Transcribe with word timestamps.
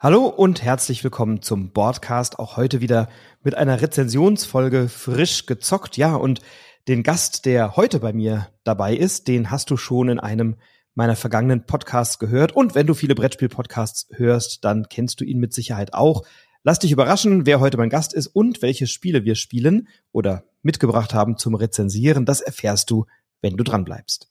Hallo 0.00 0.26
und 0.26 0.62
herzlich 0.62 1.02
willkommen 1.02 1.42
zum 1.42 1.72
Boardcast. 1.72 2.38
Auch 2.38 2.56
heute 2.56 2.80
wieder 2.80 3.08
mit 3.42 3.56
einer 3.56 3.80
Rezensionsfolge 3.80 4.88
frisch 4.88 5.44
gezockt. 5.46 5.96
Ja, 5.96 6.14
und 6.14 6.40
den 6.86 7.02
Gast, 7.02 7.46
der 7.46 7.74
heute 7.74 7.98
bei 7.98 8.12
mir 8.12 8.46
dabei 8.62 8.94
ist, 8.94 9.26
den 9.26 9.50
hast 9.50 9.72
du 9.72 9.76
schon 9.76 10.08
in 10.08 10.20
einem 10.20 10.54
meiner 10.94 11.16
vergangenen 11.16 11.66
Podcasts 11.66 12.20
gehört. 12.20 12.52
Und 12.52 12.76
wenn 12.76 12.86
du 12.86 12.94
viele 12.94 13.16
Brettspiel-Podcasts 13.16 14.06
hörst, 14.12 14.64
dann 14.64 14.88
kennst 14.88 15.20
du 15.20 15.24
ihn 15.24 15.40
mit 15.40 15.52
Sicherheit 15.52 15.94
auch. 15.94 16.22
Lass 16.62 16.78
dich 16.78 16.92
überraschen, 16.92 17.44
wer 17.44 17.58
heute 17.58 17.76
mein 17.76 17.90
Gast 17.90 18.14
ist 18.14 18.28
und 18.28 18.62
welche 18.62 18.86
Spiele 18.86 19.24
wir 19.24 19.34
spielen 19.34 19.88
oder 20.12 20.44
mitgebracht 20.62 21.12
haben 21.12 21.38
zum 21.38 21.56
Rezensieren. 21.56 22.24
Das 22.24 22.40
erfährst 22.40 22.92
du, 22.92 23.06
wenn 23.42 23.56
du 23.56 23.64
dran 23.64 23.84
bleibst. 23.84 24.28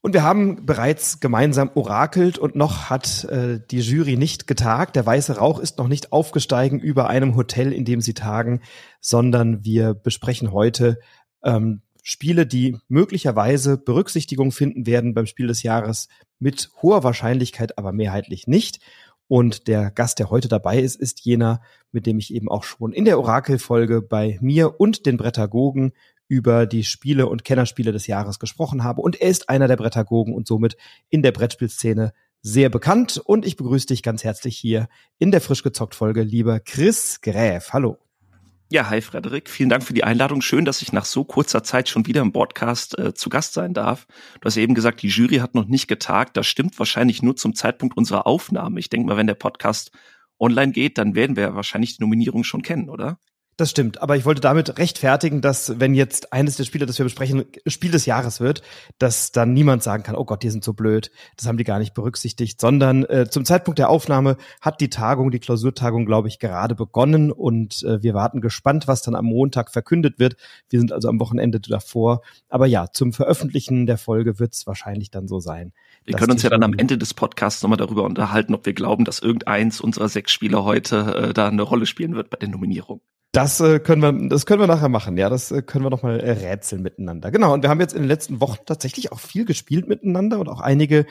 Und 0.00 0.12
wir 0.14 0.22
haben 0.22 0.64
bereits 0.64 1.18
gemeinsam 1.18 1.70
orakelt 1.74 2.38
und 2.38 2.54
noch 2.54 2.88
hat 2.88 3.24
äh, 3.24 3.60
die 3.70 3.80
Jury 3.80 4.16
nicht 4.16 4.46
getagt. 4.46 4.94
Der 4.94 5.04
weiße 5.04 5.38
Rauch 5.38 5.58
ist 5.58 5.78
noch 5.78 5.88
nicht 5.88 6.12
aufgesteigen 6.12 6.78
über 6.78 7.08
einem 7.08 7.34
Hotel, 7.34 7.72
in 7.72 7.84
dem 7.84 8.00
sie 8.00 8.14
tagen, 8.14 8.60
sondern 9.00 9.64
wir 9.64 9.94
besprechen 9.94 10.52
heute 10.52 11.00
ähm, 11.42 11.82
Spiele, 12.04 12.46
die 12.46 12.78
möglicherweise 12.88 13.76
Berücksichtigung 13.76 14.52
finden 14.52 14.86
werden 14.86 15.14
beim 15.14 15.26
Spiel 15.26 15.48
des 15.48 15.62
Jahres 15.62 16.08
mit 16.38 16.70
hoher 16.80 17.02
Wahrscheinlichkeit, 17.02 17.76
aber 17.76 17.92
mehrheitlich 17.92 18.46
nicht. 18.46 18.80
Und 19.26 19.68
der 19.68 19.90
Gast, 19.90 20.20
der 20.20 20.30
heute 20.30 20.48
dabei 20.48 20.78
ist, 20.78 20.96
ist 20.96 21.20
jener, 21.20 21.60
mit 21.92 22.06
dem 22.06 22.18
ich 22.18 22.32
eben 22.32 22.48
auch 22.48 22.62
schon 22.62 22.92
in 22.92 23.04
der 23.04 23.18
Orakelfolge 23.18 24.00
bei 24.00 24.38
mir 24.40 24.80
und 24.80 25.04
den 25.04 25.18
Brettagogen 25.18 25.92
über 26.28 26.66
die 26.66 26.84
Spiele 26.84 27.26
und 27.26 27.44
Kennerspiele 27.44 27.90
des 27.90 28.06
Jahres 28.06 28.38
gesprochen 28.38 28.84
habe. 28.84 29.00
Und 29.00 29.20
er 29.20 29.30
ist 29.30 29.48
einer 29.48 29.66
der 29.66 29.76
Brettagogen 29.76 30.34
und 30.34 30.46
somit 30.46 30.76
in 31.08 31.22
der 31.22 31.32
Brettspielszene 31.32 32.12
sehr 32.42 32.68
bekannt. 32.68 33.20
Und 33.24 33.46
ich 33.46 33.56
begrüße 33.56 33.86
dich 33.86 34.02
ganz 34.02 34.22
herzlich 34.24 34.56
hier 34.56 34.88
in 35.18 35.30
der 35.30 35.40
frisch 35.40 35.62
gezockt 35.62 35.94
Folge, 35.94 36.22
lieber 36.22 36.60
Chris 36.60 37.20
Gräf. 37.20 37.72
Hallo. 37.72 37.98
Ja, 38.70 38.90
hi 38.90 39.00
Frederik, 39.00 39.48
vielen 39.48 39.70
Dank 39.70 39.82
für 39.82 39.94
die 39.94 40.04
Einladung. 40.04 40.42
Schön, 40.42 40.66
dass 40.66 40.82
ich 40.82 40.92
nach 40.92 41.06
so 41.06 41.24
kurzer 41.24 41.64
Zeit 41.64 41.88
schon 41.88 42.06
wieder 42.06 42.20
im 42.20 42.32
Podcast 42.32 42.98
äh, 42.98 43.14
zu 43.14 43.30
Gast 43.30 43.54
sein 43.54 43.72
darf. 43.72 44.06
Du 44.42 44.44
hast 44.44 44.58
eben 44.58 44.74
gesagt, 44.74 45.00
die 45.00 45.08
Jury 45.08 45.36
hat 45.36 45.54
noch 45.54 45.64
nicht 45.64 45.88
getagt. 45.88 46.36
Das 46.36 46.46
stimmt 46.46 46.78
wahrscheinlich 46.78 47.22
nur 47.22 47.34
zum 47.34 47.54
Zeitpunkt 47.54 47.96
unserer 47.96 48.26
Aufnahme. 48.26 48.78
Ich 48.78 48.90
denke 48.90 49.08
mal, 49.08 49.16
wenn 49.16 49.26
der 49.26 49.36
Podcast 49.36 49.90
online 50.38 50.72
geht, 50.72 50.98
dann 50.98 51.14
werden 51.14 51.34
wir 51.34 51.54
wahrscheinlich 51.54 51.96
die 51.96 52.02
Nominierung 52.02 52.44
schon 52.44 52.60
kennen, 52.60 52.90
oder? 52.90 53.18
Das 53.58 53.70
stimmt, 53.70 54.00
aber 54.00 54.14
ich 54.14 54.24
wollte 54.24 54.40
damit 54.40 54.78
rechtfertigen, 54.78 55.40
dass 55.40 55.80
wenn 55.80 55.92
jetzt 55.92 56.32
eines 56.32 56.56
der 56.56 56.62
Spiele, 56.62 56.86
das 56.86 56.96
wir 56.96 57.04
besprechen, 57.04 57.44
Spiel 57.66 57.90
des 57.90 58.06
Jahres 58.06 58.38
wird, 58.38 58.62
dass 59.00 59.32
dann 59.32 59.52
niemand 59.52 59.82
sagen 59.82 60.04
kann, 60.04 60.14
oh 60.14 60.24
Gott, 60.24 60.44
die 60.44 60.50
sind 60.50 60.62
so 60.62 60.74
blöd, 60.74 61.10
das 61.36 61.48
haben 61.48 61.58
die 61.58 61.64
gar 61.64 61.80
nicht 61.80 61.92
berücksichtigt, 61.92 62.60
sondern 62.60 63.02
äh, 63.06 63.28
zum 63.28 63.44
Zeitpunkt 63.44 63.80
der 63.80 63.90
Aufnahme 63.90 64.36
hat 64.60 64.80
die 64.80 64.90
Tagung, 64.90 65.32
die 65.32 65.40
Klausurtagung, 65.40 66.06
glaube 66.06 66.28
ich, 66.28 66.38
gerade 66.38 66.76
begonnen 66.76 67.32
und 67.32 67.82
äh, 67.82 68.00
wir 68.00 68.14
warten 68.14 68.40
gespannt, 68.40 68.86
was 68.86 69.02
dann 69.02 69.16
am 69.16 69.24
Montag 69.24 69.72
verkündet 69.72 70.20
wird. 70.20 70.36
Wir 70.70 70.78
sind 70.78 70.92
also 70.92 71.08
am 71.08 71.18
Wochenende 71.18 71.58
davor, 71.58 72.22
aber 72.48 72.66
ja, 72.66 72.92
zum 72.92 73.12
Veröffentlichen 73.12 73.86
der 73.86 73.98
Folge 73.98 74.38
wird 74.38 74.54
es 74.54 74.68
wahrscheinlich 74.68 75.10
dann 75.10 75.26
so 75.26 75.40
sein. 75.40 75.72
Wir 76.04 76.14
können 76.14 76.30
uns 76.30 76.44
ja 76.44 76.50
dann 76.50 76.62
am 76.62 76.74
Ende 76.74 76.96
des 76.96 77.12
Podcasts 77.12 77.60
nochmal 77.64 77.78
darüber 77.78 78.04
unterhalten, 78.04 78.54
ob 78.54 78.66
wir 78.66 78.72
glauben, 78.72 79.04
dass 79.04 79.18
irgendeins 79.18 79.80
unserer 79.80 80.08
sechs 80.08 80.30
Spieler 80.30 80.62
heute 80.62 81.30
äh, 81.30 81.34
da 81.34 81.48
eine 81.48 81.62
Rolle 81.62 81.86
spielen 81.86 82.14
wird 82.14 82.30
bei 82.30 82.36
der 82.36 82.50
Nominierung. 82.50 83.00
Das 83.32 83.60
äh, 83.60 83.78
können 83.78 84.00
wir, 84.00 84.28
das 84.30 84.46
können 84.46 84.60
wir 84.60 84.66
nachher 84.66 84.88
machen. 84.88 85.18
Ja, 85.18 85.28
das 85.28 85.50
äh, 85.50 85.60
können 85.60 85.84
wir 85.84 85.90
noch 85.90 86.02
mal 86.02 86.18
äh, 86.18 86.30
rätseln 86.30 86.82
miteinander. 86.82 87.30
Genau. 87.30 87.52
Und 87.52 87.62
wir 87.62 87.68
haben 87.68 87.80
jetzt 87.80 87.92
in 87.92 88.00
den 88.00 88.08
letzten 88.08 88.40
Wochen 88.40 88.58
tatsächlich 88.64 89.12
auch 89.12 89.20
viel 89.20 89.44
gespielt 89.44 89.86
miteinander 89.86 90.38
und 90.38 90.48
auch 90.48 90.60
einige 90.60 91.04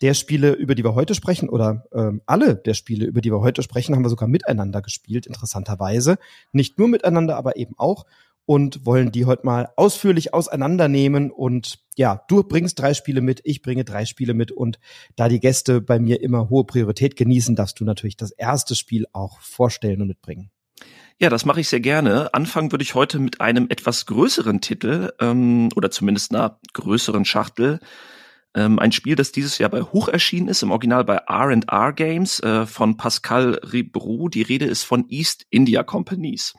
der 0.00 0.14
Spiele, 0.14 0.52
über 0.52 0.76
die 0.76 0.84
wir 0.84 0.94
heute 0.94 1.16
sprechen, 1.16 1.48
oder 1.48 1.86
ähm, 1.92 2.22
alle 2.26 2.54
der 2.54 2.74
Spiele, 2.74 3.06
über 3.06 3.20
die 3.20 3.32
wir 3.32 3.40
heute 3.40 3.62
sprechen, 3.62 3.94
haben 3.94 4.04
wir 4.04 4.08
sogar 4.08 4.28
miteinander 4.28 4.82
gespielt. 4.82 5.26
Interessanterweise 5.26 6.18
nicht 6.52 6.78
nur 6.78 6.86
miteinander, 6.86 7.36
aber 7.36 7.56
eben 7.56 7.74
auch 7.76 8.04
und 8.46 8.84
wollen 8.84 9.10
die 9.10 9.24
heute 9.24 9.46
mal 9.46 9.68
ausführlich 9.76 10.34
auseinandernehmen. 10.34 11.30
Und 11.30 11.80
ja, 11.96 12.22
du 12.28 12.42
bringst 12.44 12.78
drei 12.78 12.94
Spiele 12.94 13.20
mit, 13.20 13.40
ich 13.44 13.62
bringe 13.62 13.84
drei 13.84 14.04
Spiele 14.04 14.34
mit. 14.34 14.52
Und 14.52 14.78
da 15.16 15.28
die 15.28 15.40
Gäste 15.40 15.80
bei 15.80 15.98
mir 15.98 16.22
immer 16.22 16.50
hohe 16.50 16.64
Priorität 16.64 17.16
genießen, 17.16 17.56
darfst 17.56 17.80
du 17.80 17.84
natürlich 17.84 18.16
das 18.16 18.30
erste 18.30 18.74
Spiel 18.74 19.06
auch 19.12 19.40
vorstellen 19.40 20.02
und 20.02 20.08
mitbringen. 20.08 20.50
Ja, 21.20 21.30
das 21.30 21.44
mache 21.44 21.60
ich 21.60 21.68
sehr 21.68 21.80
gerne. 21.80 22.34
Anfangen 22.34 22.72
würde 22.72 22.82
ich 22.82 22.94
heute 22.94 23.20
mit 23.20 23.40
einem 23.40 23.66
etwas 23.70 24.06
größeren 24.06 24.60
Titel 24.60 25.12
ähm, 25.20 25.68
oder 25.76 25.90
zumindest 25.90 26.34
einer 26.34 26.58
größeren 26.72 27.24
Schachtel. 27.24 27.78
Ähm, 28.54 28.78
ein 28.80 28.92
Spiel, 28.92 29.14
das 29.14 29.30
dieses 29.32 29.58
Jahr 29.58 29.70
bei 29.70 29.82
Hoch 29.82 30.08
erschienen 30.08 30.48
ist, 30.48 30.62
im 30.62 30.70
Original 30.72 31.04
bei 31.04 31.16
R&R 31.16 31.92
Games 31.92 32.40
äh, 32.40 32.66
von 32.66 32.96
Pascal 32.96 33.60
Ribrou. 33.62 34.28
Die 34.28 34.42
Rede 34.42 34.64
ist 34.66 34.84
von 34.84 35.08
East 35.08 35.46
India 35.50 35.84
Companies. 35.84 36.54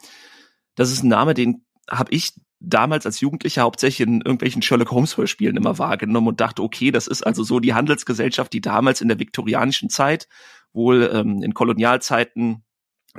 Das 0.75 0.91
ist 0.91 1.03
ein 1.03 1.09
Name, 1.09 1.33
den 1.33 1.65
habe 1.89 2.11
ich 2.13 2.33
damals 2.59 3.05
als 3.05 3.21
Jugendlicher 3.21 3.61
hauptsächlich 3.61 4.07
in 4.07 4.21
irgendwelchen 4.21 4.61
Sherlock 4.61 4.91
Holmes 4.91 5.17
Hörspielen 5.17 5.57
immer 5.57 5.77
wahrgenommen 5.77 6.29
und 6.29 6.41
dachte, 6.41 6.63
okay, 6.63 6.91
das 6.91 7.07
ist 7.07 7.25
also 7.25 7.43
so 7.43 7.59
die 7.59 7.73
Handelsgesellschaft, 7.73 8.51
die 8.53 8.61
damals 8.61 9.01
in 9.01 9.07
der 9.07 9.19
viktorianischen 9.19 9.89
Zeit 9.89 10.27
wohl 10.73 11.09
ähm, 11.13 11.43
in 11.43 11.53
Kolonialzeiten 11.53 12.64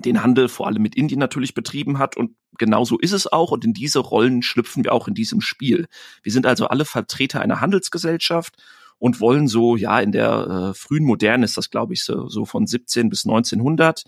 den 0.04 0.22
Handel 0.22 0.48
vor 0.48 0.66
allem 0.66 0.82
mit 0.82 0.94
Indien 0.94 1.18
natürlich 1.18 1.54
betrieben 1.54 1.98
hat 1.98 2.16
und 2.16 2.32
genauso 2.58 2.98
ist 2.98 3.12
es 3.12 3.30
auch 3.30 3.50
und 3.50 3.64
in 3.64 3.72
diese 3.72 3.98
Rollen 3.98 4.42
schlüpfen 4.42 4.84
wir 4.84 4.92
auch 4.92 5.08
in 5.08 5.14
diesem 5.14 5.40
Spiel. 5.40 5.86
Wir 6.22 6.32
sind 6.32 6.46
also 6.46 6.68
alle 6.68 6.84
Vertreter 6.84 7.40
einer 7.40 7.60
Handelsgesellschaft 7.60 8.56
und 8.98 9.20
wollen 9.20 9.48
so, 9.48 9.76
ja, 9.76 10.00
in 10.00 10.12
der 10.12 10.72
äh, 10.72 10.74
frühen 10.74 11.04
Moderne 11.04 11.44
ist 11.44 11.56
das, 11.56 11.70
glaube 11.70 11.94
ich, 11.94 12.04
so, 12.04 12.28
so 12.28 12.44
von 12.44 12.66
17 12.66 13.08
bis 13.08 13.24
1900, 13.26 14.04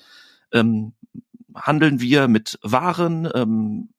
ähm, 0.53 0.94
handeln 1.54 2.00
wir 2.00 2.28
mit 2.28 2.59
Waren, 2.62 3.28
ähm, 3.34 3.91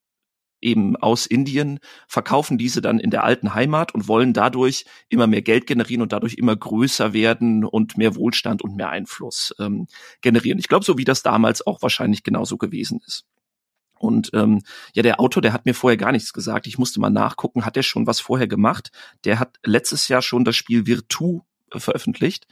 eben 0.62 0.96
aus 0.96 1.26
Indien, 1.26 1.80
verkaufen 2.08 2.58
diese 2.58 2.82
dann 2.82 3.00
in 3.00 3.10
der 3.10 3.24
alten 3.24 3.54
Heimat 3.54 3.94
und 3.94 4.08
wollen 4.08 4.34
dadurch 4.34 4.86
immer 5.10 5.28
mehr 5.28 5.42
Geld 5.42 5.68
generieren 5.68 6.02
und 6.02 6.12
dadurch 6.12 6.36
immer 6.36 6.56
größer 6.56 7.14
werden 7.14 7.66
und 7.66 7.98
mehr 7.98 8.16
Wohlstand 8.16 8.62
und 8.62 8.76
mehr 8.76 8.90
Einfluss 8.90 9.54
ähm, 9.60 9.88
generieren. 10.22 10.60
Ich 10.60 10.68
glaube, 10.68 10.86
so 10.86 10.98
wie 10.98 11.06
das 11.06 11.24
damals 11.24 11.66
auch 11.66 11.82
wahrscheinlich 11.82 12.24
genauso 12.24 12.58
gewesen 12.58 13.00
ist. 13.06 13.26
Und 14.00 14.32
ähm, 14.34 14.62
ja, 14.94 15.04
der 15.04 15.20
Autor, 15.20 15.42
der 15.42 15.54
hat 15.54 15.66
mir 15.66 15.74
vorher 15.74 15.98
gar 15.98 16.14
nichts 16.14 16.32
gesagt. 16.32 16.68
Ich 16.68 16.78
musste 16.78 17.02
mal 17.02 17.10
nachgucken, 17.10 17.66
hat 17.66 17.76
er 17.76 17.84
schon 17.84 18.08
was 18.08 18.22
vorher 18.22 18.48
gemacht? 18.48 18.92
Der 19.26 19.40
hat 19.40 19.58
letztes 19.64 20.08
Jahr 20.08 20.22
schon 20.22 20.46
das 20.46 20.56
Spiel 20.56 20.88
Virtu 20.88 21.42
äh, 21.72 21.80
veröffentlicht. 21.80 22.48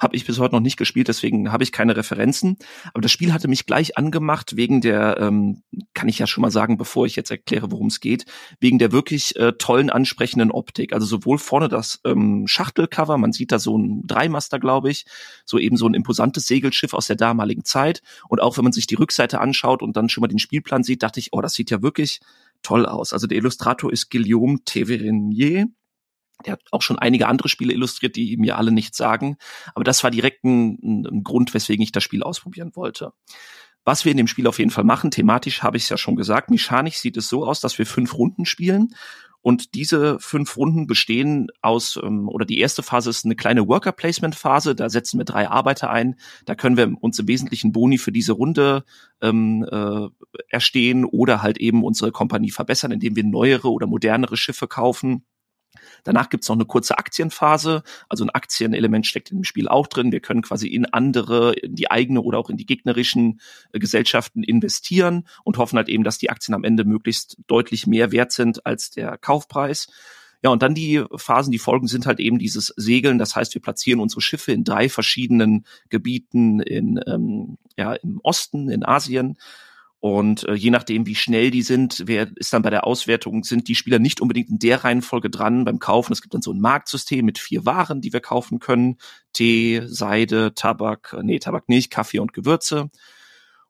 Habe 0.00 0.16
ich 0.16 0.24
bis 0.24 0.38
heute 0.38 0.54
noch 0.54 0.62
nicht 0.62 0.78
gespielt, 0.78 1.08
deswegen 1.08 1.52
habe 1.52 1.62
ich 1.62 1.72
keine 1.72 1.96
Referenzen. 1.96 2.56
Aber 2.94 3.02
das 3.02 3.12
Spiel 3.12 3.32
hatte 3.32 3.48
mich 3.48 3.66
gleich 3.66 3.98
angemacht 3.98 4.56
wegen 4.56 4.80
der, 4.80 5.18
ähm, 5.20 5.62
kann 5.92 6.08
ich 6.08 6.18
ja 6.18 6.26
schon 6.26 6.42
mal 6.42 6.50
sagen, 6.50 6.78
bevor 6.78 7.04
ich 7.04 7.16
jetzt 7.16 7.30
erkläre, 7.30 7.70
worum 7.70 7.88
es 7.88 8.00
geht, 8.00 8.24
wegen 8.60 8.78
der 8.78 8.92
wirklich 8.92 9.36
äh, 9.36 9.52
tollen, 9.52 9.90
ansprechenden 9.90 10.50
Optik. 10.50 10.94
Also 10.94 11.06
sowohl 11.06 11.36
vorne 11.38 11.68
das 11.68 12.00
ähm, 12.04 12.46
Schachtelcover, 12.46 13.18
man 13.18 13.32
sieht 13.32 13.52
da 13.52 13.58
so 13.58 13.76
ein 13.76 14.06
Dreimaster, 14.06 14.58
glaube 14.58 14.90
ich, 14.90 15.04
so 15.44 15.58
eben 15.58 15.76
so 15.76 15.86
ein 15.86 15.94
imposantes 15.94 16.46
Segelschiff 16.46 16.94
aus 16.94 17.06
der 17.06 17.16
damaligen 17.16 17.64
Zeit. 17.64 18.02
Und 18.28 18.40
auch 18.40 18.56
wenn 18.56 18.64
man 18.64 18.72
sich 18.72 18.86
die 18.86 18.94
Rückseite 18.94 19.40
anschaut 19.40 19.82
und 19.82 19.96
dann 19.96 20.08
schon 20.08 20.22
mal 20.22 20.28
den 20.28 20.38
Spielplan 20.38 20.82
sieht, 20.82 21.02
dachte 21.02 21.20
ich, 21.20 21.32
oh, 21.32 21.42
das 21.42 21.52
sieht 21.52 21.70
ja 21.70 21.82
wirklich 21.82 22.20
toll 22.62 22.86
aus. 22.86 23.12
Also 23.12 23.26
der 23.26 23.38
Illustrator 23.38 23.92
ist 23.92 24.10
Guillaume 24.10 24.58
Teverinier 24.64 25.68
der 26.46 26.54
hat 26.54 26.62
auch 26.70 26.82
schon 26.82 26.98
einige 26.98 27.28
andere 27.28 27.48
Spiele 27.48 27.72
illustriert, 27.72 28.16
die 28.16 28.36
mir 28.36 28.56
alle 28.58 28.72
nichts 28.72 28.96
sagen. 28.96 29.36
Aber 29.74 29.84
das 29.84 30.02
war 30.04 30.10
direkt 30.10 30.44
ein, 30.44 31.04
ein 31.06 31.22
Grund, 31.24 31.54
weswegen 31.54 31.82
ich 31.82 31.92
das 31.92 32.02
Spiel 32.02 32.22
ausprobieren 32.22 32.72
wollte. 32.74 33.12
Was 33.84 34.04
wir 34.04 34.10
in 34.10 34.18
dem 34.18 34.26
Spiel 34.26 34.46
auf 34.46 34.58
jeden 34.58 34.70
Fall 34.70 34.84
machen, 34.84 35.10
thematisch 35.10 35.62
habe 35.62 35.76
ich 35.76 35.84
es 35.84 35.88
ja 35.88 35.96
schon 35.96 36.16
gesagt, 36.16 36.50
mechanisch 36.50 36.98
sieht 36.98 37.16
es 37.16 37.28
so 37.28 37.46
aus, 37.46 37.60
dass 37.60 37.78
wir 37.78 37.86
fünf 37.86 38.14
Runden 38.14 38.44
spielen 38.44 38.94
und 39.42 39.74
diese 39.74 40.18
fünf 40.20 40.56
Runden 40.56 40.86
bestehen 40.86 41.48
aus, 41.62 41.98
ähm, 42.02 42.28
oder 42.28 42.44
die 42.44 42.58
erste 42.58 42.82
Phase 42.82 43.08
ist 43.08 43.24
eine 43.24 43.36
kleine 43.36 43.66
Worker 43.66 43.92
Placement 43.92 44.34
Phase. 44.34 44.74
Da 44.74 44.90
setzen 44.90 45.18
wir 45.18 45.24
drei 45.24 45.48
Arbeiter 45.48 45.90
ein. 45.90 46.16
Da 46.44 46.54
können 46.54 46.76
wir 46.76 46.92
uns 47.00 47.18
im 47.18 47.28
Wesentlichen 47.28 47.72
Boni 47.72 47.96
für 47.96 48.12
diese 48.12 48.32
Runde 48.32 48.84
ähm, 49.22 49.66
äh, 49.70 50.08
erstehen 50.48 51.06
oder 51.06 51.42
halt 51.42 51.58
eben 51.58 51.84
unsere 51.84 52.12
Kompanie 52.12 52.50
verbessern, 52.50 52.92
indem 52.92 53.16
wir 53.16 53.24
neuere 53.24 53.70
oder 53.70 53.86
modernere 53.86 54.36
Schiffe 54.36 54.68
kaufen. 54.68 55.24
Danach 56.04 56.28
gibt's 56.30 56.48
noch 56.48 56.56
eine 56.56 56.64
kurze 56.64 56.98
Aktienphase. 56.98 57.82
Also 58.08 58.24
ein 58.24 58.30
Aktienelement 58.30 59.06
steckt 59.06 59.30
in 59.30 59.38
dem 59.38 59.44
Spiel 59.44 59.68
auch 59.68 59.86
drin. 59.86 60.12
Wir 60.12 60.20
können 60.20 60.42
quasi 60.42 60.68
in 60.68 60.86
andere, 60.86 61.52
in 61.54 61.74
die 61.74 61.90
eigene 61.90 62.22
oder 62.22 62.38
auch 62.38 62.50
in 62.50 62.56
die 62.56 62.66
gegnerischen 62.66 63.40
äh, 63.72 63.78
Gesellschaften 63.78 64.42
investieren 64.42 65.26
und 65.44 65.58
hoffen 65.58 65.76
halt 65.76 65.88
eben, 65.88 66.04
dass 66.04 66.18
die 66.18 66.30
Aktien 66.30 66.54
am 66.54 66.64
Ende 66.64 66.84
möglichst 66.84 67.36
deutlich 67.46 67.86
mehr 67.86 68.12
wert 68.12 68.32
sind 68.32 68.66
als 68.66 68.90
der 68.90 69.18
Kaufpreis. 69.18 69.88
Ja, 70.42 70.50
und 70.50 70.62
dann 70.62 70.74
die 70.74 71.04
Phasen, 71.16 71.52
die 71.52 71.58
folgen, 71.58 71.86
sind 71.86 72.06
halt 72.06 72.18
eben 72.18 72.38
dieses 72.38 72.72
Segeln. 72.76 73.18
Das 73.18 73.36
heißt, 73.36 73.52
wir 73.54 73.60
platzieren 73.60 74.00
unsere 74.00 74.22
Schiffe 74.22 74.52
in 74.52 74.64
drei 74.64 74.88
verschiedenen 74.88 75.66
Gebieten 75.90 76.60
in, 76.60 76.98
ähm, 77.06 77.58
ja, 77.76 77.92
im 77.94 78.20
Osten, 78.22 78.70
in 78.70 78.82
Asien 78.82 79.36
Und 80.00 80.48
äh, 80.48 80.54
je 80.54 80.70
nachdem, 80.70 81.04
wie 81.04 81.14
schnell 81.14 81.50
die 81.50 81.60
sind, 81.60 82.04
wer 82.06 82.28
ist 82.36 82.54
dann 82.54 82.62
bei 82.62 82.70
der 82.70 82.86
Auswertung, 82.86 83.44
sind 83.44 83.68
die 83.68 83.74
Spieler 83.74 83.98
nicht 83.98 84.22
unbedingt 84.22 84.48
in 84.48 84.58
der 84.58 84.82
Reihenfolge 84.82 85.28
dran 85.28 85.64
beim 85.64 85.78
Kaufen. 85.78 86.14
Es 86.14 86.22
gibt 86.22 86.32
dann 86.32 86.40
so 86.40 86.52
ein 86.52 86.60
Marktsystem 86.60 87.24
mit 87.24 87.38
vier 87.38 87.66
Waren, 87.66 88.00
die 88.00 88.12
wir 88.14 88.20
kaufen 88.20 88.60
können. 88.60 88.96
Tee, 89.34 89.82
Seide, 89.84 90.54
Tabak, 90.54 91.14
äh, 91.18 91.22
nee, 91.22 91.38
Tabak 91.38 91.68
nicht, 91.68 91.90
Kaffee 91.90 92.18
und 92.18 92.32
Gewürze. 92.32 92.90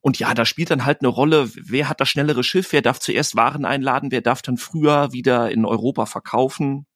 Und 0.01 0.19
ja, 0.21 0.33
da 0.33 0.45
spielt 0.45 0.71
dann 0.71 0.85
halt 0.85 1.01
eine 1.01 1.09
Rolle, 1.09 1.51
wer 1.55 1.89
hat 1.89 2.01
das 2.01 2.09
schnellere 2.09 2.45
Schiff, 2.45 2.73
wer 2.73 2.81
darf 2.81 3.01
zuerst 3.01 3.37
Waren 3.37 3.65
einladen, 3.65 4.13
wer 4.13 4.23
darf 4.23 4.41
dann 4.41 4.57
früher 4.57 5.13
wieder 5.13 5.51
in 5.51 5.65
Europa 5.65 6.07
verkaufen. 6.07 6.87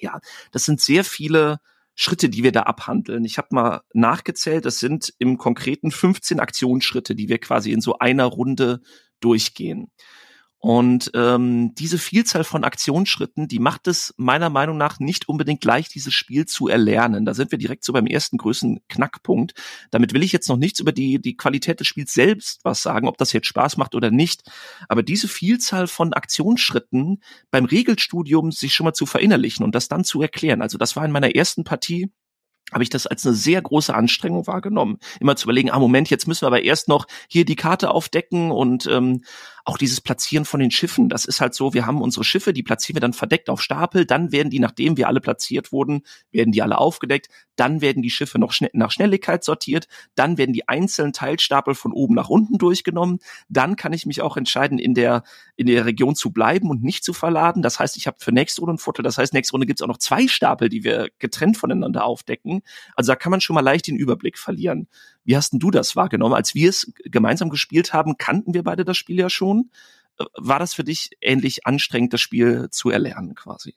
Ja, 0.00 0.20
das 0.50 0.64
sind 0.64 0.80
sehr 0.80 1.04
viele 1.04 1.60
Schritte, 1.94 2.28
die 2.28 2.42
wir 2.42 2.52
da 2.52 2.62
abhandeln. 2.62 3.24
Ich 3.24 3.38
habe 3.38 3.48
mal 3.50 3.82
nachgezählt, 3.92 4.64
das 4.64 4.78
sind 4.78 5.12
im 5.18 5.36
konkreten 5.38 5.90
15 5.90 6.40
Aktionsschritte, 6.40 7.14
die 7.14 7.28
wir 7.28 7.38
quasi 7.38 7.72
in 7.72 7.80
so 7.80 7.98
einer 7.98 8.24
Runde 8.24 8.80
durchgehen. 9.20 9.90
Und 10.64 11.10
ähm, 11.14 11.74
diese 11.74 11.98
Vielzahl 11.98 12.44
von 12.44 12.62
Aktionsschritten, 12.62 13.48
die 13.48 13.58
macht 13.58 13.88
es 13.88 14.14
meiner 14.16 14.48
Meinung 14.48 14.76
nach 14.76 15.00
nicht 15.00 15.28
unbedingt 15.28 15.64
leicht, 15.64 15.92
dieses 15.92 16.14
Spiel 16.14 16.46
zu 16.46 16.68
erlernen. 16.68 17.24
Da 17.24 17.34
sind 17.34 17.50
wir 17.50 17.58
direkt 17.58 17.82
so 17.82 17.92
beim 17.92 18.06
ersten 18.06 18.36
größten 18.36 18.78
Knackpunkt. 18.88 19.54
Damit 19.90 20.14
will 20.14 20.22
ich 20.22 20.30
jetzt 20.30 20.48
noch 20.48 20.56
nichts 20.56 20.78
über 20.78 20.92
die, 20.92 21.20
die 21.20 21.36
Qualität 21.36 21.80
des 21.80 21.88
Spiels 21.88 22.14
selbst 22.14 22.60
was 22.62 22.80
sagen, 22.80 23.08
ob 23.08 23.18
das 23.18 23.32
jetzt 23.32 23.48
Spaß 23.48 23.76
macht 23.76 23.96
oder 23.96 24.12
nicht. 24.12 24.42
Aber 24.88 25.02
diese 25.02 25.26
Vielzahl 25.26 25.88
von 25.88 26.12
Aktionsschritten 26.12 27.24
beim 27.50 27.64
Regelstudium 27.64 28.52
sich 28.52 28.72
schon 28.72 28.84
mal 28.84 28.94
zu 28.94 29.04
verinnerlichen 29.04 29.64
und 29.64 29.74
das 29.74 29.88
dann 29.88 30.04
zu 30.04 30.22
erklären. 30.22 30.62
Also 30.62 30.78
das 30.78 30.94
war 30.94 31.04
in 31.04 31.10
meiner 31.10 31.34
ersten 31.34 31.64
Partie 31.64 32.12
habe 32.72 32.82
ich 32.82 32.90
das 32.90 33.06
als 33.06 33.26
eine 33.26 33.34
sehr 33.34 33.60
große 33.60 33.94
Anstrengung 33.94 34.46
wahrgenommen. 34.46 34.98
Immer 35.20 35.36
zu 35.36 35.44
überlegen, 35.44 35.70
ah 35.70 35.78
Moment, 35.78 36.10
jetzt 36.10 36.26
müssen 36.26 36.42
wir 36.42 36.46
aber 36.46 36.62
erst 36.62 36.88
noch 36.88 37.06
hier 37.28 37.44
die 37.44 37.56
Karte 37.56 37.90
aufdecken 37.90 38.50
und 38.50 38.86
ähm, 38.86 39.22
auch 39.64 39.78
dieses 39.78 40.00
Platzieren 40.00 40.44
von 40.44 40.60
den 40.60 40.70
Schiffen, 40.70 41.08
das 41.08 41.24
ist 41.24 41.40
halt 41.40 41.54
so, 41.54 41.72
wir 41.72 41.86
haben 41.86 42.02
unsere 42.02 42.24
Schiffe, 42.24 42.52
die 42.52 42.62
platzieren 42.62 42.96
wir 42.96 43.00
dann 43.00 43.12
verdeckt 43.12 43.48
auf 43.48 43.62
Stapel, 43.62 44.04
dann 44.04 44.32
werden 44.32 44.50
die, 44.50 44.58
nachdem 44.58 44.96
wir 44.96 45.08
alle 45.08 45.20
platziert 45.20 45.72
wurden, 45.72 46.02
werden 46.32 46.52
die 46.52 46.62
alle 46.62 46.78
aufgedeckt, 46.78 47.28
dann 47.56 47.80
werden 47.80 48.02
die 48.02 48.10
Schiffe 48.10 48.38
noch 48.38 48.52
schn 48.52 48.68
nach 48.72 48.90
Schnelligkeit 48.90 49.44
sortiert, 49.44 49.86
dann 50.14 50.38
werden 50.38 50.52
die 50.52 50.68
einzelnen 50.68 51.12
Teilstapel 51.12 51.74
von 51.74 51.92
oben 51.92 52.14
nach 52.14 52.28
unten 52.28 52.58
durchgenommen, 52.58 53.20
dann 53.48 53.76
kann 53.76 53.92
ich 53.92 54.06
mich 54.06 54.20
auch 54.20 54.36
entscheiden, 54.36 54.78
in 54.78 54.94
der, 54.94 55.22
in 55.56 55.66
der 55.66 55.86
Region 55.86 56.16
zu 56.16 56.32
bleiben 56.32 56.68
und 56.70 56.82
nicht 56.82 57.04
zu 57.04 57.12
verladen. 57.12 57.62
Das 57.62 57.78
heißt, 57.78 57.96
ich 57.96 58.06
habe 58.06 58.16
für 58.20 58.32
nächste 58.32 58.62
Runde 58.62 58.72
einen 58.72 58.78
Vorteil, 58.78 59.04
das 59.04 59.18
heißt, 59.18 59.32
nächste 59.32 59.52
Runde 59.52 59.66
gibt 59.66 59.80
es 59.80 59.82
auch 59.82 59.88
noch 59.88 59.98
zwei 59.98 60.26
Stapel, 60.26 60.68
die 60.68 60.82
wir 60.82 61.10
getrennt 61.18 61.56
voneinander 61.56 62.04
aufdecken. 62.04 62.62
Also 62.96 63.12
da 63.12 63.16
kann 63.16 63.30
man 63.30 63.40
schon 63.40 63.54
mal 63.54 63.60
leicht 63.60 63.86
den 63.86 63.96
Überblick 63.96 64.38
verlieren. 64.38 64.88
Wie 65.24 65.36
hast 65.36 65.52
denn 65.52 65.60
du 65.60 65.70
das 65.70 65.96
wahrgenommen? 65.96 66.34
Als 66.34 66.54
wir 66.54 66.68
es 66.68 66.92
gemeinsam 67.04 67.50
gespielt 67.50 67.92
haben, 67.92 68.16
kannten 68.18 68.54
wir 68.54 68.62
beide 68.62 68.84
das 68.84 68.96
Spiel 68.96 69.18
ja 69.18 69.30
schon. 69.30 69.70
Äh, 70.18 70.24
war 70.36 70.58
das 70.58 70.74
für 70.74 70.84
dich 70.84 71.10
ähnlich 71.20 71.66
anstrengend, 71.66 72.12
das 72.12 72.20
Spiel 72.20 72.68
zu 72.70 72.90
erlernen 72.90 73.34
quasi? 73.34 73.76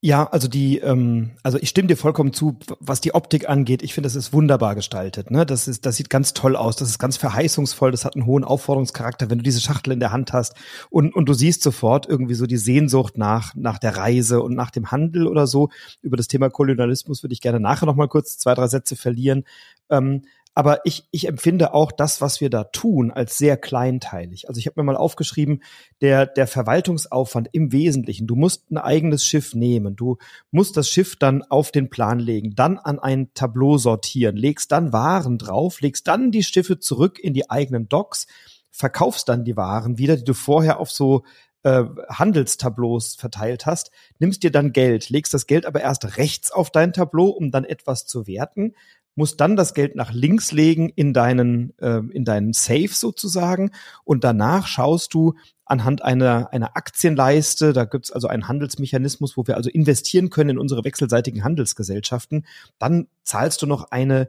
Ja, 0.00 0.28
also 0.30 0.46
die, 0.46 0.78
ähm, 0.78 1.32
also 1.42 1.58
ich 1.58 1.70
stimme 1.70 1.88
dir 1.88 1.96
vollkommen 1.96 2.32
zu, 2.32 2.56
was 2.78 3.00
die 3.00 3.16
Optik 3.16 3.48
angeht. 3.48 3.82
Ich 3.82 3.94
finde, 3.94 4.06
das 4.06 4.14
ist 4.14 4.32
wunderbar 4.32 4.76
gestaltet. 4.76 5.32
Ne? 5.32 5.44
Das 5.44 5.66
ist, 5.66 5.86
das 5.86 5.96
sieht 5.96 6.08
ganz 6.08 6.34
toll 6.34 6.54
aus. 6.54 6.76
Das 6.76 6.88
ist 6.88 7.00
ganz 7.00 7.16
verheißungsvoll. 7.16 7.90
Das 7.90 8.04
hat 8.04 8.14
einen 8.14 8.24
hohen 8.24 8.44
Aufforderungscharakter, 8.44 9.28
wenn 9.28 9.38
du 9.38 9.42
diese 9.42 9.60
Schachtel 9.60 9.92
in 9.92 9.98
der 9.98 10.12
Hand 10.12 10.32
hast 10.32 10.54
und 10.90 11.16
und 11.16 11.28
du 11.28 11.32
siehst 11.32 11.62
sofort 11.64 12.08
irgendwie 12.08 12.34
so 12.34 12.46
die 12.46 12.58
Sehnsucht 12.58 13.18
nach 13.18 13.56
nach 13.56 13.78
der 13.78 13.96
Reise 13.96 14.40
und 14.40 14.54
nach 14.54 14.70
dem 14.70 14.92
Handel 14.92 15.26
oder 15.26 15.48
so. 15.48 15.68
Über 16.00 16.16
das 16.16 16.28
Thema 16.28 16.48
Kolonialismus 16.48 17.24
würde 17.24 17.32
ich 17.32 17.40
gerne 17.40 17.58
nachher 17.58 17.86
noch 17.86 17.96
mal 17.96 18.08
kurz 18.08 18.38
zwei 18.38 18.54
drei 18.54 18.68
Sätze 18.68 18.94
verlieren. 18.94 19.42
Ähm, 19.90 20.22
aber 20.58 20.80
ich, 20.82 21.06
ich 21.12 21.28
empfinde 21.28 21.72
auch 21.72 21.92
das, 21.92 22.20
was 22.20 22.40
wir 22.40 22.50
da 22.50 22.64
tun, 22.64 23.12
als 23.12 23.38
sehr 23.38 23.56
kleinteilig. 23.56 24.48
Also 24.48 24.58
ich 24.58 24.66
habe 24.66 24.80
mir 24.80 24.86
mal 24.86 24.96
aufgeschrieben, 24.96 25.62
der, 26.00 26.26
der 26.26 26.48
Verwaltungsaufwand 26.48 27.50
im 27.52 27.70
Wesentlichen, 27.70 28.26
du 28.26 28.34
musst 28.34 28.68
ein 28.72 28.76
eigenes 28.76 29.24
Schiff 29.24 29.54
nehmen, 29.54 29.94
du 29.94 30.18
musst 30.50 30.76
das 30.76 30.88
Schiff 30.88 31.14
dann 31.14 31.44
auf 31.44 31.70
den 31.70 31.90
Plan 31.90 32.18
legen, 32.18 32.56
dann 32.56 32.76
an 32.76 32.98
ein 32.98 33.32
Tableau 33.34 33.78
sortieren, 33.78 34.34
legst 34.34 34.72
dann 34.72 34.92
Waren 34.92 35.38
drauf, 35.38 35.80
legst 35.80 36.08
dann 36.08 36.32
die 36.32 36.42
Schiffe 36.42 36.80
zurück 36.80 37.20
in 37.20 37.34
die 37.34 37.48
eigenen 37.48 37.88
Docks, 37.88 38.26
verkaufst 38.72 39.28
dann 39.28 39.44
die 39.44 39.56
Waren 39.56 39.96
wieder, 39.96 40.16
die 40.16 40.24
du 40.24 40.34
vorher 40.34 40.80
auf 40.80 40.90
so 40.90 41.22
äh, 41.62 41.84
Handelstableaus 42.08 43.14
verteilt 43.14 43.66
hast, 43.66 43.92
nimmst 44.18 44.42
dir 44.42 44.50
dann 44.50 44.72
Geld, 44.72 45.08
legst 45.08 45.34
das 45.34 45.46
Geld 45.46 45.66
aber 45.66 45.82
erst 45.82 46.16
rechts 46.16 46.50
auf 46.50 46.70
dein 46.70 46.92
Tableau, 46.92 47.26
um 47.26 47.50
dann 47.50 47.64
etwas 47.64 48.06
zu 48.06 48.26
werten, 48.26 48.74
musst 49.18 49.40
dann 49.40 49.56
das 49.56 49.74
Geld 49.74 49.96
nach 49.96 50.12
links 50.12 50.52
legen 50.52 50.90
in 50.94 51.12
deinen, 51.12 51.76
äh, 51.78 52.00
in 52.12 52.24
deinen 52.24 52.52
Safe 52.52 52.92
sozusagen 52.92 53.72
und 54.04 54.22
danach 54.22 54.68
schaust 54.68 55.12
du 55.12 55.34
anhand 55.64 56.02
einer, 56.02 56.52
einer 56.52 56.76
Aktienleiste, 56.76 57.72
da 57.72 57.84
gibt's 57.84 58.12
also 58.12 58.28
einen 58.28 58.46
Handelsmechanismus, 58.46 59.36
wo 59.36 59.46
wir 59.46 59.56
also 59.56 59.70
investieren 59.70 60.30
können 60.30 60.50
in 60.50 60.58
unsere 60.58 60.84
wechselseitigen 60.84 61.42
Handelsgesellschaften, 61.42 62.46
dann 62.78 63.08
zahlst 63.24 63.60
du 63.60 63.66
noch 63.66 63.90
eine 63.90 64.28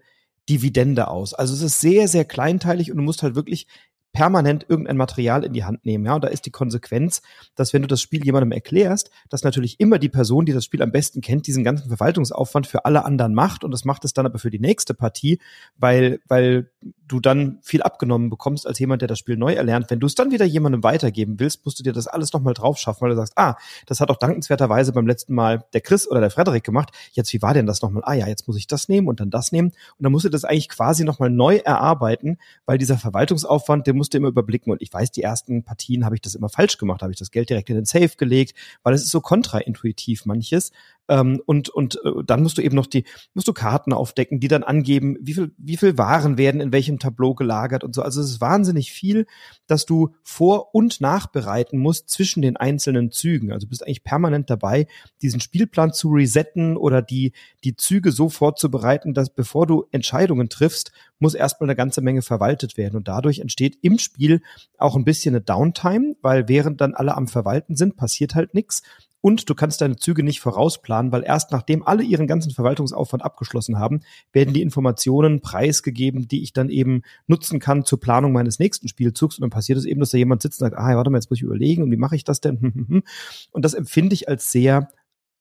Dividende 0.49 1.07
aus. 1.07 1.35
Also 1.35 1.53
es 1.53 1.61
ist 1.61 1.79
sehr, 1.79 2.07
sehr 2.07 2.25
kleinteilig 2.25 2.89
und 2.89 2.97
du 2.97 3.03
musst 3.03 3.21
halt 3.21 3.35
wirklich 3.35 3.67
permanent 4.11 4.65
irgendein 4.67 4.97
Material 4.97 5.43
in 5.43 5.53
die 5.53 5.63
Hand 5.63 5.85
nehmen. 5.85 6.05
Ja, 6.05 6.15
und 6.15 6.23
da 6.23 6.27
ist 6.27 6.45
die 6.45 6.51
Konsequenz, 6.51 7.21
dass 7.55 7.73
wenn 7.73 7.81
du 7.81 7.87
das 7.87 8.01
Spiel 8.01 8.25
jemandem 8.25 8.51
erklärst, 8.51 9.11
dass 9.29 9.43
natürlich 9.43 9.79
immer 9.79 9.99
die 9.99 10.09
Person, 10.09 10.45
die 10.45 10.53
das 10.53 10.65
Spiel 10.65 10.81
am 10.81 10.91
besten 10.91 11.21
kennt, 11.21 11.47
diesen 11.47 11.63
ganzen 11.63 11.87
Verwaltungsaufwand 11.87 12.67
für 12.67 12.85
alle 12.85 13.05
anderen 13.05 13.33
macht 13.33 13.63
und 13.63 13.71
das 13.71 13.85
macht 13.85 14.05
es 14.05 14.13
dann 14.13 14.25
aber 14.25 14.39
für 14.39 14.49
die 14.49 14.59
nächste 14.59 14.93
Partie, 14.93 15.39
weil, 15.77 16.19
weil 16.27 16.71
du 17.09 17.19
dann 17.19 17.59
viel 17.61 17.81
abgenommen 17.81 18.29
bekommst 18.29 18.65
als 18.65 18.79
jemand, 18.79 19.01
der 19.01 19.07
das 19.07 19.19
Spiel 19.19 19.35
neu 19.35 19.53
erlernt. 19.53 19.89
Wenn 19.89 19.99
du 19.99 20.07
es 20.07 20.15
dann 20.15 20.31
wieder 20.31 20.45
jemandem 20.45 20.83
weitergeben 20.83 21.39
willst, 21.39 21.65
musst 21.65 21.79
du 21.79 21.83
dir 21.83 21.91
das 21.91 22.07
alles 22.07 22.31
nochmal 22.31 22.53
drauf 22.53 22.77
schaffen, 22.77 23.01
weil 23.01 23.09
du 23.09 23.15
sagst, 23.15 23.33
ah, 23.35 23.57
das 23.87 23.99
hat 23.99 24.09
auch 24.09 24.17
dankenswerterweise 24.17 24.93
beim 24.93 25.07
letzten 25.07 25.33
Mal 25.33 25.65
der 25.73 25.81
Chris 25.81 26.07
oder 26.09 26.21
der 26.21 26.29
Frederik 26.29 26.63
gemacht. 26.63 26.91
Jetzt, 27.11 27.33
wie 27.33 27.41
war 27.41 27.53
denn 27.53 27.65
das 27.65 27.81
nochmal? 27.81 28.03
Ah 28.05 28.13
ja, 28.13 28.27
jetzt 28.27 28.47
muss 28.47 28.57
ich 28.57 28.67
das 28.67 28.87
nehmen 28.87 29.07
und 29.07 29.19
dann 29.19 29.29
das 29.29 29.51
nehmen. 29.51 29.69
Und 29.69 30.03
dann 30.03 30.11
musst 30.11 30.25
du 30.25 30.29
das 30.29 30.45
eigentlich 30.45 30.69
quasi 30.69 31.03
nochmal 31.03 31.29
neu 31.29 31.57
erarbeiten, 31.57 32.37
weil 32.65 32.77
dieser 32.77 32.97
Verwaltungsaufwand, 32.97 33.87
der 33.87 33.95
musste 33.95 34.17
immer 34.17 34.29
überblicken. 34.29 34.71
Und 34.71 34.81
ich 34.81 34.93
weiß, 34.93 35.11
die 35.11 35.23
ersten 35.23 35.63
Partien 35.63 36.05
habe 36.05 36.15
ich 36.15 36.21
das 36.21 36.35
immer 36.35 36.49
falsch 36.49 36.77
gemacht, 36.77 37.01
habe 37.01 37.11
ich 37.11 37.19
das 37.19 37.31
Geld 37.31 37.49
direkt 37.49 37.69
in 37.69 37.75
den 37.75 37.85
Safe 37.85 38.11
gelegt, 38.17 38.55
weil 38.83 38.93
es 38.93 39.03
ist 39.03 39.11
so 39.11 39.19
kontraintuitiv 39.19 40.25
manches. 40.25 40.71
Ähm, 41.09 41.41
und 41.45 41.69
und 41.69 41.95
äh, 42.05 42.23
dann 42.25 42.43
musst 42.43 42.57
du 42.57 42.61
eben 42.61 42.75
noch 42.75 42.85
die, 42.85 43.03
musst 43.33 43.47
du 43.47 43.53
Karten 43.53 43.91
aufdecken, 43.93 44.39
die 44.39 44.47
dann 44.47 44.63
angeben, 44.63 45.17
wie 45.19 45.33
viel, 45.33 45.51
wie 45.57 45.75
viel 45.75 45.97
Waren 45.97 46.37
werden 46.37 46.61
in 46.61 46.71
welchem 46.71 46.99
Tableau 46.99 47.33
gelagert 47.33 47.83
und 47.83 47.95
so. 47.95 48.03
Also 48.03 48.21
es 48.21 48.29
ist 48.29 48.41
wahnsinnig 48.41 48.91
viel, 48.91 49.25
dass 49.65 49.85
du 49.85 50.13
vor- 50.21 50.73
und 50.75 51.01
nachbereiten 51.01 51.79
musst 51.79 52.09
zwischen 52.09 52.41
den 52.43 52.57
einzelnen 52.57 53.11
Zügen. 53.11 53.51
Also 53.51 53.65
du 53.65 53.69
bist 53.69 53.83
eigentlich 53.83 54.03
permanent 54.03 54.49
dabei, 54.49 54.87
diesen 55.23 55.41
Spielplan 55.41 55.93
zu 55.93 56.09
resetten 56.09 56.77
oder 56.77 57.01
die, 57.01 57.33
die 57.63 57.75
Züge 57.75 58.11
so 58.11 58.29
vorzubereiten, 58.29 59.13
dass 59.15 59.31
bevor 59.31 59.65
du 59.65 59.85
Entscheidungen 59.91 60.49
triffst, 60.49 60.91
muss 61.17 61.33
erstmal 61.33 61.69
eine 61.69 61.75
ganze 61.75 62.01
Menge 62.01 62.21
verwaltet 62.21 62.77
werden. 62.77 62.95
Und 62.95 63.07
dadurch 63.07 63.39
entsteht 63.39 63.77
im 63.81 63.97
Spiel 63.97 64.41
auch 64.77 64.95
ein 64.95 65.05
bisschen 65.05 65.35
eine 65.35 65.41
Downtime, 65.41 66.15
weil 66.21 66.47
während 66.47 66.81
dann 66.81 66.93
alle 66.93 67.15
am 67.15 67.27
Verwalten 67.27 67.75
sind, 67.75 67.97
passiert 67.97 68.35
halt 68.35 68.53
nichts. 68.53 68.83
Und 69.21 69.49
du 69.49 69.55
kannst 69.55 69.81
deine 69.81 69.97
Züge 69.97 70.23
nicht 70.23 70.39
vorausplanen, 70.39 71.11
weil 71.11 71.23
erst 71.23 71.51
nachdem 71.51 71.85
alle 71.85 72.03
ihren 72.03 72.27
ganzen 72.27 72.51
Verwaltungsaufwand 72.51 73.23
abgeschlossen 73.23 73.77
haben, 73.77 74.01
werden 74.31 74.53
die 74.53 74.61
Informationen 74.61 75.41
preisgegeben, 75.41 76.27
die 76.27 76.41
ich 76.41 76.53
dann 76.53 76.69
eben 76.69 77.01
nutzen 77.27 77.59
kann 77.59 77.83
zur 77.83 77.99
Planung 77.99 78.31
meines 78.31 78.59
nächsten 78.59 78.87
Spielzugs. 78.87 79.37
Und 79.37 79.41
dann 79.41 79.49
passiert 79.49 79.77
es 79.77 79.85
eben, 79.85 79.99
dass 79.99 80.11
da 80.11 80.17
jemand 80.17 80.41
sitzt 80.41 80.61
und 80.61 80.65
sagt, 80.65 80.77
ah, 80.77 80.95
warte 80.95 81.09
mal, 81.09 81.17
jetzt 81.17 81.29
muss 81.29 81.39
ich 81.39 81.43
überlegen, 81.43 81.83
und 81.83 81.91
wie 81.91 81.97
mache 81.97 82.15
ich 82.15 82.23
das 82.23 82.41
denn? 82.41 83.03
Und 83.51 83.65
das 83.65 83.73
empfinde 83.73 84.13
ich 84.13 84.29
als 84.29 84.51
sehr 84.51 84.89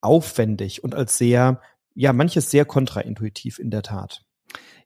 aufwendig 0.00 0.84
und 0.84 0.94
als 0.94 1.18
sehr, 1.18 1.60
ja, 1.94 2.12
manches 2.12 2.50
sehr 2.50 2.64
kontraintuitiv 2.64 3.58
in 3.58 3.70
der 3.70 3.82
Tat. 3.82 4.24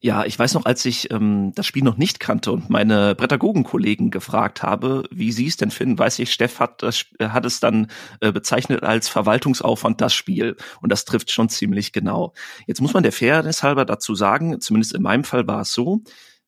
Ja, 0.05 0.25
ich 0.25 0.37
weiß 0.37 0.55
noch, 0.55 0.65
als 0.65 0.85
ich 0.85 1.13
ähm, 1.13 1.53
das 1.55 1.65
Spiel 1.65 1.85
noch 1.85 1.97
nicht 1.97 2.19
kannte 2.19 2.51
und 2.51 2.69
meine 2.69 3.15
Prädagogenkollegen 3.15 4.11
gefragt 4.11 4.65
habe, 4.65 5.05
wie 5.13 5.31
sie 5.31 5.47
es 5.47 5.57
denn 5.57 5.71
finden, 5.71 5.97
weiß 5.97 6.19
ich, 6.19 6.33
Steff 6.33 6.59
hat, 6.59 6.83
das, 6.83 7.05
hat 7.21 7.47
es 7.47 7.61
dann 7.61 7.87
äh, 8.21 8.33
bezeichnet 8.33 8.83
als 8.83 9.09
Verwaltungsaufwand 9.09 10.01
das 10.01 10.13
Spiel. 10.13 10.57
Und 10.81 10.91
das 10.91 11.05
trifft 11.05 11.31
schon 11.31 11.49
ziemlich 11.49 11.93
genau. 11.93 12.35
Jetzt 12.67 12.81
muss 12.81 12.95
man 12.95 13.05
der 13.05 13.13
Fairness 13.13 13.63
halber 13.63 13.85
dazu 13.85 14.17
sagen, 14.17 14.61
zumindest 14.61 14.93
in 14.93 15.03
meinem 15.03 15.23
Fall 15.23 15.47
war 15.47 15.61
es 15.61 15.73
so, 15.73 16.03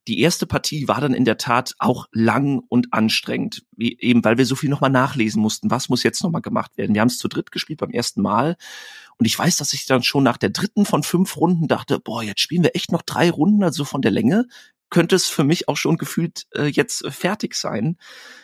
die 0.07 0.21
erste 0.21 0.47
Partie 0.47 0.87
war 0.89 1.01
dann 1.01 1.15
in 1.15 1.25
der 1.25 1.39
Tat 1.39 1.75
auch 1.79 2.07
lang 2.13 2.63
und 2.69 2.93
anstrengend, 2.93 3.65
wie, 3.77 3.99
eben 4.01 4.25
weil 4.25 4.39
wir 4.39 4.47
so 4.47 4.55
viel 4.55 4.71
nochmal 4.71 4.91
nachlesen 4.91 5.41
mussten, 5.41 5.71
was 5.71 5.89
muss 5.89 6.03
jetzt 6.03 6.23
nochmal 6.23 6.43
gemacht 6.43 6.77
werden. 6.77 6.95
Wir 6.95 7.01
haben 7.01 7.09
es 7.09 7.19
zu 7.19 7.29
dritt 7.29 7.53
gespielt 7.53 7.81
beim 7.81 7.91
ersten 7.91 8.21
Mal 8.21 8.57
und 9.19 9.27
ich 9.27 9.39
weiß, 9.39 9.57
dass 9.57 9.73
ich 9.73 9.87
dann 9.87 10.03
schon 10.03 10.25
nach 10.25 10.37
der 10.37 10.51
dritten 10.51 10.85
von 10.85 11.03
fünf 11.03 11.37
Runden 11.37 11.69
dachte, 11.69 12.01
boah, 12.01 12.23
jetzt 12.23 12.41
spielen 12.41 12.63
wir 12.63 12.75
echt 12.77 12.93
noch 12.93 13.03
drei 13.03 13.31
Runden, 13.31 13.63
also 13.63 13.85
von 13.85 14.03
der 14.03 14.11
Länge 14.11 14.47
könnte 14.91 15.17
es 15.17 15.27
für 15.27 15.45
mich 15.45 15.69
auch 15.69 15.77
schon 15.77 15.97
gefühlt 15.97 16.47
äh, 16.55 16.67
jetzt 16.67 17.05
fertig 17.09 17.57
sein. 17.57 17.97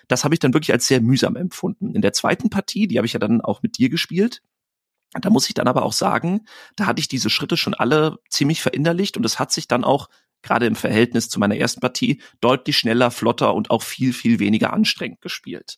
Das 0.08 0.24
habe 0.24 0.34
ich 0.34 0.40
dann 0.40 0.52
wirklich 0.52 0.72
als 0.72 0.86
sehr 0.86 1.00
mühsam 1.00 1.36
empfunden. 1.36 1.94
In 1.94 2.02
der 2.02 2.12
zweiten 2.12 2.50
Partie, 2.50 2.88
die 2.88 2.98
habe 2.98 3.06
ich 3.06 3.12
ja 3.12 3.20
dann 3.20 3.40
auch 3.40 3.62
mit 3.62 3.78
dir 3.78 3.88
gespielt, 3.88 4.42
da 5.12 5.30
muss 5.30 5.48
ich 5.48 5.54
dann 5.54 5.68
aber 5.68 5.84
auch 5.84 5.92
sagen, 5.92 6.46
da 6.76 6.86
hatte 6.86 7.00
ich 7.00 7.08
diese 7.08 7.30
Schritte 7.30 7.56
schon 7.56 7.74
alle 7.74 8.18
ziemlich 8.28 8.62
verinnerlicht 8.62 9.16
und 9.16 9.26
es 9.26 9.38
hat 9.38 9.50
sich 9.50 9.66
dann 9.66 9.84
auch 9.84 10.08
gerade 10.42 10.66
im 10.66 10.76
Verhältnis 10.76 11.28
zu 11.28 11.38
meiner 11.38 11.56
ersten 11.56 11.80
Partie, 11.80 12.20
deutlich 12.40 12.78
schneller, 12.78 13.10
flotter 13.10 13.54
und 13.54 13.70
auch 13.70 13.82
viel, 13.82 14.12
viel 14.12 14.38
weniger 14.38 14.72
anstrengend 14.72 15.20
gespielt. 15.20 15.76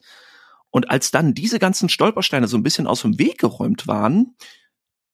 Und 0.71 0.91
als 0.91 1.11
dann 1.11 1.35
diese 1.35 1.59
ganzen 1.59 1.89
Stolpersteine 1.89 2.49
so 2.49 2.57
ein 2.57 2.63
bisschen 2.63 2.87
aus 2.87 3.03
dem 3.03 3.19
Weg 3.19 3.39
geräumt 3.39 3.87
waren, 3.87 4.37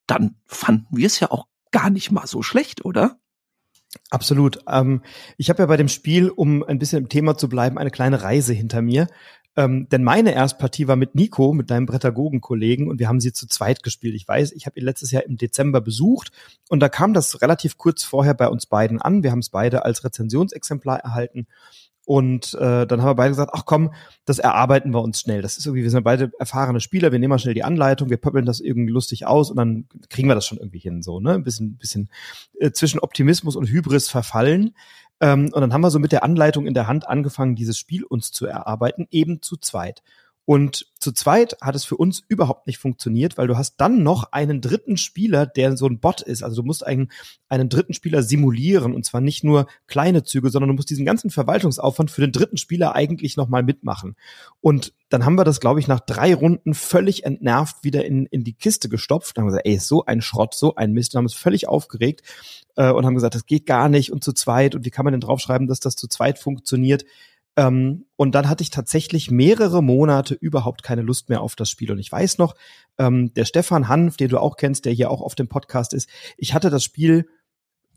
dann 0.06 0.36
fanden 0.46 0.96
wir 0.96 1.06
es 1.06 1.20
ja 1.20 1.30
auch 1.30 1.46
gar 1.72 1.90
nicht 1.90 2.10
mal 2.10 2.26
so 2.26 2.42
schlecht, 2.42 2.84
oder? 2.84 3.18
Absolut. 4.10 4.60
Ähm, 4.68 5.02
ich 5.36 5.50
habe 5.50 5.62
ja 5.62 5.66
bei 5.66 5.76
dem 5.76 5.88
Spiel, 5.88 6.30
um 6.30 6.62
ein 6.62 6.78
bisschen 6.78 7.02
im 7.02 7.08
Thema 7.08 7.36
zu 7.36 7.48
bleiben, 7.48 7.78
eine 7.78 7.90
kleine 7.90 8.22
Reise 8.22 8.52
hinter 8.52 8.82
mir. 8.82 9.08
Ähm, 9.58 9.88
denn 9.88 10.04
meine 10.04 10.32
Erstpartie 10.34 10.86
war 10.86 10.94
mit 10.94 11.16
Nico, 11.16 11.52
mit 11.52 11.68
deinem 11.68 11.86
Prädagogenkollegen, 11.86 12.88
und 12.88 13.00
wir 13.00 13.08
haben 13.08 13.18
sie 13.18 13.32
zu 13.32 13.48
zweit 13.48 13.82
gespielt. 13.82 14.14
Ich 14.14 14.28
weiß, 14.28 14.52
ich 14.52 14.66
habe 14.66 14.78
ihn 14.78 14.84
letztes 14.84 15.10
Jahr 15.10 15.24
im 15.24 15.36
Dezember 15.36 15.80
besucht 15.80 16.30
und 16.68 16.78
da 16.78 16.88
kam 16.88 17.12
das 17.12 17.42
relativ 17.42 17.76
kurz 17.76 18.04
vorher 18.04 18.34
bei 18.34 18.46
uns 18.46 18.66
beiden 18.66 19.02
an. 19.02 19.24
Wir 19.24 19.32
haben 19.32 19.40
es 19.40 19.48
beide 19.48 19.84
als 19.84 20.04
Rezensionsexemplar 20.04 21.00
erhalten 21.00 21.48
und 22.08 22.54
äh, 22.54 22.86
dann 22.86 23.02
haben 23.02 23.10
wir 23.10 23.14
beide 23.16 23.32
gesagt, 23.32 23.50
ach 23.52 23.66
komm, 23.66 23.92
das 24.24 24.38
erarbeiten 24.38 24.94
wir 24.94 25.02
uns 25.02 25.20
schnell. 25.20 25.42
Das 25.42 25.58
ist 25.58 25.66
irgendwie, 25.66 25.82
wir 25.82 25.90
sind 25.90 26.04
beide 26.04 26.32
erfahrene 26.38 26.80
Spieler, 26.80 27.12
wir 27.12 27.18
nehmen 27.18 27.28
mal 27.28 27.38
schnell 27.38 27.52
die 27.52 27.64
Anleitung, 27.64 28.08
wir 28.08 28.16
pöppeln 28.16 28.46
das 28.46 28.60
irgendwie 28.60 28.90
lustig 28.90 29.26
aus 29.26 29.50
und 29.50 29.58
dann 29.58 29.84
kriegen 30.08 30.26
wir 30.26 30.34
das 30.34 30.46
schon 30.46 30.56
irgendwie 30.56 30.78
hin, 30.78 31.02
so, 31.02 31.20
ne? 31.20 31.34
Ein 31.34 31.44
bisschen, 31.44 31.76
bisschen 31.76 32.08
äh, 32.60 32.70
zwischen 32.70 32.98
Optimismus 32.98 33.56
und 33.56 33.68
Hybris 33.68 34.08
verfallen. 34.08 34.74
Ähm, 35.20 35.50
und 35.52 35.60
dann 35.60 35.74
haben 35.74 35.82
wir 35.82 35.90
so 35.90 35.98
mit 35.98 36.12
der 36.12 36.22
Anleitung 36.24 36.66
in 36.66 36.72
der 36.72 36.86
Hand 36.86 37.06
angefangen, 37.06 37.56
dieses 37.56 37.76
Spiel 37.76 38.04
uns 38.04 38.32
zu 38.32 38.46
erarbeiten, 38.46 39.06
eben 39.10 39.42
zu 39.42 39.58
zweit. 39.58 40.02
Und 40.48 40.86
zu 40.98 41.12
zweit 41.12 41.58
hat 41.60 41.76
es 41.76 41.84
für 41.84 41.98
uns 41.98 42.22
überhaupt 42.26 42.66
nicht 42.66 42.78
funktioniert, 42.78 43.36
weil 43.36 43.48
du 43.48 43.58
hast 43.58 43.76
dann 43.76 44.02
noch 44.02 44.32
einen 44.32 44.62
dritten 44.62 44.96
Spieler, 44.96 45.44
der 45.44 45.76
so 45.76 45.86
ein 45.86 46.00
Bot 46.00 46.22
ist. 46.22 46.42
Also 46.42 46.62
du 46.62 46.66
musst 46.66 46.86
einen, 46.86 47.12
einen 47.50 47.68
dritten 47.68 47.92
Spieler 47.92 48.22
simulieren 48.22 48.94
und 48.94 49.04
zwar 49.04 49.20
nicht 49.20 49.44
nur 49.44 49.66
kleine 49.88 50.22
Züge, 50.22 50.48
sondern 50.48 50.68
du 50.68 50.74
musst 50.74 50.88
diesen 50.88 51.04
ganzen 51.04 51.28
Verwaltungsaufwand 51.28 52.10
für 52.10 52.22
den 52.22 52.32
dritten 52.32 52.56
Spieler 52.56 52.94
eigentlich 52.94 53.36
nochmal 53.36 53.62
mitmachen. 53.62 54.16
Und 54.62 54.94
dann 55.10 55.26
haben 55.26 55.34
wir 55.34 55.44
das, 55.44 55.60
glaube 55.60 55.80
ich, 55.80 55.86
nach 55.86 56.00
drei 56.00 56.34
Runden 56.34 56.72
völlig 56.72 57.24
entnervt 57.24 57.84
wieder 57.84 58.06
in, 58.06 58.24
in 58.24 58.42
die 58.42 58.54
Kiste 58.54 58.88
gestopft. 58.88 59.36
Dann 59.36 59.42
haben 59.42 59.48
wir 59.48 59.58
gesagt, 59.58 59.66
ey, 59.66 59.78
so 59.78 60.06
ein 60.06 60.22
Schrott, 60.22 60.54
so 60.54 60.74
ein 60.74 60.92
Mist. 60.92 61.12
Dann 61.12 61.18
haben 61.18 61.26
uns 61.26 61.34
völlig 61.34 61.68
aufgeregt 61.68 62.22
äh, 62.76 62.90
und 62.90 63.04
haben 63.04 63.14
gesagt, 63.14 63.34
das 63.34 63.44
geht 63.44 63.66
gar 63.66 63.90
nicht 63.90 64.12
und 64.12 64.24
zu 64.24 64.32
zweit 64.32 64.74
und 64.74 64.86
wie 64.86 64.90
kann 64.90 65.04
man 65.04 65.12
denn 65.12 65.20
draufschreiben, 65.20 65.66
dass 65.66 65.80
das 65.80 65.94
zu 65.94 66.08
zweit 66.08 66.38
funktioniert? 66.38 67.04
Ähm, 67.58 68.04
und 68.14 68.36
dann 68.36 68.48
hatte 68.48 68.62
ich 68.62 68.70
tatsächlich 68.70 69.32
mehrere 69.32 69.82
Monate 69.82 70.34
überhaupt 70.34 70.84
keine 70.84 71.02
Lust 71.02 71.28
mehr 71.28 71.40
auf 71.40 71.56
das 71.56 71.68
Spiel. 71.68 71.90
Und 71.90 71.98
ich 71.98 72.12
weiß 72.12 72.38
noch, 72.38 72.54
ähm, 72.98 73.34
der 73.34 73.46
Stefan 73.46 73.88
Hanf, 73.88 74.16
den 74.16 74.28
du 74.28 74.38
auch 74.38 74.56
kennst, 74.56 74.84
der 74.84 74.92
hier 74.92 75.10
auch 75.10 75.20
auf 75.20 75.34
dem 75.34 75.48
Podcast 75.48 75.92
ist, 75.92 76.08
ich 76.36 76.54
hatte 76.54 76.70
das 76.70 76.84
Spiel 76.84 77.28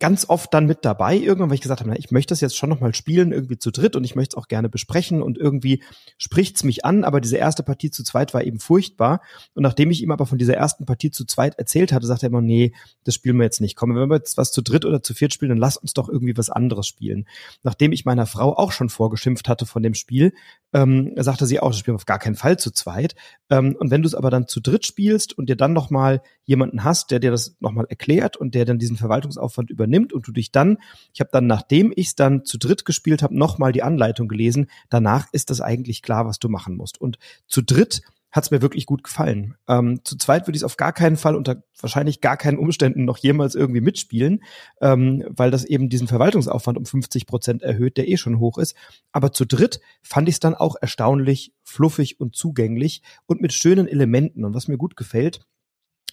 ganz 0.02 0.28
oft 0.28 0.54
dann 0.54 0.66
mit 0.66 0.84
dabei, 0.84 1.16
irgendwann, 1.16 1.50
weil 1.50 1.56
ich 1.56 1.62
gesagt 1.62 1.80
habe, 1.80 1.92
na, 1.92 1.96
ich 1.96 2.10
möchte 2.10 2.32
das 2.32 2.42
jetzt 2.42 2.58
schon 2.58 2.70
nochmal 2.70 2.96
spielen, 2.96 3.32
irgendwie 3.32 3.60
zu 3.60 3.70
dritt 3.72 3.96
und 3.96 4.04
ich 4.04 4.16
möchte 4.16 4.34
es 4.36 4.38
auch 4.38 4.48
gerne 4.48 4.68
besprechen 4.68 5.22
und 5.22 5.38
irgendwie 5.38 5.84
spricht's 6.18 6.64
mich 6.64 6.84
an, 6.84 7.04
aber 7.04 7.22
diese 7.22 7.38
erste 7.38 7.62
Partie 7.62 7.92
zu 7.92 8.04
zweit 8.04 8.34
war 8.34 8.44
eben 8.44 8.60
furchtbar. 8.60 9.22
Und 9.54 9.62
nachdem 9.62 9.92
ich 9.92 10.02
ihm 10.02 10.12
aber 10.12 10.26
von 10.26 10.40
dieser 10.40 10.56
ersten 10.56 10.86
Partie 10.86 11.12
zu 11.12 11.24
zweit 11.24 11.60
erzählt 11.60 11.94
hatte, 11.94 12.08
sagte 12.08 12.26
er 12.26 12.30
immer, 12.30 12.42
nee, 12.42 12.74
das 13.04 13.14
spielen 13.14 13.38
wir 13.38 13.44
jetzt 13.44 13.62
nicht. 13.62 13.76
Komm, 13.76 13.96
wenn 13.96 14.10
wir 14.10 14.16
jetzt 14.16 14.38
was 14.38 14.52
zu 14.52 14.64
dritt 14.64 14.86
oder 14.86 15.04
zu 15.04 15.14
viert 15.14 15.34
spielen, 15.34 15.50
dann 15.50 15.60
lass 15.60 15.78
uns 15.78 15.94
doch 15.94 16.10
irgendwie 16.10 16.36
was 16.36 16.50
anderes 16.50 16.88
spielen. 16.88 17.28
Nachdem 17.62 17.92
ich 17.92 18.04
meiner 18.04 18.26
Frau 18.26 18.58
auch 18.58 18.72
schon 18.72 18.90
vorgeschimpft 18.90 19.48
hatte 19.48 19.68
von 19.68 19.84
dem 19.84 19.94
Spiel, 19.94 20.34
ähm, 20.74 21.14
sagte 21.18 21.46
sie 21.46 21.60
auch, 21.60 21.70
das 21.70 21.80
spielen 21.80 21.94
wir 21.94 22.00
auf 22.00 22.06
gar 22.06 22.20
keinen 22.20 22.36
Fall 22.36 22.58
zu 22.58 22.72
zweit. 22.72 23.16
Ähm, 23.50 23.76
und 23.78 23.92
wenn 23.92 24.02
du 24.02 24.08
es 24.08 24.16
aber 24.16 24.32
dann 24.32 24.48
zu 24.48 24.62
dritt 24.62 24.86
spielst 24.86 25.38
und 25.38 25.48
dir 25.48 25.58
dann 25.58 25.74
nochmal 25.74 26.22
jemanden 26.46 26.84
hast, 26.84 27.12
der 27.12 27.20
dir 27.20 27.32
das 27.32 27.56
nochmal 27.60 27.86
erklärt 27.90 28.38
und 28.38 28.56
der 28.56 28.66
dann 28.66 28.80
diesen 28.80 28.98
Verwaltungsaufwand 28.98 29.70
übernimmt 29.70 29.91
und 30.14 30.28
du 30.28 30.32
dich 30.32 30.52
dann, 30.52 30.78
ich 31.14 31.20
habe 31.20 31.30
dann, 31.32 31.48
nachdem 31.48 31.94
ich 31.96 32.08
es 32.08 32.16
dann 32.16 32.46
zu 32.46 32.58
dritt 32.58 32.86
gespielt 32.86 33.24
habe, 33.24 33.38
nochmal 33.38 33.72
die 33.72 33.84
Anleitung 33.84 34.28
gelesen, 34.28 34.68
danach 34.90 35.28
ist 35.32 35.50
das 35.50 35.62
eigentlich 35.62 36.02
klar, 36.02 36.26
was 36.26 36.40
du 36.40 36.50
machen 36.50 36.76
musst. 36.76 37.00
Und 37.00 37.18
zu 37.48 37.62
dritt 37.62 38.02
hat 38.32 38.46
es 38.46 38.52
mir 38.52 38.62
wirklich 38.62 38.86
gut 38.86 39.04
gefallen. 39.04 39.56
Ähm, 39.68 40.00
zu 40.04 40.18
zweit 40.18 40.48
würde 40.48 40.56
ich 40.56 40.62
es 40.62 40.66
auf 40.66 40.78
gar 40.78 40.94
keinen 40.94 41.18
Fall 41.18 41.36
unter 41.36 41.64
wahrscheinlich 41.80 42.22
gar 42.22 42.38
keinen 42.38 42.58
Umständen 42.58 43.04
noch 43.04 43.18
jemals 43.18 43.56
irgendwie 43.56 43.82
mitspielen, 43.82 44.44
ähm, 44.80 45.26
weil 45.30 45.52
das 45.52 45.66
eben 45.66 45.90
diesen 45.90 46.08
Verwaltungsaufwand 46.08 46.78
um 46.78 46.86
50 46.86 47.28
Prozent 47.28 47.62
erhöht, 47.62 47.98
der 47.98 48.08
eh 48.08 48.18
schon 48.18 48.40
hoch 48.40 48.58
ist. 48.58 48.76
Aber 49.12 49.34
zu 49.34 49.46
dritt 49.46 49.82
fand 50.02 50.30
ich 50.30 50.36
es 50.36 50.40
dann 50.40 50.56
auch 50.56 50.76
erstaunlich 50.80 51.54
fluffig 51.64 52.20
und 52.20 52.36
zugänglich 52.36 53.02
und 53.26 53.42
mit 53.42 53.52
schönen 53.52 53.88
Elementen. 53.88 54.46
Und 54.46 54.54
was 54.54 54.70
mir 54.70 54.78
gut 54.78 54.96
gefällt, 54.96 55.42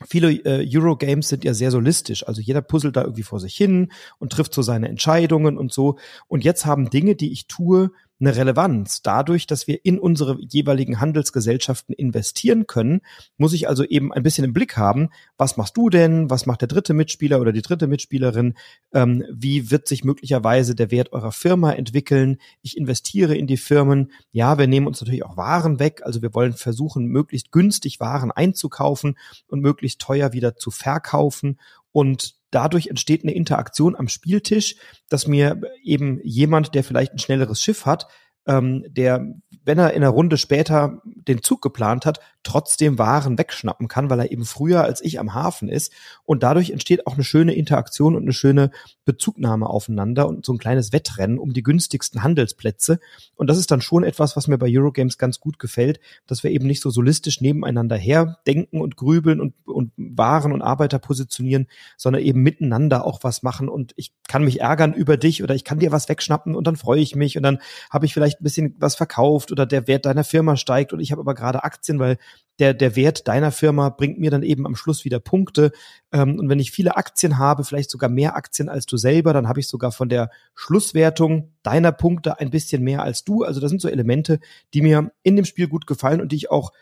Viele 0.06 0.32
äh, 0.32 0.68
Eurogames 0.70 1.28
sind 1.28 1.44
ja 1.44 1.54
sehr 1.54 1.70
solistisch, 1.70 2.26
also 2.26 2.40
jeder 2.40 2.62
puzzelt 2.62 2.96
da 2.96 3.02
irgendwie 3.02 3.22
vor 3.22 3.40
sich 3.40 3.54
hin 3.56 3.90
und 4.18 4.32
trifft 4.32 4.54
so 4.54 4.62
seine 4.62 4.88
Entscheidungen 4.88 5.58
und 5.58 5.72
so. 5.72 5.98
Und 6.28 6.44
jetzt 6.44 6.66
haben 6.66 6.90
Dinge, 6.90 7.16
die 7.16 7.32
ich 7.32 7.46
tue, 7.46 7.90
eine 8.20 8.34
Relevanz. 8.34 9.02
Dadurch, 9.02 9.46
dass 9.46 9.66
wir 9.66 9.84
in 9.84 9.98
unsere 9.98 10.38
jeweiligen 10.40 11.00
Handelsgesellschaften 11.00 11.94
investieren 11.94 12.66
können, 12.66 13.00
muss 13.36 13.52
ich 13.52 13.68
also 13.68 13.84
eben 13.84 14.12
ein 14.12 14.22
bisschen 14.22 14.44
im 14.44 14.52
Blick 14.52 14.76
haben, 14.76 15.10
was 15.36 15.56
machst 15.56 15.76
du 15.76 15.88
denn, 15.88 16.28
was 16.30 16.46
macht 16.46 16.60
der 16.60 16.68
dritte 16.68 16.94
Mitspieler 16.94 17.40
oder 17.40 17.52
die 17.52 17.62
dritte 17.62 17.86
Mitspielerin, 17.86 18.54
ähm, 18.92 19.24
wie 19.30 19.70
wird 19.70 19.86
sich 19.86 20.04
möglicherweise 20.04 20.74
der 20.74 20.90
Wert 20.90 21.12
eurer 21.12 21.32
Firma 21.32 21.72
entwickeln. 21.72 22.38
Ich 22.62 22.76
investiere 22.76 23.36
in 23.36 23.46
die 23.46 23.56
Firmen. 23.56 24.12
Ja, 24.32 24.58
wir 24.58 24.66
nehmen 24.66 24.86
uns 24.86 25.00
natürlich 25.00 25.24
auch 25.24 25.36
Waren 25.36 25.78
weg, 25.78 26.02
also 26.04 26.22
wir 26.22 26.34
wollen 26.34 26.54
versuchen, 26.54 27.06
möglichst 27.06 27.52
günstig 27.52 28.00
Waren 28.00 28.30
einzukaufen 28.32 29.16
und 29.46 29.60
möglichst 29.60 30.00
teuer 30.00 30.32
wieder 30.32 30.56
zu 30.56 30.70
verkaufen. 30.70 31.58
Und 31.92 32.37
dadurch 32.50 32.88
entsteht 32.88 33.22
eine 33.22 33.34
Interaktion 33.34 33.96
am 33.96 34.08
Spieltisch, 34.08 34.76
dass 35.08 35.26
mir 35.26 35.60
eben 35.82 36.20
jemand, 36.22 36.74
der 36.74 36.84
vielleicht 36.84 37.12
ein 37.12 37.18
schnelleres 37.18 37.62
Schiff 37.62 37.86
hat, 37.86 38.06
ähm, 38.48 38.84
der, 38.88 39.34
wenn 39.64 39.78
er 39.78 39.92
in 39.92 40.02
einer 40.02 40.10
Runde 40.10 40.38
später 40.38 41.02
den 41.04 41.42
Zug 41.42 41.60
geplant 41.60 42.06
hat, 42.06 42.20
trotzdem 42.42 42.98
Waren 42.98 43.36
wegschnappen 43.36 43.88
kann, 43.88 44.08
weil 44.08 44.20
er 44.20 44.32
eben 44.32 44.46
früher 44.46 44.82
als 44.82 45.02
ich 45.02 45.20
am 45.20 45.34
Hafen 45.34 45.68
ist. 45.68 45.92
Und 46.24 46.42
dadurch 46.42 46.70
entsteht 46.70 47.06
auch 47.06 47.14
eine 47.14 47.24
schöne 47.24 47.52
Interaktion 47.52 48.16
und 48.16 48.22
eine 48.22 48.32
schöne 48.32 48.70
Bezugnahme 49.04 49.68
aufeinander 49.68 50.26
und 50.26 50.46
so 50.46 50.54
ein 50.54 50.58
kleines 50.58 50.92
Wettrennen 50.92 51.38
um 51.38 51.52
die 51.52 51.62
günstigsten 51.62 52.22
Handelsplätze. 52.22 53.00
Und 53.36 53.48
das 53.48 53.58
ist 53.58 53.70
dann 53.70 53.82
schon 53.82 54.02
etwas, 54.02 54.36
was 54.36 54.48
mir 54.48 54.56
bei 54.56 54.68
Eurogames 54.70 55.18
ganz 55.18 55.40
gut 55.40 55.58
gefällt, 55.58 56.00
dass 56.26 56.42
wir 56.42 56.50
eben 56.50 56.66
nicht 56.66 56.80
so 56.80 56.88
solistisch 56.88 57.42
nebeneinander 57.42 57.96
her 57.96 58.38
denken 58.46 58.80
und 58.80 58.96
grübeln 58.96 59.40
und, 59.40 59.54
und 59.66 59.92
Waren 59.96 60.52
und 60.52 60.62
Arbeiter 60.62 60.98
positionieren, 60.98 61.66
sondern 61.98 62.22
eben 62.22 62.42
miteinander 62.42 63.04
auch 63.04 63.18
was 63.22 63.42
machen. 63.42 63.68
Und 63.68 63.92
ich 63.96 64.12
kann 64.26 64.44
mich 64.44 64.60
ärgern 64.60 64.94
über 64.94 65.18
dich 65.18 65.42
oder 65.42 65.54
ich 65.54 65.64
kann 65.64 65.80
dir 65.80 65.92
was 65.92 66.08
wegschnappen 66.08 66.54
und 66.54 66.66
dann 66.66 66.76
freue 66.76 67.00
ich 67.00 67.14
mich 67.14 67.36
und 67.36 67.42
dann 67.42 67.58
habe 67.90 68.06
ich 68.06 68.14
vielleicht 68.14 68.37
ein 68.40 68.44
bisschen 68.44 68.76
was 68.78 68.94
verkauft 68.94 69.52
oder 69.52 69.66
der 69.66 69.86
Wert 69.86 70.06
deiner 70.06 70.24
Firma 70.24 70.56
steigt 70.56 70.92
und 70.92 71.00
ich 71.00 71.12
habe 71.12 71.20
aber 71.20 71.34
gerade 71.34 71.64
Aktien, 71.64 71.98
weil 71.98 72.18
der, 72.58 72.74
der 72.74 72.96
Wert 72.96 73.28
deiner 73.28 73.52
Firma 73.52 73.88
bringt 73.88 74.18
mir 74.18 74.30
dann 74.30 74.42
eben 74.42 74.66
am 74.66 74.74
Schluss 74.74 75.04
wieder 75.04 75.20
Punkte. 75.20 75.70
Ähm, 76.12 76.38
und 76.38 76.48
wenn 76.48 76.58
ich 76.58 76.72
viele 76.72 76.96
Aktien 76.96 77.38
habe, 77.38 77.64
vielleicht 77.64 77.90
sogar 77.90 78.10
mehr 78.10 78.36
Aktien 78.36 78.68
als 78.68 78.86
du 78.86 78.96
selber, 78.96 79.32
dann 79.32 79.48
habe 79.48 79.60
ich 79.60 79.68
sogar 79.68 79.92
von 79.92 80.08
der 80.08 80.30
Schlusswertung 80.54 81.52
deiner 81.62 81.92
Punkte 81.92 82.40
ein 82.40 82.50
bisschen 82.50 82.82
mehr 82.82 83.02
als 83.02 83.24
du. 83.24 83.44
Also 83.44 83.60
das 83.60 83.70
sind 83.70 83.80
so 83.80 83.88
Elemente, 83.88 84.40
die 84.74 84.82
mir 84.82 85.12
in 85.22 85.36
dem 85.36 85.44
Spiel 85.44 85.68
gut 85.68 85.86
gefallen 85.86 86.20
und 86.20 86.32
die 86.32 86.36
ich 86.36 86.50
auch 86.50 86.72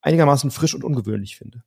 einigermaßen 0.00 0.50
frisch 0.50 0.74
und 0.74 0.84
ungewöhnlich 0.84 1.36
finde. 1.36 1.62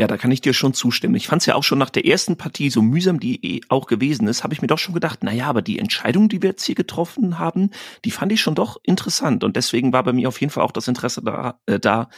Ja, 0.00 0.06
da 0.06 0.16
kann 0.16 0.30
ich 0.30 0.40
dir 0.40 0.52
schon 0.54 0.74
zustimmen. 0.74 1.16
Ich 1.16 1.26
fand 1.26 1.42
es 1.42 1.46
ja 1.46 1.56
auch 1.56 1.64
schon 1.64 1.78
nach 1.78 1.90
der 1.90 2.06
ersten 2.06 2.36
Partie, 2.36 2.70
so 2.70 2.82
mühsam 2.82 3.18
die 3.18 3.44
eh 3.44 3.60
auch 3.68 3.86
gewesen 3.88 4.28
ist, 4.28 4.44
habe 4.44 4.54
ich 4.54 4.62
mir 4.62 4.68
doch 4.68 4.78
schon 4.78 4.94
gedacht, 4.94 5.20
na 5.22 5.32
ja, 5.32 5.46
aber 5.46 5.60
die 5.60 5.80
Entscheidung, 5.80 6.28
die 6.28 6.40
wir 6.40 6.50
jetzt 6.50 6.64
hier 6.64 6.76
getroffen 6.76 7.40
haben, 7.40 7.70
die 8.04 8.12
fand 8.12 8.30
ich 8.30 8.40
schon 8.40 8.54
doch 8.54 8.76
interessant. 8.84 9.42
Und 9.42 9.56
deswegen 9.56 9.92
war 9.92 10.04
bei 10.04 10.12
mir 10.12 10.28
auf 10.28 10.40
jeden 10.40 10.52
Fall 10.52 10.62
auch 10.62 10.70
das 10.70 10.86
Interesse 10.86 11.20
da, 11.22 11.60
äh, 11.66 11.80
da 11.80 12.08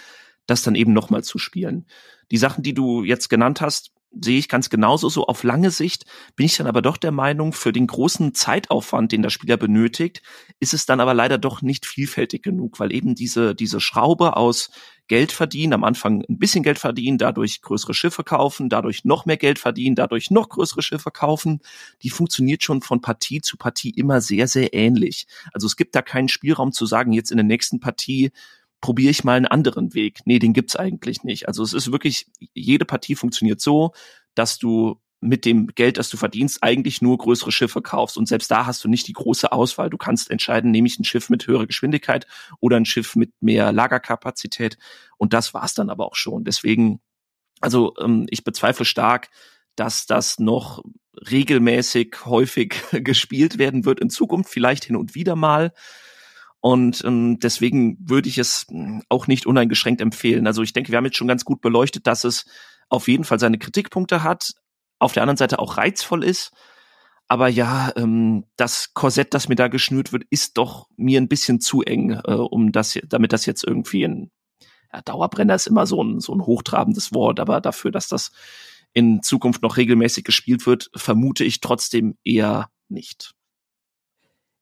das 0.47 0.63
dann 0.63 0.75
eben 0.75 0.93
nochmal 0.93 1.25
zu 1.25 1.39
spielen. 1.39 1.87
Die 2.31 2.37
Sachen, 2.37 2.63
die 2.63 2.75
du 2.75 3.03
jetzt 3.03 3.31
genannt 3.31 3.63
hast, 3.63 3.93
sehe 4.13 4.39
ich 4.39 4.49
ganz 4.49 4.71
genauso. 4.71 5.09
So 5.09 5.27
auf 5.27 5.43
lange 5.43 5.71
Sicht 5.71 6.05
bin 6.37 6.47
ich 6.47 6.57
dann 6.57 6.67
aber 6.67 6.83
doch 6.83 6.97
der 6.97 7.13
Meinung, 7.13 7.53
für 7.53 7.73
den 7.73 7.87
großen 7.87 8.35
Zeitaufwand, 8.35 9.13
den 9.13 9.23
der 9.23 9.31
Spieler 9.31 9.57
benötigt, 9.57 10.23
ist 10.59 10.75
es 10.75 10.87
dann 10.87 11.01
aber 11.01 11.15
leider 11.15 11.39
doch 11.39 11.63
nicht 11.63 11.87
vielfältig 11.87 12.43
genug, 12.43 12.81
weil 12.81 12.93
eben 12.93 13.15
diese, 13.15 13.55
diese 13.55 13.81
Schraube 13.81 14.37
aus 14.37 14.71
Geld 15.11 15.33
verdienen, 15.33 15.73
am 15.73 15.83
Anfang 15.83 16.25
ein 16.29 16.39
bisschen 16.39 16.63
Geld 16.63 16.79
verdienen, 16.79 17.19
dadurch 17.19 17.63
größere 17.63 17.95
Schiffe 17.95 18.23
kaufen, 18.23 18.69
dadurch 18.69 19.05
noch 19.05 19.27
mehr 19.27 19.37
Geld 19.37 19.59
verdienen, 19.59 19.97
dadurch 19.97 20.31
noch 20.31 20.49
größere 20.49 20.83
Schiffe 20.83 21.11
kaufen, 21.11 21.61
die 22.03 22.11
funktioniert 22.11 22.63
schon 22.63 22.81
von 22.81 23.01
Partie 23.01 23.41
zu 23.41 23.57
Partie 23.57 23.91
immer 23.91 24.21
sehr, 24.21 24.47
sehr 24.47 24.73
ähnlich. 24.73 25.27
Also 25.53 25.67
es 25.67 25.77
gibt 25.77 25.97
da 25.97 26.03
keinen 26.03 26.29
Spielraum 26.29 26.71
zu 26.71 26.87
sagen, 26.87 27.13
jetzt 27.13 27.33
in 27.33 27.39
der 27.39 27.45
nächsten 27.45 27.81
Partie 27.81 28.31
probiere 28.81 29.11
ich 29.11 29.25
mal 29.25 29.37
einen 29.37 29.47
anderen 29.47 29.95
Weg. 29.95 30.21
Nee, 30.25 30.39
den 30.39 30.53
gibt's 30.53 30.77
eigentlich 30.77 31.23
nicht. 31.23 31.49
Also 31.49 31.63
es 31.63 31.73
ist 31.73 31.93
wirklich, 31.93 32.27
jede 32.55 32.85
Partie 32.85 33.15
funktioniert 33.15 33.61
so, 33.61 33.93
dass 34.35 34.59
du 34.59 35.01
mit 35.21 35.45
dem 35.45 35.67
Geld, 35.69 35.99
das 35.99 36.09
du 36.09 36.17
verdienst, 36.17 36.63
eigentlich 36.63 37.03
nur 37.03 37.19
größere 37.19 37.53
Schiffe 37.53 37.83
kaufst. 37.83 38.17
Und 38.17 38.27
selbst 38.27 38.51
da 38.51 38.65
hast 38.65 38.83
du 38.83 38.89
nicht 38.89 39.07
die 39.07 39.13
große 39.13 39.53
Auswahl. 39.53 39.91
Du 39.91 39.99
kannst 39.99 40.31
entscheiden, 40.31 40.71
nehme 40.71 40.87
ich 40.87 40.99
ein 40.99 41.05
Schiff 41.05 41.29
mit 41.29 41.47
höherer 41.47 41.67
Geschwindigkeit 41.67 42.27
oder 42.59 42.79
ein 42.79 42.87
Schiff 42.87 43.17
mit 43.17 43.33
mehr 43.41 43.71
Lagerkapazität. 43.73 44.79
Und 45.19 45.35
das 45.35 45.53
war's 45.53 45.75
dann 45.75 45.91
aber 45.91 46.07
auch 46.07 46.17
schon. 46.17 46.45
Deswegen, 46.45 47.01
also 47.61 47.95
ähm, 48.01 48.27
ich 48.31 48.45
bezweifle 48.45 48.87
stark, 48.87 49.29
dass 49.77 50.07
das 50.07 50.39
noch 50.39 50.83
regelmäßig 51.31 52.25
häufig 52.25 52.77
gespielt 52.93 53.59
werden 53.59 53.85
wird 53.85 54.01
in 54.01 54.09
Zukunft, 54.09 54.51
vielleicht 54.51 54.85
hin 54.85 54.97
und 54.97 55.15
wieder 55.15 55.37
mal. 55.37 55.73
Und 56.61 57.03
ähm, 57.05 57.39
deswegen 57.41 57.97
würde 58.01 58.29
ich 58.29 58.39
es 58.39 58.67
hm, 58.69 59.03
auch 59.09 59.27
nicht 59.27 59.47
uneingeschränkt 59.47 60.01
empfehlen. 60.01 60.47
Also 60.47 60.63
ich 60.63 60.73
denke, 60.73 60.93
wir 60.93 60.99
haben 60.99 61.07
jetzt 61.07 61.17
schon 61.17 61.29
ganz 61.29 61.45
gut 61.45 61.61
beleuchtet, 61.61 62.07
dass 62.07 62.25
es 62.25 62.45
auf 62.89 63.09
jeden 63.09 63.25
Fall 63.25 63.39
seine 63.39 63.59
Kritikpunkte 63.59 64.23
hat, 64.23 64.53
auf 64.99 65.13
der 65.13 65.23
anderen 65.23 65.39
Seite 65.39 65.59
auch 65.59 65.79
reizvoll 65.79 66.23
ist. 66.23 66.53
Aber 67.29 67.49
ja, 67.49 67.93
ähm, 67.97 68.45
das 68.57 68.93
Korsett, 68.93 69.35
das 69.35 69.49
mir 69.49 69.55
da 69.55 69.69
geschnürt 69.69 70.13
wird, 70.13 70.25
ist 70.31 70.59
doch 70.59 70.89
mir 70.97 71.21
ein 71.21 71.29
bisschen 71.29 71.61
zu 71.61 71.83
eng, 71.83 72.21
äh, 72.25 72.33
um 72.33 72.73
das, 72.73 72.99
damit 73.07 73.33
das 73.33 73.47
jetzt 73.47 73.65
irgendwie 73.65 74.05
ein 74.05 74.31
ja, 74.93 75.01
Dauerbrenner 75.03 75.55
ist 75.55 75.69
immer 75.69 75.87
so 75.87 76.03
ein, 76.03 76.21
so 76.21 76.35
ein 76.35 76.45
hochtrabendes 76.45 77.15
Wort, 77.15 77.41
aber 77.41 77.61
dafür, 77.61 77.91
dass 77.93 78.09
das 78.09 78.33
in 78.93 79.23
Zukunft 79.23 79.63
noch 79.63 79.77
regelmäßig 79.77 80.25
gespielt 80.25 80.67
wird, 80.67 80.91
vermute 80.97 81.45
ich 81.45 81.61
trotzdem 81.61 82.17
eher 82.25 82.69
nicht. 82.89 83.33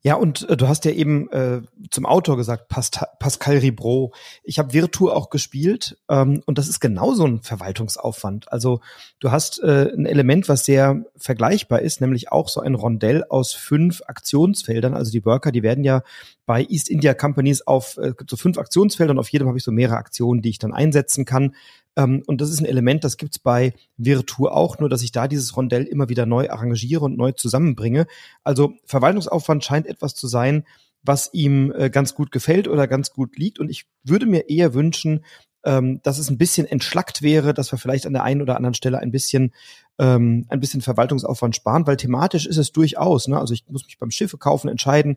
Ja, 0.08 0.14
und 0.14 0.48
äh, 0.48 0.56
du 0.56 0.68
hast 0.68 0.86
ja 0.86 0.90
eben 0.90 1.30
äh, 1.32 1.60
zum 1.90 2.06
Autor 2.06 2.38
gesagt, 2.38 2.68
Past 2.68 2.98
Pascal 3.18 3.58
Ribro. 3.58 4.14
Ich 4.42 4.58
habe 4.58 4.72
Virtu 4.72 5.10
auch 5.10 5.28
gespielt 5.28 5.98
ähm, 6.08 6.42
und 6.46 6.56
das 6.56 6.66
ist 6.66 6.80
genauso 6.80 7.26
ein 7.26 7.42
Verwaltungsaufwand. 7.42 8.50
Also 8.50 8.80
du 9.18 9.30
hast 9.32 9.62
äh, 9.62 9.92
ein 9.94 10.06
Element, 10.06 10.48
was 10.48 10.64
sehr 10.64 11.04
vergleichbar 11.18 11.82
ist, 11.82 12.00
nämlich 12.00 12.32
auch 12.32 12.48
so 12.48 12.62
ein 12.62 12.74
Rondell 12.74 13.22
aus 13.28 13.52
fünf 13.52 14.00
Aktionsfeldern. 14.06 14.94
Also 14.94 15.12
die 15.12 15.26
Worker, 15.26 15.52
die 15.52 15.62
werden 15.62 15.84
ja 15.84 16.02
bei 16.46 16.64
East 16.66 16.88
India 16.88 17.12
Companies 17.12 17.66
auf 17.66 17.98
äh, 17.98 18.14
so 18.26 18.38
fünf 18.38 18.56
Aktionsfelder 18.56 19.10
und 19.10 19.18
auf 19.18 19.28
jedem 19.28 19.46
habe 19.46 19.58
ich 19.58 19.64
so 19.64 19.72
mehrere 19.72 19.98
Aktionen, 19.98 20.40
die 20.40 20.48
ich 20.48 20.58
dann 20.58 20.72
einsetzen 20.72 21.26
kann. 21.26 21.54
Ähm, 21.98 22.22
und 22.26 22.40
das 22.40 22.50
ist 22.50 22.60
ein 22.60 22.66
Element, 22.66 23.02
das 23.04 23.16
gibt's 23.16 23.40
bei 23.40 23.74
Virtu 23.96 24.46
auch, 24.46 24.78
nur 24.78 24.88
dass 24.88 25.02
ich 25.02 25.10
da 25.12 25.26
dieses 25.26 25.56
Rondell 25.56 25.84
immer 25.84 26.08
wieder 26.08 26.24
neu 26.24 26.48
arrangiere 26.48 27.04
und 27.04 27.18
neu 27.18 27.32
zusammenbringe. 27.32 28.06
Also 28.44 28.74
Verwaltungsaufwand 28.86 29.64
scheint 29.64 29.86
etwas 29.86 30.14
zu 30.14 30.28
sein, 30.28 30.64
was 31.02 31.30
ihm 31.32 31.72
äh, 31.76 31.90
ganz 31.90 32.14
gut 32.14 32.30
gefällt 32.30 32.68
oder 32.68 32.86
ganz 32.86 33.12
gut 33.12 33.36
liegt. 33.36 33.58
Und 33.58 33.68
ich 33.68 33.86
würde 34.04 34.26
mir 34.26 34.48
eher 34.48 34.74
wünschen, 34.74 35.24
ähm, 35.64 36.00
dass 36.04 36.18
es 36.18 36.30
ein 36.30 36.38
bisschen 36.38 36.66
entschlackt 36.66 37.20
wäre, 37.20 37.52
dass 37.52 37.72
wir 37.72 37.78
vielleicht 37.78 38.06
an 38.06 38.12
der 38.12 38.22
einen 38.22 38.42
oder 38.42 38.56
anderen 38.56 38.74
Stelle 38.74 39.00
ein 39.00 39.10
bisschen 39.10 39.52
ähm, 39.98 40.46
ein 40.48 40.60
bisschen 40.60 40.80
Verwaltungsaufwand 40.80 41.56
sparen, 41.56 41.86
weil 41.88 41.96
thematisch 41.96 42.46
ist 42.46 42.58
es 42.58 42.70
durchaus. 42.70 43.26
Ne? 43.26 43.38
Also 43.38 43.54
ich 43.54 43.64
muss 43.68 43.84
mich 43.84 43.98
beim 43.98 44.12
Schiffe 44.12 44.38
kaufen 44.38 44.68
entscheiden, 44.68 45.16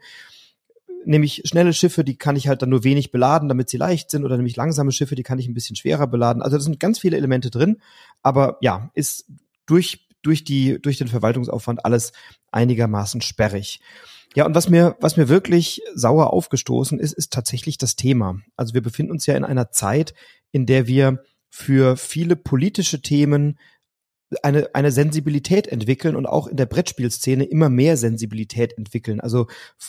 nämlich 1.06 1.42
schnelle 1.46 1.74
Schiffe, 1.74 2.04
die 2.04 2.18
kann 2.18 2.36
ich 2.36 2.48
halt 2.48 2.62
dann 2.62 2.70
nur 2.70 2.84
wenig 2.84 3.12
beladen, 3.12 3.50
damit 3.50 3.70
sie 3.70 3.78
leicht 3.78 4.12
sind, 4.12 4.24
oder 4.24 4.38
nämlich 4.38 4.56
langsame 4.56 4.92
Schiffe, 4.92 5.16
die 5.16 5.24
kann 5.24 5.40
ich 5.40 5.48
ein 5.48 5.54
bisschen 5.54 5.76
schwerer 5.76 6.08
beladen. 6.08 6.42
Also 6.42 6.58
da 6.58 6.64
sind 6.64 6.80
ganz 6.80 7.00
viele 7.00 7.18
Elemente 7.18 7.50
drin, 7.50 7.78
aber 8.22 8.58
ja, 8.62 8.92
ist 8.94 9.26
durch 9.66 10.08
durch 10.22 10.44
die 10.44 10.80
durch 10.82 10.98
den 10.98 11.08
Verwaltungsaufwand 11.08 11.86
alles 11.86 12.12
einigermaßen 12.52 13.22
sperrig. 13.22 13.80
Ja, 14.36 14.46
und 14.46 14.56
was 14.56 14.70
mir 14.70 14.96
was 15.00 15.18
mir 15.18 15.30
wirklich 15.30 15.82
sauer 15.94 16.32
aufgestoßen 16.32 17.00
ist, 17.00 17.14
ist 17.14 17.34
tatsächlich 17.34 17.78
das 17.78 17.96
Thema. 17.96 18.40
Also 18.56 18.74
wir 18.74 18.82
befinden 18.82 19.12
uns 19.12 19.26
ja 19.26 19.36
in 19.36 19.44
einer 19.44 19.72
Zeit, 19.72 20.14
in 20.52 20.66
der 20.66 20.88
wir 20.88 21.24
für 21.50 21.98
viele 21.98 22.36
politische 22.36 23.02
Themen 23.02 23.58
eine, 24.44 24.70
eine 24.74 24.92
Sensibilität 24.92 25.68
entwickeln 25.68 26.16
und 26.16 26.26
auch 26.26 26.48
in 26.48 26.58
der 26.58 26.66
Brettspielszene 26.66 27.44
immer 27.44 27.70
mehr 27.70 27.98
Sensibilität 27.98 28.78
entwickeln. 28.78 29.20
Also 29.20 29.48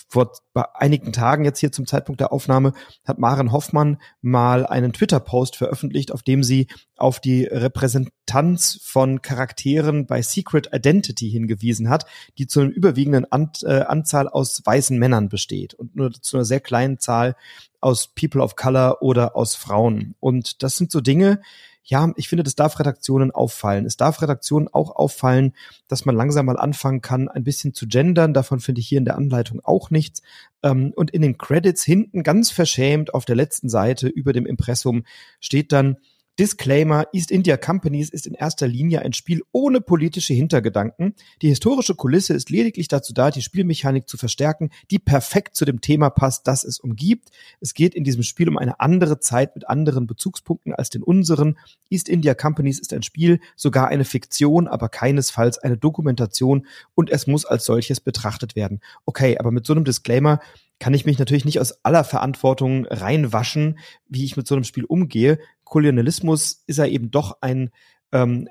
vor 0.09 0.33
einigen 0.75 1.13
Tagen 1.13 1.45
jetzt 1.45 1.61
hier 1.61 1.73
zum 1.73 1.87
Zeitpunkt 1.87 2.21
der 2.21 2.33
Aufnahme 2.33 2.73
hat 3.05 3.19
Maren 3.19 3.53
Hoffmann 3.53 3.99
mal 4.21 4.67
einen 4.67 4.93
Twitter-Post 4.93 5.57
veröffentlicht, 5.57 6.13
auf 6.13 6.23
dem 6.23 6.43
sie 6.43 6.67
auf 6.97 7.21
die 7.21 7.45
Repräsentanz 7.45 8.79
von 8.83 9.23
Charakteren 9.23 10.07
bei 10.07 10.23
Secret 10.23 10.71
Identity 10.73 11.31
hingewiesen 11.31 11.89
hat, 11.89 12.07
die 12.39 12.47
zu 12.47 12.61
einer 12.61 12.71
überwiegenden 12.71 13.31
An 13.31 13.51
äh, 13.63 13.81
Anzahl 13.83 14.29
aus 14.29 14.63
weißen 14.65 14.99
Männern 14.99 15.29
besteht 15.29 15.75
und 15.75 15.95
nur 15.97 16.13
zu 16.13 16.37
einer 16.37 16.45
sehr 16.45 16.61
kleinen 16.61 16.99
Zahl 16.99 17.37
aus 17.81 18.09
People 18.15 18.43
of 18.43 18.57
Color 18.57 19.03
oder 19.03 19.37
aus 19.37 19.55
Frauen. 19.57 20.15
Und 20.21 20.63
das 20.63 20.77
sind 20.77 20.93
so 20.93 21.01
Dinge, 21.01 21.41
ja, 21.85 22.13
ich 22.17 22.29
finde, 22.29 22.45
das 22.45 22.55
darf 22.55 22.79
Redaktionen 22.79 23.31
auffallen. 23.33 23.87
Es 23.87 23.97
darf 23.97 24.23
Redaktionen 24.23 24.69
auch 24.69 24.95
auffallen, 24.95 25.55
dass 25.89 26.05
man 26.05 26.15
langsam 26.15 26.47
mal 26.47 26.57
anfangen 26.59 27.01
kann, 27.01 27.29
ein 27.29 27.43
bisschen 27.43 27.75
zu 27.75 27.87
gendern. 27.89 28.35
Davon 28.35 28.61
finde 28.61 28.81
ich 28.81 28.89
hier 28.89 28.99
in 28.99 29.05
der 29.05 29.17
Anleitung 29.17 29.61
auch 29.65 29.91
nichts. 29.91 30.23
Ähm, 30.63 30.93
und 30.95 31.11
in 31.11 31.23
den 31.23 31.39
Credits 31.39 31.83
hinten 31.83 32.23
ganz 32.23 32.51
verschämt 32.51 33.15
auf 33.15 33.25
der 33.25 33.37
letzten 33.37 33.69
Seite 33.69 34.09
über 34.09 34.33
dem 34.33 34.47
Impressum 34.47 35.05
steht 35.41 35.73
dann, 35.73 35.97
Disclaimer, 36.39 37.07
East 37.13 37.31
India 37.31 37.59
Companies 37.59 38.09
ist 38.09 38.27
in 38.27 38.33
erster 38.33 38.67
Linie 38.67 39.03
ein 39.03 39.13
Spiel 39.13 39.43
ohne 39.53 39.83
politische 39.83 40.33
Hintergedanken. 40.33 41.15
Die 41.43 41.49
historische 41.49 41.95
Kulisse 41.95 42.33
ist 42.33 42.49
lediglich 42.49 42.89
dazu 42.89 43.13
da, 43.13 43.31
die 43.31 43.43
Spielmechanik 43.43 44.09
zu 44.09 44.17
verstärken, 44.17 44.71
die 44.91 44.99
perfekt 44.99 45.55
zu 45.55 45.67
dem 45.67 45.83
Thema 45.83 46.09
passt, 46.09 46.49
das 46.49 46.65
es 46.65 46.81
umgibt. 46.81 47.29
Es 47.61 47.75
geht 47.75 47.95
in 47.95 48.03
diesem 48.03 48.23
Spiel 48.23 48.49
um 48.49 48.57
eine 48.57 48.81
andere 48.81 49.21
Zeit 49.21 49.55
mit 49.55 49.69
anderen 49.69 50.07
Bezugspunkten 50.07 50.73
als 50.73 50.89
den 50.89 51.03
unseren. 51.03 51.59
East 51.91 52.09
India 52.09 52.33
Companies 52.33 52.79
ist 52.79 52.95
ein 52.95 53.03
Spiel, 53.03 53.39
sogar 53.55 53.89
eine 53.89 54.07
Fiktion, 54.07 54.69
aber 54.69 54.89
keinesfalls 54.89 55.59
eine 55.59 55.77
Dokumentation 55.77 56.67
und 56.95 57.11
es 57.11 57.27
muss 57.27 57.45
als 57.45 57.67
solches 57.67 58.01
betrachtet 58.01 58.57
werden. 58.57 58.81
Okay, 59.05 59.37
aber 59.37 59.51
mit 59.51 59.67
so 59.67 59.75
einem 59.75 59.85
Disclaimer 59.85 60.41
kann 60.83 60.95
ich 60.95 61.07
mich 61.07 61.21
natürlich 61.21 61.45
nicht 61.45 61.61
aus 61.61 61.85
aller 61.85 62.03
Verantwortung 62.03 62.87
reinwaschen, 62.87 63.79
wie 64.09 64.25
ich 64.25 64.37
mit 64.37 64.49
so 64.49 64.57
einem 64.57 64.65
Spiel 64.65 64.85
umgehe. 64.85 65.39
Kolonialismus 65.63 66.65
ist 66.67 66.79
ja 66.79 66.87
eben 66.87 67.13
doch 67.13 67.39
ein, 67.41 67.71
ähm, 68.11 68.49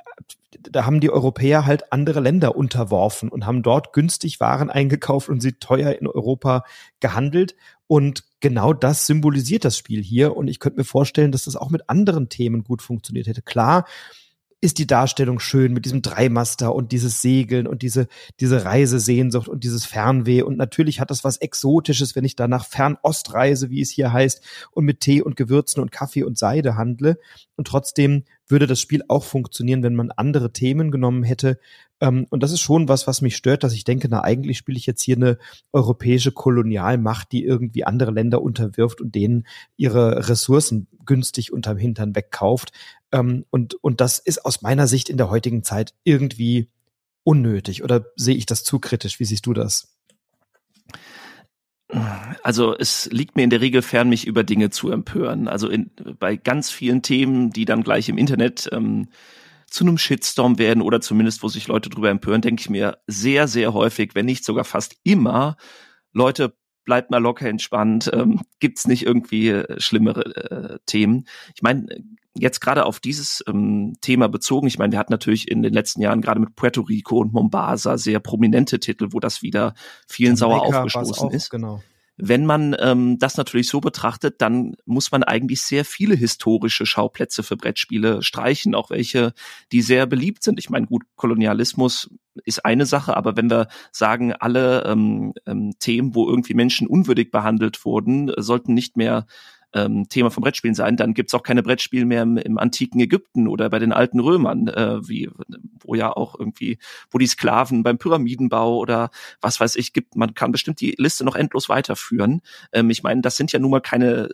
da 0.61 0.85
haben 0.85 1.01
die 1.01 1.09
Europäer 1.09 1.65
halt 1.65 1.91
andere 1.91 2.21
Länder 2.21 2.55
unterworfen 2.55 3.27
und 3.27 3.45
haben 3.45 3.63
dort 3.63 3.91
günstig 3.91 4.39
Waren 4.39 4.69
eingekauft 4.69 5.27
und 5.27 5.41
sie 5.41 5.59
teuer 5.59 5.91
in 5.99 6.07
Europa 6.07 6.63
gehandelt. 7.01 7.57
Und 7.87 8.23
genau 8.39 8.71
das 8.71 9.07
symbolisiert 9.07 9.65
das 9.65 9.77
Spiel 9.77 10.01
hier. 10.01 10.37
Und 10.37 10.47
ich 10.47 10.61
könnte 10.61 10.79
mir 10.79 10.85
vorstellen, 10.85 11.33
dass 11.33 11.43
das 11.43 11.57
auch 11.57 11.69
mit 11.69 11.89
anderen 11.89 12.29
Themen 12.29 12.63
gut 12.63 12.81
funktioniert 12.81 13.27
hätte. 13.27 13.41
Klar, 13.41 13.83
ist 14.61 14.77
die 14.77 14.85
Darstellung 14.85 15.39
schön 15.39 15.73
mit 15.73 15.85
diesem 15.85 16.03
Dreimaster 16.03 16.73
und 16.73 16.91
dieses 16.91 17.21
Segeln 17.21 17.65
und 17.65 17.81
diese, 17.81 18.07
diese 18.39 18.63
Reisesehnsucht 18.63 19.47
und 19.47 19.63
dieses 19.63 19.85
Fernweh. 19.85 20.43
Und 20.43 20.55
natürlich 20.55 20.99
hat 20.99 21.09
das 21.09 21.23
was 21.23 21.37
Exotisches, 21.37 22.15
wenn 22.15 22.23
ich 22.23 22.35
da 22.35 22.47
nach 22.47 22.65
Fernost 22.65 23.33
reise, 23.33 23.71
wie 23.71 23.81
es 23.81 23.89
hier 23.89 24.13
heißt, 24.13 24.43
und 24.71 24.85
mit 24.85 24.99
Tee 24.99 25.23
und 25.23 25.35
Gewürzen 25.35 25.81
und 25.81 25.91
Kaffee 25.91 26.23
und 26.23 26.37
Seide 26.37 26.77
handle. 26.77 27.17
Und 27.55 27.67
trotzdem 27.67 28.23
würde 28.47 28.67
das 28.67 28.79
Spiel 28.79 29.03
auch 29.07 29.23
funktionieren, 29.23 29.81
wenn 29.81 29.95
man 29.95 30.11
andere 30.11 30.53
Themen 30.53 30.91
genommen 30.91 31.23
hätte. 31.23 31.59
Ähm, 32.01 32.25
und 32.29 32.43
das 32.43 32.51
ist 32.51 32.59
schon 32.59 32.89
was, 32.89 33.07
was 33.07 33.21
mich 33.21 33.37
stört, 33.37 33.63
dass 33.63 33.73
ich 33.73 33.83
denke, 33.83 34.07
na, 34.09 34.23
eigentlich 34.23 34.57
spiele 34.57 34.77
ich 34.77 34.87
jetzt 34.87 35.03
hier 35.03 35.15
eine 35.15 35.37
europäische 35.71 36.31
Kolonialmacht, 36.31 37.31
die 37.31 37.45
irgendwie 37.45 37.85
andere 37.85 38.11
Länder 38.11 38.41
unterwirft 38.41 38.99
und 38.99 39.15
denen 39.15 39.45
ihre 39.77 40.27
Ressourcen 40.27 40.87
günstig 41.05 41.53
unterm 41.53 41.77
Hintern 41.77 42.15
wegkauft. 42.15 42.73
Ähm, 43.11 43.45
und, 43.51 43.75
und 43.75 44.01
das 44.01 44.19
ist 44.19 44.43
aus 44.43 44.61
meiner 44.61 44.87
Sicht 44.87 45.09
in 45.09 45.17
der 45.17 45.29
heutigen 45.29 45.63
Zeit 45.63 45.93
irgendwie 46.03 46.69
unnötig. 47.23 47.83
Oder 47.83 48.05
sehe 48.15 48.35
ich 48.35 48.47
das 48.47 48.63
zu 48.63 48.79
kritisch? 48.79 49.19
Wie 49.19 49.25
siehst 49.25 49.45
du 49.45 49.53
das? 49.53 49.95
Also 52.41 52.75
es 52.77 53.09
liegt 53.11 53.35
mir 53.35 53.43
in 53.43 53.49
der 53.49 53.59
Regel 53.59 53.81
fern, 53.81 54.07
mich 54.07 54.25
über 54.25 54.43
Dinge 54.43 54.69
zu 54.69 54.89
empören. 54.91 55.47
Also 55.47 55.69
in, 55.69 55.91
bei 56.19 56.37
ganz 56.37 56.71
vielen 56.71 57.01
Themen, 57.01 57.51
die 57.51 57.65
dann 57.65 57.83
gleich 57.83 58.07
im 58.07 58.17
Internet 58.17 58.69
ähm, 58.71 59.09
zu 59.71 59.85
einem 59.85 59.97
Shitstorm 59.97 60.59
werden 60.59 60.83
oder 60.83 61.01
zumindest, 61.01 61.41
wo 61.41 61.47
sich 61.47 61.67
Leute 61.67 61.89
drüber 61.89 62.09
empören, 62.09 62.41
denke 62.41 62.61
ich 62.61 62.69
mir 62.69 62.99
sehr, 63.07 63.47
sehr 63.47 63.73
häufig, 63.73 64.13
wenn 64.13 64.25
nicht 64.25 64.43
sogar 64.45 64.65
fast 64.65 64.97
immer, 65.03 65.55
Leute, 66.11 66.55
bleibt 66.83 67.09
mal 67.09 67.19
locker 67.19 67.47
entspannt, 67.47 68.09
ähm, 68.13 68.41
gibt's 68.59 68.87
nicht 68.87 69.05
irgendwie 69.05 69.49
äh, 69.49 69.79
schlimmere 69.79 70.25
äh, 70.75 70.79
Themen. 70.85 71.25
Ich 71.55 71.61
meine, 71.61 71.87
jetzt 72.33 72.59
gerade 72.59 72.85
auf 72.85 72.99
dieses 72.99 73.43
ähm, 73.47 73.95
Thema 74.01 74.27
bezogen, 74.27 74.67
ich 74.67 74.77
meine, 74.77 74.91
wir 74.91 74.99
hatten 74.99 75.13
natürlich 75.13 75.49
in 75.49 75.61
den 75.61 75.73
letzten 75.73 76.01
Jahren 76.01 76.21
gerade 76.21 76.39
mit 76.39 76.55
Puerto 76.55 76.81
Rico 76.81 77.19
und 77.19 77.33
Mombasa 77.33 77.97
sehr 77.97 78.19
prominente 78.19 78.79
Titel, 78.79 79.09
wo 79.11 79.19
das 79.19 79.41
wieder 79.41 79.73
vielen 80.07 80.35
sauer 80.35 80.63
aufgestoßen 80.63 81.27
auch, 81.27 81.31
ist. 81.31 81.49
Genau. 81.49 81.81
Wenn 82.17 82.45
man 82.45 82.75
ähm, 82.79 83.17
das 83.17 83.37
natürlich 83.37 83.67
so 83.67 83.81
betrachtet, 83.81 84.41
dann 84.41 84.75
muss 84.85 85.11
man 85.11 85.23
eigentlich 85.23 85.61
sehr 85.61 85.85
viele 85.85 86.15
historische 86.15 86.85
Schauplätze 86.85 87.41
für 87.41 87.57
Brettspiele 87.57 88.21
streichen, 88.21 88.75
auch 88.75 88.89
welche, 88.89 89.33
die 89.71 89.81
sehr 89.81 90.05
beliebt 90.05 90.43
sind. 90.43 90.59
Ich 90.59 90.69
meine, 90.69 90.85
gut, 90.85 91.03
Kolonialismus 91.15 92.09
ist 92.45 92.65
eine 92.65 92.85
Sache, 92.85 93.17
aber 93.17 93.37
wenn 93.37 93.49
wir 93.49 93.67
sagen, 93.91 94.33
alle 94.33 94.83
ähm, 94.85 95.33
ähm, 95.45 95.73
Themen, 95.79 96.15
wo 96.15 96.27
irgendwie 96.27 96.53
Menschen 96.53 96.87
unwürdig 96.87 97.31
behandelt 97.31 97.83
wurden, 97.85 98.31
sollten 98.37 98.73
nicht 98.73 98.97
mehr 98.97 99.25
ähm, 99.73 100.07
Thema 100.09 100.31
von 100.31 100.43
Brettspielen 100.43 100.75
sein, 100.75 100.97
dann 100.97 101.13
gibt's 101.13 101.33
auch 101.33 101.43
keine 101.43 101.63
Brettspiele 101.63 102.05
mehr 102.05 102.23
im, 102.23 102.37
im 102.37 102.57
antiken 102.57 102.99
Ägypten 102.99 103.47
oder 103.47 103.69
bei 103.69 103.79
den 103.79 103.93
alten 103.93 104.19
Römern, 104.19 104.67
äh, 104.67 105.07
wie 105.07 105.29
wo 105.83 105.95
ja 105.95 106.11
auch 106.11 106.37
irgendwie, 106.37 106.77
wo 107.09 107.17
die 107.17 107.27
Sklaven 107.27 107.83
beim 107.83 107.97
Pyramidenbau 107.97 108.77
oder 108.77 109.09
was 109.39 109.59
weiß 109.59 109.75
ich 109.75 109.93
gibt. 109.93 110.15
Man 110.15 110.33
kann 110.33 110.51
bestimmt 110.51 110.81
die 110.81 110.95
Liste 110.97 111.23
noch 111.23 111.35
endlos 111.35 111.69
weiterführen. 111.69 112.41
Ähm, 112.71 112.89
ich 112.89 113.03
meine, 113.03 113.21
das 113.21 113.37
sind 113.37 113.51
ja 113.51 113.59
nun 113.59 113.71
mal 113.71 113.81
keine 113.81 114.29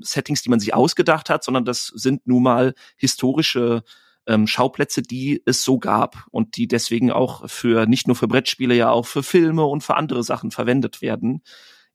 Settings, 0.00 0.42
die 0.42 0.50
man 0.50 0.60
sich 0.60 0.74
ausgedacht 0.74 1.30
hat, 1.30 1.44
sondern 1.44 1.64
das 1.64 1.86
sind 1.86 2.26
nun 2.26 2.42
mal 2.42 2.74
historische 2.96 3.82
ähm, 4.26 4.46
Schauplätze, 4.46 5.02
die 5.02 5.42
es 5.46 5.62
so 5.62 5.78
gab 5.78 6.26
und 6.30 6.56
die 6.56 6.66
deswegen 6.66 7.10
auch 7.10 7.48
für 7.48 7.86
nicht 7.86 8.06
nur 8.06 8.16
für 8.16 8.28
Brettspiele, 8.28 8.74
ja 8.74 8.90
auch 8.90 9.06
für 9.06 9.22
Filme 9.22 9.64
und 9.64 9.82
für 9.82 9.96
andere 9.96 10.22
Sachen 10.22 10.50
verwendet 10.50 11.00
werden. 11.00 11.42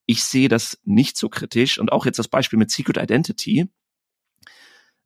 Ich 0.06 0.24
sehe 0.24 0.50
das 0.50 0.80
nicht 0.84 1.18
so 1.18 1.30
kritisch 1.30 1.80
und 1.80 1.92
auch 1.92 2.06
jetzt 2.06 2.20
das 2.20 2.28
Beispiel 2.28 2.60
mit 2.60 2.72
Secret 2.72 2.98
Identity. 2.98 3.70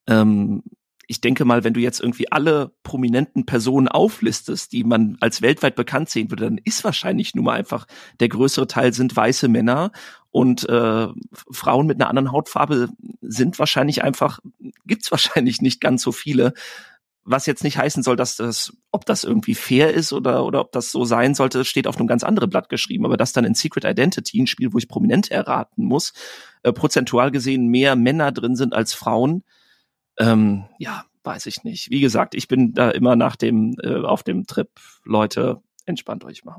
Ähm, 0.07 0.63
ich 1.07 1.21
denke 1.21 1.45
mal, 1.45 1.63
wenn 1.63 1.73
du 1.73 1.79
jetzt 1.79 1.99
irgendwie 1.99 2.31
alle 2.31 2.73
prominenten 2.83 3.45
Personen 3.45 3.87
auflistest, 3.87 4.71
die 4.71 4.83
man 4.83 5.17
als 5.19 5.41
weltweit 5.41 5.75
bekannt 5.75 6.09
sehen 6.09 6.31
würde, 6.31 6.45
dann 6.45 6.59
ist 6.63 6.83
wahrscheinlich 6.83 7.35
nur 7.35 7.45
mal 7.45 7.53
einfach 7.53 7.85
der 8.19 8.29
größere 8.29 8.67
Teil 8.67 8.93
sind 8.93 9.15
weiße 9.15 9.47
Männer 9.47 9.91
und 10.31 10.67
äh, 10.67 11.07
Frauen 11.51 11.87
mit 11.87 12.01
einer 12.01 12.09
anderen 12.09 12.31
Hautfarbe 12.31 12.89
sind 13.21 13.59
wahrscheinlich 13.59 14.03
einfach, 14.03 14.39
gibt's 14.85 15.11
wahrscheinlich 15.11 15.61
nicht 15.61 15.79
ganz 15.79 16.01
so 16.01 16.11
viele. 16.11 16.53
Was 17.27 17.47
jetzt 17.47 17.63
nicht 17.63 17.77
heißen 17.77 18.03
soll, 18.03 18.15
dass 18.15 18.35
das, 18.35 18.71
ob 18.91 19.05
das 19.05 19.23
irgendwie 19.23 19.55
fair 19.55 19.93
ist 19.93 20.13
oder, 20.13 20.45
oder 20.45 20.61
ob 20.61 20.71
das 20.71 20.91
so 20.91 21.05
sein 21.05 21.33
sollte, 21.33 21.65
steht 21.65 21.87
auf 21.87 21.97
einem 21.97 22.07
ganz 22.07 22.23
anderen 22.23 22.49
Blatt 22.49 22.69
geschrieben. 22.69 23.05
Aber 23.05 23.17
dass 23.17 23.33
dann 23.33 23.45
in 23.45 23.55
Secret 23.55 23.83
Identity, 23.83 24.41
ein 24.41 24.47
Spiel, 24.47 24.73
wo 24.73 24.77
ich 24.77 24.87
Prominente 24.87 25.31
erraten 25.31 25.85
muss, 25.85 26.13
äh, 26.63 26.71
prozentual 26.71 27.31
gesehen 27.31 27.67
mehr 27.67 27.95
Männer 27.95 28.31
drin 28.31 28.55
sind 28.55 28.73
als 28.73 28.93
Frauen, 28.93 29.43
ähm, 30.17 30.65
ja, 30.77 31.05
weiß 31.23 31.47
ich 31.47 31.63
nicht. 31.63 31.89
Wie 31.89 31.99
gesagt, 31.99 32.35
ich 32.35 32.47
bin 32.47 32.73
da 32.73 32.91
immer 32.91 33.15
nach 33.15 33.35
dem, 33.35 33.75
äh, 33.81 34.01
auf 34.01 34.23
dem 34.23 34.45
Trip, 34.45 34.69
Leute, 35.03 35.61
entspannt 35.85 36.23
euch 36.23 36.45
mal. 36.45 36.57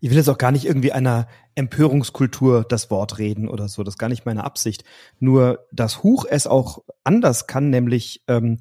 Ich 0.00 0.10
will 0.10 0.16
jetzt 0.16 0.28
auch 0.28 0.38
gar 0.38 0.52
nicht 0.52 0.64
irgendwie 0.64 0.92
einer 0.92 1.28
Empörungskultur 1.54 2.64
das 2.64 2.90
Wort 2.90 3.18
reden 3.18 3.48
oder 3.48 3.68
so. 3.68 3.82
Das 3.82 3.94
ist 3.94 3.98
gar 3.98 4.08
nicht 4.08 4.26
meine 4.26 4.44
Absicht. 4.44 4.84
Nur, 5.18 5.66
dass 5.72 6.02
Huch 6.02 6.24
es 6.28 6.46
auch 6.46 6.84
anders 7.04 7.46
kann, 7.46 7.70
nämlich 7.70 8.22
ähm, 8.28 8.60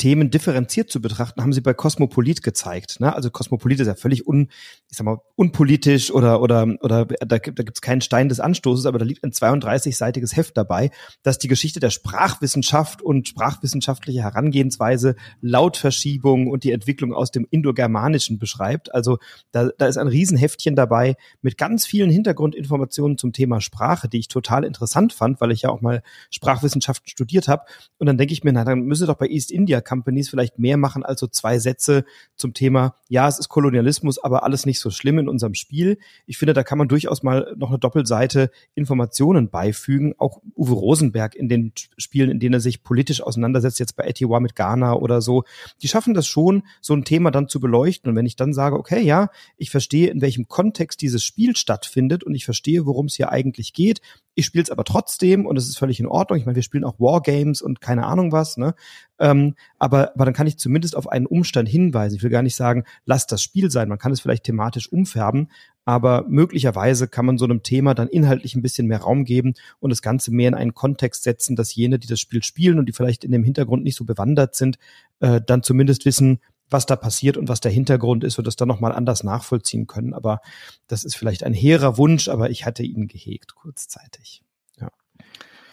Themen 0.00 0.30
differenziert 0.30 0.90
zu 0.90 1.02
betrachten, 1.02 1.42
haben 1.42 1.52
sie 1.52 1.60
bei 1.60 1.74
Kosmopolit 1.74 2.42
gezeigt. 2.42 3.00
Ne? 3.00 3.14
Also 3.14 3.30
Kosmopolit 3.30 3.80
ist 3.80 3.86
ja 3.86 3.94
völlig 3.94 4.26
un, 4.26 4.48
ich 4.90 4.96
sag 4.96 5.04
mal, 5.04 5.18
unpolitisch 5.36 6.10
oder 6.10 6.42
oder 6.42 6.66
oder 6.80 7.06
da, 7.06 7.26
da 7.26 7.38
gibt 7.38 7.76
es 7.76 7.80
keinen 7.80 8.00
Stein 8.00 8.28
des 8.28 8.40
Anstoßes, 8.40 8.86
aber 8.86 8.98
da 8.98 9.04
liegt 9.04 9.22
ein 9.22 9.30
32-seitiges 9.30 10.34
Heft 10.34 10.56
dabei, 10.56 10.90
das 11.22 11.38
die 11.38 11.46
Geschichte 11.46 11.78
der 11.78 11.90
Sprachwissenschaft 11.90 13.00
und 13.00 13.28
sprachwissenschaftliche 13.28 14.22
Herangehensweise, 14.22 15.14
Lautverschiebung 15.40 16.48
und 16.48 16.64
die 16.64 16.72
Entwicklung 16.72 17.14
aus 17.14 17.30
dem 17.30 17.46
Indogermanischen 17.50 18.40
beschreibt. 18.40 18.92
Also 18.92 19.18
da, 19.52 19.70
da 19.78 19.86
ist 19.86 19.96
ein 19.96 20.08
Riesenheftchen 20.08 20.74
dabei 20.74 21.14
mit 21.40 21.56
ganz 21.56 21.86
vielen 21.86 22.10
Hintergrundinformationen 22.10 23.16
zum 23.16 23.32
Thema 23.32 23.60
Sprache, 23.60 24.08
die 24.08 24.18
ich 24.18 24.28
total 24.28 24.64
interessant 24.64 25.12
fand, 25.12 25.40
weil 25.40 25.52
ich 25.52 25.62
ja 25.62 25.70
auch 25.70 25.80
mal 25.80 26.02
Sprachwissenschaften 26.30 27.08
studiert 27.08 27.46
habe. 27.46 27.64
Und 27.98 28.08
dann 28.08 28.18
denke 28.18 28.32
ich 28.32 28.42
mir, 28.42 28.52
na, 28.52 28.64
dann 28.64 28.80
müsste 28.80 29.06
doch 29.06 29.16
bei 29.16 29.28
East 29.28 29.52
India 29.52 29.80
Companies 29.80 30.28
vielleicht 30.28 30.58
mehr 30.58 30.76
machen 30.76 31.04
als 31.04 31.20
so 31.20 31.28
zwei 31.28 31.60
Sätze 31.60 32.04
zum 32.34 32.54
Thema, 32.54 32.96
ja, 33.08 33.28
es 33.28 33.38
ist 33.38 33.48
Kolonialismus, 33.48 34.18
aber 34.18 34.42
alles 34.42 34.66
nicht 34.66 34.79
so 34.80 34.90
schlimm 34.90 35.18
in 35.18 35.28
unserem 35.28 35.54
Spiel. 35.54 35.98
Ich 36.26 36.38
finde, 36.38 36.52
da 36.52 36.62
kann 36.62 36.78
man 36.78 36.88
durchaus 36.88 37.22
mal 37.22 37.54
noch 37.56 37.68
eine 37.68 37.78
Doppelseite 37.78 38.50
Informationen 38.74 39.50
beifügen. 39.50 40.14
Auch 40.18 40.40
Uwe 40.56 40.72
Rosenberg 40.72 41.34
in 41.34 41.48
den 41.48 41.72
Spielen, 41.96 42.30
in 42.30 42.40
denen 42.40 42.54
er 42.54 42.60
sich 42.60 42.82
politisch 42.82 43.22
auseinandersetzt, 43.22 43.78
jetzt 43.78 43.96
bei 43.96 44.04
Etiwa 44.04 44.40
mit 44.40 44.56
Ghana 44.56 44.94
oder 44.94 45.20
so, 45.20 45.44
die 45.82 45.88
schaffen 45.88 46.14
das 46.14 46.26
schon, 46.26 46.62
so 46.80 46.94
ein 46.94 47.04
Thema 47.04 47.30
dann 47.30 47.48
zu 47.48 47.60
beleuchten. 47.60 48.10
Und 48.10 48.16
wenn 48.16 48.26
ich 48.26 48.36
dann 48.36 48.52
sage, 48.52 48.76
okay, 48.76 49.02
ja, 49.02 49.28
ich 49.56 49.70
verstehe, 49.70 50.08
in 50.08 50.20
welchem 50.20 50.48
Kontext 50.48 51.00
dieses 51.02 51.22
Spiel 51.24 51.56
stattfindet 51.56 52.24
und 52.24 52.34
ich 52.34 52.44
verstehe, 52.44 52.86
worum 52.86 53.06
es 53.06 53.14
hier 53.14 53.30
eigentlich 53.30 53.72
geht, 53.72 54.00
ich 54.34 54.46
spiele 54.46 54.62
es 54.62 54.70
aber 54.70 54.84
trotzdem 54.84 55.44
und 55.44 55.56
es 55.56 55.68
ist 55.68 55.78
völlig 55.78 56.00
in 56.00 56.06
Ordnung. 56.06 56.38
Ich 56.38 56.46
meine, 56.46 56.56
wir 56.56 56.62
spielen 56.62 56.84
auch 56.84 56.98
Wargames 56.98 57.62
und 57.62 57.80
keine 57.80 58.06
Ahnung 58.06 58.32
was, 58.32 58.56
ne? 58.56 58.74
Ähm, 59.20 59.54
aber, 59.78 60.12
aber 60.14 60.24
dann 60.24 60.34
kann 60.34 60.46
ich 60.46 60.58
zumindest 60.58 60.96
auf 60.96 61.06
einen 61.06 61.26
Umstand 61.26 61.68
hinweisen. 61.68 62.16
Ich 62.16 62.22
will 62.22 62.30
gar 62.30 62.42
nicht 62.42 62.56
sagen, 62.56 62.84
lass 63.04 63.26
das 63.26 63.42
Spiel 63.42 63.70
sein. 63.70 63.88
Man 63.88 63.98
kann 63.98 64.12
es 64.12 64.20
vielleicht 64.20 64.44
thematisch 64.44 64.90
umfärben, 64.90 65.50
aber 65.84 66.24
möglicherweise 66.26 67.06
kann 67.06 67.26
man 67.26 67.36
so 67.36 67.44
einem 67.44 67.62
Thema 67.62 67.94
dann 67.94 68.08
inhaltlich 68.08 68.54
ein 68.54 68.62
bisschen 68.62 68.86
mehr 68.86 69.00
Raum 69.00 69.24
geben 69.24 69.54
und 69.78 69.90
das 69.90 70.00
Ganze 70.00 70.30
mehr 70.30 70.48
in 70.48 70.54
einen 70.54 70.74
Kontext 70.74 71.22
setzen, 71.22 71.54
dass 71.54 71.74
jene, 71.74 71.98
die 71.98 72.08
das 72.08 72.18
Spiel 72.18 72.42
spielen 72.42 72.78
und 72.78 72.86
die 72.86 72.92
vielleicht 72.92 73.22
in 73.22 73.32
dem 73.32 73.44
Hintergrund 73.44 73.84
nicht 73.84 73.96
so 73.96 74.04
bewandert 74.04 74.54
sind, 74.54 74.78
äh, 75.20 75.40
dann 75.44 75.62
zumindest 75.62 76.06
wissen, 76.06 76.40
was 76.70 76.86
da 76.86 76.96
passiert 76.96 77.36
und 77.36 77.48
was 77.48 77.60
der 77.60 77.72
Hintergrund 77.72 78.24
ist 78.24 78.38
und 78.38 78.46
das 78.46 78.56
dann 78.56 78.68
nochmal 78.68 78.92
anders 78.92 79.22
nachvollziehen 79.22 79.86
können. 79.86 80.14
Aber 80.14 80.40
das 80.86 81.04
ist 81.04 81.16
vielleicht 81.16 81.42
ein 81.42 81.52
hehrer 81.52 81.98
Wunsch, 81.98 82.28
aber 82.28 82.50
ich 82.50 82.64
hatte 82.64 82.84
ihn 82.84 83.08
gehegt 83.08 83.54
kurzzeitig. 83.54 84.42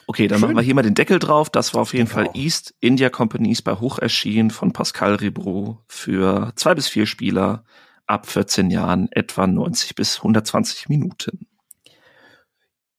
Okay, 0.09 0.27
dann 0.27 0.39
Schön. 0.39 0.47
machen 0.47 0.55
wir 0.55 0.63
hier 0.63 0.73
mal 0.73 0.83
den 0.83 0.95
Deckel 0.95 1.19
drauf. 1.19 1.49
Das 1.49 1.73
war 1.73 1.81
auf 1.81 1.93
jeden 1.93 2.07
genau. 2.07 2.23
Fall 2.23 2.29
East 2.33 2.73
India 2.79 3.09
Companies 3.09 3.61
bei 3.61 3.73
Hoch 3.73 3.99
erschienen 3.99 4.51
von 4.51 4.71
Pascal 4.71 5.15
Ribro 5.15 5.83
für 5.89 6.53
zwei 6.55 6.73
bis 6.73 6.87
vier 6.87 7.05
Spieler 7.05 7.65
ab 8.05 8.25
14 8.25 8.71
Jahren, 8.71 9.09
etwa 9.11 9.45
90 9.45 9.95
bis 9.95 10.17
120 10.17 10.87
Minuten. 10.87 11.47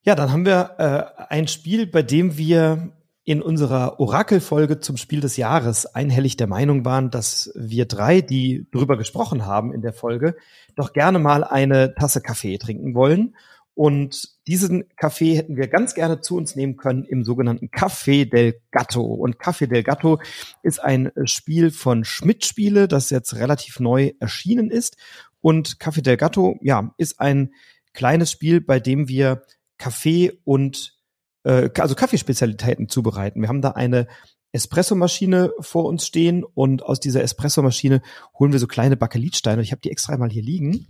Ja, 0.03 0.15
dann 0.15 0.31
haben 0.31 0.45
wir 0.45 0.75
äh, 0.79 1.25
ein 1.33 1.49
Spiel, 1.49 1.87
bei 1.87 2.03
dem 2.03 2.37
wir 2.37 2.93
in 3.25 3.41
unserer 3.41 4.01
Orakelfolge 4.01 4.81
zum 4.81 4.99
Spiel 4.99 5.21
des 5.21 5.39
Jahres 5.39 5.87
einhellig 5.87 6.37
der 6.37 6.47
Meinung 6.47 6.85
waren, 6.85 7.11
dass 7.11 7.51
wir 7.55 7.87
drei, 7.87 8.21
die 8.21 8.67
drüber 8.71 8.99
gesprochen 8.99 9.47
haben 9.47 9.73
in 9.73 9.81
der 9.81 9.93
Folge, 9.93 10.37
doch 10.77 10.93
gerne 10.93 11.19
mal 11.19 11.43
eine 11.43 11.95
Tasse 11.95 12.21
Kaffee 12.21 12.59
trinken 12.59 12.95
wollen. 12.95 13.35
Und 13.79 14.31
diesen 14.49 14.89
Kaffee 14.97 15.37
hätten 15.37 15.55
wir 15.55 15.69
ganz 15.69 15.95
gerne 15.95 16.21
zu 16.21 16.37
uns 16.37 16.57
nehmen 16.57 16.77
können 16.77 17.05
im 17.05 17.23
sogenannten 17.23 17.69
Café 17.69 18.29
del 18.29 18.61
Gatto. 18.73 19.03
Und 19.03 19.37
Café 19.37 19.69
del 19.69 19.85
Gatto 19.85 20.19
ist 20.65 20.83
ein 20.83 21.13
Spiel 21.27 21.71
von 21.71 22.05
Schmidt 22.05 22.45
Spiele, 22.45 22.89
das 22.89 23.11
jetzt 23.11 23.37
relativ 23.37 23.79
neu 23.79 24.15
erschienen 24.19 24.73
ist. 24.73 24.97
Und 25.41 25.77
Café 25.79 26.03
del 26.03 26.17
Gatto, 26.17 26.57
ja, 26.61 26.93
ist 26.97 27.21
ein 27.21 27.53
kleines 27.95 28.33
Spiel, 28.33 28.61
bei 28.61 28.81
dem 28.81 29.07
wir 29.07 29.45
Kaffee 29.79 30.33
und 30.43 30.99
äh, 31.45 31.71
also 31.79 31.95
Kaffeespezialitäten 31.95 32.89
zubereiten. 32.89 33.43
Wir 33.43 33.49
haben 33.49 33.63
da 33.63 33.71
eine 33.71 34.09
Espressomaschine 34.51 35.53
vor 35.61 35.85
uns 35.85 36.05
stehen 36.05 36.43
und 36.43 36.83
aus 36.83 36.99
dieser 36.99 37.23
Espressomaschine 37.23 38.03
holen 38.37 38.51
wir 38.51 38.59
so 38.59 38.67
kleine 38.67 38.97
Bakelitsteine. 38.97 39.63
Ich 39.63 39.71
habe 39.71 39.83
die 39.83 39.93
extra 39.93 40.17
mal 40.17 40.31
hier 40.31 40.43
liegen. 40.43 40.89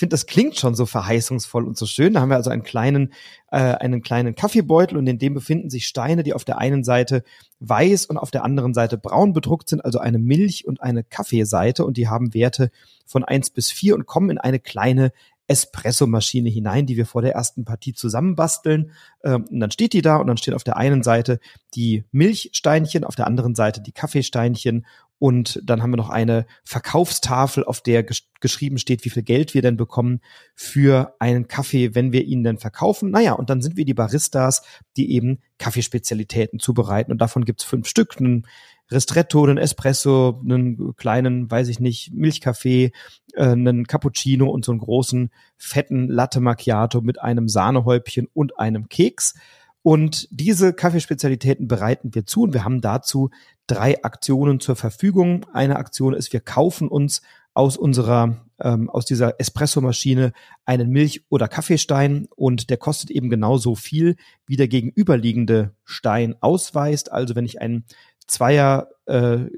Ich 0.00 0.02
finde, 0.02 0.14
das 0.14 0.24
klingt 0.24 0.56
schon 0.56 0.74
so 0.74 0.86
verheißungsvoll 0.86 1.66
und 1.66 1.76
so 1.76 1.84
schön. 1.84 2.14
Da 2.14 2.22
haben 2.22 2.30
wir 2.30 2.36
also 2.36 2.48
einen 2.48 2.62
kleinen, 2.62 3.12
äh, 3.52 3.58
einen 3.58 4.00
kleinen 4.00 4.34
Kaffeebeutel 4.34 4.96
und 4.96 5.06
in 5.06 5.18
dem 5.18 5.34
befinden 5.34 5.68
sich 5.68 5.86
Steine, 5.86 6.22
die 6.22 6.32
auf 6.32 6.46
der 6.46 6.56
einen 6.56 6.84
Seite 6.84 7.22
weiß 7.58 8.06
und 8.06 8.16
auf 8.16 8.30
der 8.30 8.42
anderen 8.42 8.72
Seite 8.72 8.96
braun 8.96 9.34
bedruckt 9.34 9.68
sind, 9.68 9.84
also 9.84 9.98
eine 9.98 10.18
Milch- 10.18 10.66
und 10.66 10.80
eine 10.80 11.04
Kaffeeseite 11.04 11.84
und 11.84 11.98
die 11.98 12.08
haben 12.08 12.32
Werte 12.32 12.70
von 13.04 13.24
eins 13.24 13.50
bis 13.50 13.70
vier 13.70 13.94
und 13.94 14.06
kommen 14.06 14.30
in 14.30 14.38
eine 14.38 14.58
kleine 14.58 15.12
Espressomaschine 15.48 16.48
hinein, 16.48 16.86
die 16.86 16.96
wir 16.96 17.04
vor 17.04 17.20
der 17.20 17.34
ersten 17.34 17.66
Partie 17.66 17.92
zusammenbasteln. 17.92 18.92
Ähm, 19.22 19.44
und 19.50 19.60
dann 19.60 19.70
steht 19.70 19.92
die 19.92 20.00
da 20.00 20.16
und 20.16 20.28
dann 20.28 20.38
steht 20.38 20.54
auf 20.54 20.64
der 20.64 20.78
einen 20.78 21.02
Seite 21.02 21.40
die 21.74 22.04
Milchsteinchen, 22.10 23.04
auf 23.04 23.16
der 23.16 23.26
anderen 23.26 23.54
Seite 23.54 23.82
die 23.82 23.92
Kaffeesteinchen 23.92 24.86
und 25.20 25.60
dann 25.62 25.82
haben 25.82 25.92
wir 25.92 25.98
noch 25.98 26.08
eine 26.08 26.46
Verkaufstafel, 26.64 27.62
auf 27.62 27.82
der 27.82 28.02
gesch 28.02 28.24
geschrieben 28.40 28.78
steht, 28.78 29.04
wie 29.04 29.10
viel 29.10 29.22
Geld 29.22 29.52
wir 29.52 29.60
denn 29.60 29.76
bekommen 29.76 30.22
für 30.54 31.14
einen 31.18 31.46
Kaffee, 31.46 31.94
wenn 31.94 32.10
wir 32.10 32.24
ihn 32.24 32.42
denn 32.42 32.56
verkaufen. 32.56 33.10
Naja, 33.10 33.34
und 33.34 33.50
dann 33.50 33.60
sind 33.60 33.76
wir 33.76 33.84
die 33.84 33.92
Baristas, 33.92 34.62
die 34.96 35.12
eben 35.12 35.40
Kaffeespezialitäten 35.58 36.58
zubereiten. 36.58 37.12
Und 37.12 37.20
davon 37.20 37.44
gibt's 37.44 37.64
fünf 37.64 37.86
Stück. 37.86 38.16
Einen 38.18 38.46
Ristretto, 38.90 39.44
einen 39.44 39.58
Espresso, 39.58 40.40
einen 40.42 40.96
kleinen, 40.96 41.50
weiß 41.50 41.68
ich 41.68 41.80
nicht, 41.80 42.14
Milchkaffee, 42.14 42.92
äh, 43.34 43.42
einen 43.42 43.86
Cappuccino 43.86 44.48
und 44.48 44.64
so 44.64 44.72
einen 44.72 44.80
großen, 44.80 45.30
fetten 45.58 46.08
Latte 46.08 46.40
Macchiato 46.40 47.02
mit 47.02 47.20
einem 47.20 47.46
Sahnehäubchen 47.46 48.26
und 48.32 48.58
einem 48.58 48.88
Keks. 48.88 49.34
Und 49.82 50.28
diese 50.30 50.72
Kaffeespezialitäten 50.72 51.66
bereiten 51.66 52.14
wir 52.14 52.26
zu 52.26 52.42
und 52.42 52.52
wir 52.52 52.64
haben 52.64 52.80
dazu 52.80 53.30
drei 53.66 54.02
Aktionen 54.04 54.60
zur 54.60 54.76
Verfügung. 54.76 55.46
Eine 55.52 55.76
Aktion 55.76 56.12
ist, 56.12 56.32
wir 56.32 56.40
kaufen 56.40 56.88
uns 56.88 57.22
aus 57.54 57.76
unserer 57.76 58.44
ähm, 58.60 58.90
aus 58.90 59.06
dieser 59.06 59.40
Espressomaschine 59.40 60.32
einen 60.64 60.90
Milch- 60.90 61.24
oder 61.28 61.48
Kaffeestein 61.48 62.28
und 62.36 62.70
der 62.70 62.76
kostet 62.76 63.10
eben 63.10 63.30
genauso 63.30 63.74
viel, 63.74 64.16
wie 64.46 64.56
der 64.56 64.68
gegenüberliegende 64.68 65.74
Stein 65.84 66.36
ausweist. 66.40 67.10
Also 67.10 67.34
wenn 67.34 67.46
ich 67.46 67.60
einen 67.60 67.84
Zweier 68.26 68.88
äh, 69.10 69.50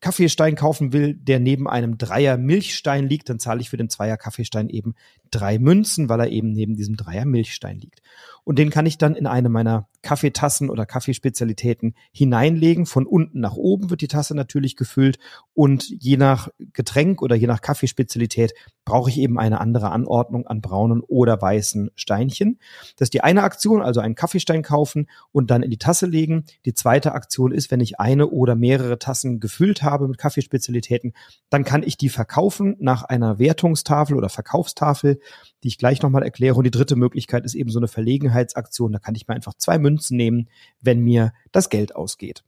Kaffeestein 0.00 0.56
kaufen 0.56 0.92
will, 0.92 1.14
der 1.14 1.38
neben 1.38 1.68
einem 1.68 1.96
Dreier 1.96 2.36
Milchstein 2.36 3.06
liegt, 3.06 3.28
dann 3.28 3.38
zahle 3.38 3.60
ich 3.60 3.70
für 3.70 3.76
den 3.76 3.88
Zweier 3.88 4.16
Kaffeestein 4.16 4.68
eben 4.68 4.94
drei 5.30 5.58
Münzen, 5.58 6.08
weil 6.08 6.20
er 6.20 6.28
eben 6.28 6.52
neben 6.52 6.76
diesem 6.76 6.96
Dreier 6.96 7.24
Milchstein 7.24 7.78
liegt. 7.78 8.00
Und 8.44 8.58
den 8.58 8.70
kann 8.70 8.86
ich 8.86 8.96
dann 8.96 9.16
in 9.16 9.26
eine 9.26 9.48
meiner 9.48 9.88
Kaffeetassen 10.02 10.70
oder 10.70 10.86
Kaffeespezialitäten 10.86 11.94
hineinlegen. 12.12 12.86
Von 12.86 13.04
unten 13.04 13.40
nach 13.40 13.56
oben 13.56 13.90
wird 13.90 14.02
die 14.02 14.08
Tasse 14.08 14.36
natürlich 14.36 14.76
gefüllt 14.76 15.18
und 15.52 15.88
je 15.88 16.16
nach 16.16 16.48
Getränk 16.72 17.22
oder 17.22 17.34
je 17.34 17.48
nach 17.48 17.60
Kaffeespezialität 17.60 18.54
brauche 18.84 19.10
ich 19.10 19.18
eben 19.18 19.36
eine 19.36 19.60
andere 19.60 19.90
Anordnung 19.90 20.46
an 20.46 20.60
braunen 20.60 21.00
oder 21.00 21.42
weißen 21.42 21.90
Steinchen. 21.96 22.60
Das 22.96 23.06
ist 23.06 23.14
die 23.14 23.22
eine 23.22 23.42
Aktion, 23.42 23.82
also 23.82 23.98
einen 23.98 24.14
Kaffeestein 24.14 24.62
kaufen 24.62 25.08
und 25.32 25.50
dann 25.50 25.64
in 25.64 25.70
die 25.70 25.78
Tasse 25.78 26.06
legen. 26.06 26.44
Die 26.66 26.74
zweite 26.74 27.12
Aktion 27.12 27.50
ist, 27.50 27.72
wenn 27.72 27.80
ich 27.80 27.98
eine 27.98 28.28
oder 28.28 28.54
mehrere 28.54 28.95
mehrere 28.96 28.98
Tassen 28.98 29.40
gefüllt 29.40 29.82
habe 29.82 30.08
mit 30.08 30.18
Kaffeespezialitäten, 30.18 31.12
dann 31.50 31.64
kann 31.64 31.82
ich 31.82 31.96
die 31.96 32.08
verkaufen 32.08 32.76
nach 32.78 33.02
einer 33.02 33.38
Wertungstafel 33.38 34.16
oder 34.16 34.28
Verkaufstafel, 34.28 35.20
die 35.62 35.68
ich 35.68 35.78
gleich 35.78 36.02
nochmal 36.02 36.22
erkläre. 36.22 36.56
Und 36.56 36.64
die 36.64 36.70
dritte 36.70 36.96
Möglichkeit 36.96 37.44
ist 37.44 37.54
eben 37.54 37.70
so 37.70 37.78
eine 37.78 37.88
Verlegenheitsaktion. 37.88 38.92
Da 38.92 38.98
kann 38.98 39.14
ich 39.14 39.28
mir 39.28 39.34
einfach 39.34 39.54
zwei 39.54 39.78
Münzen 39.78 40.16
nehmen, 40.16 40.48
wenn 40.80 41.00
mir 41.00 41.32
das 41.52 41.70
Geld 41.70 41.94
ausgeht. 41.94 42.42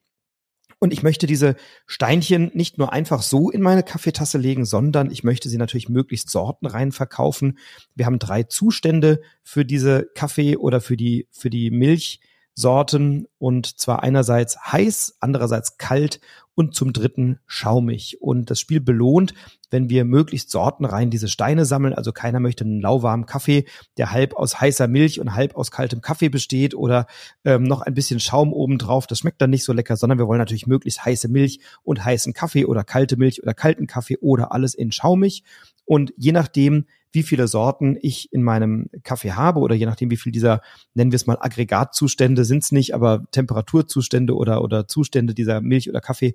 Und 0.81 0.93
ich 0.93 1.03
möchte 1.03 1.27
diese 1.27 1.57
Steinchen 1.87 2.53
nicht 2.55 2.79
nur 2.79 2.93
einfach 2.93 3.23
so 3.23 3.51
in 3.51 3.63
meine 3.63 3.83
Kaffeetasse 3.83 4.39
legen, 4.39 4.65
sondern 4.65 5.11
ich 5.11 5.25
möchte 5.25 5.49
sie 5.49 5.59
natürlich 5.59 5.89
möglichst 5.89 6.31
sortenrein 6.31 6.93
verkaufen. 6.93 7.59
Wir 7.97 8.07
haben 8.07 8.21
drei 8.21 8.45
Zustände 8.45 9.21
für 9.43 9.65
diese 9.65 10.09
Kaffee 10.15 10.57
oder 10.57 10.81
für 10.81 10.97
die, 10.97 11.27
für 11.33 11.51
die 11.51 11.73
Milch. 11.73 12.21
Sorten 12.59 13.27
und 13.39 13.79
zwar 13.79 14.03
einerseits 14.03 14.59
heiß, 14.73 15.19
andererseits 15.21 15.79
kalt 15.79 16.21
und 16.55 16.75
zum 16.75 16.93
dritten 16.93 17.39
schaumig. 17.47 18.21
Und 18.21 18.51
das 18.51 18.59
Spiel 18.59 18.81
belohnt, 18.81 19.33
wenn 19.71 19.89
wir 19.91 20.05
möglichst 20.05 20.51
sortenrein 20.51 21.09
diese 21.09 21.29
Steine 21.29 21.65
sammeln. 21.65 21.95
Also 21.95 22.11
keiner 22.11 22.41
möchte 22.41 22.65
einen 22.65 22.81
lauwarmen 22.81 23.27
Kaffee, 23.27 23.65
der 23.97 24.11
halb 24.11 24.35
aus 24.35 24.61
heißer 24.61 24.89
Milch 24.89 25.21
und 25.21 25.37
halb 25.37 25.55
aus 25.55 25.71
kaltem 25.71 26.01
Kaffee 26.01 26.31
besteht 26.31 26.75
oder 26.75 27.07
ähm, 27.45 27.63
noch 27.63 27.83
ein 27.83 27.95
bisschen 27.95 28.19
Schaum 28.19 28.53
obendrauf. 28.53 29.07
Das 29.07 29.21
schmeckt 29.21 29.41
dann 29.41 29.51
nicht 29.51 29.65
so 29.65 29.73
lecker, 29.73 29.97
sondern 29.97 30.19
wir 30.19 30.27
wollen 30.27 30.41
natürlich 30.41 30.67
möglichst 30.67 31.05
heiße 31.05 31.29
Milch 31.29 31.61
und 31.85 32.05
heißen 32.05 32.33
Kaffee 32.33 32.65
oder 32.65 32.83
kalte 32.83 33.17
Milch 33.17 33.41
oder 33.41 33.55
kalten 33.55 33.87
Kaffee 33.87 34.19
oder 34.21 34.51
alles 34.51 34.75
in 34.75 34.91
schaumig. 34.91 35.45
Und 35.85 36.13
je 36.17 36.33
nachdem, 36.33 36.87
wie 37.13 37.23
viele 37.23 37.49
Sorten 37.49 37.97
ich 38.01 38.33
in 38.33 38.43
meinem 38.43 38.91
Kaffee 39.03 39.33
habe 39.33 39.61
oder 39.61 39.75
je 39.75 39.87
nachdem, 39.87 40.11
wie 40.11 40.17
viel 40.17 40.33
dieser, 40.33 40.61
nennen 40.95 41.13
wir 41.13 41.17
es 41.17 41.27
mal 41.27 41.39
Aggregatzustände 41.41 42.45
sind 42.45 42.63
es 42.65 42.73
nicht, 42.73 42.95
aber 42.95 43.25
Temperaturzustände 43.31 44.35
oder, 44.35 44.63
oder 44.63 44.87
Zustände 44.87 45.35
dieser 45.35 45.61
Milch 45.61 45.89
oder 45.89 46.01
Kaffee, 46.01 46.35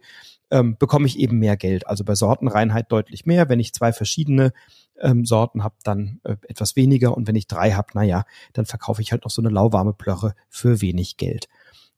ähm, 0.52 0.78
bekomme 0.78 1.08
ich 1.08 1.20
eben 1.20 1.40
mehr 1.40 1.58
Geld. 1.58 1.88
Also 1.88 2.04
bei 2.04 2.16
Sortenreinheit 2.16 2.92
deutlich 2.92 3.26
mehr. 3.26 3.50
Wenn 3.50 3.60
ich 3.60 3.74
zwei 3.74 3.94
verschiedene 3.94 4.54
ähm, 5.00 5.26
Sorten 5.26 5.64
habe, 5.64 5.76
dann 5.84 6.20
äh, 6.24 6.36
etwas 6.48 6.76
weniger. 6.76 7.16
Und 7.16 7.28
wenn 7.28 7.36
ich 7.36 7.48
drei 7.48 7.72
habe, 7.72 7.90
naja, 7.94 8.26
dann 8.54 8.66
verkaufe 8.66 9.02
ich 9.02 9.12
halt 9.12 9.24
noch 9.24 9.32
so 9.32 9.42
eine 9.42 9.50
lauwarme 9.50 9.94
Plörre 9.94 10.36
für 10.50 10.82
wenig 10.82 11.18
Geld. 11.18 11.48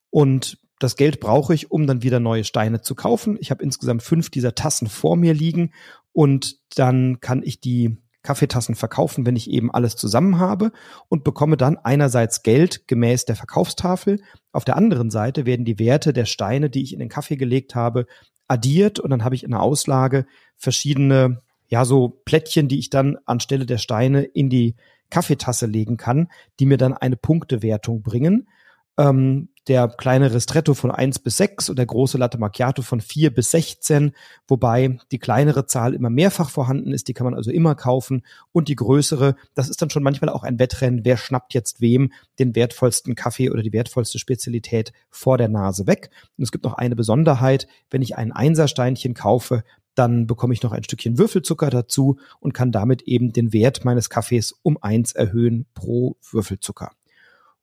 Und 0.10 0.58
das 0.80 0.96
Geld 0.96 1.20
brauche 1.20 1.54
ich, 1.54 1.72
um 1.72 1.88
dann 1.88 2.04
wieder 2.04 2.20
neue 2.20 2.44
Steine 2.44 2.82
zu 2.82 2.96
kaufen. 2.96 3.38
Ich 3.40 3.52
habe 3.52 3.64
insgesamt 3.64 4.04
fünf 4.04 4.30
dieser 4.30 4.56
Tassen 4.56 4.88
vor 4.88 5.16
mir 5.16 5.34
liegen 5.34 5.72
und 6.12 6.58
dann 6.76 7.20
kann 7.20 7.44
ich 7.44 7.60
die 7.60 7.98
Kaffeetassen 8.26 8.76
verkaufen, 8.76 9.26
wenn 9.26 9.38
ich 9.38 9.50
eben 9.50 9.72
alles 9.72 9.96
zusammen 9.96 10.40
habe 10.40 10.72
und 11.08 11.24
bekomme 11.24 11.56
dann 11.56 11.78
einerseits 11.78 12.44
Geld 12.44 12.88
gemäß 12.88 13.24
der 13.24 13.38
Verkaufstafel. 13.38 14.22
Auf 14.52 14.66
der 14.66 14.76
anderen 14.76 15.10
Seite 15.10 15.46
werden 15.46 15.64
die 15.64 15.80
Werte 15.80 16.12
der 16.12 16.26
Steine, 16.26 16.70
die 16.70 16.84
ich 16.84 16.92
in 16.92 17.00
den 17.00 17.10
Kaffee 17.10 17.38
gelegt 17.38 17.76
habe, 17.76 18.06
addiert 18.48 19.00
und 19.00 19.10
dann 19.10 19.24
habe 19.24 19.36
ich 19.36 19.44
in 19.44 19.52
der 19.52 19.62
Auslage 19.62 20.26
verschiedene, 20.58 21.42
ja, 21.68 21.86
so 21.86 22.10
Plättchen, 22.26 22.68
die 22.68 22.80
ich 22.80 22.90
dann 22.90 23.18
anstelle 23.26 23.66
der 23.66 23.78
Steine 23.78 24.24
in 24.24 24.50
die 24.50 24.76
Kaffeetasse 25.10 25.66
legen 25.66 25.98
kann, 25.98 26.28
die 26.60 26.66
mir 26.66 26.78
dann 26.78 26.94
eine 26.94 27.16
Punktewertung 27.16 28.02
bringen. 28.02 28.48
Ähm, 28.98 29.50
der 29.68 29.88
kleine 29.88 30.32
Ristretto 30.34 30.76
von 30.76 30.92
1 30.92 31.20
bis 31.20 31.38
6 31.38 31.70
und 31.70 31.80
der 31.80 31.88
große 31.88 32.18
Latte 32.18 32.38
Macchiato 32.38 32.84
von 32.84 33.02
4 33.02 33.34
bis 33.34 33.52
16, 33.52 34.12
wobei 34.48 35.00
die 35.12 35.18
kleinere 35.18 35.66
Zahl 35.66 35.96
immer 35.96 36.12
mehrfach 36.12 36.52
vorhanden 36.52 36.94
ist, 36.94 37.08
die 37.08 37.14
kann 37.14 37.26
man 37.26 37.34
also 37.34 37.50
immer 37.50 37.74
kaufen 37.74 38.24
und 38.52 38.68
die 38.68 38.76
größere, 38.76 39.36
das 39.56 39.70
ist 39.70 39.82
dann 39.82 39.90
schon 39.90 40.04
manchmal 40.04 40.30
auch 40.30 40.44
ein 40.44 40.60
Wettrennen, 40.60 41.04
wer 41.04 41.18
schnappt 41.18 41.54
jetzt 41.56 41.82
wem 41.82 42.12
den 42.38 42.56
wertvollsten 42.56 43.16
Kaffee 43.16 43.50
oder 43.50 43.64
die 43.64 43.74
wertvollste 43.74 44.20
Spezialität 44.20 44.94
vor 45.10 45.38
der 45.38 45.50
Nase 45.50 45.88
weg. 45.88 46.12
Und 46.38 46.44
es 46.44 46.52
gibt 46.52 46.64
noch 46.64 46.74
eine 46.74 46.96
Besonderheit, 46.96 47.68
wenn 47.90 48.04
ich 48.04 48.16
ein 48.16 48.32
Einsersteinchen 48.32 49.16
kaufe, 49.16 49.64
dann 49.96 50.28
bekomme 50.28 50.54
ich 50.54 50.62
noch 50.62 50.74
ein 50.74 50.84
Stückchen 50.84 51.18
Würfelzucker 51.18 51.70
dazu 51.70 52.20
und 52.40 52.54
kann 52.54 52.72
damit 52.72 53.04
eben 53.04 53.32
den 53.32 53.54
Wert 53.54 53.86
meines 53.86 54.10
Kaffees 54.10 54.54
um 54.62 54.78
eins 54.82 55.14
erhöhen 55.14 55.66
pro 55.74 56.18
Würfelzucker. 56.30 56.92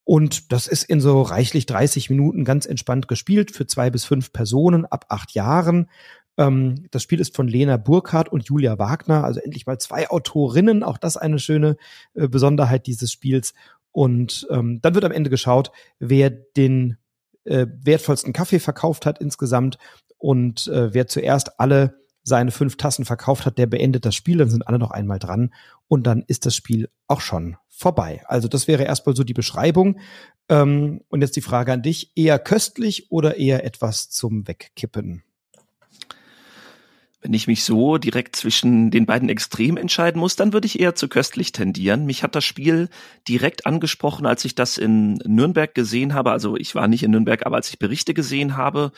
Und 0.04 0.52
das 0.52 0.66
ist 0.66 0.84
in 0.84 1.00
so 1.00 1.22
reichlich 1.22 1.66
30 1.66 2.10
Minuten 2.10 2.44
ganz 2.44 2.66
entspannt 2.66 3.06
gespielt 3.08 3.52
für 3.52 3.66
zwei 3.66 3.90
bis 3.90 4.04
fünf 4.04 4.32
Personen 4.32 4.84
ab 4.84 5.06
acht 5.08 5.32
Jahren. 5.32 5.88
Ähm, 6.36 6.86
das 6.90 7.02
Spiel 7.02 7.20
ist 7.20 7.36
von 7.36 7.46
Lena 7.46 7.76
Burkhardt 7.76 8.28
und 8.30 8.44
Julia 8.44 8.78
Wagner, 8.78 9.24
also 9.24 9.40
endlich 9.40 9.66
mal 9.66 9.78
zwei 9.78 10.10
Autorinnen. 10.10 10.82
Auch 10.82 10.98
das 10.98 11.16
eine 11.16 11.38
schöne 11.38 11.76
äh, 12.14 12.28
Besonderheit 12.28 12.86
dieses 12.86 13.12
Spiels. 13.12 13.54
Und 13.92 14.46
ähm, 14.50 14.80
dann 14.82 14.94
wird 14.94 15.04
am 15.04 15.12
Ende 15.12 15.30
geschaut, 15.30 15.70
wer 15.98 16.30
den 16.30 16.96
äh, 17.44 17.66
wertvollsten 17.70 18.32
Kaffee 18.32 18.60
verkauft 18.60 19.06
hat 19.06 19.20
insgesamt 19.20 19.78
und 20.18 20.68
äh, 20.68 20.94
wer 20.94 21.06
zuerst 21.06 21.60
alle 21.60 22.00
seine 22.22 22.52
fünf 22.52 22.76
Tassen 22.76 23.04
verkauft 23.04 23.46
hat, 23.46 23.58
der 23.58 23.66
beendet 23.66 24.04
das 24.04 24.14
Spiel, 24.14 24.38
dann 24.38 24.48
sind 24.48 24.66
alle 24.66 24.78
noch 24.78 24.92
einmal 24.92 25.18
dran 25.18 25.52
und 25.88 26.06
dann 26.06 26.22
ist 26.26 26.46
das 26.46 26.54
Spiel 26.54 26.88
auch 27.08 27.20
schon 27.20 27.56
vorbei. 27.82 28.22
Also 28.26 28.48
das 28.48 28.66
wäre 28.68 28.84
erstmal 28.84 29.14
so 29.14 29.24
die 29.24 29.34
Beschreibung. 29.34 29.98
Ähm, 30.48 31.02
und 31.08 31.20
jetzt 31.20 31.36
die 31.36 31.42
Frage 31.42 31.72
an 31.72 31.82
dich, 31.82 32.12
eher 32.16 32.38
köstlich 32.38 33.10
oder 33.10 33.36
eher 33.36 33.64
etwas 33.64 34.08
zum 34.08 34.48
Wegkippen? 34.48 35.22
Wenn 37.20 37.34
ich 37.34 37.46
mich 37.46 37.62
so 37.62 37.98
direkt 37.98 38.34
zwischen 38.34 38.90
den 38.90 39.06
beiden 39.06 39.28
Extremen 39.28 39.76
entscheiden 39.76 40.18
muss, 40.18 40.34
dann 40.34 40.52
würde 40.52 40.66
ich 40.66 40.80
eher 40.80 40.96
zu 40.96 41.08
köstlich 41.08 41.52
tendieren. 41.52 42.04
Mich 42.04 42.24
hat 42.24 42.34
das 42.34 42.44
Spiel 42.44 42.88
direkt 43.28 43.64
angesprochen, 43.64 44.26
als 44.26 44.44
ich 44.44 44.56
das 44.56 44.76
in 44.76 45.14
Nürnberg 45.24 45.72
gesehen 45.72 46.14
habe. 46.14 46.32
Also 46.32 46.56
ich 46.56 46.74
war 46.74 46.88
nicht 46.88 47.04
in 47.04 47.12
Nürnberg, 47.12 47.46
aber 47.46 47.56
als 47.56 47.68
ich 47.68 47.78
Berichte 47.78 48.12
gesehen 48.12 48.56
habe, 48.56 48.90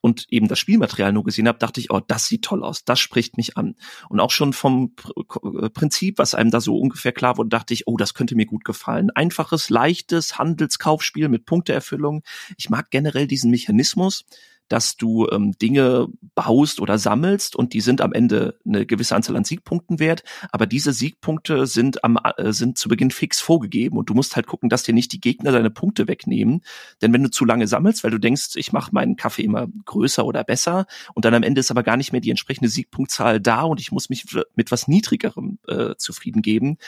und 0.00 0.26
eben 0.30 0.48
das 0.48 0.58
Spielmaterial 0.58 1.12
nur 1.12 1.24
gesehen 1.24 1.48
habe, 1.48 1.58
dachte 1.58 1.80
ich, 1.80 1.90
oh, 1.90 2.00
das 2.00 2.26
sieht 2.26 2.42
toll 2.42 2.62
aus, 2.64 2.84
das 2.84 2.98
spricht 2.98 3.36
mich 3.36 3.56
an. 3.56 3.76
Und 4.08 4.20
auch 4.20 4.30
schon 4.30 4.52
vom 4.52 4.94
äh, 5.16 5.70
Prinzip, 5.70 6.18
was 6.18 6.34
einem 6.34 6.50
da 6.50 6.60
so 6.60 6.78
ungefähr 6.78 7.12
klar 7.12 7.36
wurde, 7.36 7.50
dachte 7.50 7.74
ich, 7.74 7.86
oh, 7.86 7.96
das 7.96 8.14
könnte 8.14 8.34
mir 8.34 8.46
gut 8.46 8.64
gefallen. 8.64 9.10
Einfaches, 9.10 9.70
leichtes 9.70 10.38
Handelskaufspiel 10.38 11.28
mit 11.28 11.46
Punkteerfüllung. 11.46 12.22
Ich 12.56 12.70
mag 12.70 12.90
generell 12.90 13.26
diesen 13.26 13.50
Mechanismus, 13.50 14.24
dass 14.70 14.96
du 14.96 15.28
ähm, 15.30 15.52
Dinge 15.60 16.06
baust 16.34 16.80
oder 16.80 16.96
sammelst 16.96 17.56
und 17.56 17.74
die 17.74 17.80
sind 17.80 18.00
am 18.00 18.12
Ende 18.12 18.58
eine 18.64 18.86
gewisse 18.86 19.16
Anzahl 19.16 19.36
an 19.36 19.44
Siegpunkten 19.44 19.98
wert, 19.98 20.22
aber 20.52 20.66
diese 20.66 20.92
Siegpunkte 20.92 21.66
sind 21.66 22.04
am 22.04 22.18
äh, 22.36 22.52
sind 22.52 22.78
zu 22.78 22.88
Beginn 22.88 23.10
fix 23.10 23.40
vorgegeben 23.40 23.98
und 23.98 24.08
du 24.08 24.14
musst 24.14 24.36
halt 24.36 24.46
gucken, 24.46 24.68
dass 24.68 24.84
dir 24.84 24.94
nicht 24.94 25.12
die 25.12 25.20
Gegner 25.20 25.50
deine 25.50 25.70
Punkte 25.70 26.06
wegnehmen, 26.06 26.62
denn 27.02 27.12
wenn 27.12 27.24
du 27.24 27.30
zu 27.30 27.44
lange 27.44 27.66
sammelst, 27.66 28.04
weil 28.04 28.12
du 28.12 28.18
denkst, 28.18 28.50
ich 28.54 28.72
mache 28.72 28.94
meinen 28.94 29.16
Kaffee 29.16 29.42
immer 29.42 29.66
größer 29.86 30.24
oder 30.24 30.44
besser 30.44 30.86
und 31.14 31.24
dann 31.24 31.34
am 31.34 31.42
Ende 31.42 31.58
ist 31.60 31.72
aber 31.72 31.82
gar 31.82 31.96
nicht 31.96 32.12
mehr 32.12 32.20
die 32.20 32.30
entsprechende 32.30 32.70
Siegpunktzahl 32.70 33.40
da 33.40 33.62
und 33.62 33.80
ich 33.80 33.90
muss 33.90 34.08
mich 34.08 34.24
mit 34.54 34.70
was 34.70 34.86
niedrigerem 34.86 35.58
äh, 35.66 35.96
zufrieden 35.96 36.42
geben. 36.42 36.78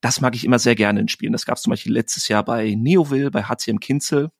Das 0.00 0.20
mag 0.20 0.34
ich 0.34 0.44
immer 0.44 0.58
sehr 0.58 0.74
gerne 0.74 1.00
in 1.00 1.08
Spielen. 1.08 1.32
Das 1.32 1.46
gab 1.46 1.56
es 1.56 1.62
zum 1.62 1.70
Beispiel 1.70 1.92
letztes 1.92 2.28
Jahr 2.28 2.44
bei 2.44 2.74
Neoville, 2.74 3.30
bei 3.30 3.44
HCM 3.44 3.78
Kinzel 3.80 4.30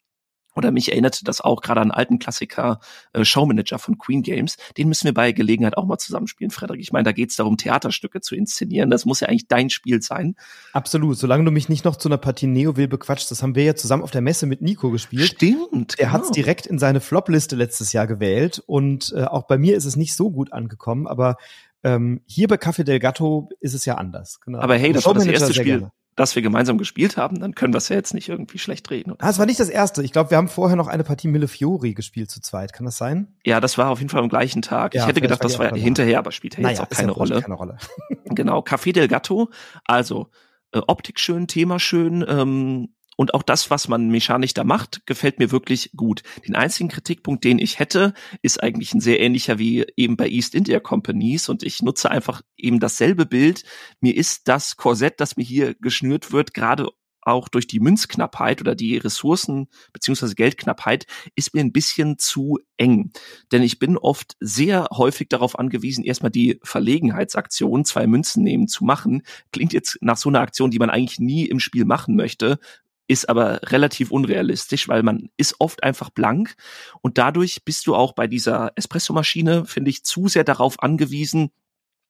oder 0.56 0.70
mich 0.70 0.90
erinnerte 0.90 1.24
das 1.24 1.40
auch 1.40 1.60
gerade 1.60 1.80
an 1.80 1.90
einen 1.90 1.98
alten 1.98 2.18
Klassiker, 2.18 2.80
äh, 3.12 3.24
Showmanager 3.24 3.78
von 3.78 3.98
Queen 3.98 4.22
Games. 4.22 4.56
Den 4.76 4.88
müssen 4.88 5.04
wir 5.04 5.14
bei 5.14 5.32
Gelegenheit 5.32 5.76
auch 5.76 5.84
mal 5.84 5.98
zusammenspielen, 5.98 6.50
Frederik. 6.50 6.80
Ich 6.80 6.92
meine, 6.92 7.04
da 7.04 7.12
geht 7.12 7.30
es 7.30 7.36
darum, 7.36 7.56
Theaterstücke 7.56 8.20
zu 8.20 8.34
inszenieren. 8.34 8.90
Das 8.90 9.04
muss 9.04 9.20
ja 9.20 9.28
eigentlich 9.28 9.48
dein 9.48 9.70
Spiel 9.70 10.02
sein. 10.02 10.34
Absolut. 10.72 11.18
Solange 11.18 11.44
du 11.44 11.50
mich 11.50 11.68
nicht 11.68 11.84
noch 11.84 11.96
zu 11.96 12.08
einer 12.08 12.18
Partie 12.18 12.46
Neoville 12.46 12.88
bequatscht, 12.88 13.30
das 13.30 13.42
haben 13.42 13.54
wir 13.54 13.64
ja 13.64 13.74
zusammen 13.74 14.02
auf 14.02 14.10
der 14.10 14.22
Messe 14.22 14.46
mit 14.46 14.62
Nico 14.62 14.90
gespielt. 14.90 15.26
Stimmt. 15.26 15.98
Er 15.98 16.06
genau. 16.06 16.12
hat 16.12 16.22
es 16.22 16.30
direkt 16.30 16.66
in 16.66 16.78
seine 16.78 17.00
Flop-Liste 17.00 17.56
letztes 17.56 17.92
Jahr 17.92 18.06
gewählt. 18.06 18.62
Und 18.66 19.12
äh, 19.14 19.24
auch 19.24 19.46
bei 19.46 19.58
mir 19.58 19.76
ist 19.76 19.84
es 19.84 19.96
nicht 19.96 20.14
so 20.14 20.30
gut 20.30 20.52
angekommen, 20.52 21.06
aber 21.06 21.36
ähm, 21.84 22.22
hier 22.26 22.48
bei 22.48 22.56
Café 22.56 22.82
Del 22.82 22.98
Gatto 22.98 23.50
ist 23.60 23.74
es 23.74 23.84
ja 23.84 23.96
anders. 23.96 24.40
Genau. 24.40 24.58
Aber 24.58 24.76
hey, 24.76 24.92
das 24.92 25.04
war 25.04 25.14
das 25.14 25.26
erste 25.26 25.52
Spiel. 25.52 25.78
Gerne 25.78 25.92
dass 26.16 26.35
wir 26.35 26.42
gemeinsam 26.42 26.79
gespielt 26.79 27.16
haben, 27.18 27.40
dann 27.40 27.55
können 27.55 27.74
wir 27.74 27.79
es 27.79 27.90
ja 27.90 27.96
jetzt 27.96 28.14
nicht 28.14 28.29
irgendwie 28.29 28.59
schlecht 28.59 28.90
reden. 28.90 29.14
Ah, 29.18 29.29
es 29.29 29.38
war 29.38 29.46
nicht 29.46 29.61
das 29.61 29.68
erste. 29.68 30.02
Ich 30.02 30.12
glaube, 30.12 30.31
wir 30.31 30.38
haben 30.38 30.48
vorher 30.48 30.76
noch 30.76 30.88
eine 30.88 31.05
Partie 31.05 31.29
Mille 31.29 31.46
Fiori 31.46 31.92
gespielt 31.92 32.31
zu 32.31 32.40
zweit. 32.40 32.72
Kann 32.72 32.87
das 32.87 32.96
sein? 32.96 33.37
Ja, 33.44 33.61
das 33.61 33.76
war 33.76 33.90
auf 33.90 33.98
jeden 33.98 34.09
Fall 34.09 34.22
am 34.22 34.31
gleichen 34.31 34.62
Tag. 34.62 34.94
Ja, 34.94 35.02
ich 35.02 35.09
hätte 35.09 35.20
gedacht, 35.20 35.44
das 35.44 35.59
war 35.59 35.66
ja 35.66 35.74
hinterher, 35.76 36.18
aber 36.18 36.33
spielt 36.33 36.57
ja 36.57 36.62
naja, 36.62 36.79
jetzt 36.79 36.81
auch 36.81 36.88
keine, 36.88 37.12
ja 37.12 37.14
Rolle. 37.14 37.42
keine 37.42 37.55
Rolle. 37.55 37.76
genau, 38.24 38.61
Café 38.61 38.92
del 38.92 39.09
Gatto. 39.09 39.50
Also 39.85 40.31
äh, 40.72 40.81
Optik 40.87 41.20
schön, 41.20 41.46
Thema 41.48 41.79
schön, 41.79 42.24
ähm, 42.26 42.88
und 43.16 43.35
auch 43.35 43.42
das, 43.42 43.70
was 43.70 43.88
man 43.88 44.09
mechanisch 44.09 44.55
da 44.55 44.62
macht, 44.62 45.07
gefällt 45.07 45.38
mir 45.38 45.50
wirklich 45.50 45.90
gut. 45.96 46.22
Den 46.46 46.55
einzigen 46.55 46.90
Kritikpunkt, 46.90 47.44
den 47.44 47.59
ich 47.59 47.79
hätte, 47.79 48.12
ist 48.42 48.62
eigentlich 48.62 48.94
ein 48.94 49.00
sehr 49.00 49.20
ähnlicher 49.20 49.59
wie 49.59 49.87
eben 49.96 50.16
bei 50.16 50.29
East 50.29 50.55
India 50.55 50.81
Companies. 50.81 51.48
Und 51.48 51.62
ich 51.62 51.83
nutze 51.83 52.11
einfach 52.11 52.42
eben 52.57 52.79
dasselbe 52.79 53.26
Bild. 53.26 53.64
Mir 54.00 54.14
ist 54.14 54.48
das 54.48 54.76
Korsett, 54.76 55.20
das 55.20 55.37
mir 55.37 55.44
hier 55.44 55.74
geschnürt 55.74 56.33
wird, 56.33 56.52
gerade 56.52 56.88
auch 57.26 57.48
durch 57.48 57.66
die 57.66 57.81
Münzknappheit 57.81 58.61
oder 58.61 58.74
die 58.76 58.96
Ressourcen 58.96 59.66
beziehungsweise 59.92 60.37
Geldknappheit 60.37 61.07
ist 61.35 61.55
mir 61.55 61.61
ein 61.61 61.72
bisschen 61.72 62.18
zu 62.18 62.61
eng. 62.76 63.11
Denn 63.50 63.62
ich 63.62 63.81
bin 63.81 63.98
oft 63.98 64.37
sehr 64.38 64.87
häufig 64.92 65.29
darauf 65.29 65.59
angewiesen, 65.59 66.05
erstmal 66.05 66.31
die 66.31 66.61
Verlegenheitsaktion, 66.62 67.85
zwei 67.85 68.07
Münzen 68.07 68.44
nehmen, 68.44 68.68
zu 68.68 68.85
machen. 68.85 69.22
Klingt 69.52 69.72
jetzt 69.72 69.98
nach 70.00 70.16
so 70.16 70.29
einer 70.29 70.40
Aktion, 70.40 70.70
die 70.70 70.79
man 70.79 70.90
eigentlich 70.90 71.18
nie 71.18 71.46
im 71.46 71.59
Spiel 71.59 71.85
machen 71.85 72.14
möchte, 72.14 72.61
ist 73.08 73.28
aber 73.28 73.60
relativ 73.64 74.10
unrealistisch, 74.10 74.88
weil 74.88 75.02
man 75.02 75.30
ist 75.36 75.56
oft 75.58 75.82
einfach 75.82 76.10
blank. 76.10 76.56
Und 77.00 77.18
dadurch 77.18 77.64
bist 77.64 77.86
du 77.86 77.94
auch 77.94 78.12
bei 78.12 78.26
dieser 78.26 78.72
Espressomaschine, 78.76 79.64
finde 79.64 79.90
ich, 79.90 80.04
zu 80.04 80.28
sehr 80.28 80.44
darauf 80.44 80.82
angewiesen, 80.82 81.50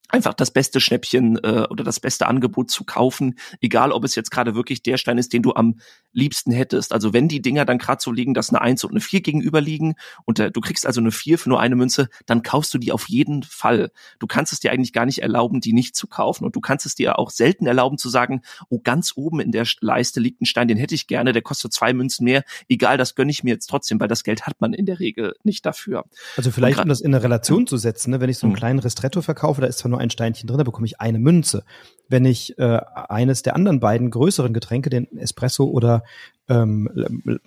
einfach 0.09 0.35
das 0.35 0.51
beste 0.51 0.81
Schnäppchen 0.81 1.38
äh, 1.42 1.66
oder 1.69 1.85
das 1.85 2.01
beste 2.01 2.27
Angebot 2.27 2.71
zu 2.71 2.85
kaufen, 2.85 3.35
egal 3.61 3.92
ob 3.92 4.05
es 4.05 4.14
jetzt 4.14 4.31
gerade 4.31 4.55
wirklich 4.55 4.83
der 4.83 4.97
Stein 4.97 5.19
ist, 5.19 5.33
den 5.33 5.42
du 5.42 5.55
am 5.55 5.81
liebsten 6.12 6.53
hättest. 6.53 6.92
Also 6.92 7.12
wenn 7.12 7.29
die 7.29 7.42
Dinger 7.42 7.64
dann 7.64 7.79
gerade 7.79 8.01
so 8.01 8.12
liegen, 8.12 8.35
dass 8.35 8.51
eine 8.51 8.61
Eins 8.61 8.85
und 8.85 8.92
eine 8.92 9.01
Vier 9.01 9.21
gegenüber 9.21 9.61
liegen 9.61 9.95
und 10.25 10.38
äh, 10.38 10.51
du 10.51 10.61
kriegst 10.61 10.87
also 10.87 11.01
eine 11.01 11.11
Vier 11.11 11.38
für 11.38 11.49
nur 11.49 11.61
eine 11.61 11.77
Münze, 11.77 12.09
dann 12.27 12.42
kaufst 12.42 12.73
du 12.73 12.79
die 12.79 12.92
auf 12.92 13.09
jeden 13.09 13.42
Fall. 13.42 13.90
Du 14.19 14.27
kannst 14.27 14.53
es 14.53 14.61
dir 14.61 14.73
eigentlich 14.73 14.92
gar 14.92 15.07
nicht 15.07 15.23
erlauben, 15.23 15.61
die 15.61 15.73
nicht 15.73 15.97
zu 15.97 16.07
kaufen 16.07 16.45
und 16.45 16.57
du 16.57 16.61
kannst 16.61 16.87
es 16.87 16.95
dir 16.95 17.19
auch 17.19 17.31
selten 17.31 17.66
erlauben 17.66 17.99
zu 17.99 18.09
sagen, 18.09 18.42
oh 18.69 18.81
ganz 18.83 19.12
oben 19.16 19.40
in 19.40 19.53
der 19.53 19.66
Leiste 19.81 20.21
liegt 20.21 20.40
ein 20.40 20.47
Stein, 20.47 20.69
den 20.69 20.79
hätte 20.79 20.95
ich 20.95 21.07
gerne, 21.07 21.33
der 21.33 21.42
kostet 21.42 21.73
zwei 21.73 21.92
Münzen 21.92 22.25
mehr, 22.25 22.45
egal, 22.69 22.97
das 22.97 23.14
gönne 23.14 23.31
ich 23.31 23.45
mir 23.45 23.51
jetzt 23.51 23.66
trotzdem, 23.66 24.01
weil 24.01 24.09
das 24.09 24.25
Geld 24.25 24.47
hat 24.47 24.61
man 24.61 24.73
in 24.73 24.87
der 24.87 25.01
Regel 25.01 25.35
nicht 25.42 25.66
dafür. 25.66 26.05
Also 26.37 26.51
vielleicht, 26.51 26.79
um 26.79 26.88
das 26.88 27.01
in 27.01 27.14
eine 27.14 27.23
Relation 27.23 27.66
zu 27.66 27.77
setzen, 27.77 28.11
ne, 28.11 28.21
wenn 28.21 28.31
ich 28.31 28.38
so 28.38 28.47
einen 28.47 28.55
hm. 28.55 28.59
kleinen 28.59 28.79
Restretto 28.79 29.23
verkaufe, 29.23 29.61
da 29.61 29.66
ist 29.66 29.79
zwar 29.79 29.90
nur 29.96 30.02
ein 30.02 30.11
Steinchen 30.11 30.46
drin, 30.46 30.59
da 30.59 30.64
bekomme 30.64 30.87
ich 30.87 31.00
eine 31.00 31.18
Münze. 31.18 31.64
Wenn 32.09 32.24
ich 32.24 32.56
äh, 32.59 32.80
eines 33.09 33.42
der 33.42 33.56
anderen 33.56 33.80
beiden 33.80 34.11
größeren 34.11 34.52
Getränke, 34.52 34.90
den 34.90 35.18
Espresso 35.18 35.64
oder 35.64 36.04
ähm, 36.48 36.88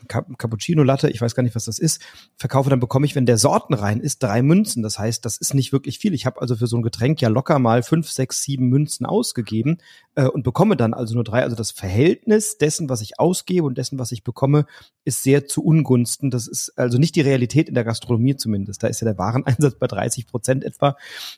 Cappuccino 0.07 0.83
Latte, 0.83 1.09
ich 1.09 1.21
weiß 1.21 1.35
gar 1.35 1.43
nicht, 1.43 1.55
was 1.55 1.65
das 1.65 1.79
ist, 1.79 2.01
verkaufe, 2.35 2.69
dann 2.69 2.79
bekomme 2.79 3.05
ich, 3.05 3.15
wenn 3.15 3.25
der 3.25 3.37
Sortenrein 3.37 3.99
ist, 3.99 4.21
drei 4.21 4.41
Münzen. 4.41 4.83
Das 4.83 4.99
heißt, 4.99 5.23
das 5.25 5.37
ist 5.37 5.53
nicht 5.53 5.71
wirklich 5.71 5.99
viel. 5.99 6.13
Ich 6.13 6.25
habe 6.25 6.41
also 6.41 6.55
für 6.55 6.67
so 6.67 6.77
ein 6.77 6.81
Getränk 6.81 7.21
ja 7.21 7.29
locker 7.29 7.59
mal 7.59 7.83
fünf, 7.83 8.09
sechs, 8.09 8.41
sieben 8.43 8.67
Münzen 8.67 9.05
ausgegeben 9.05 9.77
äh, 10.15 10.25
und 10.25 10.43
bekomme 10.43 10.75
dann 10.75 10.93
also 10.93 11.15
nur 11.15 11.23
drei. 11.23 11.43
Also 11.43 11.55
das 11.55 11.71
Verhältnis 11.71 12.57
dessen, 12.57 12.89
was 12.89 13.01
ich 13.01 13.19
ausgebe 13.19 13.65
und 13.65 13.77
dessen, 13.77 13.99
was 13.99 14.11
ich 14.11 14.23
bekomme, 14.23 14.65
ist 15.05 15.23
sehr 15.23 15.47
zu 15.47 15.63
Ungunsten. 15.63 16.29
Das 16.29 16.47
ist 16.47 16.77
also 16.77 16.97
nicht 16.97 17.15
die 17.15 17.21
Realität 17.21 17.69
in 17.69 17.75
der 17.75 17.85
Gastronomie 17.85 18.35
zumindest. 18.35 18.83
Da 18.83 18.87
ist 18.87 19.01
ja 19.01 19.05
der 19.05 19.17
Wareneinsatz 19.17 19.75
bei 19.75 19.87
30 19.87 20.27
Prozent 20.27 20.63
etwa. 20.63 20.97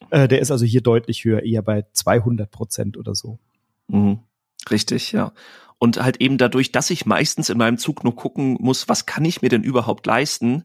Äh, 0.10 0.28
der 0.28 0.40
ist 0.40 0.52
also 0.52 0.66
hier 0.66 0.82
deutlich 0.82 1.24
höher, 1.26 1.44
eher 1.44 1.62
bei 1.62 1.86
200 1.94 2.50
Prozent 2.50 2.98
oder 2.98 3.14
so. 3.14 3.38
Mhm. 3.88 4.20
Richtig, 4.70 5.12
ja. 5.12 5.34
Und 5.82 5.98
halt 6.00 6.22
eben 6.22 6.38
dadurch, 6.38 6.72
dass 6.72 6.92
ich 6.92 7.08
meistens 7.08 7.50
in 7.50 7.58
meinem 7.58 7.80
Zug 7.80 8.04
nur 8.04 8.16
gucken 8.16 8.56
muss, 8.60 8.88
was 8.88 9.08
kann 9.08 9.26
ich 9.26 9.42
mir 9.42 9.50
denn 9.50 9.64
überhaupt 9.64 10.06
leisten, 10.06 10.64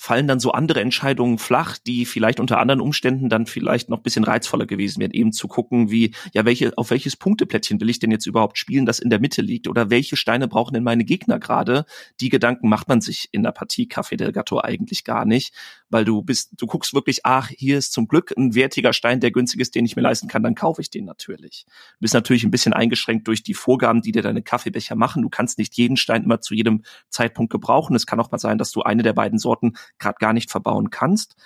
fallen 0.00 0.28
dann 0.28 0.38
so 0.38 0.52
andere 0.52 0.80
Entscheidungen 0.80 1.38
flach, 1.38 1.76
die 1.76 2.06
vielleicht 2.06 2.38
unter 2.38 2.60
anderen 2.60 2.80
Umständen 2.80 3.28
dann 3.28 3.46
vielleicht 3.46 3.90
noch 3.90 3.98
bisschen 3.98 4.22
reizvoller 4.22 4.64
gewesen 4.64 5.00
wären, 5.00 5.10
eben 5.10 5.32
zu 5.32 5.48
gucken, 5.48 5.90
wie, 5.90 6.14
ja, 6.32 6.44
welche, 6.44 6.72
auf 6.78 6.90
welches 6.90 7.16
Punkteplättchen 7.16 7.80
will 7.80 7.90
ich 7.90 7.98
denn 7.98 8.12
jetzt 8.12 8.24
überhaupt 8.24 8.58
spielen, 8.58 8.86
das 8.86 9.00
in 9.00 9.10
der 9.10 9.18
Mitte 9.18 9.42
liegt 9.42 9.66
oder 9.66 9.90
welche 9.90 10.16
Steine 10.16 10.46
brauchen 10.46 10.74
denn 10.74 10.84
meine 10.84 11.04
Gegner 11.04 11.40
gerade? 11.40 11.84
Die 12.20 12.28
Gedanken 12.28 12.68
macht 12.68 12.88
man 12.88 13.00
sich 13.00 13.28
in 13.32 13.42
der 13.42 13.50
Partie 13.50 13.88
Café 13.88 14.16
del 14.16 14.30
Gatto 14.30 14.60
eigentlich 14.60 15.02
gar 15.02 15.24
nicht, 15.24 15.52
weil 15.90 16.04
du 16.04 16.22
bist, 16.22 16.52
du 16.56 16.66
guckst 16.66 16.94
wirklich, 16.94 17.26
ach, 17.26 17.48
hier 17.48 17.76
ist 17.76 17.92
zum 17.92 18.06
Glück 18.06 18.32
ein 18.36 18.54
wertiger 18.54 18.92
Stein, 18.92 19.18
der 19.18 19.32
günstig 19.32 19.60
ist, 19.60 19.74
den 19.74 19.84
ich 19.84 19.96
mir 19.96 20.02
leisten 20.02 20.28
kann, 20.28 20.44
dann 20.44 20.54
kaufe 20.54 20.80
ich 20.80 20.90
den 20.90 21.06
natürlich. 21.06 21.66
Du 21.66 22.02
bist 22.02 22.14
natürlich 22.14 22.44
ein 22.44 22.52
bisschen 22.52 22.72
eingeschränkt 22.72 23.26
durch 23.26 23.42
die 23.42 23.54
Vorgaben, 23.54 24.00
die 24.00 24.12
dir 24.12 24.22
deine 24.22 24.42
Kaffeebecher 24.42 24.94
machen. 24.94 25.22
Du 25.22 25.28
kannst 25.28 25.58
nicht 25.58 25.76
jeden 25.76 25.96
Stein 25.96 26.22
immer 26.22 26.40
zu 26.40 26.54
jedem 26.54 26.84
Zeitpunkt 27.08 27.50
gebrauchen. 27.50 27.96
Es 27.96 28.06
kann 28.06 28.20
auch 28.20 28.30
mal 28.30 28.38
sein, 28.38 28.58
dass 28.58 28.70
du 28.70 28.82
eine 28.82 29.02
der 29.02 29.12
beiden 29.12 29.40
Sorten 29.40 29.72
gerade 29.98 30.18
gar 30.18 30.32
nicht 30.32 30.50
verbauen 30.50 30.90
kannst. 30.90 31.36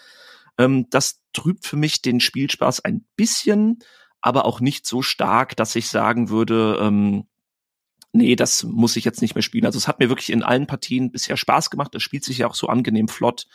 Ähm, 0.59 0.87
das 0.91 1.21
trübt 1.33 1.67
für 1.67 1.77
mich 1.77 2.03
den 2.03 2.21
Spielspaß 2.21 2.81
ein 2.81 3.05
bisschen, 3.17 3.79
aber 4.21 4.45
auch 4.45 4.61
nicht 4.61 4.87
so 4.87 5.03
stark, 5.03 5.57
dass 5.57 5.75
ich 5.75 5.89
sagen 5.89 6.29
würde, 6.29 6.79
ähm, 6.81 7.27
nee, 8.13 8.37
das 8.37 8.63
muss 8.65 8.97
ich 8.97 9.05
jetzt 9.05 9.23
nicht 9.23 9.35
mehr 9.35 9.43
spielen. 9.43 9.67
Also 9.67 9.79
es 9.79 9.89
hat 9.89 9.99
mir 9.99 10.09
wirklich 10.09 10.31
in 10.31 10.43
allen 10.43 10.67
Partien 10.67 11.11
bisher 11.11 11.37
Spaß 11.37 11.71
gemacht. 11.71 11.95
Es 11.95 12.03
spielt 12.03 12.25
sich 12.25 12.39
ja 12.39 12.47
auch 12.47 12.55
so 12.55 12.69
angenehm 12.69 13.09
flott. 13.09 13.47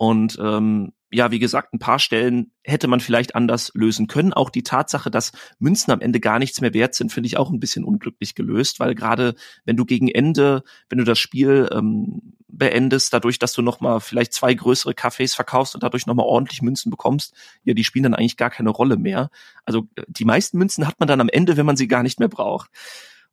Und 0.00 0.38
ähm, 0.40 0.94
ja, 1.12 1.30
wie 1.30 1.38
gesagt, 1.38 1.74
ein 1.74 1.78
paar 1.78 1.98
Stellen 1.98 2.52
hätte 2.64 2.88
man 2.88 3.00
vielleicht 3.00 3.34
anders 3.34 3.70
lösen 3.74 4.06
können. 4.06 4.32
Auch 4.32 4.48
die 4.48 4.62
Tatsache, 4.62 5.10
dass 5.10 5.32
Münzen 5.58 5.92
am 5.92 6.00
Ende 6.00 6.20
gar 6.20 6.38
nichts 6.38 6.62
mehr 6.62 6.72
wert 6.72 6.94
sind, 6.94 7.12
finde 7.12 7.26
ich 7.26 7.36
auch 7.36 7.50
ein 7.50 7.60
bisschen 7.60 7.84
unglücklich 7.84 8.34
gelöst, 8.34 8.80
weil 8.80 8.94
gerade 8.94 9.34
wenn 9.66 9.76
du 9.76 9.84
gegen 9.84 10.08
Ende, 10.08 10.62
wenn 10.88 10.96
du 10.96 11.04
das 11.04 11.18
Spiel 11.18 11.68
ähm, 11.70 12.34
beendest, 12.48 13.12
dadurch, 13.12 13.38
dass 13.38 13.52
du 13.52 13.60
nochmal 13.60 14.00
vielleicht 14.00 14.32
zwei 14.32 14.54
größere 14.54 14.92
Cafés 14.92 15.34
verkaufst 15.34 15.74
und 15.74 15.82
dadurch 15.82 16.06
nochmal 16.06 16.24
ordentlich 16.24 16.62
Münzen 16.62 16.88
bekommst, 16.88 17.34
ja, 17.64 17.74
die 17.74 17.84
spielen 17.84 18.04
dann 18.04 18.14
eigentlich 18.14 18.38
gar 18.38 18.48
keine 18.48 18.70
Rolle 18.70 18.96
mehr. 18.96 19.28
Also 19.66 19.86
die 20.08 20.24
meisten 20.24 20.56
Münzen 20.56 20.86
hat 20.86 20.98
man 20.98 21.08
dann 21.08 21.20
am 21.20 21.28
Ende, 21.28 21.58
wenn 21.58 21.66
man 21.66 21.76
sie 21.76 21.88
gar 21.88 22.02
nicht 22.02 22.20
mehr 22.20 22.28
braucht 22.30 22.70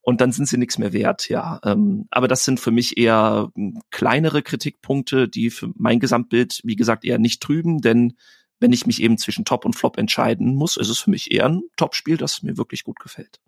und 0.07 0.21
dann 0.21 0.31
sind 0.31 0.47
sie 0.47 0.57
nichts 0.57 0.77
mehr 0.77 0.93
wert, 0.93 1.27
ja. 1.27 1.59
Ähm, 1.65 2.07
aber 2.11 2.29
das 2.29 2.45
sind 2.45 2.61
für 2.61 2.71
mich 2.71 2.97
eher 2.97 3.51
hm, 3.55 3.81
kleinere 3.91 4.41
Kritikpunkte, 4.41 5.27
die 5.27 5.49
für 5.49 5.73
mein 5.75 5.99
Gesamtbild, 5.99 6.61
wie 6.63 6.77
gesagt, 6.77 7.03
eher 7.03 7.19
nicht 7.19 7.43
trüben, 7.43 7.81
denn 7.81 8.13
wenn 8.61 8.71
ich 8.71 8.87
mich 8.87 9.01
eben 9.01 9.17
zwischen 9.17 9.43
Top 9.43 9.65
und 9.65 9.75
Flop 9.75 9.97
entscheiden 9.97 10.55
muss, 10.55 10.77
ist 10.77 10.87
es 10.87 10.99
für 10.99 11.09
mich 11.09 11.33
eher 11.33 11.47
ein 11.47 11.63
Top-Spiel, 11.75 12.15
das 12.15 12.41
mir 12.41 12.55
wirklich 12.55 12.85
gut 12.85 12.99
gefällt. 12.99 13.41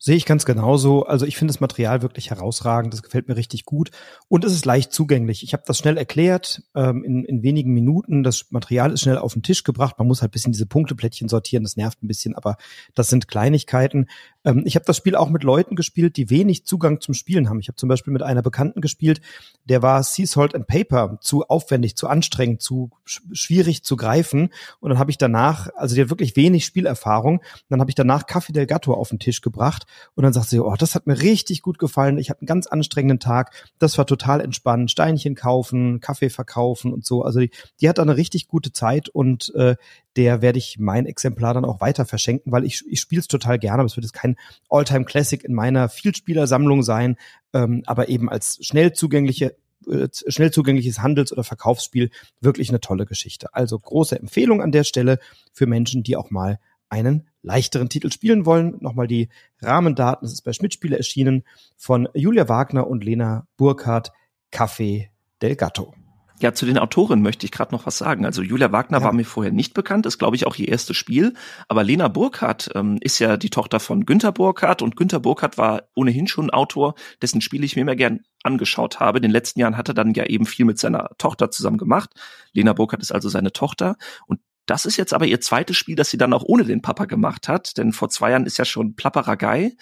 Sehe 0.00 0.14
ich 0.14 0.26
ganz 0.26 0.44
genauso. 0.44 1.06
Also 1.06 1.26
ich 1.26 1.36
finde 1.36 1.52
das 1.52 1.60
Material 1.60 2.02
wirklich 2.02 2.30
herausragend. 2.30 2.94
Das 2.94 3.02
gefällt 3.02 3.26
mir 3.26 3.34
richtig 3.34 3.64
gut. 3.64 3.90
Und 4.28 4.44
es 4.44 4.52
ist 4.52 4.64
leicht 4.64 4.92
zugänglich. 4.92 5.42
Ich 5.42 5.54
habe 5.54 5.64
das 5.66 5.76
schnell 5.76 5.96
erklärt, 5.96 6.62
ähm, 6.76 7.02
in, 7.02 7.24
in 7.24 7.42
wenigen 7.42 7.74
Minuten. 7.74 8.22
Das 8.22 8.46
Material 8.50 8.92
ist 8.92 9.00
schnell 9.00 9.18
auf 9.18 9.32
den 9.32 9.42
Tisch 9.42 9.64
gebracht. 9.64 9.98
Man 9.98 10.06
muss 10.06 10.22
halt 10.22 10.30
bisschen 10.30 10.52
diese 10.52 10.66
Punkteplättchen 10.66 11.28
sortieren. 11.28 11.64
Das 11.64 11.76
nervt 11.76 12.00
ein 12.00 12.06
bisschen, 12.06 12.36
aber 12.36 12.58
das 12.94 13.08
sind 13.08 13.26
Kleinigkeiten. 13.26 14.06
Ähm, 14.44 14.62
ich 14.66 14.76
habe 14.76 14.84
das 14.84 14.96
Spiel 14.96 15.16
auch 15.16 15.30
mit 15.30 15.42
Leuten 15.42 15.74
gespielt, 15.74 16.16
die 16.16 16.30
wenig 16.30 16.64
Zugang 16.64 17.00
zum 17.00 17.14
Spielen 17.14 17.48
haben. 17.48 17.58
Ich 17.58 17.66
habe 17.66 17.76
zum 17.76 17.88
Beispiel 17.88 18.12
mit 18.12 18.22
einer 18.22 18.42
Bekannten 18.42 18.80
gespielt, 18.80 19.20
der 19.64 19.82
war 19.82 20.04
Sea 20.04 20.26
Salt 20.26 20.54
and 20.54 20.68
Paper 20.68 21.18
zu 21.20 21.44
aufwendig, 21.48 21.96
zu 21.96 22.06
anstrengend, 22.06 22.62
zu 22.62 22.90
sch 23.04 23.22
schwierig 23.32 23.82
zu 23.82 23.96
greifen. 23.96 24.50
Und 24.78 24.90
dann 24.90 25.00
habe 25.00 25.10
ich 25.10 25.18
danach, 25.18 25.70
also 25.74 25.96
die 25.96 26.02
hat 26.02 26.10
wirklich 26.10 26.36
wenig 26.36 26.64
Spielerfahrung, 26.64 27.42
dann 27.68 27.80
habe 27.80 27.90
ich 27.90 27.96
danach 27.96 28.22
Café 28.22 28.52
del 28.52 28.66
Gatto 28.66 28.94
auf 28.94 29.08
den 29.08 29.18
Tisch 29.18 29.40
gebracht 29.40 29.86
und 30.14 30.24
dann 30.24 30.32
sagt 30.32 30.48
sie, 30.48 30.60
oh, 30.60 30.74
das 30.76 30.94
hat 30.94 31.06
mir 31.06 31.20
richtig 31.20 31.62
gut 31.62 31.78
gefallen. 31.78 32.18
Ich 32.18 32.30
hatte 32.30 32.42
einen 32.42 32.46
ganz 32.46 32.66
anstrengenden 32.66 33.20
Tag. 33.20 33.52
Das 33.78 33.98
war 33.98 34.06
total 34.06 34.40
entspannt. 34.40 34.90
Steinchen 34.90 35.34
kaufen, 35.34 36.00
Kaffee 36.00 36.30
verkaufen 36.30 36.92
und 36.92 37.04
so. 37.04 37.22
Also 37.22 37.40
die, 37.40 37.50
die 37.80 37.88
hat 37.88 37.98
da 37.98 38.02
eine 38.02 38.16
richtig 38.16 38.48
gute 38.48 38.72
Zeit 38.72 39.08
und 39.08 39.54
äh, 39.54 39.76
der 40.16 40.42
werde 40.42 40.58
ich 40.58 40.78
mein 40.78 41.06
Exemplar 41.06 41.54
dann 41.54 41.64
auch 41.64 41.80
weiter 41.80 42.04
verschenken, 42.04 42.50
weil 42.52 42.64
ich, 42.64 42.82
ich 42.88 43.00
spiele 43.00 43.20
es 43.20 43.28
total 43.28 43.58
gerne, 43.58 43.80
aber 43.80 43.86
es 43.86 43.96
wird 43.96 44.04
jetzt 44.04 44.12
kein 44.12 44.36
Alltime 44.68 45.04
classic 45.04 45.44
in 45.44 45.54
meiner 45.54 45.88
Vielspielersammlung 45.88 46.82
sein, 46.82 47.16
ähm, 47.52 47.82
aber 47.86 48.08
eben 48.08 48.28
als 48.28 48.58
schnell 48.60 48.92
zugängliche 48.92 49.56
äh, 49.88 50.08
schnell 50.10 50.50
zugängliches 50.50 51.00
Handels- 51.00 51.32
oder 51.32 51.44
Verkaufsspiel 51.44 52.10
wirklich 52.40 52.68
eine 52.68 52.80
tolle 52.80 53.06
Geschichte. 53.06 53.54
Also 53.54 53.78
große 53.78 54.18
Empfehlung 54.18 54.60
an 54.60 54.72
der 54.72 54.84
Stelle 54.84 55.18
für 55.52 55.66
Menschen, 55.66 56.02
die 56.02 56.16
auch 56.16 56.30
mal 56.30 56.58
einen 56.88 57.28
leichteren 57.42 57.88
Titel 57.88 58.10
spielen 58.12 58.46
wollen. 58.46 58.76
Nochmal 58.80 59.06
die 59.06 59.28
Rahmendaten. 59.60 60.26
Es 60.26 60.32
ist 60.32 60.42
bei 60.42 60.52
Schmidt-Spiele 60.52 60.96
erschienen 60.96 61.44
von 61.76 62.08
Julia 62.14 62.48
Wagner 62.48 62.86
und 62.86 63.04
Lena 63.04 63.46
Burkhardt. 63.56 64.12
Café 64.50 65.08
del 65.42 65.56
Gatto. 65.56 65.94
Ja, 66.40 66.54
zu 66.54 66.66
den 66.66 66.78
Autorinnen 66.78 67.22
möchte 67.22 67.44
ich 67.46 67.50
gerade 67.50 67.74
noch 67.74 67.86
was 67.86 67.98
sagen. 67.98 68.24
Also 68.24 68.42
Julia 68.42 68.70
Wagner 68.70 68.98
ja. 68.98 69.04
war 69.04 69.12
mir 69.12 69.24
vorher 69.24 69.52
nicht 69.52 69.74
bekannt, 69.74 70.06
ist 70.06 70.18
glaube 70.18 70.36
ich 70.36 70.46
auch 70.46 70.54
ihr 70.54 70.68
erstes 70.68 70.96
Spiel. 70.96 71.34
Aber 71.66 71.82
Lena 71.82 72.06
Burkhardt 72.06 72.70
ähm, 72.76 72.98
ist 73.00 73.18
ja 73.18 73.36
die 73.36 73.50
Tochter 73.50 73.80
von 73.80 74.06
Günter 74.06 74.30
Burkhardt 74.30 74.80
und 74.80 74.94
Günter 74.94 75.18
Burkhardt 75.18 75.58
war 75.58 75.88
ohnehin 75.94 76.28
schon 76.28 76.46
ein 76.46 76.50
Autor, 76.50 76.94
dessen 77.22 77.40
Spiele 77.40 77.64
ich 77.64 77.74
mir 77.74 77.82
immer 77.82 77.96
gern 77.96 78.20
angeschaut 78.44 79.00
habe. 79.00 79.18
In 79.18 79.22
den 79.22 79.32
letzten 79.32 79.58
Jahren 79.58 79.76
hat 79.76 79.88
er 79.88 79.94
dann 79.94 80.14
ja 80.14 80.26
eben 80.26 80.46
viel 80.46 80.64
mit 80.64 80.78
seiner 80.78 81.10
Tochter 81.18 81.50
zusammen 81.50 81.78
gemacht. 81.78 82.10
Lena 82.52 82.72
Burkhardt 82.72 83.02
ist 83.02 83.12
also 83.12 83.28
seine 83.28 83.52
Tochter 83.52 83.96
und 84.26 84.38
das 84.70 84.84
ist 84.84 84.96
jetzt 84.96 85.14
aber 85.14 85.26
ihr 85.26 85.40
zweites 85.40 85.76
Spiel, 85.76 85.96
das 85.96 86.10
sie 86.10 86.18
dann 86.18 86.32
auch 86.32 86.44
ohne 86.44 86.64
den 86.64 86.82
Papa 86.82 87.06
gemacht 87.06 87.48
hat, 87.48 87.76
denn 87.78 87.92
vor 87.92 88.10
zwei 88.10 88.30
Jahren 88.30 88.46
ist 88.46 88.58
ja 88.58 88.64
schon 88.64 88.94
Plapperagei 88.94 89.72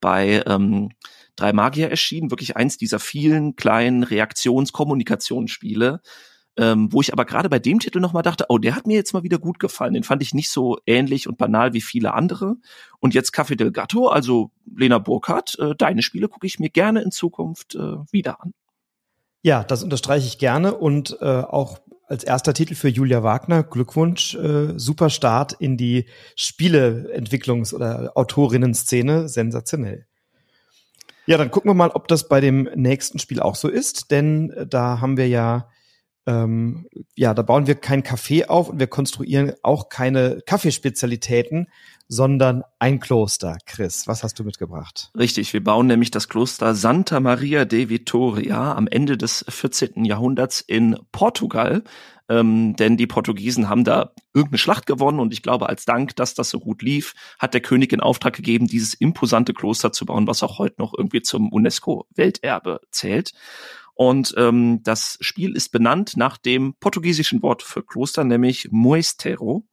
bei 0.00 0.42
ähm, 0.46 0.90
Drei 1.36 1.54
Magier 1.54 1.88
erschienen, 1.88 2.30
wirklich 2.30 2.56
eins 2.56 2.76
dieser 2.76 2.98
vielen 2.98 3.56
kleinen 3.56 4.02
Reaktions-Kommunikationsspiele, 4.02 6.02
ähm, 6.58 6.92
wo 6.92 7.00
ich 7.00 7.12
aber 7.12 7.24
gerade 7.24 7.48
bei 7.48 7.58
dem 7.58 7.78
Titel 7.78 8.00
nochmal 8.00 8.22
dachte, 8.22 8.46
oh, 8.50 8.58
der 8.58 8.76
hat 8.76 8.86
mir 8.86 8.96
jetzt 8.96 9.14
mal 9.14 9.22
wieder 9.22 9.38
gut 9.38 9.58
gefallen. 9.58 9.94
Den 9.94 10.02
fand 10.02 10.22
ich 10.22 10.34
nicht 10.34 10.50
so 10.50 10.78
ähnlich 10.84 11.26
und 11.26 11.38
banal 11.38 11.72
wie 11.72 11.80
viele 11.80 12.12
andere. 12.12 12.56
Und 13.00 13.14
jetzt 13.14 13.34
Café 13.34 13.56
del 13.56 13.72
Gatto, 13.72 14.08
also 14.08 14.50
Lena 14.76 14.98
Burkhardt, 14.98 15.58
äh, 15.58 15.74
deine 15.74 16.02
Spiele 16.02 16.28
gucke 16.28 16.46
ich 16.46 16.58
mir 16.58 16.68
gerne 16.68 17.00
in 17.00 17.10
Zukunft 17.10 17.76
äh, 17.76 17.96
wieder 18.10 18.42
an. 18.42 18.52
Ja, 19.40 19.64
das 19.64 19.82
unterstreiche 19.82 20.26
ich 20.26 20.36
gerne 20.36 20.74
und 20.74 21.16
äh, 21.22 21.24
auch 21.24 21.78
als 22.12 22.24
erster 22.24 22.52
Titel 22.52 22.74
für 22.74 22.88
Julia 22.88 23.22
Wagner. 23.22 23.62
Glückwunsch, 23.62 24.34
äh, 24.34 24.78
super 24.78 25.08
Start 25.08 25.54
in 25.54 25.78
die 25.78 26.04
Spieleentwicklungs- 26.36 27.74
oder 27.74 28.12
Autorinnen-Szene, 28.14 29.28
sensationell. 29.30 30.06
Ja, 31.24 31.38
dann 31.38 31.50
gucken 31.50 31.70
wir 31.70 31.74
mal, 31.74 31.90
ob 31.90 32.08
das 32.08 32.28
bei 32.28 32.40
dem 32.40 32.68
nächsten 32.74 33.18
Spiel 33.18 33.40
auch 33.40 33.54
so 33.56 33.68
ist, 33.68 34.10
denn 34.10 34.50
äh, 34.50 34.66
da 34.66 35.00
haben 35.00 35.16
wir 35.16 35.26
ja 35.26 35.70
ähm, 36.26 36.86
ja, 37.16 37.34
da 37.34 37.42
bauen 37.42 37.66
wir 37.66 37.74
kein 37.74 38.02
Café 38.02 38.46
auf 38.46 38.68
und 38.68 38.78
wir 38.78 38.86
konstruieren 38.86 39.52
auch 39.62 39.88
keine 39.88 40.40
Kaffeespezialitäten, 40.46 41.66
sondern 42.08 42.62
ein 42.78 43.00
Kloster. 43.00 43.56
Chris, 43.66 44.06
was 44.06 44.22
hast 44.22 44.38
du 44.38 44.44
mitgebracht? 44.44 45.10
Richtig, 45.18 45.52
wir 45.52 45.64
bauen 45.64 45.86
nämlich 45.86 46.10
das 46.10 46.28
Kloster 46.28 46.74
Santa 46.74 47.20
Maria 47.20 47.64
de 47.64 47.88
Vitoria 47.88 48.74
am 48.74 48.86
Ende 48.86 49.16
des 49.16 49.44
14. 49.48 50.04
Jahrhunderts 50.04 50.60
in 50.60 50.98
Portugal. 51.10 51.82
Ähm, 52.28 52.76
denn 52.76 52.96
die 52.96 53.06
Portugiesen 53.06 53.68
haben 53.68 53.84
da 53.84 54.12
irgendeine 54.32 54.58
Schlacht 54.58 54.86
gewonnen 54.86 55.20
und 55.20 55.32
ich 55.32 55.42
glaube, 55.42 55.68
als 55.68 55.84
Dank, 55.84 56.14
dass 56.16 56.34
das 56.34 56.50
so 56.50 56.60
gut 56.60 56.82
lief, 56.82 57.14
hat 57.38 57.52
der 57.52 57.60
König 57.60 57.92
in 57.92 58.00
Auftrag 58.00 58.34
gegeben, 58.34 58.68
dieses 58.68 58.94
imposante 58.94 59.52
Kloster 59.52 59.92
zu 59.92 60.06
bauen, 60.06 60.26
was 60.26 60.42
auch 60.42 60.58
heute 60.58 60.76
noch 60.78 60.94
irgendwie 60.96 61.22
zum 61.22 61.52
UNESCO-Welterbe 61.52 62.80
zählt. 62.90 63.32
Und 64.02 64.34
ähm, 64.36 64.82
das 64.82 65.16
Spiel 65.20 65.54
ist 65.54 65.70
benannt 65.70 66.16
nach 66.16 66.36
dem 66.36 66.74
portugiesischen 66.80 67.40
Wort 67.40 67.62
für 67.62 67.84
Kloster, 67.84 68.24
nämlich 68.24 68.66
Moestero. 68.72 69.64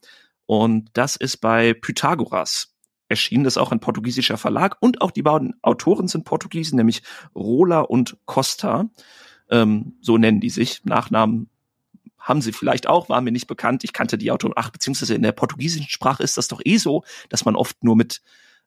Und 0.46 0.92
das 0.94 1.16
ist 1.16 1.38
bei 1.38 1.74
Pythagoras 1.74 2.76
erschienen. 3.08 3.44
Das 3.44 3.58
auch 3.58 3.72
ein 3.72 3.80
portugiesischer 3.80 4.38
Verlag. 4.38 4.78
Und 4.82 5.02
auch 5.02 5.10
die 5.10 5.24
beiden 5.24 5.56
Autoren 5.64 6.08
sind 6.08 6.26
Portugiesen, 6.26 6.76
nämlich 6.76 7.02
Rola 7.34 7.80
und 7.80 8.18
Costa. 8.26 8.92
Ähm, 9.50 9.98
so 10.00 10.20
nennen 10.20 10.42
die 10.42 10.52
sich. 10.52 10.86
Nachnamen 10.86 11.50
haben 12.20 12.44
sie 12.44 12.52
vielleicht 12.52 12.86
auch, 12.86 13.10
war 13.10 13.22
mir 13.22 13.32
nicht 13.32 13.48
bekannt. 13.48 13.84
Ich 13.84 13.94
kannte 13.94 14.20
die 14.20 14.30
Autoren. 14.30 14.54
Ach, 14.56 14.70
beziehungsweise 14.70 15.16
in 15.16 15.24
der 15.24 15.32
portugiesischen 15.32 15.90
Sprache 15.90 16.22
ist 16.22 16.38
das 16.38 16.48
doch 16.48 16.62
eh 16.64 16.78
so, 16.78 17.04
dass 17.30 17.46
man 17.46 17.56
oft 17.56 17.84
nur 17.84 17.96
mit 17.96 18.22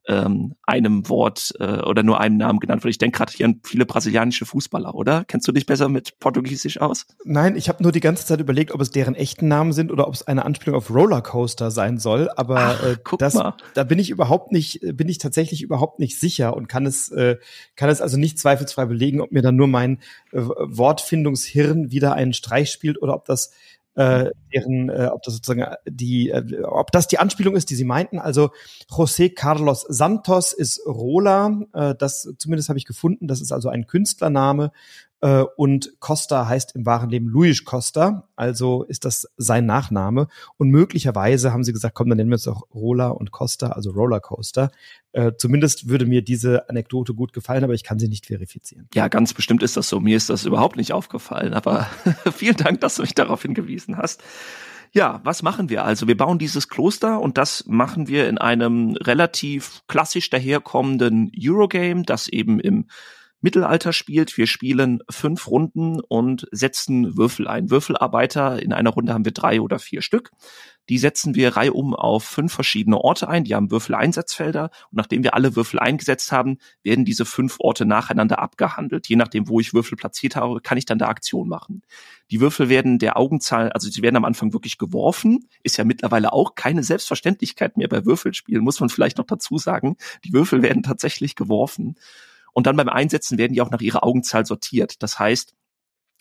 ähm, 0.09 0.55
einem 0.65 1.09
Wort 1.09 1.53
äh, 1.61 1.81
oder 1.81 2.03
nur 2.03 2.21
einem 2.21 2.37
Namen 2.37 2.59
genannt 2.59 2.83
wird. 2.83 2.91
Ich 2.91 2.99
denke 2.99 3.19
gerade 3.19 3.33
hier 3.33 3.47
an 3.47 3.61
viele 3.63 3.87
brasilianische 3.87 4.47
Fußballer, 4.47 4.95
oder? 4.95 5.25
Kennst 5.27 5.47
du 5.47 5.53
dich 5.53 5.67
besser 5.67 5.89
mit 5.89 6.19
Portugiesisch 6.19 6.81
aus? 6.81 7.07
Nein, 7.25 7.57
ich 7.57 7.69
habe 7.69 7.83
nur 7.83 7.93
die 7.93 8.01
ganze 8.01 8.27
Zeit 8.27 8.41
überlegt, 8.41 8.73
ob 8.73 8.81
es 8.81 8.91
deren 8.91 9.15
echten 9.15 9.49
Namen 9.49 9.73
sind 9.73 9.93
oder 9.93 10.09
ob 10.09 10.15
es 10.15 10.27
eine 10.27 10.45
Anspielung 10.45 10.77
auf 10.77 10.91
Rollercoaster 10.91 11.71
sein 11.71 11.99
soll. 11.99 12.29
Aber 12.37 12.59
Ach, 12.59 12.85
äh, 12.85 12.97
das, 13.19 13.35
mal. 13.35 13.55
da 13.75 13.85
bin 13.85 13.99
ich 13.99 14.11
überhaupt 14.11 14.53
nicht, 14.53 14.81
bin 14.83 15.09
ich 15.09 15.19
tatsächlich 15.19 15.63
überhaupt 15.63 16.01
nicht 16.01 16.19
sicher 16.19 16.57
und 16.57 16.69
kann 16.69 16.87
es, 16.87 17.11
äh, 17.11 17.37
kann 17.77 17.89
es 17.89 18.01
also 18.01 18.17
nicht 18.17 18.39
zweifelsfrei 18.39 18.87
belegen, 18.87 19.21
ob 19.21 19.31
mir 19.31 19.43
dann 19.43 19.57
nur 19.57 19.69
mein 19.69 19.99
äh, 20.33 20.41
Wortfindungshirn 20.41 21.91
wieder 21.93 22.15
einen 22.15 22.33
Streich 22.33 22.71
spielt 22.71 23.01
oder 23.01 23.15
ob 23.15 23.25
das 23.25 23.53
äh, 23.95 24.31
deren, 24.55 24.89
äh, 24.89 25.11
ob 25.13 25.23
das 25.23 25.35
sozusagen 25.35 25.61
äh, 25.61 25.77
die, 25.87 26.31
äh, 26.31 26.63
ob 26.63 26.93
das 26.93 27.09
die 27.09 27.19
Anspielung 27.19 27.57
ist, 27.57 27.71
die 27.71 27.75
sie 27.75 27.85
meinten. 27.85 28.19
Also 28.19 28.51
José 28.91 29.35
Carlos 29.35 29.85
Santos 29.89 30.53
ist 30.53 30.81
Rola, 30.87 31.61
äh, 31.75 31.95
das 31.99 32.29
zumindest 32.39 32.69
habe 32.69 32.79
ich 32.79 32.87
gefunden. 32.87 33.29
Das 33.29 33.41
ist 33.41 33.53
also 33.53 33.69
ein 33.69 33.87
Künstlername 33.87 34.73
äh, 35.23 35.45
und 35.57 36.01
Costa 36.01 36.49
heißt 36.49 36.75
im 36.75 36.85
wahren 36.85 37.09
Leben 37.09 37.29
Luis 37.29 37.65
Costa, 37.65 38.29
also 38.35 38.83
ist 38.83 39.05
das 39.05 39.29
sein 39.37 39.67
Nachname. 39.67 40.27
Und 40.59 40.71
möglicherweise 40.71 41.53
haben 41.53 41.63
sie 41.63 41.73
gesagt, 41.73 41.95
komm, 41.95 42.09
dann 42.09 42.19
nennen 42.19 42.31
wir 42.31 42.37
es 42.37 42.49
auch 42.49 42.67
Rola 42.75 43.09
und 43.09 43.31
Costa, 43.31 43.69
also 43.69 43.93
Rollercoaster. 43.93 44.73
Äh, 45.13 45.33
zumindest 45.39 45.89
würde 45.89 46.07
mir 46.07 46.23
diese 46.23 46.69
Anekdote 46.69 47.15
gut 47.15 47.33
gefallen, 47.33 47.63
aber 47.63 47.75
ich 47.75 47.85
kann 47.85 48.01
sie 48.01 48.09
nicht 48.09 48.27
verifizieren. 48.27 48.89
Ja, 48.95 49.07
ganz 49.07 49.33
bestimmt 49.33 49.63
ist 49.63 49.77
das 49.77 49.89
so. 49.89 50.01
Mir 50.01 50.17
ist 50.17 50.29
das 50.29 50.45
überhaupt 50.45 50.77
nicht 50.77 50.93
aufgefallen, 50.93 51.55
aber 51.55 51.87
vielen 52.35 52.57
Dank, 52.57 52.81
dass 52.81 52.97
du 52.97 53.03
mich 53.03 53.15
darauf 53.15 53.43
hingewiesen 53.43 53.97
hast. 53.97 54.25
Ja, 54.91 55.21
was 55.23 55.43
machen 55.43 55.71
wir 55.71 55.85
also? 55.85 56.09
Wir 56.09 56.17
bauen 56.17 56.39
dieses 56.39 56.69
Kloster 56.69 57.21
und 57.21 57.39
das 57.39 57.65
machen 57.67 58.09
wir 58.09 58.29
in 58.29 58.39
einem 58.39 58.97
relativ 58.97 59.83
klassisch 59.87 60.31
daherkommenden 60.31 61.31
Eurogame, 61.41 62.03
das 62.03 62.29
eben 62.29 62.59
im 62.59 62.87
Mittelalter 63.43 63.93
spielt. 63.93 64.37
Wir 64.39 64.47
spielen 64.47 65.01
fünf 65.11 65.49
Runden 65.49 66.01
und 66.01 66.47
setzen 66.53 67.17
Würfel 67.17 67.49
ein. 67.49 67.71
Würfelarbeiter, 67.71 68.63
in 68.63 68.73
einer 68.73 68.91
Runde 68.91 69.13
haben 69.13 69.25
wir 69.25 69.33
drei 69.33 69.61
oder 69.61 69.79
vier 69.79 70.01
Stück. 70.01 70.31
Die 70.89 70.99
setzen 70.99 71.35
wir 71.35 71.57
reihum 71.57 71.95
auf 71.95 72.25
fünf 72.25 72.53
verschiedene 72.53 72.99
Orte 72.99 73.29
ein. 73.29 73.45
Die 73.45 73.55
haben 73.55 73.71
Würfeleinsatzfelder. 73.71 74.65
Und 74.65 74.97
nachdem 74.97 75.23
wir 75.23 75.35
alle 75.35 75.55
Würfel 75.55 75.79
eingesetzt 75.79 76.33
haben, 76.33 76.59
werden 76.83 77.05
diese 77.05 77.25
fünf 77.25 77.57
Orte 77.61 77.85
nacheinander 77.85 78.39
abgehandelt. 78.41 79.09
Je 79.09 79.17
nachdem, 79.17 79.49
wo 79.49 79.61
ich 79.61 79.75
Würfel 79.75 79.97
platziert 79.97 80.35
habe, 80.37 80.61
kann 80.61 80.79
ich 80.79 80.87
dann 80.87 80.99
da 80.99 81.09
Aktion 81.09 81.49
machen. 81.49 81.83
Die 82.31 82.41
Würfel 82.41 82.69
werden 82.69 82.99
der 82.99 83.17
Augenzahl, 83.17 83.71
also 83.73 83.91
sie 83.91 84.03
werden 84.03 84.17
am 84.17 84.25
Anfang 84.25 84.53
wirklich 84.53 84.79
geworfen. 84.79 85.49
Ist 85.63 85.77
ja 85.77 85.85
mittlerweile 85.85 86.33
auch 86.33 86.55
keine 86.55 86.83
Selbstverständlichkeit 86.83 87.77
mehr 87.77 87.89
bei 87.89 88.05
Würfelspielen, 88.05 88.65
muss 88.65 88.81
man 88.81 88.89
vielleicht 88.89 89.19
noch 89.19 89.27
dazu 89.27 89.59
sagen. 89.59 89.97
Die 90.25 90.33
Würfel 90.33 90.63
werden 90.63 90.83
tatsächlich 90.83 91.37
geworfen. 91.37 91.97
Und 92.53 92.67
dann 92.67 92.77
beim 92.77 92.89
Einsetzen 92.89 93.39
werden 93.39 93.55
die 93.55 93.61
auch 93.61 93.71
nach 93.71 93.81
ihrer 93.81 94.05
Augenzahl 94.05 94.45
sortiert. 94.47 95.03
Das 95.03 95.19
heißt, 95.19 95.55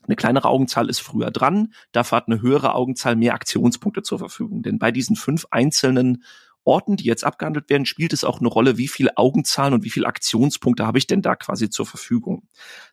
eine 0.03 0.15
kleinere 0.15 0.47
Augenzahl 0.47 0.89
ist 0.89 0.99
früher 0.99 1.29
dran, 1.29 1.73
dafür 1.91 2.17
hat 2.17 2.27
eine 2.27 2.41
höhere 2.41 2.73
Augenzahl 2.73 3.15
mehr 3.15 3.33
Aktionspunkte 3.33 4.01
zur 4.01 4.19
Verfügung. 4.19 4.63
Denn 4.63 4.79
bei 4.79 4.91
diesen 4.91 5.15
fünf 5.15 5.45
einzelnen 5.51 6.23
Orten, 6.63 6.95
die 6.95 7.05
jetzt 7.05 7.23
abgehandelt 7.23 7.69
werden, 7.69 7.85
spielt 7.85 8.13
es 8.13 8.23
auch 8.23 8.39
eine 8.39 8.47
Rolle, 8.47 8.77
wie 8.77 8.87
viele 8.87 9.17
Augenzahlen 9.17 9.73
und 9.73 9.83
wie 9.83 9.89
viele 9.89 10.05
Aktionspunkte 10.05 10.85
habe 10.85 10.99
ich 10.99 11.07
denn 11.07 11.21
da 11.21 11.35
quasi 11.35 11.69
zur 11.69 11.85
Verfügung. 11.85 12.47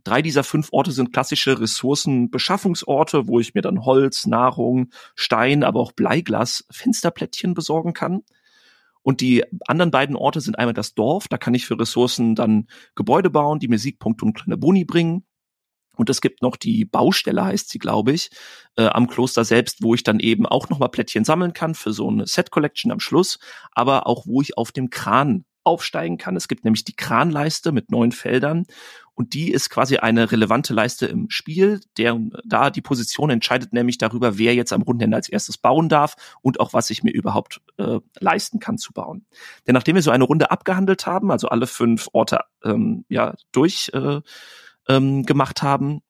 Drei 0.05 0.23
dieser 0.23 0.43
fünf 0.43 0.69
Orte 0.73 0.91
sind 0.91 1.13
klassische 1.13 1.61
Ressourcenbeschaffungsorte, 1.61 3.29
wo 3.29 3.41
ich 3.41 3.55
mir 3.55 3.61
dann 3.61 3.85
Holz, 3.85 4.27
Nahrung, 4.27 4.91
Stein, 5.15 5.65
aber 5.65 5.81
auch 5.81 5.93
Bleiglas, 5.93 6.65
Fensterplättchen 6.71 7.55
besorgen 7.55 7.93
kann. 7.93 8.23
Und 9.03 9.21
die 9.21 9.45
anderen 9.67 9.91
beiden 9.91 10.17
Orte 10.17 10.41
sind 10.41 10.59
einmal 10.59 10.75
das 10.75 10.95
Dorf, 10.95 11.29
da 11.29 11.39
kann 11.39 11.55
ich 11.55 11.67
für 11.67 11.79
Ressourcen 11.79 12.35
dann 12.35 12.67
Gebäude 12.95 13.31
bauen, 13.31 13.59
die 13.59 13.69
mir 13.69 13.79
Siegpunkte 13.79 14.25
und 14.25 14.35
kleine 14.35 14.57
Boni 14.57 14.85
bringen. 14.85 15.25
Und 15.97 16.09
es 16.11 16.21
gibt 16.21 16.43
noch 16.43 16.57
die 16.57 16.85
Baustelle, 16.85 17.45
heißt 17.45 17.71
sie, 17.71 17.79
glaube 17.79 18.13
ich, 18.13 18.31
äh, 18.77 18.87
am 18.87 19.09
Kloster 19.09 19.45
selbst, 19.45 19.83
wo 19.83 19.95
ich 19.95 20.05
dann 20.05 20.21
eben 20.21 20.47
auch 20.47 20.69
nochmal 20.69 20.91
Plättchen 20.91 21.25
sammeln 21.25 21.53
kann 21.53 21.75
für 21.75 21.93
so 21.93 22.09
eine 22.09 22.27
Set-Collection 22.27 22.93
am 22.93 23.01
Schluss, 23.01 23.39
aber 23.73 24.07
auch 24.07 24.25
wo 24.27 24.41
ich 24.41 24.57
auf 24.57 24.71
dem 24.71 24.91
Kran 24.91 25.45
aufsteigen 25.65 26.17
kann. 26.17 26.37
Es 26.37 26.47
gibt 26.49 26.65
nämlich 26.65 26.85
die 26.85 26.95
Kranleiste 26.95 27.73
mit 27.73 27.91
neun 27.91 28.13
Feldern 28.13 28.65
und 29.19 29.35
die 29.35 29.51
ist 29.51 29.69
quasi 29.69 29.97
eine 29.97 30.31
relevante 30.31 30.73
Leiste 30.73 31.07
im 31.07 31.29
Spiel, 31.29 31.81
der 31.97 32.17
da 32.45 32.71
die 32.71 32.81
Position 32.81 33.31
entscheidet 33.31 33.73
nämlich 33.73 33.99
darüber, 33.99 34.39
wer 34.39 34.55
jetzt 34.55 34.73
am 34.73 34.83
Rundenende 34.83 35.17
als 35.17 35.29
erstes 35.29 35.59
bauen 35.59 35.89
darf 35.89 36.15
und 36.41 36.61
auch 36.61 36.73
was 36.73 36.89
ich 36.91 37.03
mir 37.03 37.11
überhaupt 37.11 37.61
äh, 37.79 37.99
leisten 38.21 38.61
kann 38.61 38.79
zu 38.79 38.93
bauen. 38.93 39.27
Denn 39.67 39.75
nachdem 39.75 39.97
wir 39.97 40.03
so 40.03 40.13
eine 40.13 40.23
Runde 40.23 40.53
abgehandelt 40.53 41.07
haben, 41.07 41.33
also 41.33 41.49
alle 41.49 41.67
fünf 41.67 42.09
Orte 42.13 42.43
ähm, 42.63 43.05
ja 43.09 43.35
durch 43.51 43.91
äh, 43.93 44.21
ähm, 44.89 45.25
gemacht 45.25 45.65
haben, 45.65 46.01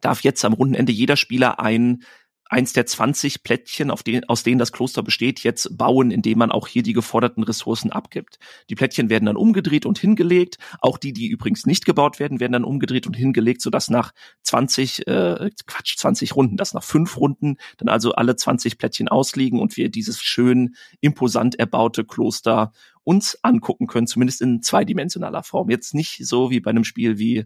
darf 0.00 0.20
jetzt 0.20 0.44
am 0.44 0.52
Rundenende 0.52 0.92
jeder 0.92 1.16
Spieler 1.16 1.58
ein 1.58 2.04
eins 2.48 2.72
der 2.72 2.86
20 2.86 3.42
Plättchen, 3.42 3.90
auf 3.90 4.02
den, 4.02 4.24
aus 4.28 4.42
denen 4.42 4.58
das 4.58 4.72
Kloster 4.72 5.02
besteht, 5.02 5.40
jetzt 5.40 5.76
bauen, 5.76 6.10
indem 6.10 6.38
man 6.38 6.52
auch 6.52 6.68
hier 6.68 6.82
die 6.82 6.92
geforderten 6.92 7.42
Ressourcen 7.42 7.90
abgibt. 7.90 8.38
Die 8.70 8.74
Plättchen 8.74 9.10
werden 9.10 9.26
dann 9.26 9.36
umgedreht 9.36 9.86
und 9.86 9.98
hingelegt. 9.98 10.58
Auch 10.80 10.98
die, 10.98 11.12
die 11.12 11.26
übrigens 11.26 11.66
nicht 11.66 11.84
gebaut 11.84 12.20
werden, 12.20 12.40
werden 12.40 12.52
dann 12.52 12.64
umgedreht 12.64 13.06
und 13.06 13.14
hingelegt, 13.14 13.62
sodass 13.62 13.90
nach 13.90 14.12
20, 14.42 15.06
äh, 15.06 15.50
Quatsch, 15.66 15.96
20 15.96 16.36
Runden, 16.36 16.56
dass 16.56 16.74
nach 16.74 16.84
fünf 16.84 17.16
Runden 17.16 17.56
dann 17.78 17.88
also 17.88 18.12
alle 18.12 18.36
20 18.36 18.78
Plättchen 18.78 19.08
ausliegen 19.08 19.60
und 19.60 19.76
wir 19.76 19.88
dieses 19.88 20.20
schön 20.20 20.76
imposant 21.00 21.58
erbaute 21.58 22.04
Kloster 22.04 22.72
uns 23.02 23.38
angucken 23.42 23.86
können, 23.86 24.08
zumindest 24.08 24.40
in 24.40 24.62
zweidimensionaler 24.62 25.44
Form. 25.44 25.70
Jetzt 25.70 25.94
nicht 25.94 26.26
so 26.26 26.50
wie 26.50 26.60
bei 26.60 26.70
einem 26.70 26.84
Spiel 26.84 27.18
wie 27.18 27.44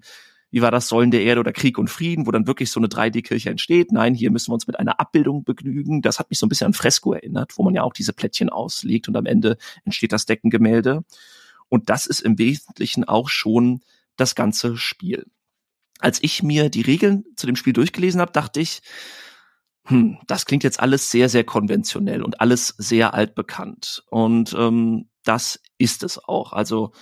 wie 0.51 0.63
war 0.63 0.71
das 0.71 0.89
Säulen 0.89 1.11
der 1.11 1.23
Erde 1.23 1.41
oder 1.41 1.53
Krieg 1.53 1.79
und 1.79 1.89
Frieden, 1.89 2.27
wo 2.27 2.31
dann 2.31 2.47
wirklich 2.47 2.71
so 2.71 2.81
eine 2.81 2.89
3D-Kirche 2.89 3.51
entsteht. 3.51 3.93
Nein, 3.93 4.15
hier 4.15 4.31
müssen 4.31 4.51
wir 4.51 4.55
uns 4.55 4.67
mit 4.67 4.79
einer 4.79 4.99
Abbildung 4.99 5.45
begnügen. 5.45 6.03
Das 6.03 6.19
hat 6.19 6.31
mich 6.31 6.39
so 6.39 6.47
ein 6.47 6.49
bisschen 6.49 6.67
an 6.67 6.73
Fresco 6.73 7.13
erinnert, 7.13 7.57
wo 7.57 7.63
man 7.63 7.75
ja 7.75 7.83
auch 7.83 7.93
diese 7.93 8.13
Plättchen 8.13 8.49
auslegt 8.49 9.09
und 9.09 9.17
am 9.17 9.27
Ende 9.27 9.57
entsteht 9.85 10.13
das 10.13 10.27
Deckengemälde. 10.27 11.05
Und 11.69 11.89
das 11.89 12.07
ist 12.07 12.21
im 12.21 12.39
Wesentlichen 12.39 13.05
auch 13.05 13.29
schon 13.29 13.81
das 14.17 14.35
ganze 14.35 14.77
Spiel. 14.77 15.27
Als 16.01 16.23
ich 16.23 16.43
mir 16.43 16.69
die 16.69 16.83
Regeln 16.83 17.25
zu 17.37 17.47
dem 17.47 17.57
Spiel 17.57 17.73
durchgelesen 17.73 18.21
habe, 18.21 18.33
dachte 18.33 18.61
ich, 18.61 18.81
hm, 19.85 20.19
das 20.27 20.47
klingt 20.47 20.65
jetzt 20.65 20.81
alles 20.81 21.11
sehr, 21.11 21.29
sehr 21.29 21.45
konventionell 21.45 22.23
und 22.23 22.41
alles 22.41 22.75
sehr 22.79 23.15
altbekannt. 23.15 24.03
Und 24.11 24.55
ähm, 24.59 25.09
das 25.25 25.61
ist 25.79 26.03
es 26.03 26.19
auch. 26.23 26.53
Also 26.53 26.93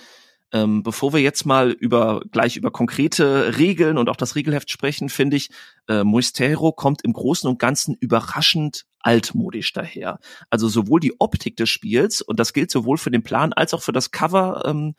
ähm, 0.51 0.83
bevor 0.83 1.13
wir 1.13 1.21
jetzt 1.21 1.45
mal 1.45 1.71
über 1.71 2.21
gleich 2.31 2.57
über 2.57 2.71
konkrete 2.71 3.57
Regeln 3.57 3.97
und 3.97 4.09
auch 4.09 4.15
das 4.15 4.35
Regelheft 4.35 4.71
sprechen, 4.71 5.09
finde 5.09 5.37
ich, 5.37 5.49
äh, 5.87 6.03
Moistero 6.03 6.71
kommt 6.71 7.03
im 7.03 7.13
Großen 7.13 7.49
und 7.49 7.59
Ganzen 7.59 7.95
überraschend 7.99 8.85
altmodisch 8.99 9.73
daher. 9.73 10.19
Also 10.49 10.67
sowohl 10.67 10.99
die 10.99 11.19
Optik 11.19 11.55
des 11.57 11.69
Spiels, 11.69 12.21
und 12.21 12.39
das 12.39 12.53
gilt 12.53 12.71
sowohl 12.71 12.97
für 12.97 13.11
den 13.11 13.23
Plan 13.23 13.53
als 13.53 13.73
auch 13.73 13.81
für 13.81 13.93
das 13.93 14.11
Cover, 14.11 14.63
ähm, 14.65 14.95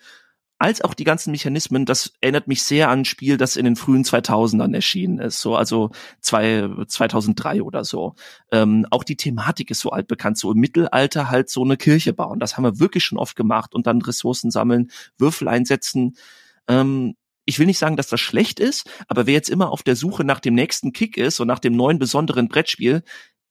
als 0.61 0.83
auch 0.83 0.93
die 0.93 1.05
ganzen 1.05 1.31
Mechanismen, 1.31 1.87
das 1.87 2.13
erinnert 2.21 2.47
mich 2.47 2.63
sehr 2.63 2.91
an 2.91 3.01
ein 3.01 3.05
Spiel, 3.07 3.39
das 3.39 3.57
in 3.57 3.65
den 3.65 3.77
frühen 3.77 4.05
2000ern 4.05 4.75
erschienen 4.75 5.19
ist, 5.19 5.41
so 5.41 5.57
also 5.57 5.91
zwei, 6.21 6.69
2003 6.87 7.63
oder 7.63 7.83
so. 7.83 8.15
Ähm, 8.53 8.87
auch 8.91 9.03
die 9.03 9.17
Thematik 9.17 9.71
ist 9.71 9.81
so 9.81 9.91
altbekannt, 9.91 10.37
so 10.37 10.53
im 10.53 10.59
Mittelalter 10.59 11.31
halt 11.31 11.49
so 11.49 11.65
eine 11.65 11.79
Kirche 11.79 12.13
bauen. 12.13 12.41
Das 12.41 12.57
haben 12.57 12.65
wir 12.65 12.79
wirklich 12.79 13.05
schon 13.05 13.17
oft 13.17 13.37
gemacht 13.37 13.75
und 13.75 13.87
dann 13.87 14.03
Ressourcen 14.03 14.51
sammeln, 14.51 14.91
Würfel 15.17 15.49
einsetzen. 15.49 16.17
Ähm, 16.69 17.15
ich 17.47 17.59
will 17.59 17.67
nicht 17.67 17.79
sagen, 17.79 17.97
dass 17.97 18.09
das 18.09 18.21
schlecht 18.21 18.61
ist, 18.61 18.89
aber 19.09 19.27
wer 19.27 19.35
jetzt 19.35 19.49
immer 19.49 19.73
auf 19.73 19.83
der 19.83 19.97
Suche 19.97 20.25
nach 20.25 20.41
dem 20.41 20.55
nächsten 20.55 20.93
Kick 20.93 21.17
ist 21.17 21.41
und 21.41 21.49
nach 21.49 21.59
dem 21.59 21.75
neuen 21.75 21.99
besonderen 21.99 22.49
Brettspiel, 22.49 23.03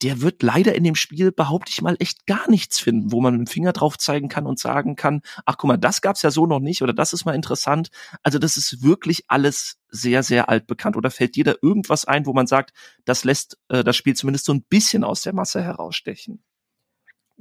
der 0.01 0.21
wird 0.21 0.43
leider 0.43 0.75
in 0.75 0.83
dem 0.83 0.95
Spiel, 0.95 1.31
behaupte 1.31 1.71
ich 1.71 1.81
mal, 1.81 1.95
echt 1.99 2.25
gar 2.25 2.49
nichts 2.49 2.79
finden, 2.79 3.11
wo 3.11 3.21
man 3.21 3.37
mit 3.37 3.47
dem 3.47 3.51
Finger 3.51 3.73
drauf 3.73 3.97
zeigen 3.97 4.29
kann 4.29 4.45
und 4.45 4.59
sagen 4.59 4.95
kann, 4.95 5.21
ach 5.45 5.57
guck 5.57 5.67
mal, 5.67 5.77
das 5.77 6.01
gab's 6.01 6.21
ja 6.21 6.31
so 6.31 6.45
noch 6.45 6.59
nicht 6.59 6.81
oder 6.81 6.93
das 6.93 7.13
ist 7.13 7.25
mal 7.25 7.35
interessant. 7.35 7.89
Also 8.23 8.39
das 8.39 8.57
ist 8.57 8.81
wirklich 8.83 9.25
alles 9.27 9.77
sehr, 9.89 10.23
sehr 10.23 10.49
altbekannt. 10.49 10.95
Oder 10.95 11.11
fällt 11.11 11.35
dir 11.35 11.43
da 11.43 11.53
irgendwas 11.61 12.05
ein, 12.05 12.25
wo 12.25 12.33
man 12.33 12.47
sagt, 12.47 12.71
das 13.05 13.23
lässt 13.23 13.57
äh, 13.69 13.83
das 13.83 13.95
Spiel 13.95 14.15
zumindest 14.15 14.45
so 14.45 14.53
ein 14.53 14.63
bisschen 14.63 15.03
aus 15.03 15.21
der 15.21 15.33
Masse 15.33 15.61
herausstechen? 15.61 16.43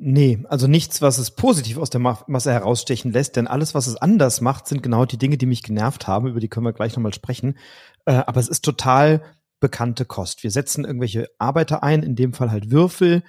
Nee, 0.00 0.44
also 0.48 0.68
nichts, 0.68 1.02
was 1.02 1.18
es 1.18 1.32
positiv 1.32 1.76
aus 1.76 1.90
der 1.90 2.00
Masse 2.00 2.52
herausstechen 2.52 3.10
lässt, 3.10 3.34
denn 3.34 3.48
alles, 3.48 3.74
was 3.74 3.88
es 3.88 3.96
anders 3.96 4.40
macht, 4.40 4.68
sind 4.68 4.80
genau 4.80 5.04
die 5.06 5.18
Dinge, 5.18 5.38
die 5.38 5.46
mich 5.46 5.64
genervt 5.64 6.06
haben, 6.06 6.28
über 6.28 6.38
die 6.38 6.46
können 6.46 6.64
wir 6.64 6.72
gleich 6.72 6.94
nochmal 6.94 7.12
sprechen. 7.12 7.58
Äh, 8.04 8.12
aber 8.12 8.38
es 8.38 8.46
ist 8.46 8.64
total 8.64 9.22
bekannte 9.60 10.04
Kost. 10.04 10.42
Wir 10.42 10.50
setzen 10.50 10.84
irgendwelche 10.84 11.28
Arbeiter 11.38 11.82
ein, 11.82 12.02
in 12.02 12.16
dem 12.16 12.32
Fall 12.32 12.50
halt 12.50 12.70
Würfel, 12.70 13.22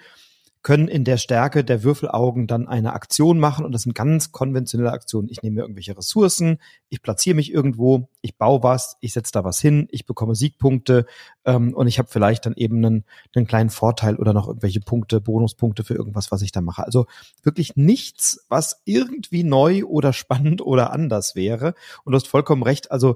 können 0.62 0.90
in 0.90 1.06
der 1.06 1.18
Stärke 1.18 1.64
der 1.64 1.84
Würfelaugen 1.84 2.46
dann 2.46 2.68
eine 2.68 2.92
Aktion 2.92 3.40
machen 3.40 3.64
und 3.64 3.72
das 3.72 3.84
sind 3.84 3.96
ganz 3.96 4.34
konventionelle 4.34 4.92
Aktionen. 4.92 5.30
Ich 5.30 5.42
nehme 5.42 5.56
mir 5.56 5.62
irgendwelche 5.62 5.98
Ressourcen, 5.98 6.60
ich 6.90 7.02
platziere 7.02 7.38
mich 7.38 7.54
irgendwo, 7.54 8.10
ich 8.22 8.38
baue 8.38 8.62
was, 8.62 8.98
ich 9.00 9.14
setze 9.14 9.32
da 9.32 9.46
was 9.46 9.62
hin, 9.62 9.88
ich 9.90 10.06
bekomme 10.06 10.36
Siegpunkte 10.36 11.06
ähm, 11.46 11.74
und 11.74 11.88
ich 11.88 11.98
habe 11.98 12.10
vielleicht 12.12 12.46
dann 12.46 12.56
eben 12.56 12.78
einen, 12.86 13.06
einen 13.34 13.48
kleinen 13.48 13.70
Vorteil 13.70 14.18
oder 14.18 14.34
noch 14.34 14.50
irgendwelche 14.50 14.82
Punkte, 14.82 15.22
Bonuspunkte 15.22 15.86
für 15.86 15.94
irgendwas, 15.94 16.30
was 16.30 16.42
ich 16.42 16.52
da 16.52 16.60
mache. 16.60 16.84
Also 16.84 17.06
wirklich 17.42 17.78
nichts, 17.78 18.46
was 18.50 18.82
irgendwie 18.84 19.46
neu 19.46 19.86
oder 19.86 20.12
spannend 20.12 20.62
oder 20.62 20.92
anders 20.92 21.36
wäre. 21.36 21.74
Und 22.04 22.12
du 22.12 22.18
hast 22.18 22.28
vollkommen 22.28 22.64
recht. 22.64 22.92
Also 22.92 23.16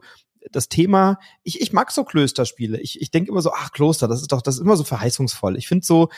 das 0.51 0.69
Thema, 0.69 1.19
ich, 1.43 1.61
ich 1.61 1.73
mag 1.73 1.91
so 1.91 2.03
Klösterspiele. 2.03 2.79
Ich, 2.79 3.01
ich 3.01 3.11
denke 3.11 3.31
immer 3.31 3.41
so, 3.41 3.51
ach, 3.53 3.71
Kloster, 3.71 4.07
das 4.07 4.21
ist 4.21 4.31
doch, 4.31 4.41
das 4.41 4.55
ist 4.55 4.61
immer 4.61 4.77
so 4.77 4.83
verheißungsvoll. 4.83 5.57
Ich 5.57 5.67
finde 5.67 5.85
so, 5.85 6.09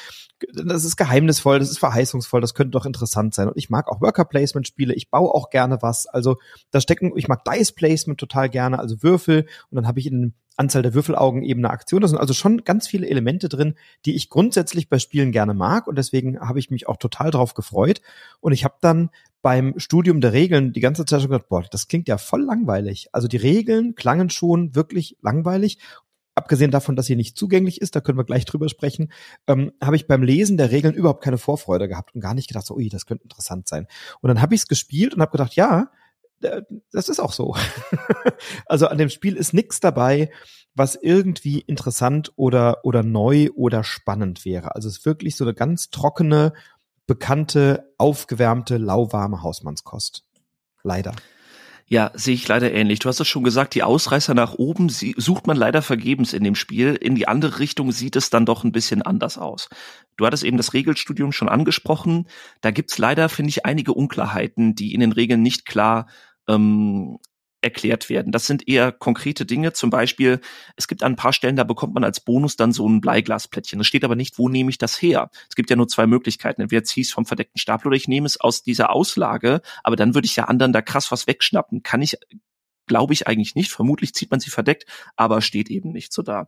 das 0.54 0.84
ist 0.84 0.98
geheimnisvoll, 0.98 1.60
das 1.60 1.70
ist 1.70 1.80
verheißungsvoll, 1.80 2.42
das 2.42 2.54
könnte 2.54 2.72
doch 2.72 2.86
interessant 2.86 3.34
sein. 3.34 3.48
Und 3.48 3.58
ich 3.58 3.70
mag 3.70 3.88
auch 3.88 4.02
Worker 4.02 4.26
Placement 4.26 4.68
Spiele, 4.68 4.94
ich 4.94 5.10
baue 5.10 5.34
auch 5.34 5.50
gerne 5.50 5.82
was. 5.82 6.08
Also 6.08 6.38
da 6.72 6.82
stecken, 6.82 7.14
ich 7.16 7.28
mag 7.28 7.44
Dice 7.46 7.72
Placement 7.72 8.20
total 8.20 8.50
gerne, 8.50 8.80
also 8.80 9.02
Würfel. 9.04 9.48
Und 9.70 9.76
dann 9.76 9.88
habe 9.88 10.00
ich 10.00 10.08
in 10.08 10.34
Anzahl 10.58 10.82
der 10.82 10.94
Würfelaugen 10.94 11.44
eben 11.44 11.62
eine 11.62 11.72
Aktion. 11.72 12.02
Das 12.02 12.12
sind 12.12 12.20
also 12.20 12.34
schon 12.34 12.64
ganz 12.64 12.88
viele 12.88 13.08
Elemente 13.08 13.50
drin, 13.50 13.76
die 14.06 14.16
ich 14.16 14.30
grundsätzlich 14.30 14.90
bei 14.90 15.00
Spielen 15.00 15.32
gerne 15.32 15.54
mag 15.54 15.88
und 15.88 15.98
deswegen 15.98 16.40
habe 16.40 16.60
ich 16.60 16.70
mich 16.70 16.88
auch 16.88 16.98
total 16.98 17.32
drauf 17.32 17.54
gefreut. 17.54 18.02
Und 18.40 18.54
ich 18.54 18.64
habe 18.64 18.76
dann 18.82 19.10
beim 19.46 19.76
Studium 19.78 20.22
der 20.22 20.34
Regeln 20.34 20.74
die 20.74 20.80
ganze 20.80 21.06
Zeit 21.06 21.22
schon 21.22 21.30
gedacht, 21.30 21.50
boah, 21.50 21.64
das 21.70 21.88
klingt 21.88 22.08
ja 22.08 22.18
voll 22.18 22.42
langweilig. 22.42 23.10
Also 23.12 23.28
die 23.28 23.38
Regeln 23.38 23.94
klangen 23.94 24.32
schon 24.32 24.74
wirklich 24.74 25.18
langweilig. 25.22 25.78
Abgesehen 26.34 26.72
davon, 26.72 26.96
dass 26.96 27.06
sie 27.06 27.16
nicht 27.16 27.38
zugänglich 27.38 27.80
ist, 27.80 27.96
da 27.96 28.02
können 28.02 28.18
wir 28.18 28.24
gleich 28.24 28.46
drüber 28.46 28.70
sprechen, 28.70 29.12
ähm, 29.46 29.72
habe 29.80 29.98
ich 29.98 30.08
beim 30.08 30.24
Lesen 30.24 30.58
der 30.58 30.72
Regeln 30.72 30.96
überhaupt 30.96 31.24
keine 31.24 31.38
Vorfreude 31.38 31.88
gehabt 31.88 32.16
und 32.16 32.22
gar 32.22 32.34
nicht 32.34 32.48
gedacht, 32.48 32.66
so, 32.66 32.74
ui, 32.74 32.90
das 32.90 33.06
könnte 33.06 33.26
interessant 33.26 33.68
sein. 33.68 33.86
Und 34.20 34.30
dann 34.30 34.42
habe 34.42 34.56
ich 34.56 34.62
es 34.62 34.68
gespielt 34.68 35.14
und 35.14 35.22
habe 35.22 35.34
gedacht, 35.34 35.54
ja, 35.54 35.92
das 36.92 37.08
ist 37.08 37.20
auch 37.20 37.32
so. 37.32 37.56
also 38.66 38.88
an 38.88 38.98
dem 38.98 39.10
Spiel 39.10 39.36
ist 39.36 39.54
nichts 39.54 39.80
dabei, 39.80 40.32
was 40.74 40.96
irgendwie 40.96 41.60
interessant 41.60 42.34
oder, 42.36 42.84
oder 42.84 43.04
neu 43.04 43.50
oder 43.56 43.84
spannend 43.84 44.44
wäre. 44.44 44.74
Also 44.74 44.90
es 44.90 44.98
ist 44.98 45.06
wirklich 45.06 45.36
so 45.36 45.46
eine 45.46 45.54
ganz 45.54 45.92
trockene, 45.92 46.54
bekannte, 47.08 47.94
aufgewärmte, 47.98 48.78
lauwarme 48.78 49.44
Hausmannskost. 49.44 50.24
Leider. 50.84 51.14
Ja, 51.88 52.12
sehe 52.16 52.34
ich 52.34 52.48
leider 52.48 52.72
ähnlich. 52.72 52.98
Du 52.98 53.10
hast 53.10 53.20
es 53.20 53.28
schon 53.28 53.44
gesagt, 53.44 53.76
die 53.76 53.84
Ausreißer 53.84 54.34
nach 54.34 54.56
oben 54.56 54.90
sucht 54.90 55.46
man 55.46 55.56
leider 55.56 55.84
vergebens 55.84 56.34
in 56.34 56.44
dem 56.44 56.56
Spiel. 56.56 56.96
In 56.96 57.14
die 57.14 57.28
andere 57.28 57.60
Richtung 57.60 57.92
sieht 57.92 58.16
es 58.16 58.32
dann 58.32 58.48
doch 58.48 58.64
ein 58.64 58.72
bisschen 58.72 59.04
anders 59.04 59.38
aus. 59.38 59.70
Du 60.18 60.26
hattest 60.26 60.44
eben 60.44 60.58
das 60.58 60.74
Regelstudium 60.74 61.32
schon 61.32 61.48
angesprochen. 61.48 62.28
Da 62.62 62.72
gibt's 62.72 62.98
leider, 62.98 63.30
finde 63.30 63.50
ich, 63.50 63.66
einige 63.66 63.94
Unklarheiten, 63.94 64.74
die 64.74 64.96
in 64.96 65.00
den 65.00 65.12
Regeln 65.12 65.44
nicht 65.44 65.68
klar 65.68 66.08
ähm, 66.48 67.20
erklärt 67.66 68.10
werden. 68.10 68.32
Das 68.32 68.46
sind 68.46 68.68
eher 68.68 68.92
konkrete 68.92 69.46
Dinge. 69.46 69.74
Zum 69.74 69.90
Beispiel, 69.90 70.40
es 70.78 70.88
gibt 70.88 71.04
an 71.04 71.14
ein 71.14 71.16
paar 71.18 71.34
Stellen, 71.34 71.56
da 71.56 71.64
bekommt 71.64 71.96
man 71.96 72.04
als 72.04 72.20
Bonus 72.20 72.56
dann 72.56 72.72
so 72.72 72.88
ein 72.88 73.02
Bleiglasplättchen. 73.02 73.82
Es 73.82 73.88
steht 73.88 74.06
aber 74.06 74.16
nicht, 74.16 74.38
wo 74.38 74.48
nehme 74.48 74.70
ich 74.70 74.78
das 74.78 75.02
her? 75.02 75.32
Es 75.50 75.56
gibt 75.56 75.70
ja 75.72 75.76
nur 75.76 75.88
zwei 75.88 76.06
Möglichkeiten. 76.06 76.62
Entweder 76.62 76.84
ziehe 76.84 77.02
ich 77.02 77.08
es 77.08 77.14
vom 77.14 77.26
verdeckten 77.26 77.60
Stapel 77.60 77.88
oder 77.88 77.98
ich 77.98 78.08
nehme 78.08 78.28
es 78.28 78.40
aus 78.40 78.62
dieser 78.62 78.92
Auslage, 78.92 79.62
aber 79.84 79.96
dann 79.96 80.14
würde 80.14 80.28
ich 80.28 80.36
ja 80.36 80.46
anderen 80.46 80.74
da 80.74 80.82
krass 80.82 81.12
was 81.12 81.28
wegschnappen. 81.28 81.82
Kann 81.82 82.04
ich, 82.04 82.18
glaube 82.86 83.14
ich 83.14 83.28
eigentlich 83.28 83.56
nicht. 83.56 83.72
Vermutlich 83.72 84.14
zieht 84.14 84.30
man 84.30 84.40
sie 84.40 84.52
verdeckt, 84.52 84.86
aber 85.16 85.42
steht 85.42 85.70
eben 85.70 85.92
nicht 85.92 86.14
so 86.14 86.22
da. 86.22 86.48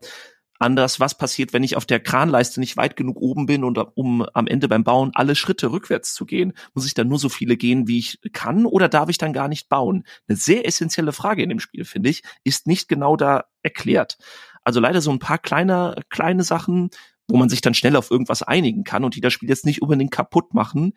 Anders, 0.60 0.99
was 0.99 1.16
passiert, 1.16 1.53
wenn 1.53 1.64
ich 1.64 1.76
auf 1.76 1.86
der 1.86 1.99
Kranleiste 1.99 2.60
nicht 2.60 2.78
weit 2.78 2.95
genug 2.95 3.18
oben 3.18 3.45
bin 3.45 3.64
und 3.64 3.78
um 3.95 4.26
am 4.34 4.47
Ende 4.47 4.68
beim 4.68 4.84
Bauen 4.84 5.12
alle 5.14 5.36
Schritte 5.36 5.72
rückwärts 5.72 6.14
zu 6.14 6.26
gehen? 6.26 6.53
Muss 6.74 6.88
ich 6.88 6.95
dann 6.95 7.08
nur 7.08 7.20
so 7.20 7.30
viele 7.30 7.58
gehen, 7.58 7.88
wie 7.88 7.99
ich 7.99 8.20
kann 8.34 8.66
oder 8.66 8.89
darf 8.89 9.10
ich 9.10 9.20
dann 9.20 9.34
gar 9.34 9.47
nicht 9.47 9.70
bauen? 9.70 10.03
Eine 10.28 10.38
sehr 10.38 10.66
essentielle 10.66 11.14
Frage 11.14 11.43
in 11.43 11.49
dem 11.49 11.60
Spiel, 11.60 11.86
finde 11.86 12.10
ich, 12.10 12.24
ist 12.43 12.66
nicht 12.66 12.88
genau 12.88 13.16
da 13.16 13.45
erklärt. 13.62 14.18
Also 14.64 14.80
leider 14.80 15.01
so 15.01 15.12
ein 15.12 15.20
paar 15.20 15.38
kleine, 15.38 16.01
kleine 16.10 16.43
Sachen, 16.43 16.89
wo 17.28 17.38
man 17.38 17.49
sich 17.49 17.62
dann 17.62 17.74
schnell 17.74 17.95
auf 17.95 18.10
irgendwas 18.10 18.41
einigen 18.41 18.84
kann 18.84 19.03
und 19.03 19.16
die 19.16 19.22
das 19.22 19.34
Spiel 19.34 19.49
jetzt 19.49 19.66
nicht 19.66 19.82
unbedingt 19.82 20.12
kaputt 20.12 20.53
machen. 20.53 20.93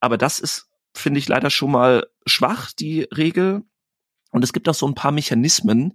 Aber 0.00 0.16
das 0.16 0.38
ist, 0.38 0.70
finde 0.94 1.18
ich, 1.18 1.28
leider 1.28 1.50
schon 1.50 1.72
mal 1.72 2.06
schwach, 2.26 2.72
die 2.72 3.02
Regel. 3.02 3.62
Und 4.30 4.44
es 4.44 4.52
gibt 4.52 4.68
auch 4.68 4.74
so 4.74 4.86
ein 4.86 4.94
paar 4.94 5.12
Mechanismen, 5.12 5.94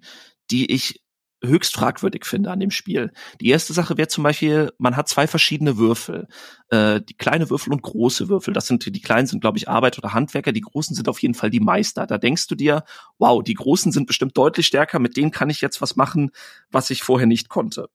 die 0.51 0.71
ich 0.71 1.01
höchst 1.43 1.73
fragwürdig 1.73 2.25
finde 2.25 2.51
an 2.51 2.59
dem 2.59 2.71
Spiel. 2.71 3.11
Die 3.39 3.49
erste 3.49 3.73
Sache 3.73 3.97
wäre 3.97 4.07
zum 4.07 4.23
Beispiel, 4.23 4.71
man 4.77 4.95
hat 4.95 5.07
zwei 5.07 5.27
verschiedene 5.27 5.77
Würfel. 5.77 6.27
Äh, 6.69 7.01
die 7.01 7.15
kleine 7.15 7.49
Würfel 7.49 7.73
und 7.73 7.81
große 7.81 8.29
Würfel. 8.29 8.53
Das 8.53 8.67
sind 8.67 8.85
die 8.85 9.01
kleinen 9.01 9.27
sind, 9.27 9.41
glaube 9.41 9.57
ich, 9.57 9.69
Arbeit 9.69 9.97
oder 9.97 10.13
Handwerker, 10.13 10.51
die 10.51 10.61
großen 10.61 10.95
sind 10.95 11.07
auf 11.07 11.21
jeden 11.21 11.33
Fall 11.33 11.49
die 11.49 11.59
Meister. 11.59 12.07
Da 12.07 12.17
denkst 12.17 12.47
du 12.47 12.55
dir, 12.55 12.83
wow, 13.17 13.43
die 13.43 13.53
großen 13.53 13.91
sind 13.91 14.07
bestimmt 14.07 14.37
deutlich 14.37 14.67
stärker, 14.67 14.99
mit 14.99 15.17
denen 15.17 15.31
kann 15.31 15.49
ich 15.49 15.61
jetzt 15.61 15.81
was 15.81 15.95
machen, 15.95 16.31
was 16.71 16.89
ich 16.89 17.03
vorher 17.03 17.27
nicht 17.27 17.49
konnte 17.49 17.89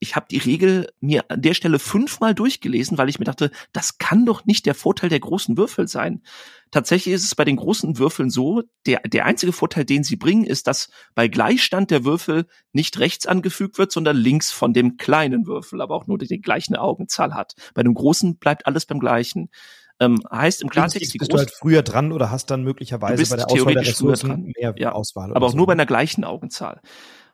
ich 0.00 0.16
habe 0.16 0.26
die 0.30 0.38
Regel 0.38 0.88
mir 1.00 1.30
an 1.30 1.42
der 1.42 1.52
Stelle 1.52 1.78
fünfmal 1.78 2.34
durchgelesen, 2.34 2.96
weil 2.96 3.10
ich 3.10 3.18
mir 3.18 3.26
dachte, 3.26 3.50
das 3.72 3.98
kann 3.98 4.24
doch 4.24 4.46
nicht 4.46 4.64
der 4.64 4.74
Vorteil 4.74 5.10
der 5.10 5.20
großen 5.20 5.58
Würfel 5.58 5.86
sein. 5.88 6.22
Tatsächlich 6.70 7.14
ist 7.14 7.24
es 7.24 7.34
bei 7.34 7.44
den 7.44 7.56
großen 7.56 7.98
Würfeln 7.98 8.30
so, 8.30 8.62
der, 8.86 9.00
der 9.00 9.26
einzige 9.26 9.52
Vorteil, 9.52 9.84
den 9.84 10.02
sie 10.02 10.16
bringen, 10.16 10.44
ist, 10.44 10.66
dass 10.66 10.88
bei 11.14 11.28
Gleichstand 11.28 11.90
der 11.90 12.04
Würfel 12.04 12.46
nicht 12.72 12.98
rechts 12.98 13.26
angefügt 13.26 13.76
wird, 13.76 13.92
sondern 13.92 14.16
links 14.16 14.50
von 14.50 14.72
dem 14.72 14.96
kleinen 14.96 15.46
Würfel, 15.46 15.82
aber 15.82 15.94
auch 15.96 16.06
nur 16.06 16.16
die, 16.16 16.26
die 16.26 16.40
gleiche 16.40 16.80
Augenzahl 16.80 17.34
hat. 17.34 17.54
Bei 17.74 17.82
dem 17.82 17.94
großen 17.94 18.38
bleibt 18.38 18.66
alles 18.66 18.86
beim 18.86 19.00
gleichen. 19.00 19.50
Ähm, 19.98 20.22
heißt 20.30 20.62
im 20.62 20.70
Klartext, 20.70 21.18
bist 21.18 21.30
du 21.30 21.36
halt 21.36 21.50
früher 21.50 21.82
dran 21.82 22.12
oder 22.12 22.30
hast 22.30 22.46
dann 22.50 22.64
möglicherweise 22.64 23.28
bei 23.28 23.36
der 23.36 23.50
Auswahl 23.50 23.74
der 23.74 23.86
Ressourcen 23.86 24.52
mehr 24.56 24.74
ja, 24.78 24.92
Auswahl. 24.92 25.34
Aber 25.34 25.44
auch 25.44 25.50
so. 25.50 25.58
nur 25.58 25.66
bei 25.66 25.74
einer 25.74 25.84
gleichen 25.84 26.24
Augenzahl 26.24 26.80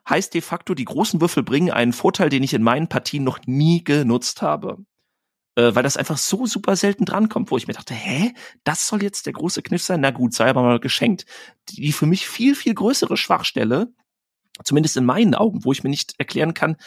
heißt 0.09 0.33
de 0.33 0.41
facto, 0.41 0.73
die 0.73 0.85
großen 0.85 1.21
Würfel 1.21 1.43
bringen 1.43 1.71
einen 1.71 1.93
Vorteil, 1.93 2.29
den 2.29 2.43
ich 2.43 2.53
in 2.53 2.63
meinen 2.63 2.87
Partien 2.87 3.23
noch 3.23 3.39
nie 3.45 3.83
genutzt 3.83 4.41
habe. 4.41 4.77
Äh, 5.55 5.73
weil 5.73 5.83
das 5.83 5.97
einfach 5.97 6.17
so 6.17 6.45
super 6.45 6.75
selten 6.75 7.05
drankommt, 7.05 7.49
wo 7.49 7.57
ich 7.57 7.67
mir 7.67 7.73
dachte, 7.73 7.93
hä, 7.93 8.33
das 8.63 8.87
soll 8.87 9.01
jetzt 9.01 9.25
der 9.25 9.33
große 9.33 9.63
Kniff 9.63 9.81
sein? 9.81 10.01
Na 10.01 10.11
gut, 10.11 10.33
sei 10.33 10.49
aber 10.49 10.61
mal 10.61 10.79
geschenkt. 10.79 11.25
Die 11.69 11.91
für 11.91 12.05
mich 12.05 12.27
viel, 12.27 12.55
viel 12.55 12.75
größere 12.75 13.17
Schwachstelle, 13.17 13.91
zumindest 14.63 14.97
in 14.97 15.05
meinen 15.05 15.33
Augen, 15.33 15.65
wo 15.65 15.71
ich 15.71 15.83
mir 15.83 15.89
nicht 15.89 16.13
erklären 16.19 16.53
kann, 16.53 16.77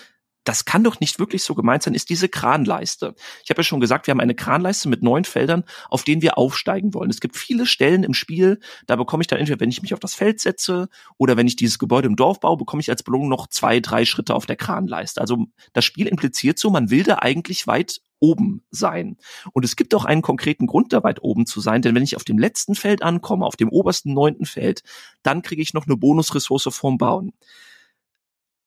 das 0.44 0.64
kann 0.64 0.84
doch 0.84 1.00
nicht 1.00 1.18
wirklich 1.18 1.44
so 1.44 1.54
gemeint 1.54 1.82
sein, 1.82 1.94
ist 1.94 2.08
diese 2.08 2.28
Kranleiste. 2.28 3.14
Ich 3.44 3.50
habe 3.50 3.60
ja 3.60 3.64
schon 3.64 3.80
gesagt, 3.80 4.06
wir 4.06 4.12
haben 4.12 4.20
eine 4.20 4.34
Kranleiste 4.34 4.88
mit 4.88 5.02
neun 5.02 5.24
Feldern, 5.24 5.64
auf 5.88 6.04
denen 6.04 6.22
wir 6.22 6.38
aufsteigen 6.38 6.94
wollen. 6.94 7.10
Es 7.10 7.20
gibt 7.20 7.36
viele 7.36 7.66
Stellen 7.66 8.04
im 8.04 8.14
Spiel, 8.14 8.58
da 8.86 8.96
bekomme 8.96 9.22
ich 9.22 9.26
dann 9.26 9.38
entweder, 9.38 9.60
wenn 9.60 9.70
ich 9.70 9.82
mich 9.82 9.94
auf 9.94 10.00
das 10.00 10.14
Feld 10.14 10.40
setze 10.40 10.88
oder 11.18 11.36
wenn 11.36 11.46
ich 11.46 11.56
dieses 11.56 11.78
Gebäude 11.78 12.08
im 12.08 12.16
Dorf 12.16 12.40
baue, 12.40 12.56
bekomme 12.56 12.80
ich 12.80 12.90
als 12.90 13.02
Belohnung 13.02 13.28
noch 13.28 13.48
zwei, 13.48 13.80
drei 13.80 14.04
Schritte 14.04 14.34
auf 14.34 14.46
der 14.46 14.56
Kranleiste. 14.56 15.20
Also 15.20 15.46
das 15.72 15.84
Spiel 15.84 16.06
impliziert 16.06 16.58
so, 16.58 16.70
man 16.70 16.90
will 16.90 17.02
da 17.02 17.18
eigentlich 17.18 17.66
weit 17.66 18.00
oben 18.20 18.62
sein. 18.70 19.16
Und 19.52 19.64
es 19.64 19.76
gibt 19.76 19.94
auch 19.94 20.04
einen 20.04 20.22
konkreten 20.22 20.66
Grund, 20.66 20.92
da 20.92 21.02
weit 21.02 21.22
oben 21.22 21.46
zu 21.46 21.60
sein, 21.60 21.82
denn 21.82 21.94
wenn 21.94 22.02
ich 22.02 22.16
auf 22.16 22.24
dem 22.24 22.38
letzten 22.38 22.74
Feld 22.74 23.02
ankomme, 23.02 23.46
auf 23.46 23.56
dem 23.56 23.70
obersten 23.70 24.12
neunten 24.12 24.44
Feld, 24.44 24.82
dann 25.22 25.42
kriege 25.42 25.62
ich 25.62 25.74
noch 25.74 25.86
eine 25.86 25.96
Bonusressource 25.96 26.68
vorm 26.70 26.98
Bauen. 26.98 27.32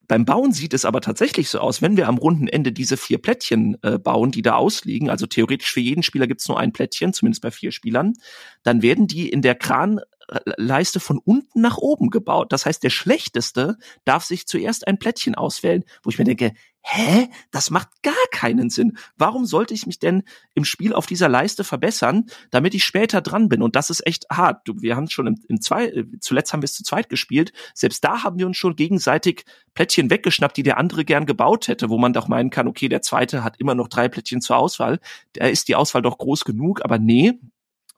Beim 0.08 0.26
Bauen 0.26 0.52
sieht 0.52 0.74
es 0.74 0.86
aber 0.86 1.02
tatsächlich 1.02 1.50
so 1.50 1.60
aus, 1.60 1.82
wenn 1.82 1.98
wir 1.98 2.08
am 2.08 2.18
runden 2.18 2.48
Ende 2.48 2.72
diese 2.72 2.98
vier 2.98 3.20
Plättchen 3.20 3.78
äh, 3.84 3.98
bauen, 3.98 4.32
die 4.32 4.42
da 4.42 4.56
ausliegen, 4.56 5.10
also 5.10 5.28
theoretisch 5.28 5.72
für 5.72 5.80
jeden 5.80 6.04
Spieler 6.04 6.28
gibt 6.28 6.42
es 6.42 6.48
nur 6.48 6.60
ein 6.60 6.74
Plättchen, 6.74 7.14
zumindest 7.14 7.42
bei 7.42 7.52
vier 7.52 7.72
Spielern, 7.72 8.14
dann 8.64 8.82
werden 8.82 9.08
die 9.08 9.30
in 9.30 9.42
der 9.42 9.56
Kranleiste 9.56 11.00
von 11.00 11.20
unten 11.20 11.62
nach 11.62 11.78
oben 11.78 12.10
gebaut. 12.10 12.52
Das 12.52 12.66
heißt, 12.66 12.84
der 12.84 12.90
Schlechteste 12.90 13.78
darf 14.04 14.24
sich 14.26 14.46
zuerst 14.46 14.88
ein 14.88 15.00
Plättchen 15.00 15.36
auswählen, 15.36 15.84
wo 16.04 16.10
ich 16.10 16.18
mir 16.18 16.26
denke, 16.26 16.54
hä, 16.84 17.30
das 17.52 17.70
macht 17.70 17.90
gar 18.04 18.14
keinen 18.32 18.70
Sinn. 18.70 18.98
Warum 19.18 19.46
sollte 19.46 19.74
ich 19.74 19.88
mich 19.88 20.00
denn 20.00 20.24
im 20.54 20.66
Spiel 20.66 20.94
auf 20.94 21.06
dieser 21.06 21.30
Leiste 21.30 21.64
verbessern, 21.64 22.26
damit 22.52 22.76
ich 22.76 22.84
später 22.84 23.22
dran 23.22 23.48
bin? 23.50 23.62
Und 23.62 23.76
das 23.76 23.90
ist 23.90 24.06
echt 24.06 24.26
hart. 24.30 24.68
Wir 24.68 24.96
haben 24.96 25.10
schon 25.10 25.28
im, 25.28 25.42
im 25.48 25.62
zwei, 25.62 25.88
äh, 25.88 26.06
zuletzt 26.20 26.52
haben 26.52 26.62
wir 26.62 26.66
es 26.66 26.74
zu 26.74 26.84
zweit 26.84 27.10
gespielt. 27.10 27.54
Selbst 27.74 28.04
da 28.04 28.24
haben 28.24 28.38
wir 28.38 28.46
uns 28.46 28.58
schon 28.58 28.76
gegenseitig 28.76 29.46
Plättchen 29.74 30.10
weggeschnappt, 30.10 30.58
die 30.58 30.64
der 30.64 30.78
andere 30.78 31.06
gern 31.06 31.26
gebaut 31.26 31.68
hätte, 31.68 31.90
wo 31.90 31.98
man 31.98 32.14
doch 32.14 32.28
meinen 32.28 32.50
kann, 32.50 32.68
okay, 32.68 32.90
der 32.90 33.02
zweite 33.02 33.44
hat 33.44 33.60
immer 33.60 33.76
noch 33.76 33.88
drei 33.88 34.10
Plättchen 34.10 34.42
zur 34.42 34.58
Auswahl. 34.58 35.00
Da 35.34 35.48
ist 35.48 35.70
die 35.70 35.76
Auswahl 35.76 36.02
doch 36.02 36.18
groß 36.18 36.44
genug, 36.44 36.84
aber 36.84 37.00
nee, 37.00 37.40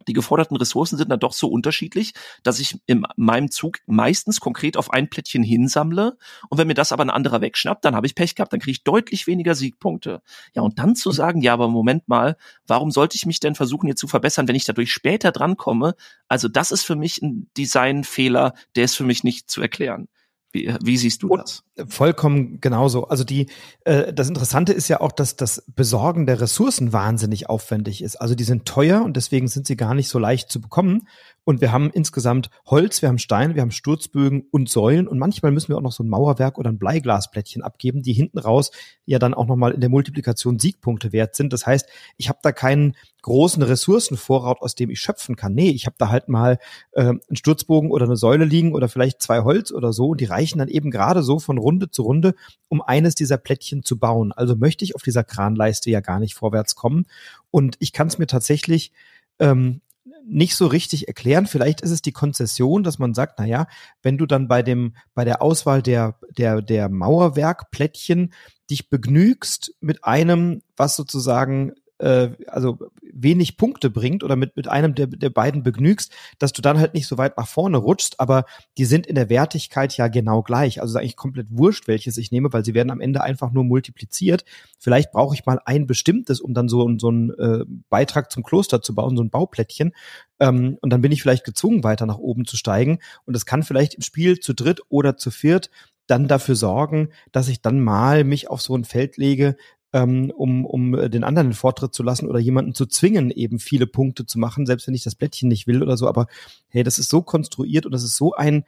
die 0.08 0.14
geforderten 0.14 0.58
Ressourcen 0.58 0.97
sind 0.97 1.10
dann 1.10 1.20
doch 1.20 1.34
so 1.34 1.47
unterschiedlich, 1.47 2.14
dass 2.43 2.60
ich 2.60 2.80
in 2.86 3.06
meinem 3.16 3.51
Zug 3.51 3.80
meistens 3.86 4.39
konkret 4.39 4.78
auf 4.78 4.91
ein 4.91 5.10
Plättchen 5.10 5.43
hinsammle 5.43 6.18
und 6.49 6.58
wenn 6.58 6.68
mir 6.68 6.74
das 6.74 6.91
aber 6.91 7.03
ein 7.03 7.10
anderer 7.10 7.41
wegschnappt, 7.41 7.86
dann 7.86 7.95
habe 7.95 8.08
ich 8.08 8.16
Pech 8.16 8.36
gehabt, 8.36 8.53
dann 8.53 8.60
kriege 8.60 8.72
ich 8.72 8.84
deutlich 8.84 9.28
weniger 9.28 9.56
Siegpunkte. 9.56 10.22
Ja, 10.53 10.62
und 10.62 10.80
dann 10.80 10.95
zu 10.95 11.12
sagen, 11.12 11.41
ja, 11.41 11.53
aber 11.53 11.68
Moment 11.68 12.08
mal, 12.08 12.38
warum 12.68 12.91
sollte 12.91 13.16
ich 13.16 13.26
mich 13.26 13.39
denn 13.39 13.56
versuchen, 13.56 13.88
hier 13.88 13.95
zu 13.95 14.08
verbessern, 14.08 14.47
wenn 14.47 14.56
ich 14.56 14.66
dadurch 14.66 14.91
später 14.91 15.32
drankomme? 15.32 15.95
Also 16.28 16.47
das 16.47 16.72
ist 16.72 16.84
für 16.84 16.95
mich 16.95 17.22
ein 17.22 17.49
Designfehler, 17.58 18.53
der 18.76 18.86
ist 18.86 18.95
für 18.95 19.03
mich 19.03 19.24
nicht 19.24 19.49
zu 19.49 19.62
erklären. 19.62 20.08
Wie, 20.56 20.74
wie 20.82 20.95
siehst 20.95 21.22
du 21.22 21.36
das? 21.36 21.64
Vollkommen 21.89 22.62
genauso. 22.62 23.10
Also 23.10 23.26
die, 23.26 23.47
äh, 23.84 24.14
das 24.14 24.30
Interessante 24.30 24.72
ist 24.72 24.88
ja 24.88 25.01
auch, 25.01 25.12
dass 25.12 25.36
das 25.36 25.66
Besorgen 25.76 26.26
der 26.26 26.39
Ressourcen 26.39 26.93
wahnsinnig 26.93 27.49
aufwendig 27.49 28.01
ist. 28.01 28.16
Also 28.16 28.36
die 28.36 28.45
sind 28.45 28.66
teuer 28.66 29.03
und 29.03 29.18
deswegen 29.18 29.49
sind 29.49 29.68
sie 29.68 29.76
gar 29.76 29.93
nicht 29.93 30.08
so 30.08 30.18
leicht 30.18 30.49
zu 30.49 30.62
bekommen. 30.62 31.10
Und 31.43 31.62
wir 31.62 31.72
haben 31.72 31.91
insgesamt 31.91 32.49
Holz, 32.66 33.01
wir 33.01 33.10
haben 33.10 33.20
Stein, 33.20 33.53
wir 33.53 33.62
haben 33.62 33.72
Sturzbögen 33.72 34.45
und 34.49 34.68
Säulen 34.68 35.08
und 35.08 35.20
manchmal 35.20 35.51
müssen 35.51 35.68
wir 35.70 35.78
auch 35.78 35.82
noch 35.82 35.91
so 35.91 36.03
ein 36.03 36.10
Mauerwerk 36.10 36.58
oder 36.58 36.72
ein 36.72 36.80
Bleiglasplättchen 36.80 37.62
abgeben, 37.62 38.01
die 38.01 38.14
hinten 38.14 38.39
raus 38.39 38.72
ja 39.06 39.20
dann 39.20 39.36
auch 39.36 39.45
nochmal 39.45 39.74
in 39.74 39.82
der 39.82 39.89
Multiplikation 39.89 40.58
Siegpunkte 40.58 41.12
wert 41.12 41.36
sind. 41.36 41.53
Das 41.53 41.68
heißt, 41.68 41.88
ich 42.18 42.30
habe 42.30 42.39
da 42.41 42.51
keinen 42.51 42.95
großen 43.22 43.62
Ressourcenvorrat, 43.62 44.62
aus 44.62 44.76
dem 44.76 44.89
ich 44.89 44.99
schöpfen 44.99 45.36
kann. 45.36 45.53
Nee, 45.53 45.70
ich 45.70 45.86
habe 45.86 45.95
da 45.99 46.10
halt 46.10 46.30
mal 46.30 46.58
äh, 46.93 47.01
einen 47.01 47.22
Sturzbogen 47.34 47.91
oder 47.91 48.06
eine 48.06 48.18
Säule 48.18 48.45
liegen 48.45 48.74
oder 48.74 48.88
vielleicht 48.88 49.22
zwei 49.22 49.41
Holz 49.41 49.72
oder 49.72 49.93
so 49.93 50.10
und 50.10 50.22
die 50.22 50.26
reichen 50.26 50.44
dann 50.53 50.67
eben 50.67 50.91
gerade 50.91 51.23
so 51.23 51.39
von 51.39 51.57
Runde 51.57 51.89
zu 51.89 52.03
Runde, 52.03 52.35
um 52.67 52.81
eines 52.81 53.15
dieser 53.15 53.37
Plättchen 53.37 53.83
zu 53.83 53.97
bauen. 53.97 54.31
Also 54.31 54.55
möchte 54.55 54.83
ich 54.83 54.95
auf 54.95 55.03
dieser 55.03 55.23
Kranleiste 55.23 55.89
ja 55.89 55.99
gar 55.99 56.19
nicht 56.19 56.35
vorwärts 56.35 56.75
kommen. 56.75 57.05
Und 57.51 57.75
ich 57.79 57.93
kann 57.93 58.07
es 58.07 58.17
mir 58.17 58.27
tatsächlich 58.27 58.91
ähm, 59.39 59.81
nicht 60.27 60.55
so 60.55 60.67
richtig 60.67 61.07
erklären. 61.07 61.45
Vielleicht 61.45 61.81
ist 61.81 61.91
es 61.91 62.01
die 62.01 62.11
Konzession, 62.11 62.83
dass 62.83 62.99
man 62.99 63.13
sagt, 63.13 63.35
na 63.37 63.45
ja, 63.45 63.67
wenn 64.01 64.17
du 64.17 64.25
dann 64.25 64.47
bei 64.47 64.63
dem, 64.63 64.95
bei 65.13 65.23
der 65.23 65.41
Auswahl 65.41 65.81
der, 65.81 66.17
der, 66.37 66.61
der 66.61 66.89
Mauerwerkplättchen 66.89 68.33
dich 68.69 68.89
begnügst 68.89 69.75
mit 69.81 70.03
einem, 70.03 70.61
was 70.75 70.95
sozusagen 70.95 71.73
äh, 71.97 72.29
also 72.47 72.77
wenig 73.01 73.57
Punkte 73.57 73.89
bringt 73.89 74.23
oder 74.23 74.35
mit, 74.35 74.55
mit 74.55 74.67
einem 74.67 74.95
der, 74.95 75.07
der 75.07 75.29
beiden 75.29 75.63
begnügst, 75.63 76.11
dass 76.39 76.53
du 76.53 76.61
dann 76.61 76.79
halt 76.79 76.93
nicht 76.93 77.07
so 77.07 77.17
weit 77.17 77.37
nach 77.37 77.47
vorne 77.47 77.77
rutschst, 77.77 78.19
aber 78.19 78.45
die 78.77 78.85
sind 78.85 79.07
in 79.07 79.15
der 79.15 79.29
Wertigkeit 79.29 79.95
ja 79.97 80.07
genau 80.07 80.41
gleich. 80.41 80.81
Also 80.81 80.95
ist 80.95 81.01
eigentlich 81.01 81.15
komplett 81.15 81.47
wurscht, 81.49 81.87
welches 81.87 82.17
ich 82.17 82.31
nehme, 82.31 82.51
weil 82.51 82.65
sie 82.65 82.73
werden 82.73 82.91
am 82.91 83.01
Ende 83.01 83.21
einfach 83.21 83.51
nur 83.51 83.63
multipliziert. 83.63 84.43
Vielleicht 84.79 85.11
brauche 85.11 85.35
ich 85.35 85.45
mal 85.45 85.59
ein 85.65 85.87
bestimmtes, 85.87 86.41
um 86.41 86.53
dann 86.53 86.67
so, 86.67 86.89
so 86.97 87.07
einen 87.07 87.29
äh, 87.31 87.65
Beitrag 87.89 88.31
zum 88.31 88.43
Kloster 88.43 88.81
zu 88.81 88.93
bauen, 88.93 89.15
so 89.15 89.23
ein 89.23 89.29
Bauplättchen. 89.29 89.93
Ähm, 90.39 90.77
und 90.81 90.91
dann 90.91 91.01
bin 91.01 91.11
ich 91.11 91.21
vielleicht 91.21 91.45
gezwungen, 91.45 91.83
weiter 91.83 92.05
nach 92.05 92.17
oben 92.17 92.45
zu 92.45 92.57
steigen. 92.57 92.99
Und 93.25 93.35
das 93.35 93.45
kann 93.45 93.63
vielleicht 93.63 93.93
im 93.93 94.01
Spiel 94.01 94.39
zu 94.39 94.53
dritt 94.53 94.81
oder 94.89 95.17
zu 95.17 95.31
viert 95.31 95.69
dann 96.07 96.27
dafür 96.27 96.55
sorgen, 96.55 97.09
dass 97.31 97.47
ich 97.47 97.61
dann 97.61 97.79
mal 97.79 98.23
mich 98.23 98.47
auf 98.47 98.61
so 98.61 98.75
ein 98.75 98.83
Feld 98.83 99.17
lege, 99.17 99.55
ähm, 99.95 100.29
um, 100.35 100.65
um 100.65 100.93
äh, 100.93 101.09
den 101.09 101.23
anderen 101.23 101.49
den 101.49 101.53
Vortritt 101.53 101.93
zu 101.93 102.03
lassen 102.03 102.27
oder 102.27 102.37
jemanden 102.37 102.75
zu 102.75 102.85
zwingen, 102.85 103.31
eben 103.31 103.59
viele 103.59 103.87
Punkte 103.87 104.25
zu 104.25 104.37
machen, 104.37 104.65
selbst 104.65 104.87
wenn 104.87 104.93
ich 104.93 105.05
das 105.05 105.15
Blättchen 105.15 105.47
nicht 105.47 105.67
will 105.67 105.81
oder 105.81 105.95
so. 105.95 106.09
Aber 106.09 106.27
hey, 106.67 106.83
das 106.83 106.99
ist 106.99 107.09
so 107.09 107.21
konstruiert 107.21 107.85
und 107.85 107.93
das 107.93 108.03
ist 108.03 108.17
so 108.17 108.33
ein 108.33 108.65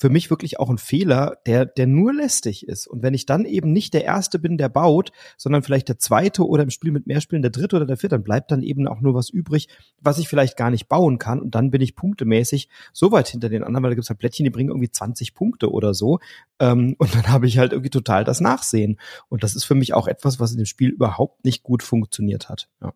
für 0.00 0.08
mich 0.08 0.30
wirklich 0.30 0.58
auch 0.58 0.70
ein 0.70 0.78
Fehler, 0.78 1.36
der, 1.44 1.66
der 1.66 1.86
nur 1.86 2.14
lästig 2.14 2.66
ist. 2.66 2.86
Und 2.86 3.02
wenn 3.02 3.12
ich 3.12 3.26
dann 3.26 3.44
eben 3.44 3.70
nicht 3.70 3.92
der 3.92 4.02
Erste 4.02 4.38
bin, 4.38 4.56
der 4.56 4.70
baut, 4.70 5.12
sondern 5.36 5.62
vielleicht 5.62 5.88
der 5.88 5.98
Zweite 5.98 6.48
oder 6.48 6.62
im 6.62 6.70
Spiel 6.70 6.90
mit 6.90 7.06
mehr 7.06 7.20
Spielen 7.20 7.42
der 7.42 7.50
Dritte 7.50 7.76
oder 7.76 7.84
der 7.84 7.98
Vierte, 7.98 8.16
dann 8.16 8.24
bleibt 8.24 8.50
dann 8.50 8.62
eben 8.62 8.88
auch 8.88 9.02
nur 9.02 9.12
was 9.12 9.28
übrig, 9.28 9.68
was 10.00 10.16
ich 10.16 10.26
vielleicht 10.26 10.56
gar 10.56 10.70
nicht 10.70 10.88
bauen 10.88 11.18
kann. 11.18 11.38
Und 11.38 11.54
dann 11.54 11.70
bin 11.70 11.82
ich 11.82 11.96
punktemäßig 11.96 12.70
so 12.94 13.12
weit 13.12 13.28
hinter 13.28 13.50
den 13.50 13.62
anderen, 13.62 13.82
weil 13.82 13.90
da 13.90 13.94
gibt 13.94 14.04
es 14.04 14.08
halt 14.08 14.18
Plättchen, 14.18 14.44
die 14.44 14.50
bringen 14.50 14.70
irgendwie 14.70 14.90
20 14.90 15.34
Punkte 15.34 15.70
oder 15.70 15.92
so. 15.92 16.18
Ähm, 16.58 16.96
und 16.98 17.14
dann 17.14 17.28
habe 17.28 17.46
ich 17.46 17.58
halt 17.58 17.72
irgendwie 17.72 17.90
total 17.90 18.24
das 18.24 18.40
Nachsehen. 18.40 18.98
Und 19.28 19.44
das 19.44 19.54
ist 19.54 19.64
für 19.64 19.74
mich 19.74 19.92
auch 19.92 20.08
etwas, 20.08 20.40
was 20.40 20.52
in 20.52 20.56
dem 20.56 20.66
Spiel 20.66 20.88
überhaupt 20.88 21.44
nicht 21.44 21.62
gut 21.62 21.82
funktioniert 21.82 22.48
hat. 22.48 22.70
Ja. 22.80 22.94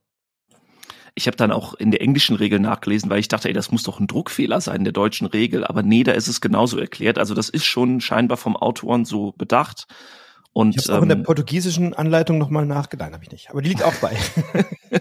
Ich 1.15 1.27
habe 1.27 1.37
dann 1.37 1.53
auch 1.53 1.75
in 1.75 1.91
der 1.91 2.01
englischen 2.01 2.35
Regel 2.37 2.59
nachgelesen, 2.59 3.09
weil 3.09 3.21
ich 3.21 3.29
dachte, 3.29 3.49
ey, 3.49 3.55
das 3.55 3.71
muss 3.71 3.85
doch 3.85 4.01
ein 4.01 4.09
Druckfehler 4.09 4.61
sein 4.61 4.79
in 4.79 4.85
der 4.85 4.93
deutschen 4.93 5.27
Regel. 5.27 5.65
Aber 5.65 5.83
nee, 5.83 6.03
da 6.03 6.13
ist 6.13 6.29
es 6.29 6.41
genauso 6.41 6.79
erklärt. 6.79 7.19
Also 7.19 7.35
das 7.35 7.49
ist 7.49 7.65
schon 7.65 8.01
scheinbar 8.01 8.37
vom 8.37 8.57
Autoren 8.57 9.05
so 9.05 9.33
bedacht. 9.33 9.87
Und, 10.55 10.77
ich 10.77 10.89
habe 10.89 10.99
auch 10.99 11.03
in 11.03 11.09
der 11.09 11.19
ähm, 11.19 11.25
portugiesischen 11.25 11.95
Anleitung 11.95 12.39
nochmal 12.39 12.65
nachgedacht, 12.65 13.13
habe 13.13 13.25
ich 13.25 13.33
nicht. 13.33 13.51
Aber 13.51 13.61
die 13.61 13.71
liegt 13.71 13.83
auch 13.83 13.95
bei. 13.95 14.17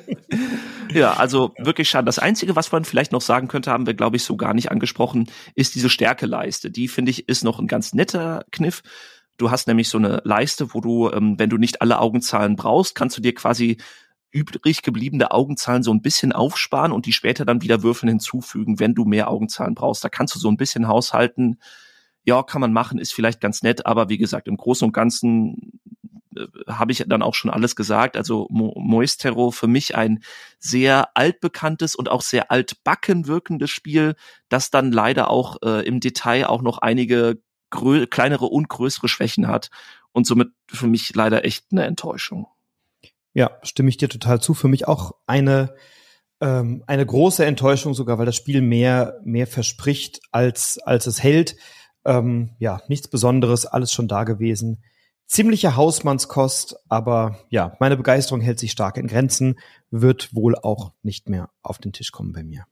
ja, 0.93 1.13
also 1.13 1.53
wirklich 1.59 1.89
schade. 1.89 2.05
Das 2.05 2.17
Einzige, 2.17 2.55
was 2.55 2.71
man 2.71 2.85
vielleicht 2.85 3.11
noch 3.11 3.21
sagen 3.21 3.47
könnte, 3.47 3.69
haben 3.69 3.85
wir, 3.85 3.93
glaube 3.93 4.15
ich, 4.15 4.23
so 4.23 4.35
gar 4.35 4.55
nicht 4.55 4.71
angesprochen, 4.71 5.29
ist 5.53 5.75
diese 5.75 5.91
Stärkeleiste. 5.91 6.71
Die, 6.71 6.87
finde 6.87 7.11
ich, 7.11 7.29
ist 7.29 7.43
noch 7.43 7.59
ein 7.59 7.67
ganz 7.67 7.93
netter 7.93 8.45
Kniff. 8.51 8.81
Du 9.37 9.51
hast 9.51 9.67
nämlich 9.67 9.89
so 9.89 9.99
eine 9.99 10.21
Leiste, 10.23 10.73
wo 10.73 10.81
du, 10.81 11.11
ähm, 11.11 11.37
wenn 11.37 11.51
du 11.51 11.57
nicht 11.57 11.83
alle 11.83 11.99
Augenzahlen 11.99 12.55
brauchst, 12.55 12.95
kannst 12.95 13.15
du 13.17 13.21
dir 13.21 13.35
quasi 13.35 13.77
übrig 14.33 14.81
gebliebene 14.81 15.31
Augenzahlen 15.31 15.83
so 15.83 15.93
ein 15.93 16.01
bisschen 16.01 16.33
aufsparen 16.33 16.91
und 16.91 17.05
die 17.05 17.13
später 17.13 17.45
dann 17.45 17.61
wieder 17.61 17.83
Würfeln 17.83 18.09
hinzufügen, 18.09 18.79
wenn 18.79 18.95
du 18.95 19.05
mehr 19.05 19.29
Augenzahlen 19.29 19.75
brauchst. 19.75 20.03
Da 20.03 20.09
kannst 20.09 20.35
du 20.35 20.39
so 20.39 20.49
ein 20.49 20.57
bisschen 20.57 20.87
haushalten. 20.87 21.59
Ja, 22.25 22.41
kann 22.41 22.59
man 22.59 22.73
machen, 22.73 22.99
ist 22.99 23.13
vielleicht 23.13 23.39
ganz 23.39 23.61
nett, 23.61 23.85
aber 23.85 24.09
wie 24.09 24.17
gesagt, 24.17 24.47
im 24.47 24.57
Großen 24.57 24.85
und 24.85 24.91
Ganzen 24.91 25.79
äh, 26.35 26.47
habe 26.67 26.91
ich 26.91 27.03
dann 27.07 27.21
auch 27.21 27.35
schon 27.35 27.51
alles 27.51 27.75
gesagt. 27.75 28.17
Also 28.17 28.47
Mo 28.49 28.73
Moistero 28.75 29.51
für 29.51 29.67
mich 29.67 29.95
ein 29.95 30.23
sehr 30.57 31.15
altbekanntes 31.15 31.95
und 31.95 32.09
auch 32.09 32.21
sehr 32.21 32.49
altbacken 32.49 33.27
wirkendes 33.27 33.69
Spiel, 33.69 34.15
das 34.49 34.71
dann 34.71 34.91
leider 34.91 35.29
auch 35.29 35.57
äh, 35.63 35.85
im 35.85 35.99
Detail 35.99 36.47
auch 36.47 36.61
noch 36.61 36.79
einige 36.79 37.39
kleinere 37.69 38.45
und 38.45 38.69
größere 38.69 39.07
Schwächen 39.07 39.47
hat 39.47 39.69
und 40.11 40.27
somit 40.27 40.49
für 40.71 40.87
mich 40.87 41.13
leider 41.15 41.43
echt 41.43 41.65
eine 41.71 41.85
Enttäuschung. 41.85 42.47
Ja, 43.33 43.51
stimme 43.63 43.89
ich 43.89 43.97
dir 43.97 44.09
total 44.09 44.41
zu. 44.41 44.53
Für 44.53 44.67
mich 44.67 44.87
auch 44.87 45.13
eine 45.25 45.75
ähm, 46.41 46.83
eine 46.87 47.05
große 47.05 47.45
Enttäuschung 47.45 47.93
sogar, 47.93 48.17
weil 48.17 48.25
das 48.25 48.35
Spiel 48.35 48.61
mehr 48.61 49.19
mehr 49.23 49.47
verspricht 49.47 50.21
als 50.31 50.79
als 50.79 51.07
es 51.07 51.23
hält. 51.23 51.55
Ähm, 52.05 52.51
ja, 52.59 52.81
nichts 52.87 53.07
Besonderes, 53.07 53.65
alles 53.65 53.91
schon 53.91 54.07
da 54.07 54.23
gewesen. 54.23 54.83
Ziemliche 55.25 55.75
Hausmannskost, 55.75 56.75
aber 56.89 57.39
ja, 57.49 57.75
meine 57.79 57.95
Begeisterung 57.95 58.41
hält 58.41 58.59
sich 58.59 58.71
stark 58.71 58.97
in 58.97 59.07
Grenzen, 59.07 59.57
wird 59.89 60.35
wohl 60.35 60.55
auch 60.55 60.91
nicht 61.01 61.29
mehr 61.29 61.49
auf 61.61 61.77
den 61.77 61.93
Tisch 61.93 62.11
kommen 62.11 62.33
bei 62.33 62.43
mir. 62.43 62.65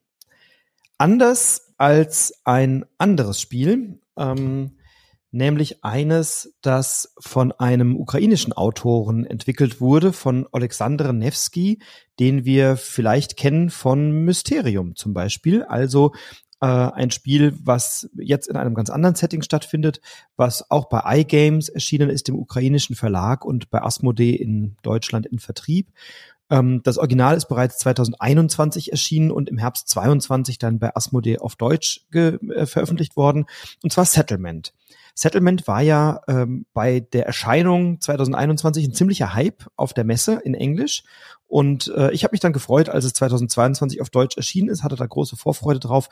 Anders 0.97 1.74
als 1.78 2.41
ein 2.43 2.86
anderes 2.97 3.39
Spiel, 3.39 4.01
ähm, 4.18 4.78
nämlich 5.32 5.84
eines, 5.84 6.54
das 6.62 7.14
von 7.20 7.52
einem 7.54 7.96
ukrainischen 7.96 8.54
Autoren 8.54 9.26
entwickelt 9.26 9.82
wurde, 9.82 10.14
von 10.14 10.48
Alexander 10.52 11.14
Nevsky, 11.14 11.80
den 12.20 12.46
wir 12.46 12.78
vielleicht 12.78 13.38
kennen 13.38 13.70
von 13.70 14.12
Mysterium 14.12 14.96
zum 14.96 15.14
Beispiel. 15.14 15.64
Also 15.64 16.12
äh, 16.62 16.66
ein 16.68 17.12
Spiel, 17.12 17.58
was 17.64 18.10
jetzt 18.16 18.48
in 18.48 18.56
einem 18.56 18.76
ganz 18.76 18.90
anderen 18.90 19.16
Setting 19.16 19.42
stattfindet, 19.42 20.02
was 20.36 20.70
auch 20.70 20.90
bei 20.90 21.22
iGames 21.22 21.70
erschienen 21.70 22.10
ist, 22.10 22.28
dem 22.28 22.36
ukrainischen 22.36 22.96
Verlag 22.96 23.44
und 23.46 23.70
bei 23.70 23.82
Asmodee 23.82 24.36
in 24.36 24.76
Deutschland 24.84 25.26
in 25.26 25.40
Vertrieb. 25.40 25.92
Ähm, 26.50 26.84
das 26.84 26.98
Original 26.98 27.36
ist 27.36 27.48
bereits 27.48 27.80
2021 27.80 28.92
erschienen 28.92 29.32
und 29.32 29.50
im 29.50 29.58
Herbst 29.58 29.88
22 29.88 30.60
dann 30.60 30.78
bei 30.78 30.96
Asmodee 30.96 31.40
auf 31.40 31.56
Deutsch 31.56 32.06
äh, 32.12 32.38
veröffentlicht 32.66 33.16
worden, 33.16 33.46
und 33.82 33.92
zwar 33.92 34.06
Settlement. 34.06 34.74
Settlement 35.14 35.68
war 35.68 35.82
ja 35.82 36.22
ähm, 36.28 36.66
bei 36.74 36.99
der 36.99 37.26
Erscheinung 37.26 37.99
2021 37.99 38.86
ein 38.86 38.93
ziemlicher 38.93 39.34
Hype 39.34 39.66
auf 39.76 39.93
der 39.93 40.03
Messe 40.03 40.41
in 40.43 40.53
Englisch. 40.53 41.03
Und 41.47 41.91
äh, 41.97 42.12
ich 42.12 42.24
habe 42.24 42.32
mich 42.32 42.39
dann 42.39 42.53
gefreut, 42.53 42.88
als 42.88 43.03
es 43.03 43.14
2022 43.14 43.99
auf 44.01 44.09
Deutsch 44.09 44.38
erschienen 44.38 44.70
ist, 44.70 44.84
hatte 44.84 44.95
da 44.95 45.05
große 45.05 45.36
Vorfreude 45.36 45.82
drauf, 45.82 46.07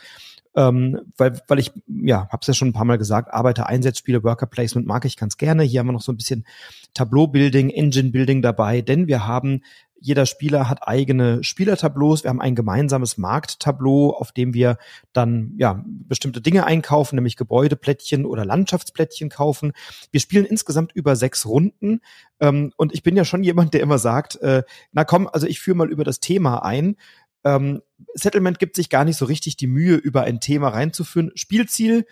ähm, 0.54 1.00
weil, 1.16 1.42
weil 1.48 1.60
ich, 1.60 1.72
ja, 1.88 2.28
habe 2.30 2.40
es 2.42 2.48
ja 2.48 2.54
schon 2.54 2.68
ein 2.68 2.74
paar 2.74 2.84
Mal 2.84 2.98
gesagt, 2.98 3.34
Arbeiter, 3.34 3.68
Einsatzspiele, 3.68 4.24
Worker 4.24 4.48
Placement 4.48 4.86
mag 4.86 5.06
ich 5.06 5.16
ganz 5.16 5.38
gerne. 5.38 5.64
Hier 5.64 5.80
haben 5.80 5.88
wir 5.88 5.94
noch 5.94 6.02
so 6.02 6.12
ein 6.12 6.18
bisschen 6.18 6.46
Tableau-Building, 6.94 7.70
Engine-Building 7.70 8.42
dabei, 8.42 8.82
denn 8.82 9.08
wir 9.08 9.26
haben 9.26 9.62
Jeder 10.02 10.26
Spieler 10.26 10.70
hat 10.70 10.88
eigene 10.88 11.44
Spielertableaus. 11.44 12.24
Wir 12.24 12.30
haben 12.30 12.42
ein 12.42 12.56
gemeinsames 12.56 13.18
Markttableau, 13.18 14.12
auf 14.12 14.32
dem 14.32 14.54
wir 14.54 14.78
dann 15.14 15.54
ja 15.58 15.84
bestimmte 15.86 16.42
Dinge 16.42 16.66
einkaufen, 16.66 17.16
nämlich 17.16 17.36
Gebäudeplättchen 17.36 18.26
oder 18.26 18.46
Landschaftsplättchen 18.46 19.30
kaufen. 19.30 19.74
Wir 20.12 20.20
spielen 20.20 20.46
insgesamt 20.46 20.92
über 20.94 21.16
sechs 21.16 21.46
Runden. 21.46 22.02
Ähm, 22.40 22.72
und 22.78 22.94
ich 22.94 23.04
bin 23.04 23.16
ja 23.16 23.26
schon 23.26 23.44
jemand, 23.44 23.74
der 23.74 23.82
immer 23.82 23.98
sagt, 23.98 24.36
äh, 24.38 24.64
na 24.92 25.04
komm, 25.04 25.28
also 25.32 25.48
ich 25.48 25.60
führe 25.60 25.78
mal 25.78 25.92
über 25.92 26.04
das 26.04 26.20
Thema 26.20 26.64
ein. 26.64 26.96
Ähm, 27.44 27.82
Settlement 28.14 28.60
gibt 28.60 28.76
sich 28.76 28.90
gar 28.90 29.06
nicht 29.06 29.18
so 29.18 29.26
richtig 29.26 29.58
die 29.58 29.68
Mühe, 29.68 29.96
über 29.96 30.24
ein 30.24 30.40
Thema 30.40 30.70
reinzuführen. 30.70 31.32
Spielziel, 31.36 32.06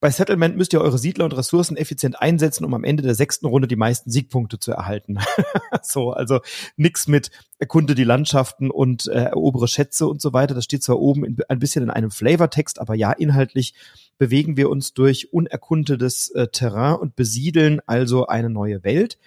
bei 0.00 0.10
Settlement 0.10 0.56
müsst 0.56 0.72
ihr 0.72 0.80
eure 0.80 0.98
Siedler 0.98 1.24
und 1.24 1.36
Ressourcen 1.36 1.76
effizient 1.76 2.20
einsetzen, 2.20 2.64
um 2.64 2.72
am 2.74 2.84
Ende 2.84 3.02
der 3.02 3.14
sechsten 3.14 3.46
Runde 3.46 3.66
die 3.66 3.76
meisten 3.76 4.10
Siegpunkte 4.10 4.60
zu 4.60 4.70
erhalten. 4.70 5.18
so, 5.82 6.12
also 6.12 6.40
nix 6.76 7.08
mit 7.08 7.30
erkunde 7.58 7.96
die 7.96 8.04
Landschaften 8.04 8.70
und 8.70 9.08
äh, 9.08 9.24
erobere 9.24 9.66
Schätze 9.66 10.06
und 10.06 10.22
so 10.22 10.32
weiter. 10.32 10.54
Das 10.54 10.64
steht 10.64 10.84
zwar 10.84 11.00
oben 11.00 11.24
in, 11.24 11.36
ein 11.48 11.58
bisschen 11.58 11.82
in 11.82 11.90
einem 11.90 12.12
Flavortext, 12.12 12.80
aber 12.80 12.94
ja, 12.94 13.10
inhaltlich 13.10 13.74
bewegen 14.18 14.56
wir 14.56 14.70
uns 14.70 14.94
durch 14.94 15.32
unerkundetes 15.32 16.30
äh, 16.30 16.48
Terrain 16.48 16.96
und 16.96 17.16
besiedeln 17.16 17.80
also 17.86 18.26
eine 18.26 18.50
neue 18.50 18.84
Welt. 18.84 19.18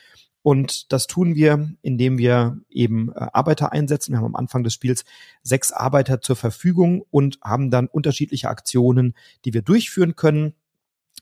Und 0.43 0.91
das 0.91 1.05
tun 1.05 1.35
wir, 1.35 1.69
indem 1.81 2.17
wir 2.17 2.57
eben 2.69 3.11
äh, 3.13 3.27
Arbeiter 3.33 3.71
einsetzen. 3.71 4.13
Wir 4.13 4.17
haben 4.17 4.25
am 4.25 4.35
Anfang 4.35 4.63
des 4.63 4.73
Spiels 4.73 5.05
sechs 5.43 5.71
Arbeiter 5.71 6.21
zur 6.21 6.35
Verfügung 6.35 7.03
und 7.11 7.39
haben 7.43 7.69
dann 7.69 7.87
unterschiedliche 7.87 8.49
Aktionen, 8.49 9.13
die 9.45 9.53
wir 9.53 9.61
durchführen 9.61 10.15
können. 10.15 10.53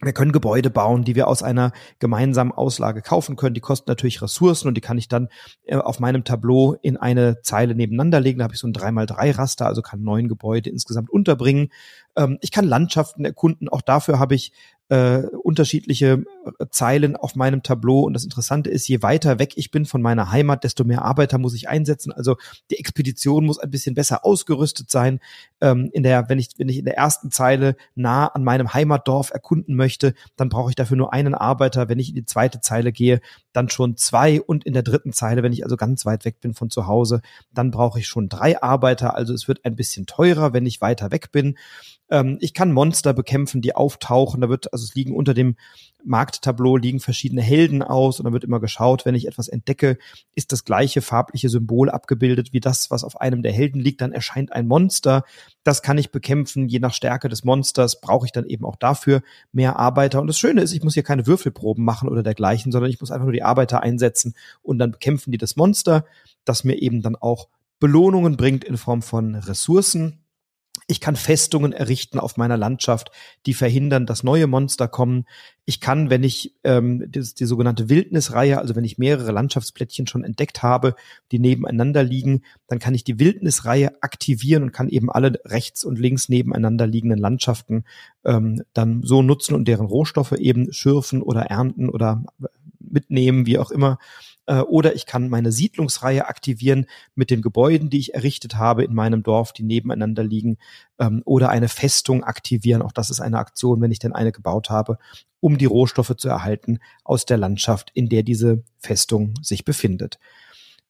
Wir 0.01 0.13
können 0.13 0.31
Gebäude 0.31 0.69
bauen, 0.69 1.03
die 1.03 1.15
wir 1.15 1.27
aus 1.27 1.43
einer 1.43 1.73
gemeinsamen 1.99 2.53
Auslage 2.53 3.01
kaufen 3.01 3.35
können. 3.35 3.53
Die 3.53 3.59
kosten 3.59 3.89
natürlich 3.89 4.21
Ressourcen 4.21 4.69
und 4.69 4.75
die 4.75 4.81
kann 4.81 4.97
ich 4.97 5.09
dann 5.09 5.27
äh, 5.65 5.75
auf 5.75 5.99
meinem 5.99 6.23
Tableau 6.23 6.77
in 6.81 6.95
eine 6.95 7.41
Zeile 7.41 7.75
nebeneinander 7.75 8.21
legen. 8.21 8.39
Da 8.39 8.45
habe 8.45 8.53
ich 8.53 8.61
so 8.61 8.67
ein 8.67 8.73
3x3-Raster, 8.73 9.65
also 9.65 9.81
kann 9.81 10.01
neun 10.01 10.29
Gebäude 10.29 10.69
insgesamt 10.69 11.09
unterbringen. 11.09 11.69
Ähm, 12.19 12.37
ich 12.41 12.51
kann 12.51 12.65
Landschaften 12.65 13.23
erkunden. 13.23 13.69
Auch 13.69 13.81
dafür 13.81 14.19
habe 14.19 14.35
ich 14.35 14.51
äh, 14.89 15.21
unterschiedliche 15.43 16.25
äh, 16.59 16.65
Zeilen 16.71 17.15
auf 17.15 17.35
meinem 17.35 17.63
Tableau. 17.63 18.01
Und 18.01 18.13
das 18.13 18.23
Interessante 18.23 18.69
ist, 18.69 18.87
je 18.87 19.01
weiter 19.01 19.39
weg 19.39 19.53
ich 19.55 19.71
bin 19.71 19.85
von 19.85 20.01
meiner 20.01 20.31
Heimat, 20.31 20.63
desto 20.63 20.83
mehr 20.83 21.05
Arbeiter 21.05 21.37
muss 21.37 21.53
ich 21.53 21.69
einsetzen. 21.69 22.11
Also 22.11 22.35
die 22.71 22.77
Expedition 22.77 23.45
muss 23.45 23.59
ein 23.59 23.71
bisschen 23.71 23.95
besser 23.95 24.25
ausgerüstet 24.25 24.89
sein. 24.89 25.19
Ähm, 25.61 25.89
in 25.93 26.03
der, 26.03 26.27
wenn 26.27 26.39
ich, 26.39 26.49
wenn 26.57 26.69
ich 26.69 26.79
in 26.79 26.85
der 26.85 26.97
ersten 26.97 27.31
Zeile 27.31 27.75
nah 27.95 28.27
an 28.27 28.43
meinem 28.43 28.73
Heimatdorf 28.73 29.29
erkunden 29.31 29.75
möchte, 29.75 30.13
dann 30.35 30.49
brauche 30.49 30.71
ich 30.71 30.75
dafür 30.75 30.97
nur 30.97 31.13
einen 31.13 31.35
Arbeiter. 31.35 31.87
Wenn 31.87 31.99
ich 31.99 32.09
in 32.09 32.15
die 32.15 32.25
zweite 32.25 32.59
Zeile 32.59 32.91
gehe, 32.91 33.21
dann 33.53 33.69
schon 33.69 33.95
zwei. 33.95 34.41
Und 34.41 34.65
in 34.65 34.73
der 34.73 34.83
dritten 34.83 35.13
Zeile, 35.13 35.43
wenn 35.43 35.53
ich 35.53 35.63
also 35.63 35.77
ganz 35.77 36.05
weit 36.05 36.25
weg 36.25 36.41
bin 36.41 36.53
von 36.53 36.71
zu 36.71 36.87
Hause, 36.87 37.21
dann 37.53 37.69
brauche 37.71 37.99
ich 37.99 38.07
schon 38.07 38.27
drei 38.27 38.61
Arbeiter. 38.61 39.15
Also 39.15 39.33
es 39.33 39.47
wird 39.47 39.65
ein 39.65 39.75
bisschen 39.75 40.07
teurer, 40.07 40.51
wenn 40.51 40.65
ich 40.65 40.81
weiter 40.81 41.11
weg 41.11 41.31
bin. 41.31 41.55
Ähm, 42.09 42.37
ich 42.41 42.53
kann 42.53 42.71
Monster 42.71 43.13
bekämpfen, 43.13 43.61
die 43.61 43.75
auftauchen. 43.75 44.41
Da 44.41 44.49
wird, 44.49 44.73
also 44.73 44.83
es 44.83 44.95
liegen 44.95 45.15
unter 45.15 45.33
dem 45.33 45.55
Markttableau 46.03 46.77
liegen 46.77 46.99
verschiedene 46.99 47.41
Helden 47.41 47.83
aus 47.83 48.19
und 48.19 48.25
da 48.25 48.31
wird 48.31 48.43
immer 48.43 48.59
geschaut, 48.59 49.05
wenn 49.05 49.15
ich 49.15 49.27
etwas 49.27 49.47
entdecke, 49.47 49.97
ist 50.33 50.51
das 50.51 50.63
gleiche 50.63 51.01
farbliche 51.01 51.49
Symbol 51.49 51.89
abgebildet 51.89 52.53
wie 52.53 52.61
das, 52.61 52.89
was 52.89 53.03
auf 53.03 53.19
einem 53.19 53.43
der 53.43 53.51
Helden 53.51 53.81
liegt, 53.81 54.01
dann 54.01 54.13
erscheint 54.13 54.53
ein 54.53 54.67
Monster. 54.67 55.23
Das 55.63 55.81
kann 55.81 55.97
ich 55.97 56.11
bekämpfen. 56.11 56.69
Je 56.69 56.79
nach 56.79 56.93
Stärke 56.93 57.27
des 57.27 57.43
Monsters 57.43 57.99
brauche 57.99 58.25
ich 58.25 58.31
dann 58.31 58.45
eben 58.45 58.65
auch 58.65 58.77
dafür 58.77 59.21
mehr 59.51 59.77
Arbeiter. 59.77 60.21
Und 60.21 60.27
das 60.27 60.39
Schöne 60.39 60.61
ist, 60.61 60.73
ich 60.73 60.83
muss 60.83 60.93
hier 60.93 61.03
keine 61.03 61.27
Würfelproben 61.27 61.83
machen 61.83 62.07
oder 62.07 62.23
dergleichen, 62.23 62.71
sondern 62.71 62.89
ich 62.89 63.01
muss 63.01 63.11
einfach 63.11 63.25
nur 63.25 63.33
die 63.33 63.43
Arbeiter 63.43 63.81
einsetzen 63.83 64.35
und 64.61 64.79
dann 64.79 64.91
bekämpfen 64.91 65.31
die 65.31 65.37
das 65.37 65.57
Monster, 65.57 66.05
das 66.45 66.63
mir 66.63 66.81
eben 66.81 67.01
dann 67.01 67.15
auch 67.15 67.49
Belohnungen 67.79 68.37
bringt 68.37 68.63
in 68.63 68.77
Form 68.77 69.01
von 69.01 69.35
Ressourcen 69.35 70.19
ich 70.89 70.99
kann 70.99 71.15
Festungen 71.15 71.71
errichten 71.71 72.17
auf 72.17 72.35
meiner 72.35 72.57
Landschaft, 72.57 73.11
die 73.45 73.53
verhindern, 73.53 74.07
dass 74.07 74.23
neue 74.23 74.47
Monster 74.47 74.87
kommen. 74.87 75.25
Ich 75.65 75.79
kann, 75.81 76.09
wenn 76.09 76.23
ich 76.23 76.55
ähm, 76.63 77.11
die, 77.11 77.21
die 77.21 77.45
sogenannte 77.45 77.89
Wildnisreihe, 77.89 78.57
also 78.57 78.75
wenn 78.75 78.83
ich 78.83 78.97
mehrere 78.97 79.31
Landschaftsplättchen 79.31 80.07
schon 80.07 80.23
entdeckt 80.23 80.63
habe, 80.63 80.95
die 81.31 81.37
nebeneinander 81.37 82.03
liegen, 82.03 82.41
dann 82.67 82.79
kann 82.79 82.95
ich 82.95 83.03
die 83.03 83.19
Wildnisreihe 83.19 84.01
aktivieren 84.01 84.63
und 84.63 84.71
kann 84.71 84.89
eben 84.89 85.11
alle 85.11 85.39
rechts 85.45 85.83
und 85.83 85.99
links 85.99 86.27
nebeneinander 86.27 86.87
liegenden 86.87 87.19
Landschaften 87.19 87.83
ähm, 88.25 88.63
dann 88.73 89.03
so 89.03 89.21
nutzen 89.21 89.53
und 89.53 89.67
deren 89.67 89.85
Rohstoffe 89.85 90.31
eben 90.31 90.73
schürfen 90.73 91.21
oder 91.21 91.41
ernten 91.43 91.89
oder 91.89 92.23
mitnehmen, 92.79 93.45
wie 93.45 93.59
auch 93.59 93.69
immer. 93.69 93.99
Äh, 94.49 94.61
oder 94.61 94.95
ich 94.95 95.05
kann 95.05 95.29
meine 95.29 95.51
Siedlungsreihe 95.51 96.27
aktivieren 96.27 96.87
mit 97.13 97.29
den 97.29 97.43
Gebäuden, 97.43 97.91
die 97.91 97.99
ich 97.99 98.15
errichtet 98.15 98.55
habe 98.55 98.83
in 98.83 98.95
meinem 98.95 99.21
Dorf, 99.21 99.53
die 99.53 99.63
nebeneinander 99.63 100.23
liegen. 100.23 100.57
Ähm, 100.97 101.21
oder 101.23 101.49
eine 101.49 101.67
Festung 101.67 102.23
aktivieren. 102.23 102.81
Auch 102.81 102.91
das 102.91 103.11
ist 103.11 103.19
eine 103.19 103.37
Aktion, 103.37 103.79
wenn 103.79 103.91
ich 103.91 103.99
denn 103.99 104.13
eine 104.13 104.31
gebaut 104.31 104.71
habe, 104.71 104.97
um 105.39 105.59
die 105.59 105.65
Rohstoffe 105.65 106.15
zu 106.17 106.27
erhalten 106.27 106.79
aus 107.03 107.25
der 107.25 107.37
Landschaft, 107.37 107.91
in 107.93 108.09
der 108.09 108.23
diese 108.23 108.63
Festung 108.79 109.35
sich 109.43 109.65
befindet. 109.65 110.17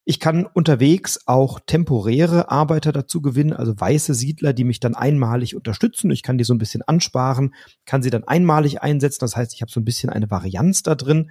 Ich 0.05 0.21
kann 0.21 0.45
unterwegs 0.45 1.27
auch 1.27 1.59
temporäre 1.59 2.49
Arbeiter 2.49 2.93
dazu 2.93 3.21
gewinnen, 3.21 3.53
also 3.53 3.77
weiße 3.77 4.13
Siedler, 4.15 4.53
die 4.53 4.63
mich 4.63 4.79
dann 4.79 4.95
einmalig 4.95 5.55
unterstützen. 5.55 6.09
Ich 6.11 6.23
kann 6.23 6.37
die 6.37 6.45
so 6.45 6.53
ein 6.53 6.57
bisschen 6.59 6.81
ansparen, 6.81 7.53
kann 7.85 8.01
sie 8.01 8.09
dann 8.09 8.23
einmalig 8.23 8.81
einsetzen. 8.81 9.19
Das 9.19 9.35
heißt, 9.35 9.53
ich 9.53 9.61
habe 9.61 9.69
so 9.69 9.81
ein 9.81 9.85
bisschen 9.85 10.09
eine 10.09 10.31
Varianz 10.31 10.81
da 10.81 10.95
drin. 10.95 11.29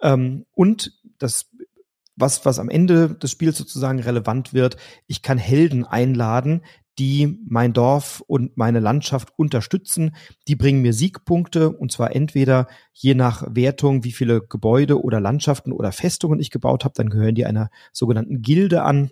Ähm, 0.00 0.46
und 0.52 0.92
das, 1.18 1.50
was, 2.16 2.44
was 2.44 2.58
am 2.58 2.68
Ende 2.68 3.14
des 3.14 3.30
Spiels 3.30 3.58
sozusagen 3.58 4.00
relevant 4.00 4.52
wird, 4.52 4.76
ich 5.06 5.22
kann 5.22 5.38
Helden 5.38 5.84
einladen, 5.84 6.62
die 6.98 7.38
mein 7.46 7.72
Dorf 7.72 8.22
und 8.26 8.56
meine 8.56 8.80
Landschaft 8.80 9.32
unterstützen. 9.36 10.16
Die 10.48 10.56
bringen 10.56 10.80
mir 10.80 10.92
Siegpunkte 10.92 11.70
und 11.70 11.92
zwar 11.92 12.14
entweder 12.14 12.68
je 12.94 13.14
nach 13.14 13.44
Wertung, 13.54 14.02
wie 14.04 14.12
viele 14.12 14.40
Gebäude 14.40 15.02
oder 15.02 15.20
Landschaften 15.20 15.72
oder 15.72 15.92
Festungen 15.92 16.40
ich 16.40 16.50
gebaut 16.50 16.84
habe, 16.84 16.94
dann 16.96 17.10
gehören 17.10 17.34
die 17.34 17.44
einer 17.44 17.68
sogenannten 17.92 18.40
Gilde 18.40 18.82
an. 18.82 19.10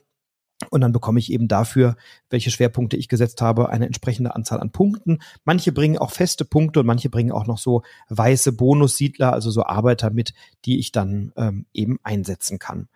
Und 0.71 0.81
dann 0.81 0.93
bekomme 0.93 1.19
ich 1.19 1.33
eben 1.33 1.49
dafür, 1.49 1.97
welche 2.31 2.51
Schwerpunkte 2.51 2.97
ich 2.97 3.09
gesetzt 3.09 3.41
habe, 3.41 3.69
eine 3.71 3.87
entsprechende 3.87 4.35
Anzahl 4.35 4.61
an 4.61 4.71
Punkten. 4.71 5.21
Manche 5.45 5.73
bringen 5.73 5.99
auch 5.99 6.11
feste 6.11 6.45
Punkte 6.45 6.81
und 6.81 6.87
manche 6.87 7.11
bringen 7.11 7.33
auch 7.33 7.47
noch 7.47 7.59
so 7.59 7.83
weiße 8.09 8.53
Bonussiedler, 8.53 9.33
also 9.33 9.51
so 9.51 9.65
Arbeiter 9.65 10.11
mit, 10.11 10.35
die 10.65 10.79
ich 10.79 10.93
dann 10.93 11.33
ähm, 11.37 11.67
eben 11.73 11.99
einsetzen 12.03 12.59
kann. 12.59 12.89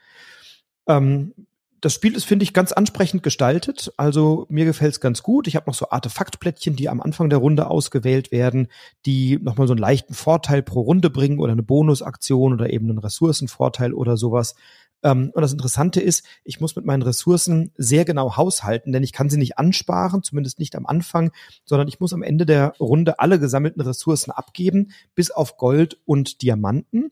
Ähm, 0.87 1.35
das 1.81 1.95
Spiel 1.95 2.17
ist, 2.17 2.25
finde 2.25 2.43
ich, 2.43 2.53
ganz 2.53 2.73
ansprechend 2.73 3.23
gestaltet. 3.23 3.93
Also 3.97 4.47
mir 4.49 4.65
gefällt 4.65 4.93
es 4.93 5.01
ganz 5.01 5.23
gut. 5.23 5.47
Ich 5.47 5.55
habe 5.55 5.71
noch 5.71 5.75
so 5.75 5.91
Artefaktplättchen, 5.91 6.75
die 6.75 6.89
am 6.89 7.01
Anfang 7.01 7.31
der 7.31 7.39
Runde 7.39 7.69
ausgewählt 7.69 8.33
werden, 8.33 8.69
die 9.07 9.39
nochmal 9.41 9.69
so 9.69 9.75
einen 9.75 9.81
leichten 9.81 10.15
Vorteil 10.15 10.63
pro 10.63 10.81
Runde 10.81 11.11
bringen 11.11 11.39
oder 11.39 11.53
eine 11.53 11.63
Bonusaktion 11.63 12.53
oder 12.53 12.71
eben 12.73 12.89
einen 12.89 12.99
Ressourcenvorteil 12.99 13.93
oder 13.93 14.17
sowas. 14.17 14.57
Ähm, 15.03 15.31
und 15.35 15.43
das 15.43 15.53
Interessante 15.53 16.01
ist, 16.01 16.25
ich 16.45 16.61
muss 16.61 16.77
mit 16.77 16.85
meinen 16.85 17.03
Ressourcen 17.03 17.73
sehr 17.77 18.05
genau 18.05 18.37
haushalten, 18.37 18.93
denn 18.93 19.03
ich 19.03 19.13
kann 19.13 19.31
sie 19.31 19.39
nicht 19.39 19.59
ansparen, 19.59 20.23
zumindest 20.23 20.59
nicht 20.59 20.77
am 20.77 20.87
Anfang, 20.87 21.33
sondern 21.65 21.89
ich 21.89 22.01
muss 22.01 22.13
am 22.13 22.23
Ende 22.23 22.47
der 22.47 22.75
Runde 22.81 23.19
alle 23.21 23.39
gesammelten 23.39 23.83
Ressourcen 23.83 24.31
abgeben, 24.31 24.93
bis 25.15 25.31
auf 25.31 25.57
Gold 25.57 25.99
und 26.05 26.43
Diamanten. 26.43 27.11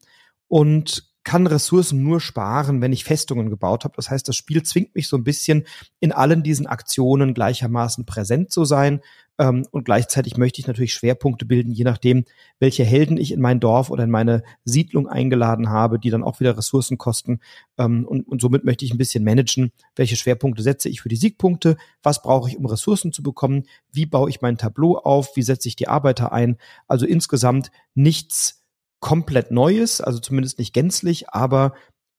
Und 0.48 1.04
kann 1.26 1.48
Ressourcen 1.48 2.04
nur 2.04 2.20
sparen, 2.20 2.80
wenn 2.80 2.92
ich 2.92 3.02
Festungen 3.02 3.50
gebaut 3.50 3.82
habe. 3.82 3.96
Das 3.96 4.10
heißt, 4.10 4.28
das 4.28 4.36
Spiel 4.36 4.62
zwingt 4.62 4.94
mich 4.94 5.08
so 5.08 5.16
ein 5.16 5.24
bisschen 5.24 5.66
in 5.98 6.12
allen 6.12 6.44
diesen 6.44 6.68
Aktionen 6.68 7.34
gleichermaßen 7.34 8.06
präsent 8.06 8.52
zu 8.52 8.64
sein. 8.64 9.00
Ähm, 9.36 9.66
und 9.72 9.84
gleichzeitig 9.84 10.36
möchte 10.36 10.60
ich 10.60 10.68
natürlich 10.68 10.94
Schwerpunkte 10.94 11.44
bilden, 11.44 11.72
je 11.72 11.82
nachdem, 11.82 12.26
welche 12.60 12.84
Helden 12.84 13.16
ich 13.16 13.32
in 13.32 13.40
mein 13.40 13.58
Dorf 13.58 13.90
oder 13.90 14.04
in 14.04 14.10
meine 14.10 14.44
Siedlung 14.64 15.08
eingeladen 15.08 15.68
habe, 15.68 15.98
die 15.98 16.10
dann 16.10 16.22
auch 16.22 16.38
wieder 16.38 16.56
Ressourcen 16.56 16.96
kosten. 16.96 17.40
Ähm, 17.76 18.06
und, 18.06 18.28
und 18.28 18.40
somit 18.40 18.64
möchte 18.64 18.84
ich 18.84 18.94
ein 18.94 18.98
bisschen 18.98 19.24
managen, 19.24 19.72
welche 19.96 20.14
Schwerpunkte 20.14 20.62
setze 20.62 20.88
ich 20.88 21.00
für 21.00 21.08
die 21.08 21.16
Siegpunkte, 21.16 21.76
was 22.04 22.22
brauche 22.22 22.48
ich, 22.48 22.56
um 22.56 22.66
Ressourcen 22.66 23.12
zu 23.12 23.24
bekommen, 23.24 23.64
wie 23.90 24.06
baue 24.06 24.30
ich 24.30 24.42
mein 24.42 24.58
Tableau 24.58 24.96
auf, 24.96 25.34
wie 25.34 25.42
setze 25.42 25.66
ich 25.66 25.74
die 25.74 25.88
Arbeiter 25.88 26.32
ein. 26.32 26.56
Also 26.86 27.04
insgesamt 27.04 27.72
nichts 27.96 28.55
komplett 29.00 29.50
Neues, 29.50 30.00
also 30.00 30.18
zumindest 30.18 30.58
nicht 30.58 30.72
gänzlich, 30.72 31.30
aber 31.30 31.74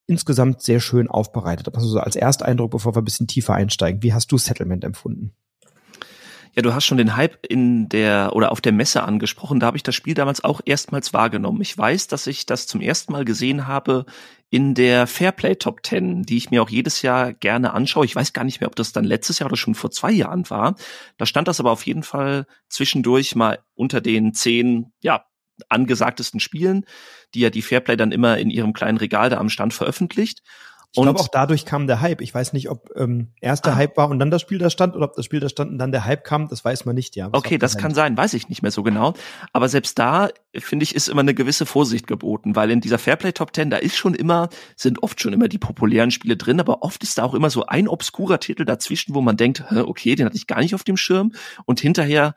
insgesamt 0.06 0.62
sehr 0.62 0.80
schön 0.80 1.08
aufbereitet. 1.08 1.74
Also 1.74 1.86
so 1.86 2.00
als 2.00 2.16
Ersteindruck, 2.16 2.70
bevor 2.70 2.94
wir 2.94 3.02
ein 3.02 3.04
bisschen 3.04 3.26
tiefer 3.26 3.54
einsteigen. 3.54 4.02
Wie 4.02 4.14
hast 4.14 4.32
du 4.32 4.38
Settlement 4.38 4.84
empfunden? 4.84 5.34
Ja, 6.54 6.62
du 6.62 6.74
hast 6.74 6.86
schon 6.86 6.98
den 6.98 7.14
Hype 7.14 7.46
in 7.46 7.88
der 7.88 8.30
oder 8.34 8.50
auf 8.50 8.60
der 8.60 8.72
Messe 8.72 9.04
angesprochen. 9.04 9.60
Da 9.60 9.66
habe 9.66 9.76
ich 9.76 9.84
das 9.84 9.94
Spiel 9.94 10.14
damals 10.14 10.42
auch 10.42 10.60
erstmals 10.64 11.12
wahrgenommen. 11.12 11.60
Ich 11.60 11.76
weiß, 11.76 12.08
dass 12.08 12.26
ich 12.26 12.46
das 12.46 12.66
zum 12.66 12.80
ersten 12.80 13.12
Mal 13.12 13.24
gesehen 13.24 13.68
habe 13.68 14.06
in 14.50 14.74
der 14.74 15.06
Fairplay 15.06 15.56
Top 15.56 15.86
10, 15.86 16.22
die 16.22 16.36
ich 16.36 16.50
mir 16.50 16.62
auch 16.62 16.70
jedes 16.70 17.02
Jahr 17.02 17.32
gerne 17.32 17.74
anschaue. 17.74 18.06
Ich 18.06 18.16
weiß 18.16 18.32
gar 18.32 18.44
nicht 18.44 18.60
mehr, 18.60 18.68
ob 18.68 18.76
das 18.76 18.92
dann 18.92 19.04
letztes 19.04 19.38
Jahr 19.38 19.48
oder 19.48 19.56
schon 19.56 19.74
vor 19.74 19.90
zwei 19.90 20.10
Jahren 20.10 20.48
war. 20.50 20.74
Da 21.16 21.26
stand 21.26 21.46
das 21.46 21.60
aber 21.60 21.70
auf 21.70 21.86
jeden 21.86 22.02
Fall 22.02 22.46
zwischendurch 22.68 23.36
mal 23.36 23.58
unter 23.74 24.00
den 24.00 24.32
zehn, 24.32 24.92
ja, 25.00 25.27
angesagtesten 25.68 26.40
Spielen, 26.40 26.84
die 27.34 27.40
ja 27.40 27.50
die 27.50 27.62
Fairplay 27.62 27.96
dann 27.96 28.12
immer 28.12 28.38
in 28.38 28.50
ihrem 28.50 28.72
kleinen 28.72 28.98
Regal 28.98 29.30
da 29.30 29.38
am 29.38 29.48
Stand 29.48 29.74
veröffentlicht. 29.74 30.42
Ich 30.92 31.02
glaube, 31.02 31.20
auch 31.20 31.28
dadurch 31.28 31.66
kam 31.66 31.86
der 31.86 32.00
Hype. 32.00 32.22
Ich 32.22 32.34
weiß 32.34 32.54
nicht, 32.54 32.70
ob 32.70 32.88
ähm, 32.96 33.28
erst 33.42 33.66
der 33.66 33.74
ah. 33.74 33.76
Hype 33.76 33.98
war 33.98 34.08
und 34.08 34.18
dann 34.18 34.30
das 34.30 34.40
Spiel 34.40 34.56
da 34.56 34.70
stand 34.70 34.96
oder 34.96 35.04
ob 35.04 35.14
das 35.14 35.26
Spiel 35.26 35.38
da 35.38 35.50
stand 35.50 35.70
und 35.70 35.78
dann 35.78 35.92
der 35.92 36.06
Hype 36.06 36.24
kam. 36.24 36.48
Das 36.48 36.64
weiß 36.64 36.86
man 36.86 36.94
nicht, 36.94 37.14
ja. 37.14 37.30
Was 37.30 37.38
okay, 37.38 37.58
das 37.58 37.76
kann 37.76 37.92
sein, 37.92 38.16
weiß 38.16 38.32
ich 38.32 38.48
nicht 38.48 38.62
mehr 38.62 38.70
so 38.70 38.82
genau. 38.82 39.12
Aber 39.52 39.68
selbst 39.68 39.98
da, 39.98 40.30
finde 40.54 40.84
ich, 40.84 40.94
ist 40.94 41.08
immer 41.08 41.20
eine 41.20 41.34
gewisse 41.34 41.66
Vorsicht 41.66 42.06
geboten, 42.06 42.56
weil 42.56 42.70
in 42.70 42.80
dieser 42.80 42.98
Fairplay 42.98 43.32
Top 43.32 43.54
10, 43.54 43.68
da 43.68 43.76
ist 43.76 43.98
schon 43.98 44.14
immer, 44.14 44.48
sind 44.76 45.02
oft 45.02 45.20
schon 45.20 45.34
immer 45.34 45.48
die 45.48 45.58
populären 45.58 46.10
Spiele 46.10 46.38
drin, 46.38 46.58
aber 46.58 46.82
oft 46.82 47.02
ist 47.02 47.18
da 47.18 47.24
auch 47.24 47.34
immer 47.34 47.50
so 47.50 47.66
ein 47.66 47.86
obskurer 47.86 48.40
Titel 48.40 48.64
dazwischen, 48.64 49.14
wo 49.14 49.20
man 49.20 49.36
denkt, 49.36 49.64
okay, 49.70 50.14
den 50.14 50.24
hatte 50.24 50.36
ich 50.36 50.46
gar 50.46 50.60
nicht 50.60 50.74
auf 50.74 50.84
dem 50.84 50.96
Schirm 50.96 51.32
und 51.66 51.80
hinterher 51.80 52.34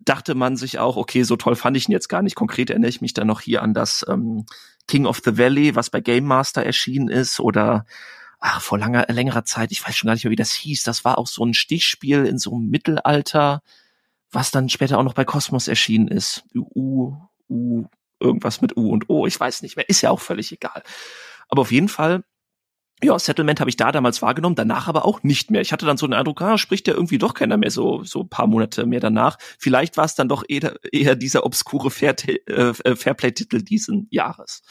dachte 0.00 0.34
man 0.34 0.56
sich 0.56 0.78
auch, 0.78 0.96
okay, 0.96 1.22
so 1.22 1.36
toll 1.36 1.56
fand 1.56 1.76
ich 1.76 1.88
ihn 1.88 1.92
jetzt 1.92 2.08
gar 2.08 2.22
nicht. 2.22 2.36
Konkret 2.36 2.70
erinnere 2.70 2.88
ich 2.88 3.00
mich 3.00 3.14
dann 3.14 3.26
noch 3.26 3.40
hier 3.40 3.62
an 3.62 3.74
das 3.74 4.04
ähm, 4.08 4.46
King 4.86 5.06
of 5.06 5.20
the 5.24 5.36
Valley, 5.36 5.74
was 5.74 5.90
bei 5.90 6.00
Game 6.00 6.24
Master 6.24 6.62
erschienen 6.62 7.08
ist, 7.08 7.40
oder 7.40 7.84
ach, 8.40 8.60
vor 8.60 8.78
langer, 8.78 9.06
längerer 9.08 9.44
Zeit, 9.44 9.72
ich 9.72 9.86
weiß 9.86 9.96
schon 9.96 10.06
gar 10.06 10.14
nicht 10.14 10.24
mehr, 10.24 10.30
wie 10.30 10.36
das 10.36 10.52
hieß. 10.52 10.84
Das 10.84 11.04
war 11.04 11.18
auch 11.18 11.26
so 11.26 11.44
ein 11.44 11.54
Stichspiel 11.54 12.24
in 12.24 12.38
so 12.38 12.54
einem 12.54 12.68
Mittelalter, 12.68 13.62
was 14.30 14.50
dann 14.50 14.68
später 14.68 14.98
auch 14.98 15.02
noch 15.02 15.14
bei 15.14 15.24
Cosmos 15.24 15.68
erschienen 15.68 16.08
ist. 16.08 16.44
U, 16.54 17.16
U, 17.48 17.86
irgendwas 18.20 18.60
mit 18.60 18.76
U 18.76 18.90
und 18.90 19.08
O, 19.10 19.26
ich 19.26 19.38
weiß 19.38 19.62
nicht 19.62 19.76
mehr, 19.76 19.88
ist 19.88 20.02
ja 20.02 20.10
auch 20.10 20.20
völlig 20.20 20.52
egal. 20.52 20.82
Aber 21.48 21.62
auf 21.62 21.72
jeden 21.72 21.88
Fall 21.88 22.22
ja, 23.02 23.18
Settlement 23.18 23.60
habe 23.60 23.70
ich 23.70 23.76
da 23.76 23.92
damals 23.92 24.22
wahrgenommen, 24.22 24.56
danach 24.56 24.88
aber 24.88 25.04
auch 25.04 25.22
nicht 25.22 25.50
mehr. 25.50 25.60
Ich 25.60 25.72
hatte 25.72 25.86
dann 25.86 25.96
so 25.96 26.06
den 26.06 26.14
Eindruck, 26.14 26.40
ah, 26.42 26.58
spricht 26.58 26.88
ja 26.88 26.94
irgendwie 26.94 27.18
doch 27.18 27.34
keiner 27.34 27.56
mehr 27.56 27.70
so 27.70 28.02
so 28.02 28.24
paar 28.24 28.46
Monate 28.46 28.86
mehr 28.86 29.00
danach. 29.00 29.38
Vielleicht 29.58 29.96
war 29.96 30.04
es 30.04 30.14
dann 30.14 30.28
doch 30.28 30.44
eher, 30.48 30.74
eher 30.92 31.14
dieser 31.14 31.44
obskure 31.46 31.90
Fair, 31.90 32.16
äh, 32.26 32.74
Fairplay-Titel 32.74 33.62
diesen 33.62 34.08
Jahres. 34.10 34.62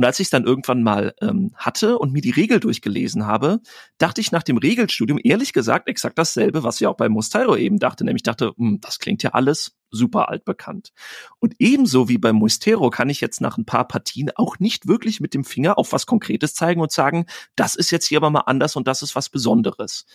Und 0.00 0.06
als 0.06 0.18
ich 0.18 0.28
es 0.28 0.30
dann 0.30 0.44
irgendwann 0.44 0.82
mal 0.82 1.14
ähm, 1.20 1.52
hatte 1.56 1.98
und 1.98 2.10
mir 2.10 2.22
die 2.22 2.30
Regel 2.30 2.58
durchgelesen 2.58 3.26
habe, 3.26 3.60
dachte 3.98 4.22
ich 4.22 4.32
nach 4.32 4.42
dem 4.42 4.56
Regelstudium 4.56 5.20
ehrlich 5.22 5.52
gesagt 5.52 5.88
exakt 5.88 6.18
dasselbe, 6.18 6.62
was 6.62 6.80
ich 6.80 6.86
auch 6.86 6.96
bei 6.96 7.10
Mostairo 7.10 7.54
eben 7.54 7.78
dachte. 7.78 8.06
Nämlich 8.06 8.22
dachte, 8.22 8.54
hm, 8.56 8.80
das 8.80 8.98
klingt 8.98 9.22
ja 9.22 9.32
alles 9.32 9.76
super 9.90 10.30
altbekannt. 10.30 10.94
Und 11.38 11.54
ebenso 11.58 12.08
wie 12.08 12.16
beim 12.16 12.36
Moistero 12.36 12.88
kann 12.88 13.10
ich 13.10 13.20
jetzt 13.20 13.42
nach 13.42 13.58
ein 13.58 13.66
paar 13.66 13.86
Partien 13.86 14.30
auch 14.36 14.58
nicht 14.58 14.88
wirklich 14.88 15.20
mit 15.20 15.34
dem 15.34 15.44
Finger 15.44 15.76
auf 15.76 15.92
was 15.92 16.06
Konkretes 16.06 16.54
zeigen 16.54 16.80
und 16.80 16.90
sagen, 16.90 17.26
das 17.54 17.74
ist 17.74 17.90
jetzt 17.90 18.06
hier 18.06 18.20
aber 18.20 18.30
mal 18.30 18.44
anders 18.46 18.76
und 18.76 18.88
das 18.88 19.02
ist 19.02 19.14
was 19.14 19.28
Besonderes. 19.28 20.06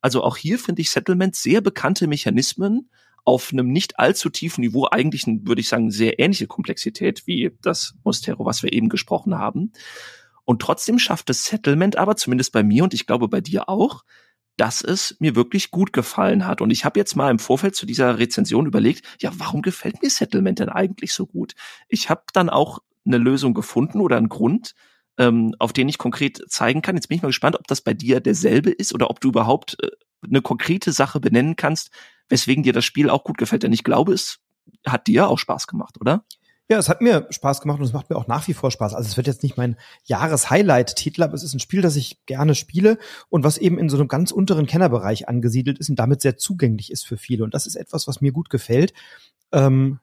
Also 0.00 0.24
auch 0.24 0.38
hier 0.38 0.58
finde 0.58 0.80
ich 0.80 0.88
Settlement 0.88 1.36
sehr 1.36 1.60
bekannte 1.60 2.06
Mechanismen, 2.06 2.88
auf 3.24 3.52
einem 3.52 3.68
nicht 3.68 3.98
allzu 3.98 4.28
tiefen 4.28 4.60
Niveau 4.60 4.86
eigentlich, 4.90 5.24
würde 5.26 5.60
ich 5.60 5.68
sagen, 5.68 5.90
sehr 5.90 6.18
ähnliche 6.18 6.46
Komplexität 6.46 7.26
wie 7.26 7.56
das 7.62 7.94
Mostero, 8.04 8.44
was 8.44 8.62
wir 8.62 8.72
eben 8.72 8.88
gesprochen 8.88 9.38
haben. 9.38 9.72
Und 10.44 10.60
trotzdem 10.60 10.98
schafft 10.98 11.30
das 11.30 11.44
Settlement 11.44 11.96
aber, 11.96 12.16
zumindest 12.16 12.52
bei 12.52 12.62
mir 12.62 12.84
und 12.84 12.94
ich 12.94 13.06
glaube 13.06 13.28
bei 13.28 13.40
dir 13.40 13.68
auch, 13.68 14.04
dass 14.56 14.82
es 14.82 15.16
mir 15.18 15.34
wirklich 15.34 15.70
gut 15.70 15.92
gefallen 15.92 16.46
hat. 16.46 16.60
Und 16.60 16.70
ich 16.70 16.84
habe 16.84 17.00
jetzt 17.00 17.16
mal 17.16 17.30
im 17.30 17.38
Vorfeld 17.38 17.74
zu 17.74 17.86
dieser 17.86 18.18
Rezension 18.18 18.66
überlegt, 18.66 19.04
ja, 19.20 19.32
warum 19.36 19.62
gefällt 19.62 20.02
mir 20.02 20.10
Settlement 20.10 20.60
denn 20.60 20.68
eigentlich 20.68 21.12
so 21.12 21.26
gut? 21.26 21.54
Ich 21.88 22.08
habe 22.08 22.22
dann 22.32 22.50
auch 22.50 22.78
eine 23.04 23.18
Lösung 23.18 23.54
gefunden 23.54 24.00
oder 24.00 24.16
einen 24.16 24.28
Grund, 24.28 24.74
ähm, 25.18 25.54
auf 25.58 25.72
den 25.72 25.88
ich 25.88 25.98
konkret 25.98 26.40
zeigen 26.48 26.82
kann. 26.82 26.94
Jetzt 26.94 27.08
bin 27.08 27.16
ich 27.16 27.22
mal 27.22 27.28
gespannt, 27.28 27.56
ob 27.56 27.66
das 27.66 27.80
bei 27.80 27.94
dir 27.94 28.20
derselbe 28.20 28.70
ist 28.70 28.94
oder 28.94 29.10
ob 29.10 29.20
du 29.20 29.28
überhaupt 29.28 29.76
äh, 29.82 29.90
eine 30.26 30.42
konkrete 30.42 30.92
Sache 30.92 31.20
benennen 31.20 31.56
kannst, 31.56 31.90
weswegen 32.28 32.62
dir 32.62 32.72
das 32.72 32.84
Spiel 32.84 33.10
auch 33.10 33.24
gut 33.24 33.38
gefällt. 33.38 33.62
Denn 33.62 33.72
ich 33.72 33.84
glaube, 33.84 34.12
es 34.12 34.40
hat 34.86 35.06
dir 35.06 35.28
auch 35.28 35.38
Spaß 35.38 35.66
gemacht, 35.66 36.00
oder? 36.00 36.24
Ja, 36.70 36.78
es 36.78 36.88
hat 36.88 37.02
mir 37.02 37.26
Spaß 37.28 37.60
gemacht 37.60 37.78
und 37.78 37.84
es 37.84 37.92
macht 37.92 38.08
mir 38.08 38.16
auch 38.16 38.26
nach 38.26 38.48
wie 38.48 38.54
vor 38.54 38.70
Spaß. 38.70 38.94
Also 38.94 39.06
es 39.06 39.18
wird 39.18 39.26
jetzt 39.26 39.42
nicht 39.42 39.58
mein 39.58 39.76
Jahreshighlight-Titel, 40.04 41.22
aber 41.22 41.34
es 41.34 41.42
ist 41.42 41.52
ein 41.52 41.60
Spiel, 41.60 41.82
das 41.82 41.94
ich 41.94 42.24
gerne 42.24 42.54
spiele 42.54 42.98
und 43.28 43.44
was 43.44 43.58
eben 43.58 43.78
in 43.78 43.90
so 43.90 43.98
einem 43.98 44.08
ganz 44.08 44.30
unteren 44.30 44.66
Kennerbereich 44.66 45.28
angesiedelt 45.28 45.78
ist 45.78 45.90
und 45.90 45.98
damit 45.98 46.22
sehr 46.22 46.38
zugänglich 46.38 46.90
ist 46.90 47.06
für 47.06 47.18
viele. 47.18 47.44
Und 47.44 47.52
das 47.52 47.66
ist 47.66 47.76
etwas, 47.76 48.08
was 48.08 48.22
mir 48.22 48.32
gut 48.32 48.48
gefällt. 48.48 48.94
Ähm, 49.54 50.00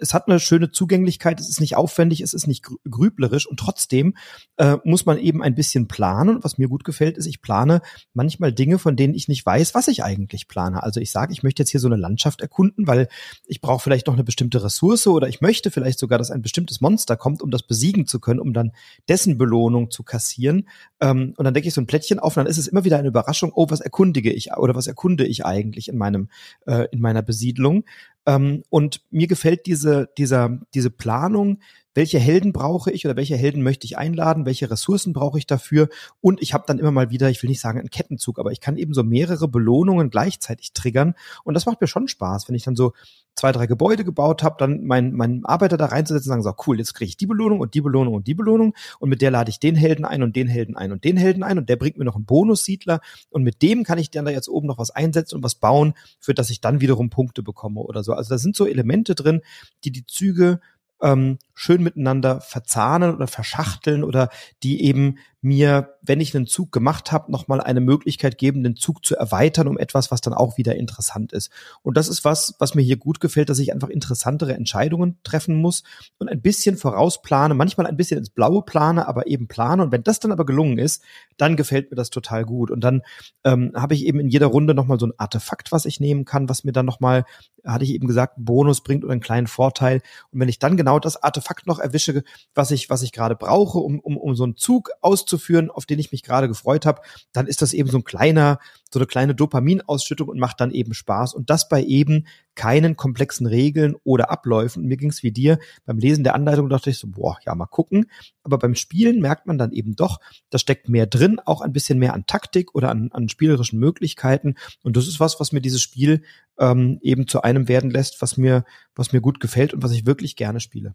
es 0.00 0.14
hat 0.14 0.26
eine 0.26 0.40
schöne 0.40 0.70
Zugänglichkeit, 0.70 1.38
es 1.40 1.48
ist 1.48 1.60
nicht 1.60 1.76
aufwendig, 1.76 2.20
es 2.20 2.34
ist 2.34 2.46
nicht 2.46 2.64
grüblerisch 2.88 3.46
und 3.46 3.58
trotzdem 3.58 4.14
äh, 4.56 4.76
muss 4.84 5.06
man 5.06 5.18
eben 5.18 5.42
ein 5.42 5.54
bisschen 5.54 5.86
planen. 5.86 6.38
Was 6.42 6.58
mir 6.58 6.68
gut 6.68 6.84
gefällt, 6.84 7.16
ist, 7.16 7.26
ich 7.26 7.42
plane 7.42 7.82
manchmal 8.14 8.52
Dinge, 8.52 8.78
von 8.78 8.96
denen 8.96 9.14
ich 9.14 9.28
nicht 9.28 9.44
weiß, 9.44 9.74
was 9.74 9.88
ich 9.88 10.02
eigentlich 10.02 10.48
plane. 10.48 10.82
Also 10.82 11.00
ich 11.00 11.10
sage, 11.10 11.32
ich 11.32 11.42
möchte 11.42 11.62
jetzt 11.62 11.70
hier 11.70 11.80
so 11.80 11.88
eine 11.88 11.96
Landschaft 11.96 12.40
erkunden, 12.40 12.86
weil 12.86 13.08
ich 13.44 13.60
brauche 13.60 13.82
vielleicht 13.82 14.06
noch 14.06 14.14
eine 14.14 14.24
bestimmte 14.24 14.62
Ressource 14.62 15.06
oder 15.06 15.28
ich 15.28 15.40
möchte 15.40 15.70
vielleicht 15.70 15.98
sogar, 15.98 16.18
dass 16.18 16.30
ein 16.30 16.42
bestimmtes 16.42 16.80
Monster 16.80 17.16
kommt, 17.16 17.42
um 17.42 17.50
das 17.50 17.62
besiegen 17.62 18.06
zu 18.06 18.20
können, 18.20 18.40
um 18.40 18.52
dann 18.52 18.72
dessen 19.08 19.38
Belohnung 19.38 19.90
zu 19.90 20.02
kassieren. 20.04 20.68
Ähm, 21.00 21.34
und 21.36 21.44
dann 21.44 21.54
decke 21.54 21.68
ich 21.68 21.74
so 21.74 21.80
ein 21.80 21.86
Plättchen 21.86 22.18
auf 22.18 22.36
und 22.36 22.44
dann 22.44 22.50
ist 22.50 22.58
es 22.58 22.68
immer 22.68 22.84
wieder 22.84 22.98
eine 22.98 23.08
Überraschung, 23.08 23.52
oh, 23.54 23.66
was 23.68 23.80
erkundige 23.80 24.32
ich 24.32 24.54
oder 24.56 24.74
was 24.74 24.86
erkunde 24.86 25.26
ich 25.26 25.44
eigentlich 25.44 25.88
in 25.88 25.96
meinem, 25.96 26.28
äh, 26.66 26.86
in 26.92 27.00
meiner 27.00 27.22
Besiedlung. 27.22 27.84
Ähm, 28.26 28.62
und 28.70 29.02
mir 29.10 29.26
gefällt 29.26 29.66
diese, 29.66 30.08
dieser, 30.18 30.60
diese 30.74 30.90
Planung, 30.90 31.60
welche 31.96 32.18
Helden 32.18 32.52
brauche 32.52 32.90
ich 32.90 33.06
oder 33.06 33.16
welche 33.16 33.36
Helden 33.36 33.62
möchte 33.62 33.86
ich 33.86 33.96
einladen, 33.96 34.44
welche 34.44 34.70
Ressourcen 34.70 35.14
brauche 35.14 35.38
ich 35.38 35.46
dafür? 35.46 35.88
Und 36.20 36.42
ich 36.42 36.52
habe 36.52 36.64
dann 36.66 36.78
immer 36.78 36.90
mal 36.92 37.10
wieder, 37.10 37.30
ich 37.30 37.42
will 37.42 37.48
nicht 37.48 37.60
sagen 37.60 37.78
einen 37.78 37.90
Kettenzug, 37.90 38.38
aber 38.38 38.52
ich 38.52 38.60
kann 38.60 38.76
eben 38.76 38.92
so 38.92 39.02
mehrere 39.02 39.48
Belohnungen 39.48 40.10
gleichzeitig 40.10 40.74
triggern. 40.74 41.14
Und 41.42 41.54
das 41.54 41.64
macht 41.64 41.80
mir 41.80 41.86
schon 41.86 42.06
Spaß, 42.06 42.48
wenn 42.48 42.54
ich 42.54 42.64
dann 42.64 42.76
so 42.76 42.92
zwei, 43.34 43.52
drei 43.52 43.66
Gebäude 43.66 44.04
gebaut 44.04 44.42
habe, 44.42 44.56
dann 44.58 44.84
meinen 44.84 45.14
mein 45.14 45.44
Arbeiter 45.44 45.76
da 45.76 45.86
reinzusetzen 45.86 46.32
und 46.32 46.42
sagen, 46.42 46.56
so 46.56 46.62
cool, 46.66 46.78
jetzt 46.78 46.94
kriege 46.94 47.08
ich 47.08 47.16
die 47.16 47.26
Belohnung 47.26 47.60
und 47.60 47.74
die 47.74 47.82
Belohnung 47.82 48.14
und 48.14 48.26
die 48.26 48.34
Belohnung. 48.34 48.74
Und 48.98 49.08
mit 49.08 49.22
der 49.22 49.30
lade 49.30 49.50
ich 49.50 49.58
den 49.58 49.74
Helden 49.74 50.04
ein 50.04 50.22
und 50.22 50.36
den 50.36 50.48
Helden 50.48 50.76
ein 50.76 50.92
und 50.92 51.04
den 51.04 51.16
Helden 51.16 51.42
ein. 51.42 51.58
Und 51.58 51.68
der 51.68 51.76
bringt 51.76 51.98
mir 51.98 52.04
noch 52.04 52.16
einen 52.16 52.24
Bonussiedler. 52.24 53.00
Und 53.30 53.42
mit 53.42 53.62
dem 53.62 53.84
kann 53.84 53.98
ich 53.98 54.10
dann 54.10 54.24
da 54.24 54.30
jetzt 54.30 54.48
oben 54.48 54.66
noch 54.66 54.78
was 54.78 54.90
einsetzen 54.90 55.36
und 55.36 55.42
was 55.42 55.54
bauen, 55.54 55.94
für 56.18 56.34
das 56.34 56.50
ich 56.50 56.60
dann 56.60 56.80
wiederum 56.80 57.10
Punkte 57.10 57.42
bekomme 57.42 57.80
oder 57.80 58.02
so. 58.02 58.14
Also 58.14 58.30
da 58.30 58.38
sind 58.38 58.56
so 58.56 58.66
Elemente 58.66 59.14
drin, 59.14 59.42
die 59.84 59.92
die 59.92 60.06
Züge 60.06 60.60
ähm, 61.02 61.38
schön 61.54 61.82
miteinander 61.82 62.40
verzahnen 62.40 63.14
oder 63.14 63.26
verschachteln 63.26 64.04
oder 64.04 64.28
die 64.62 64.82
eben 64.84 65.16
mir, 65.46 65.94
wenn 66.02 66.20
ich 66.20 66.34
einen 66.34 66.46
Zug 66.46 66.72
gemacht 66.72 67.12
habe, 67.12 67.30
nochmal 67.30 67.60
eine 67.60 67.80
Möglichkeit 67.80 68.36
geben, 68.36 68.64
den 68.64 68.74
Zug 68.74 69.04
zu 69.04 69.16
erweitern 69.16 69.68
um 69.68 69.78
etwas, 69.78 70.10
was 70.10 70.20
dann 70.20 70.34
auch 70.34 70.58
wieder 70.58 70.74
interessant 70.74 71.32
ist. 71.32 71.50
Und 71.82 71.96
das 71.96 72.08
ist 72.08 72.24
was, 72.24 72.56
was 72.58 72.74
mir 72.74 72.82
hier 72.82 72.96
gut 72.96 73.20
gefällt, 73.20 73.48
dass 73.48 73.60
ich 73.60 73.72
einfach 73.72 73.88
interessantere 73.88 74.54
Entscheidungen 74.54 75.18
treffen 75.22 75.54
muss 75.54 75.84
und 76.18 76.28
ein 76.28 76.42
bisschen 76.42 76.76
vorausplane, 76.76 77.54
manchmal 77.54 77.86
ein 77.86 77.96
bisschen 77.96 78.18
ins 78.18 78.30
Blaue 78.30 78.62
plane, 78.62 79.06
aber 79.06 79.28
eben 79.28 79.46
plane. 79.46 79.84
Und 79.84 79.92
wenn 79.92 80.02
das 80.02 80.18
dann 80.18 80.32
aber 80.32 80.44
gelungen 80.44 80.78
ist, 80.78 81.02
dann 81.36 81.56
gefällt 81.56 81.90
mir 81.90 81.96
das 81.96 82.10
total 82.10 82.44
gut. 82.44 82.70
Und 82.70 82.80
dann 82.80 83.02
ähm, 83.44 83.72
habe 83.74 83.94
ich 83.94 84.04
eben 84.04 84.18
in 84.18 84.28
jeder 84.28 84.46
Runde 84.46 84.74
nochmal 84.74 84.98
so 84.98 85.06
ein 85.06 85.14
Artefakt, 85.16 85.70
was 85.70 85.84
ich 85.84 86.00
nehmen 86.00 86.24
kann, 86.24 86.48
was 86.48 86.64
mir 86.64 86.72
dann 86.72 86.86
nochmal, 86.86 87.24
hatte 87.66 87.84
ich 87.84 87.92
eben 87.92 88.06
gesagt, 88.06 88.34
Bonus 88.36 88.80
bringt 88.80 89.04
oder 89.04 89.12
einen 89.12 89.20
kleinen 89.20 89.46
Vorteil. 89.46 90.02
Und 90.30 90.40
wenn 90.40 90.48
ich 90.48 90.58
dann 90.58 90.76
genau 90.76 90.98
das 90.98 91.22
Artefakt 91.22 91.66
noch 91.66 91.78
erwische, 91.78 92.24
was 92.54 92.70
ich, 92.70 92.90
was 92.90 93.02
ich 93.02 93.12
gerade 93.12 93.36
brauche, 93.36 93.78
um, 93.78 93.98
um, 94.00 94.16
um 94.16 94.34
so 94.34 94.44
einen 94.44 94.56
Zug 94.56 94.90
auszuführen, 95.00 95.70
auf 95.70 95.86
den 95.86 95.98
ich 95.98 96.12
mich 96.12 96.22
gerade 96.22 96.48
gefreut 96.48 96.86
habe, 96.86 97.02
dann 97.32 97.46
ist 97.46 97.62
das 97.62 97.72
eben 97.72 97.90
so 97.90 97.98
ein 97.98 98.04
kleiner, 98.04 98.58
so 98.90 98.98
eine 98.98 99.06
kleine 99.06 99.34
Dopaminausschüttung 99.34 100.28
und 100.28 100.38
macht 100.38 100.60
dann 100.60 100.70
eben 100.70 100.94
Spaß. 100.94 101.34
Und 101.34 101.50
das 101.50 101.68
bei 101.68 101.82
eben 101.82 102.26
keinen 102.56 102.96
komplexen 102.96 103.46
Regeln 103.46 103.94
oder 104.02 104.30
Abläufen. 104.30 104.86
Mir 104.86 104.96
ging 104.96 105.10
es 105.10 105.22
wie 105.22 105.30
dir, 105.30 105.58
beim 105.84 105.98
Lesen 105.98 106.24
der 106.24 106.34
Anleitung 106.34 106.68
dachte 106.68 106.90
ich 106.90 106.98
so, 106.98 107.06
boah, 107.06 107.38
ja, 107.46 107.54
mal 107.54 107.66
gucken. 107.66 108.06
Aber 108.42 108.58
beim 108.58 108.74
Spielen 108.74 109.20
merkt 109.20 109.46
man 109.46 109.58
dann 109.58 109.72
eben 109.72 109.94
doch, 109.94 110.18
da 110.50 110.58
steckt 110.58 110.88
mehr 110.88 111.06
drin, 111.06 111.38
auch 111.44 111.60
ein 111.60 111.72
bisschen 111.72 111.98
mehr 111.98 112.14
an 112.14 112.26
Taktik 112.26 112.74
oder 112.74 112.90
an, 112.90 113.10
an 113.12 113.28
spielerischen 113.28 113.78
Möglichkeiten. 113.78 114.56
Und 114.82 114.96
das 114.96 115.06
ist 115.06 115.20
was, 115.20 115.38
was 115.38 115.52
mir 115.52 115.60
dieses 115.60 115.82
Spiel 115.82 116.22
ähm, 116.58 116.98
eben 117.02 117.28
zu 117.28 117.42
einem 117.42 117.68
werden 117.68 117.90
lässt, 117.90 118.20
was 118.22 118.36
mir, 118.36 118.64
was 118.94 119.12
mir 119.12 119.20
gut 119.20 119.38
gefällt 119.38 119.74
und 119.74 119.82
was 119.82 119.92
ich 119.92 120.06
wirklich 120.06 120.34
gerne 120.34 120.60
spiele. 120.60 120.94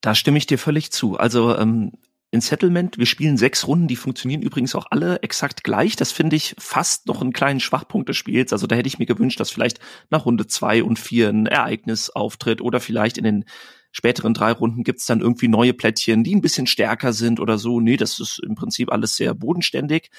Da 0.00 0.14
stimme 0.14 0.38
ich 0.38 0.46
dir 0.46 0.58
völlig 0.58 0.92
zu. 0.92 1.16
Also 1.16 1.56
ähm, 1.56 1.92
in 2.30 2.40
Settlement, 2.40 2.98
wir 2.98 3.06
spielen 3.06 3.36
sechs 3.36 3.66
Runden, 3.66 3.88
die 3.88 3.96
funktionieren 3.96 4.42
übrigens 4.42 4.74
auch 4.74 4.86
alle 4.90 5.22
exakt 5.22 5.64
gleich. 5.64 5.96
Das 5.96 6.12
finde 6.12 6.36
ich 6.36 6.54
fast 6.58 7.06
noch 7.06 7.20
einen 7.20 7.32
kleinen 7.32 7.60
Schwachpunkt 7.60 8.08
des 8.08 8.16
Spiels. 8.16 8.52
Also 8.52 8.66
da 8.66 8.74
hätte 8.74 8.88
ich 8.88 8.98
mir 8.98 9.06
gewünscht, 9.06 9.38
dass 9.38 9.50
vielleicht 9.50 9.78
nach 10.10 10.26
Runde 10.26 10.46
zwei 10.46 10.82
und 10.82 10.98
vier 10.98 11.28
ein 11.28 11.46
Ereignis 11.46 12.10
auftritt 12.10 12.60
oder 12.60 12.80
vielleicht 12.80 13.16
in 13.16 13.24
den 13.24 13.44
späteren 13.92 14.34
drei 14.34 14.52
Runden 14.52 14.82
gibt's 14.82 15.06
dann 15.06 15.20
irgendwie 15.20 15.48
neue 15.48 15.72
Plättchen, 15.72 16.24
die 16.24 16.34
ein 16.34 16.42
bisschen 16.42 16.66
stärker 16.66 17.12
sind 17.12 17.40
oder 17.40 17.58
so. 17.58 17.80
Nee, 17.80 17.96
das 17.96 18.18
ist 18.18 18.40
im 18.44 18.54
Prinzip 18.54 18.92
alles 18.92 19.16
sehr 19.16 19.32
bodenständig. 19.32 20.10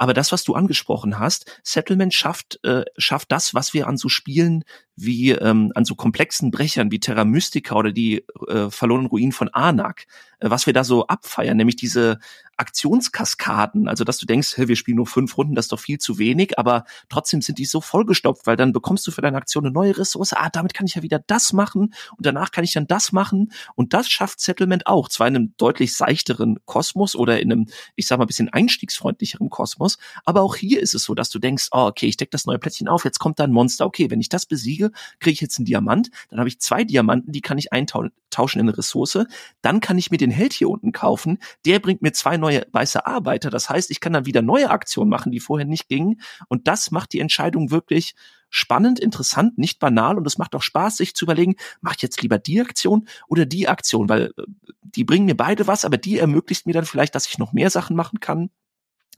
Aber 0.00 0.14
das, 0.14 0.30
was 0.30 0.44
du 0.44 0.54
angesprochen 0.54 1.18
hast, 1.18 1.60
Settlement 1.64 2.14
schafft, 2.14 2.60
äh, 2.62 2.84
schafft 2.96 3.32
das, 3.32 3.52
was 3.52 3.74
wir 3.74 3.88
an 3.88 3.96
so 3.96 4.08
Spielen 4.08 4.62
wie 4.94 5.32
ähm, 5.32 5.72
an 5.74 5.84
so 5.84 5.96
komplexen 5.96 6.52
Brechern 6.52 6.92
wie 6.92 7.00
Terra 7.00 7.24
Mystica 7.24 7.74
oder 7.74 7.90
die 7.90 8.24
äh, 8.46 8.70
verlorenen 8.70 9.08
Ruinen 9.08 9.32
von 9.32 9.48
Anak 9.48 10.06
was 10.40 10.66
wir 10.66 10.72
da 10.72 10.84
so 10.84 11.06
abfeiern, 11.06 11.56
nämlich 11.56 11.76
diese 11.76 12.18
Aktionskaskaden, 12.58 13.88
also 13.88 14.04
dass 14.04 14.18
du 14.18 14.26
denkst, 14.26 14.56
hey, 14.56 14.68
wir 14.68 14.76
spielen 14.76 14.96
nur 14.96 15.06
fünf 15.06 15.36
Runden, 15.38 15.54
das 15.54 15.66
ist 15.66 15.72
doch 15.72 15.80
viel 15.80 15.98
zu 15.98 16.18
wenig, 16.18 16.58
aber 16.58 16.84
trotzdem 17.08 17.40
sind 17.40 17.58
die 17.58 17.64
so 17.64 17.80
vollgestopft, 17.80 18.46
weil 18.46 18.56
dann 18.56 18.72
bekommst 18.72 19.06
du 19.06 19.12
für 19.12 19.20
deine 19.20 19.36
Aktion 19.36 19.64
eine 19.64 19.72
neue 19.72 19.96
Ressource, 19.96 20.32
ah, 20.32 20.48
damit 20.50 20.74
kann 20.74 20.86
ich 20.86 20.96
ja 20.96 21.02
wieder 21.02 21.20
das 21.24 21.52
machen 21.52 21.94
und 22.16 22.26
danach 22.26 22.50
kann 22.50 22.64
ich 22.64 22.72
dann 22.72 22.88
das 22.88 23.12
machen. 23.12 23.52
Und 23.76 23.94
das 23.94 24.10
schafft 24.10 24.40
Settlement 24.40 24.86
auch, 24.86 25.08
zwar 25.08 25.28
in 25.28 25.36
einem 25.36 25.54
deutlich 25.56 25.96
seichteren 25.96 26.58
Kosmos 26.64 27.14
oder 27.14 27.40
in 27.40 27.52
einem, 27.52 27.66
ich 27.94 28.08
sag 28.08 28.18
mal, 28.18 28.26
bisschen 28.26 28.48
einstiegsfreundlicheren 28.48 29.50
Kosmos, 29.50 29.98
aber 30.24 30.42
auch 30.42 30.56
hier 30.56 30.80
ist 30.80 30.94
es 30.94 31.04
so, 31.04 31.14
dass 31.14 31.30
du 31.30 31.38
denkst, 31.38 31.68
oh, 31.70 31.86
okay, 31.86 32.06
ich 32.06 32.16
deck 32.16 32.32
das 32.32 32.44
neue 32.44 32.58
Plättchen 32.58 32.88
auf, 32.88 33.04
jetzt 33.04 33.20
kommt 33.20 33.38
da 33.38 33.44
ein 33.44 33.52
Monster, 33.52 33.86
okay, 33.86 34.10
wenn 34.10 34.20
ich 34.20 34.28
das 34.28 34.46
besiege, 34.46 34.90
kriege 35.20 35.34
ich 35.34 35.40
jetzt 35.40 35.58
einen 35.58 35.66
Diamant, 35.66 36.10
dann 36.28 36.40
habe 36.40 36.48
ich 36.48 36.58
zwei 36.58 36.82
Diamanten, 36.82 37.30
die 37.30 37.40
kann 37.40 37.56
ich 37.56 37.72
eintauschen 37.72 38.60
in 38.60 38.68
eine 38.68 38.76
Ressource, 38.76 39.18
dann 39.62 39.80
kann 39.80 39.96
ich 39.96 40.10
mir 40.10 40.18
den 40.18 40.27
Held 40.30 40.52
hier 40.52 40.68
unten 40.68 40.92
kaufen, 40.92 41.38
der 41.64 41.78
bringt 41.78 42.02
mir 42.02 42.12
zwei 42.12 42.36
neue 42.36 42.48
neue 42.48 42.66
weiße 42.72 43.06
Arbeiter. 43.06 43.50
Das 43.50 43.68
heißt, 43.68 43.90
ich 43.90 44.00
kann 44.00 44.12
dann 44.12 44.26
wieder 44.26 44.42
neue 44.42 44.70
Aktionen 44.70 45.10
machen, 45.10 45.32
die 45.32 45.40
vorher 45.40 45.66
nicht 45.66 45.88
gingen. 45.88 46.20
Und 46.48 46.68
das 46.68 46.90
macht 46.90 47.12
die 47.12 47.20
Entscheidung 47.20 47.70
wirklich 47.70 48.14
spannend, 48.50 48.98
interessant, 48.98 49.58
nicht 49.58 49.78
banal. 49.78 50.16
Und 50.16 50.26
es 50.26 50.38
macht 50.38 50.54
auch 50.54 50.62
Spaß, 50.62 50.96
sich 50.96 51.14
zu 51.14 51.24
überlegen, 51.24 51.56
mache 51.80 51.96
ich 51.96 52.02
jetzt 52.02 52.22
lieber 52.22 52.38
die 52.38 52.60
Aktion 52.60 53.06
oder 53.28 53.44
die 53.44 53.68
Aktion, 53.68 54.08
weil 54.08 54.32
äh, 54.36 54.42
die 54.82 55.04
bringen 55.04 55.26
mir 55.26 55.36
beide 55.36 55.66
was, 55.66 55.84
aber 55.84 55.98
die 55.98 56.18
ermöglicht 56.18 56.66
mir 56.66 56.72
dann 56.72 56.86
vielleicht, 56.86 57.14
dass 57.14 57.26
ich 57.26 57.38
noch 57.38 57.52
mehr 57.52 57.70
Sachen 57.70 57.94
machen 57.94 58.20
kann. 58.20 58.50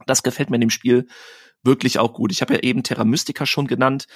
Das 0.07 0.23
gefällt 0.23 0.51
mir 0.51 0.57
in 0.57 0.63
dem 0.63 0.71
Spiel 0.71 1.07
wirklich 1.63 1.99
auch 1.99 2.15
gut. 2.15 2.33
Ich 2.33 2.41
habe 2.41 2.55
ja 2.55 2.61
eben 2.61 2.83
Terra 2.83 3.05
Mystica 3.05 3.47
schon 3.47 3.67
genannt. 3.67 4.07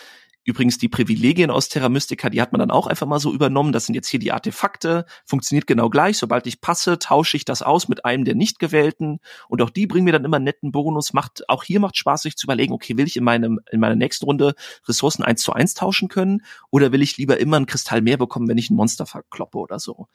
Übrigens 0.45 0.77
die 0.77 0.89
Privilegien 0.89 1.51
aus 1.51 1.71
Terra 1.71 1.89
Mystica, 1.89 2.29
die 2.29 2.41
hat 2.41 2.53
man 2.53 2.59
dann 2.59 2.71
auch 2.71 2.87
einfach 2.87 3.07
mal 3.07 3.19
so 3.19 3.33
übernommen. 3.33 3.73
Das 3.73 3.87
sind 3.87 3.95
jetzt 3.95 4.09
hier 4.09 4.21
die 4.21 4.31
Artefakte. 4.31 5.07
Funktioniert 5.25 5.67
genau 5.67 5.89
gleich. 5.89 6.19
Sobald 6.19 6.47
ich 6.47 6.61
passe, 6.61 6.99
tausche 6.99 7.39
ich 7.39 7.47
das 7.47 7.63
aus 7.63 7.89
mit 7.89 8.05
einem 8.05 8.25
der 8.25 8.35
nicht 8.35 8.59
gewählten. 8.59 9.21
Und 9.49 9.63
auch 9.63 9.71
die 9.71 9.87
bringen 9.87 10.05
mir 10.05 10.13
dann 10.13 10.25
immer 10.25 10.37
einen 10.37 10.45
netten 10.45 10.71
Bonus. 10.71 11.15
Macht, 11.15 11.49
auch 11.49 11.65
hier 11.65 11.81
macht 11.81 11.97
Spaß, 11.97 12.23
sich 12.23 12.37
zu 12.37 12.47
überlegen, 12.47 12.75
okay, 12.75 12.99
will 12.99 13.07
ich 13.07 13.17
in 13.17 13.25
meinem, 13.25 13.59
in 13.71 13.81
meiner 13.81 13.97
nächsten 13.97 14.27
Runde 14.27 14.55
Ressourcen 14.87 15.23
eins 15.23 15.43
zu 15.43 15.55
eins 15.55 15.73
tauschen 15.73 16.09
können? 16.09 16.43
Oder 16.71 16.93
will 16.93 17.01
ich 17.01 17.17
lieber 17.17 17.39
immer 17.39 17.57
einen 17.57 17.67
Kristall 17.67 18.03
mehr 18.03 18.19
bekommen, 18.19 18.47
wenn 18.47 18.59
ich 18.59 18.69
ein 18.69 18.77
Monster 18.77 19.07
verkloppe 19.07 19.57
oder 19.59 19.79
so? 19.79 20.09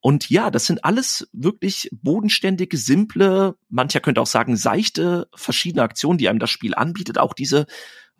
Und 0.00 0.30
ja, 0.30 0.50
das 0.50 0.64
sind 0.64 0.84
alles 0.84 1.28
wirklich 1.32 1.90
bodenständige, 1.92 2.78
simple, 2.78 3.56
mancher 3.68 4.00
könnte 4.00 4.20
auch 4.22 4.26
sagen 4.26 4.56
seichte, 4.56 5.28
verschiedene 5.34 5.82
Aktionen, 5.82 6.18
die 6.18 6.28
einem 6.28 6.38
das 6.38 6.50
Spiel 6.50 6.74
anbietet. 6.74 7.18
Auch 7.18 7.34
diese 7.34 7.66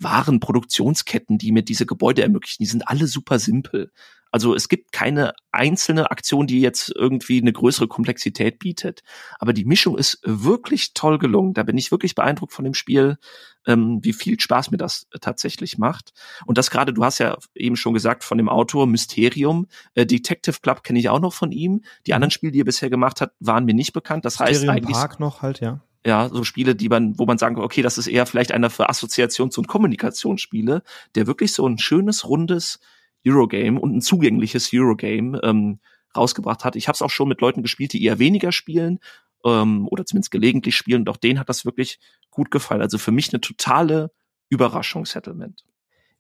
wahren 0.02 0.40
Produktionsketten, 0.40 1.38
die 1.38 1.52
mir 1.52 1.62
diese 1.62 1.86
Gebäude 1.86 2.22
ermöglichen, 2.22 2.62
die 2.62 2.68
sind 2.68 2.88
alle 2.88 3.06
super 3.06 3.38
simpel. 3.38 3.92
Also 4.32 4.54
es 4.54 4.68
gibt 4.68 4.92
keine 4.92 5.32
einzelne 5.50 6.10
Aktion, 6.10 6.46
die 6.46 6.60
jetzt 6.60 6.92
irgendwie 6.94 7.40
eine 7.40 7.52
größere 7.52 7.88
Komplexität 7.88 8.58
bietet. 8.60 9.02
Aber 9.38 9.52
die 9.52 9.64
Mischung 9.64 9.98
ist 9.98 10.20
wirklich 10.24 10.94
toll 10.94 11.18
gelungen. 11.18 11.52
Da 11.52 11.64
bin 11.64 11.76
ich 11.76 11.90
wirklich 11.90 12.14
beeindruckt 12.14 12.52
von 12.52 12.64
dem 12.64 12.74
Spiel, 12.74 13.18
ähm, 13.66 13.98
wie 14.02 14.12
viel 14.12 14.38
Spaß 14.38 14.70
mir 14.70 14.76
das 14.76 15.08
tatsächlich 15.20 15.78
macht. 15.78 16.12
Und 16.46 16.58
das 16.58 16.70
gerade, 16.70 16.92
du 16.92 17.04
hast 17.04 17.18
ja 17.18 17.36
eben 17.54 17.76
schon 17.76 17.92
gesagt, 17.94 18.22
von 18.22 18.38
dem 18.38 18.48
Autor 18.48 18.86
Mysterium. 18.86 19.66
Äh, 19.94 20.06
Detective 20.06 20.60
Club 20.62 20.84
kenne 20.84 21.00
ich 21.00 21.08
auch 21.08 21.20
noch 21.20 21.32
von 21.32 21.50
ihm. 21.50 21.82
Die 22.06 22.12
mhm. 22.12 22.16
anderen 22.16 22.30
Spiele, 22.30 22.52
die 22.52 22.60
er 22.60 22.64
bisher 22.64 22.90
gemacht 22.90 23.20
hat, 23.20 23.32
waren 23.40 23.64
mir 23.64 23.74
nicht 23.74 23.92
bekannt. 23.92 24.24
Das 24.24 24.38
heißt 24.38 24.62
Mysterium 24.62 24.76
eigentlich. 24.76 24.96
Park 24.96 25.18
noch 25.18 25.42
halt, 25.42 25.60
ja 25.60 25.80
ja, 26.04 26.28
so 26.30 26.44
Spiele, 26.44 26.74
die 26.74 26.88
man, 26.88 27.18
wo 27.18 27.26
man 27.26 27.38
sagen 27.38 27.56
kann, 27.56 27.64
okay, 27.64 27.82
das 27.82 27.98
ist 27.98 28.06
eher 28.06 28.26
vielleicht 28.26 28.52
einer 28.52 28.70
für 28.70 28.88
Assoziations- 28.88 29.58
und 29.58 29.68
Kommunikationsspiele, 29.68 30.82
der 31.14 31.26
wirklich 31.26 31.52
so 31.52 31.66
ein 31.66 31.78
schönes, 31.78 32.26
rundes 32.26 32.80
Eurogame 33.26 33.78
und 33.78 33.96
ein 33.96 34.00
zugängliches 34.00 34.70
Eurogame 34.72 35.40
ähm, 35.42 35.80
rausgebracht 36.16 36.64
hat. 36.64 36.76
Ich 36.76 36.88
habe 36.88 36.94
es 36.94 37.02
auch 37.02 37.10
schon 37.10 37.28
mit 37.28 37.40
Leuten 37.40 37.62
gespielt, 37.62 37.92
die 37.92 38.02
eher 38.02 38.18
weniger 38.18 38.50
spielen 38.50 38.98
ähm, 39.44 39.86
oder 39.88 40.06
zumindest 40.06 40.30
gelegentlich 40.30 40.74
spielen. 40.74 41.02
Und 41.02 41.10
auch 41.10 41.18
denen 41.18 41.38
hat 41.38 41.50
das 41.50 41.66
wirklich 41.66 41.98
gut 42.30 42.50
gefallen. 42.50 42.80
Also 42.80 42.96
für 42.96 43.12
mich 43.12 43.32
eine 43.32 43.40
totale 43.40 44.10
Überraschung 44.48 45.04
Settlement 45.04 45.64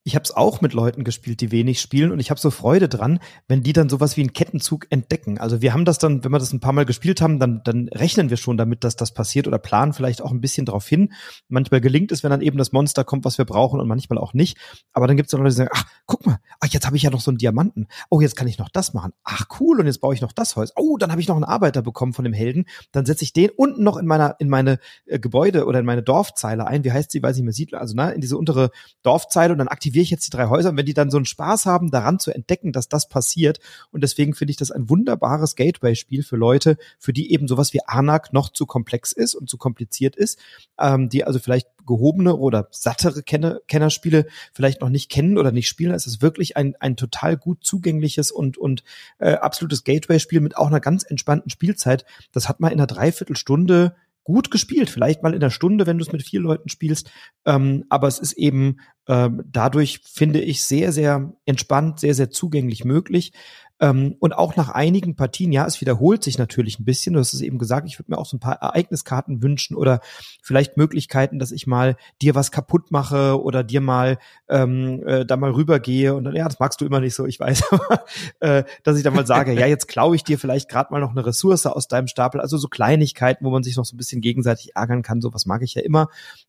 ich 0.02 0.14
habe 0.14 0.22
es 0.22 0.30
auch 0.34 0.62
mit 0.62 0.72
Leuten 0.72 1.04
gespielt, 1.04 1.42
die 1.42 1.52
wenig 1.52 1.80
spielen 1.80 2.10
und 2.10 2.20
ich 2.20 2.30
habe 2.30 2.40
so 2.40 2.50
Freude 2.50 2.88
dran, 2.88 3.20
wenn 3.48 3.62
die 3.62 3.74
dann 3.74 3.90
sowas 3.90 4.16
wie 4.16 4.22
einen 4.22 4.32
Kettenzug 4.32 4.86
entdecken. 4.88 5.38
Also 5.38 5.60
wir 5.60 5.74
haben 5.74 5.84
das 5.84 5.98
dann, 5.98 6.24
wenn 6.24 6.32
wir 6.32 6.38
das 6.38 6.52
ein 6.52 6.60
paar 6.60 6.72
Mal 6.72 6.86
gespielt 6.86 7.20
haben, 7.20 7.38
dann, 7.38 7.60
dann 7.64 7.88
rechnen 7.88 8.30
wir 8.30 8.38
schon 8.38 8.56
damit, 8.56 8.82
dass 8.82 8.96
das 8.96 9.12
passiert 9.12 9.46
oder 9.46 9.58
planen 9.58 9.92
vielleicht 9.92 10.22
auch 10.22 10.30
ein 10.30 10.40
bisschen 10.40 10.64
drauf 10.64 10.88
hin. 10.88 11.12
Manchmal 11.48 11.82
gelingt 11.82 12.12
es, 12.12 12.22
wenn 12.22 12.30
dann 12.30 12.40
eben 12.40 12.56
das 12.56 12.72
Monster 12.72 13.04
kommt, 13.04 13.24
was 13.26 13.36
wir 13.36 13.44
brauchen 13.44 13.78
und 13.78 13.88
manchmal 13.88 14.18
auch 14.18 14.32
nicht. 14.32 14.56
Aber 14.92 15.06
dann 15.06 15.16
gibt 15.16 15.28
es 15.28 15.32
Leute, 15.32 15.50
die 15.50 15.54
sagen, 15.54 15.70
ach, 15.72 15.84
guck 16.06 16.24
mal, 16.24 16.38
ach, 16.60 16.68
jetzt 16.68 16.86
habe 16.86 16.96
ich 16.96 17.02
ja 17.02 17.10
noch 17.10 17.20
so 17.20 17.30
einen 17.30 17.38
Diamanten. 17.38 17.86
Oh, 18.08 18.20
jetzt 18.20 18.36
kann 18.36 18.48
ich 18.48 18.58
noch 18.58 18.70
das 18.70 18.94
machen.Ach, 18.94 19.46
cool, 19.60 19.80
und 19.80 19.86
jetzt 19.86 20.00
baue 20.00 20.14
ich 20.14 20.22
noch 20.22 20.32
das 20.32 20.56
Holz. 20.56 20.72
Oh, 20.76 20.96
dann 20.96 21.10
habe 21.10 21.20
ich 21.20 21.28
noch 21.28 21.36
einen 21.36 21.44
Arbeiter 21.44 21.82
bekommen 21.82 22.14
von 22.14 22.24
dem 22.24 22.32
Helden. 22.32 22.64
Dann 22.92 23.04
setze 23.04 23.24
ich 23.24 23.34
den 23.34 23.50
unten 23.50 23.84
noch 23.84 23.98
in 23.98 24.06
meiner, 24.06 24.36
in 24.38 24.48
meine 24.48 24.78
äh, 25.04 25.18
Gebäude 25.18 25.66
oder 25.66 25.78
in 25.78 25.86
meine 25.86 26.02
Dorfzeile 26.02 26.66
ein. 26.66 26.84
Wie 26.84 26.92
heißt 26.92 27.10
sie? 27.10 27.22
Weiß 27.22 27.36
ich 27.36 27.42
mir 27.42 27.52
sieht, 27.52 27.74
also 27.74 27.94
ne, 27.94 28.12
in 28.12 28.22
diese 28.22 28.38
untere 28.38 28.70
Dorfzeile 29.02 29.52
und 29.52 29.58
dann 29.58 29.68
aktiviere 29.68 29.89
ich 29.98 30.10
jetzt 30.10 30.26
die 30.26 30.30
drei 30.30 30.46
Häuser 30.46 30.70
und 30.70 30.76
wenn 30.76 30.86
die 30.86 30.94
dann 30.94 31.10
so 31.10 31.16
einen 31.16 31.24
Spaß 31.26 31.66
haben, 31.66 31.90
daran 31.90 32.18
zu 32.18 32.30
entdecken, 32.30 32.72
dass 32.72 32.88
das 32.88 33.08
passiert. 33.08 33.58
Und 33.90 34.02
deswegen 34.02 34.34
finde 34.34 34.50
ich 34.52 34.56
das 34.56 34.70
ein 34.70 34.88
wunderbares 34.88 35.56
Gateway-Spiel 35.56 36.22
für 36.22 36.36
Leute, 36.36 36.76
für 36.98 37.12
die 37.12 37.32
eben 37.32 37.48
sowas 37.48 37.72
wie 37.72 37.80
Anak 37.86 38.32
noch 38.32 38.50
zu 38.50 38.66
komplex 38.66 39.12
ist 39.12 39.34
und 39.34 39.50
zu 39.50 39.58
kompliziert 39.58 40.16
ist, 40.16 40.38
ähm, 40.78 41.08
die 41.08 41.24
also 41.24 41.38
vielleicht 41.38 41.66
gehobene 41.86 42.36
oder 42.36 42.68
sattere 42.70 43.22
Kenner 43.22 43.60
Kennerspiele 43.66 44.26
vielleicht 44.52 44.80
noch 44.80 44.90
nicht 44.90 45.10
kennen 45.10 45.38
oder 45.38 45.50
nicht 45.50 45.68
spielen. 45.68 45.92
Es 45.92 46.06
ist 46.06 46.22
wirklich 46.22 46.56
ein, 46.56 46.76
ein 46.78 46.96
total 46.96 47.36
gut 47.36 47.64
zugängliches 47.64 48.30
und, 48.30 48.58
und 48.58 48.84
äh, 49.18 49.32
absolutes 49.32 49.84
Gateway-Spiel 49.84 50.40
mit 50.40 50.56
auch 50.56 50.68
einer 50.68 50.80
ganz 50.80 51.02
entspannten 51.02 51.50
Spielzeit. 51.50 52.04
Das 52.32 52.48
hat 52.48 52.60
man 52.60 52.72
in 52.72 52.78
einer 52.78 52.86
Dreiviertelstunde 52.86 53.94
gut 54.24 54.50
gespielt, 54.50 54.90
vielleicht 54.90 55.22
mal 55.22 55.34
in 55.34 55.40
der 55.40 55.50
Stunde, 55.50 55.86
wenn 55.86 55.98
du 55.98 56.04
es 56.04 56.12
mit 56.12 56.22
vier 56.22 56.40
Leuten 56.40 56.68
spielst. 56.68 57.10
Ähm, 57.44 57.84
aber 57.88 58.08
es 58.08 58.18
ist 58.18 58.34
eben 58.34 58.76
ähm, 59.08 59.42
dadurch, 59.46 60.00
finde 60.04 60.40
ich, 60.40 60.62
sehr, 60.62 60.92
sehr 60.92 61.32
entspannt, 61.44 62.00
sehr, 62.00 62.14
sehr 62.14 62.30
zugänglich 62.30 62.84
möglich. 62.84 63.32
Ähm, 63.80 64.16
und 64.20 64.34
auch 64.34 64.56
nach 64.56 64.68
einigen 64.68 65.16
Partien, 65.16 65.52
ja, 65.52 65.66
es 65.66 65.80
wiederholt 65.80 66.22
sich 66.22 66.38
natürlich 66.38 66.78
ein 66.78 66.84
bisschen. 66.84 67.14
Du 67.14 67.20
hast 67.20 67.32
es 67.32 67.40
eben 67.40 67.58
gesagt, 67.58 67.88
ich 67.88 67.98
würde 67.98 68.10
mir 68.10 68.18
auch 68.18 68.26
so 68.26 68.36
ein 68.36 68.40
paar 68.40 68.56
Ereigniskarten 68.56 69.42
wünschen 69.42 69.74
oder 69.74 70.00
vielleicht 70.42 70.76
Möglichkeiten, 70.76 71.38
dass 71.38 71.50
ich 71.50 71.66
mal 71.66 71.96
dir 72.20 72.34
was 72.34 72.50
kaputt 72.50 72.90
mache 72.90 73.42
oder 73.42 73.64
dir 73.64 73.80
mal 73.80 74.18
ähm, 74.48 75.02
äh, 75.06 75.24
da 75.24 75.36
mal 75.36 75.50
rübergehe 75.50 76.14
und 76.14 76.24
dann, 76.24 76.36
ja, 76.36 76.44
das 76.44 76.58
magst 76.58 76.80
du 76.80 76.84
immer 76.84 77.00
nicht 77.00 77.14
so, 77.14 77.24
ich 77.24 77.40
weiß, 77.40 77.62
äh, 78.40 78.64
dass 78.82 78.98
ich 78.98 79.02
dann 79.02 79.14
mal 79.14 79.26
sage, 79.26 79.52
ja, 79.52 79.66
jetzt 79.66 79.88
klaue 79.88 80.14
ich 80.14 80.24
dir 80.24 80.38
vielleicht 80.38 80.68
gerade 80.68 80.92
mal 80.92 81.00
noch 81.00 81.12
eine 81.12 81.24
Ressource 81.24 81.64
aus 81.66 81.88
deinem 81.88 82.06
Stapel. 82.06 82.40
Also 82.40 82.58
so 82.58 82.68
Kleinigkeiten, 82.68 83.44
wo 83.44 83.50
man 83.50 83.62
sich 83.62 83.76
noch 83.76 83.84
so 83.86 83.94
ein 83.94 83.98
bisschen 83.98 84.20
gegenseitig 84.20 84.76
ärgern 84.76 85.02
kann, 85.02 85.22
sowas 85.22 85.46
mag 85.46 85.62
ich 85.62 85.74
ja 85.74 85.82
immer. 85.82 86.08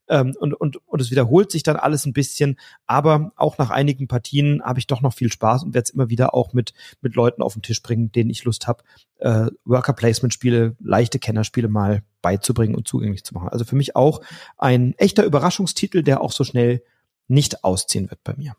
Ähm, 0.09 0.33
und, 0.37 0.53
und, 0.53 0.85
und 0.85 1.01
es 1.01 1.11
wiederholt 1.11 1.51
sich 1.51 1.63
dann 1.63 1.77
alles 1.77 2.05
ein 2.05 2.13
bisschen, 2.13 2.57
aber 2.87 3.31
auch 3.37 3.57
nach 3.57 3.69
einigen 3.69 4.07
Partien 4.07 4.61
habe 4.63 4.79
ich 4.79 4.87
doch 4.87 5.01
noch 5.01 5.13
viel 5.13 5.31
Spaß 5.31 5.63
und 5.63 5.73
werde 5.73 5.85
es 5.85 5.89
immer 5.91 6.09
wieder 6.09 6.33
auch 6.33 6.53
mit, 6.53 6.73
mit 7.01 7.15
auf 7.41 7.53
den 7.53 7.61
Tisch 7.61 7.81
bringen, 7.81 8.11
denen 8.11 8.29
ich 8.29 8.43
Lust 8.43 8.67
habe, 8.67 8.83
äh, 9.17 9.47
Worker 9.65 9.93
Placement 9.93 10.33
Spiele, 10.33 10.75
leichte 10.79 11.19
Kennerspiele 11.19 11.67
mal 11.67 12.03
beizubringen 12.21 12.75
und 12.75 12.87
zugänglich 12.87 13.23
zu 13.23 13.33
machen. 13.33 13.49
Also 13.49 13.65
für 13.65 13.75
mich 13.75 13.95
auch 13.95 14.21
ein 14.57 14.93
echter 14.97 15.23
Überraschungstitel, 15.23 16.03
der 16.03 16.21
auch 16.21 16.31
so 16.31 16.43
schnell 16.43 16.83
nicht 17.27 17.63
ausziehen 17.63 18.09
wird 18.09 18.23
bei 18.23 18.33
mir. 18.35 18.55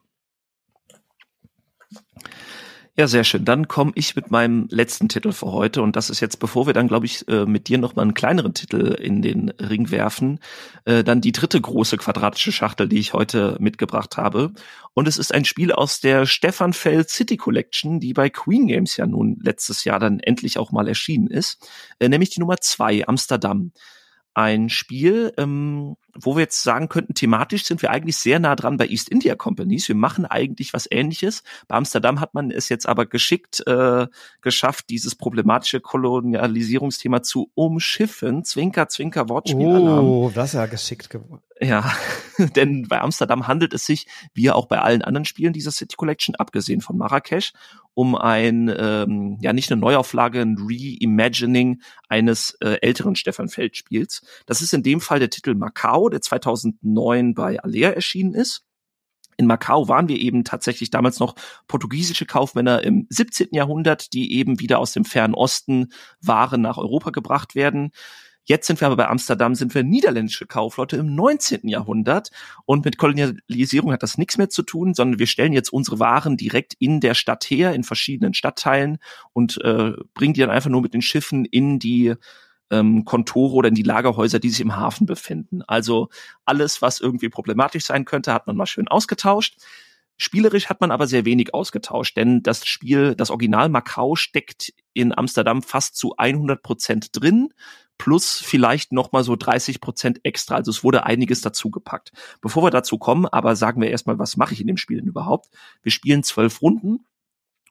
Ja, 2.94 3.06
sehr 3.08 3.24
schön. 3.24 3.46
Dann 3.46 3.68
komme 3.68 3.92
ich 3.94 4.16
mit 4.16 4.30
meinem 4.30 4.66
letzten 4.70 5.08
Titel 5.08 5.32
für 5.32 5.50
heute 5.50 5.80
und 5.80 5.96
das 5.96 6.10
ist 6.10 6.20
jetzt, 6.20 6.38
bevor 6.40 6.66
wir 6.66 6.74
dann, 6.74 6.88
glaube 6.88 7.06
ich, 7.06 7.26
äh, 7.26 7.46
mit 7.46 7.68
dir 7.68 7.78
noch 7.78 7.96
mal 7.96 8.02
einen 8.02 8.12
kleineren 8.12 8.52
Titel 8.52 8.88
in 9.00 9.22
den 9.22 9.48
Ring 9.48 9.90
werfen, 9.90 10.40
äh, 10.84 11.02
dann 11.02 11.22
die 11.22 11.32
dritte 11.32 11.58
große 11.58 11.96
quadratische 11.96 12.52
Schachtel, 12.52 12.90
die 12.90 12.98
ich 12.98 13.14
heute 13.14 13.56
mitgebracht 13.60 14.18
habe. 14.18 14.52
Und 14.92 15.08
es 15.08 15.16
ist 15.16 15.32
ein 15.32 15.46
Spiel 15.46 15.72
aus 15.72 16.00
der 16.00 16.26
Stefan 16.26 16.74
Feld 16.74 17.08
City 17.08 17.38
Collection, 17.38 17.98
die 17.98 18.12
bei 18.12 18.28
Queen 18.28 18.66
Games 18.66 18.98
ja 18.98 19.06
nun 19.06 19.40
letztes 19.42 19.84
Jahr 19.84 19.98
dann 19.98 20.20
endlich 20.20 20.58
auch 20.58 20.70
mal 20.70 20.86
erschienen 20.86 21.28
ist, 21.28 21.66
äh, 21.98 22.10
nämlich 22.10 22.28
die 22.28 22.40
Nummer 22.40 22.58
zwei 22.58 23.08
Amsterdam 23.08 23.72
ein 24.34 24.68
Spiel, 24.68 25.32
ähm, 25.38 25.96
wo 26.20 26.36
wir 26.36 26.42
jetzt 26.42 26.62
sagen 26.62 26.88
könnten, 26.88 27.14
thematisch 27.14 27.64
sind 27.64 27.82
wir 27.82 27.90
eigentlich 27.90 28.16
sehr 28.16 28.38
nah 28.38 28.54
dran 28.54 28.76
bei 28.76 28.86
East 28.86 29.08
India 29.08 29.34
Companies. 29.34 29.88
Wir 29.88 29.94
machen 29.94 30.26
eigentlich 30.26 30.72
was 30.72 30.88
Ähnliches. 30.90 31.42
Bei 31.68 31.76
Amsterdam 31.76 32.20
hat 32.20 32.34
man 32.34 32.50
es 32.50 32.68
jetzt 32.68 32.86
aber 32.86 33.06
geschickt 33.06 33.66
äh, 33.66 34.06
geschafft, 34.40 34.90
dieses 34.90 35.14
problematische 35.14 35.80
Kolonialisierungsthema 35.80 37.22
zu 37.22 37.50
umschiffen. 37.54 38.44
Zwinker, 38.44 38.88
Zwinker, 38.88 39.28
Wortspiel. 39.28 39.66
Oh, 39.66 40.30
das 40.34 40.50
ist 40.50 40.54
ja 40.54 40.66
geschickt 40.66 41.10
geworden. 41.10 41.42
Ja, 41.62 41.92
denn 42.56 42.88
bei 42.88 43.00
Amsterdam 43.00 43.46
handelt 43.46 43.72
es 43.72 43.86
sich, 43.86 44.06
wie 44.34 44.50
auch 44.50 44.66
bei 44.66 44.80
allen 44.80 45.02
anderen 45.02 45.24
Spielen 45.24 45.52
dieser 45.52 45.70
City 45.70 45.94
Collection, 45.96 46.34
abgesehen 46.34 46.80
von 46.80 46.98
Marrakesch, 46.98 47.52
um 47.94 48.16
ein, 48.16 48.74
ähm, 48.76 49.38
ja 49.40 49.52
nicht 49.52 49.70
eine 49.70 49.80
Neuauflage, 49.80 50.40
ein 50.40 50.56
Reimagining 50.58 51.82
eines 52.08 52.56
äh, 52.60 52.78
älteren 52.80 53.16
Stefan 53.16 53.48
Feld 53.48 53.76
Spiels. 53.76 54.22
Das 54.46 54.62
ist 54.62 54.72
in 54.72 54.82
dem 54.82 55.00
Fall 55.00 55.18
der 55.18 55.30
Titel 55.30 55.54
Macau, 55.54 56.01
der 56.08 56.20
2009 56.20 57.34
bei 57.34 57.60
Alea 57.60 57.90
erschienen 57.90 58.34
ist. 58.34 58.64
In 59.36 59.46
Macau 59.46 59.88
waren 59.88 60.08
wir 60.08 60.18
eben 60.18 60.44
tatsächlich 60.44 60.90
damals 60.90 61.18
noch 61.18 61.34
portugiesische 61.66 62.26
Kaufmänner 62.26 62.82
im 62.82 63.06
17. 63.08 63.48
Jahrhundert, 63.52 64.12
die 64.12 64.34
eben 64.34 64.60
wieder 64.60 64.78
aus 64.78 64.92
dem 64.92 65.04
fernen 65.04 65.34
Osten 65.34 65.92
Waren 66.20 66.60
nach 66.60 66.76
Europa 66.76 67.10
gebracht 67.10 67.54
werden. 67.54 67.92
Jetzt 68.44 68.66
sind 68.66 68.80
wir 68.80 68.86
aber 68.86 68.96
bei 68.96 69.08
Amsterdam, 69.08 69.54
sind 69.54 69.74
wir 69.74 69.84
niederländische 69.84 70.46
Kaufleute 70.46 70.96
im 70.96 71.14
19. 71.14 71.68
Jahrhundert 71.68 72.30
und 72.66 72.84
mit 72.84 72.98
Kolonialisierung 72.98 73.92
hat 73.92 74.02
das 74.02 74.18
nichts 74.18 74.36
mehr 74.36 74.48
zu 74.48 74.62
tun, 74.62 74.94
sondern 74.94 75.20
wir 75.20 75.28
stellen 75.28 75.52
jetzt 75.52 75.72
unsere 75.72 76.00
Waren 76.00 76.36
direkt 76.36 76.74
in 76.80 76.98
der 76.98 77.14
Stadt 77.14 77.44
her, 77.44 77.72
in 77.72 77.84
verschiedenen 77.84 78.34
Stadtteilen 78.34 78.98
und 79.32 79.60
äh, 79.62 79.92
bringen 80.14 80.34
die 80.34 80.40
dann 80.40 80.50
einfach 80.50 80.70
nur 80.70 80.82
mit 80.82 80.92
den 80.92 81.02
Schiffen 81.02 81.44
in 81.44 81.78
die 81.78 82.14
ähm, 82.72 83.04
Kontore 83.04 83.54
oder 83.54 83.68
in 83.68 83.74
die 83.74 83.82
Lagerhäuser, 83.84 84.40
die 84.40 84.50
sich 84.50 84.60
im 84.60 84.76
Hafen 84.76 85.06
befinden. 85.06 85.62
Also 85.62 86.08
alles, 86.44 86.82
was 86.82 87.00
irgendwie 87.00 87.28
problematisch 87.28 87.84
sein 87.84 88.04
könnte, 88.04 88.32
hat 88.32 88.46
man 88.48 88.56
mal 88.56 88.66
schön 88.66 88.88
ausgetauscht. 88.88 89.56
Spielerisch 90.16 90.66
hat 90.66 90.80
man 90.80 90.90
aber 90.90 91.06
sehr 91.06 91.24
wenig 91.24 91.54
ausgetauscht, 91.54 92.16
denn 92.16 92.42
das 92.42 92.66
Spiel, 92.66 93.14
das 93.14 93.30
Original 93.30 93.68
Macau 93.68 94.14
steckt 94.14 94.72
in 94.92 95.16
Amsterdam 95.16 95.62
fast 95.62 95.96
zu 95.96 96.14
100 96.16 96.62
Prozent 96.62 97.08
drin, 97.12 97.52
plus 97.98 98.40
vielleicht 98.40 98.92
noch 98.92 99.12
mal 99.12 99.24
so 99.24 99.36
30 99.36 99.80
Prozent 99.80 100.20
extra. 100.24 100.56
Also 100.56 100.70
es 100.70 100.84
wurde 100.84 101.06
einiges 101.06 101.40
dazugepackt. 101.40 102.12
Bevor 102.40 102.64
wir 102.64 102.70
dazu 102.70 102.98
kommen, 102.98 103.26
aber 103.26 103.56
sagen 103.56 103.80
wir 103.80 103.90
erstmal, 103.90 104.18
was 104.18 104.36
mache 104.36 104.54
ich 104.54 104.60
in 104.60 104.66
dem 104.66 104.76
Spiel 104.76 104.98
denn 104.98 105.08
überhaupt? 105.08 105.48
Wir 105.82 105.92
spielen 105.92 106.22
zwölf 106.22 106.62
Runden 106.62 107.00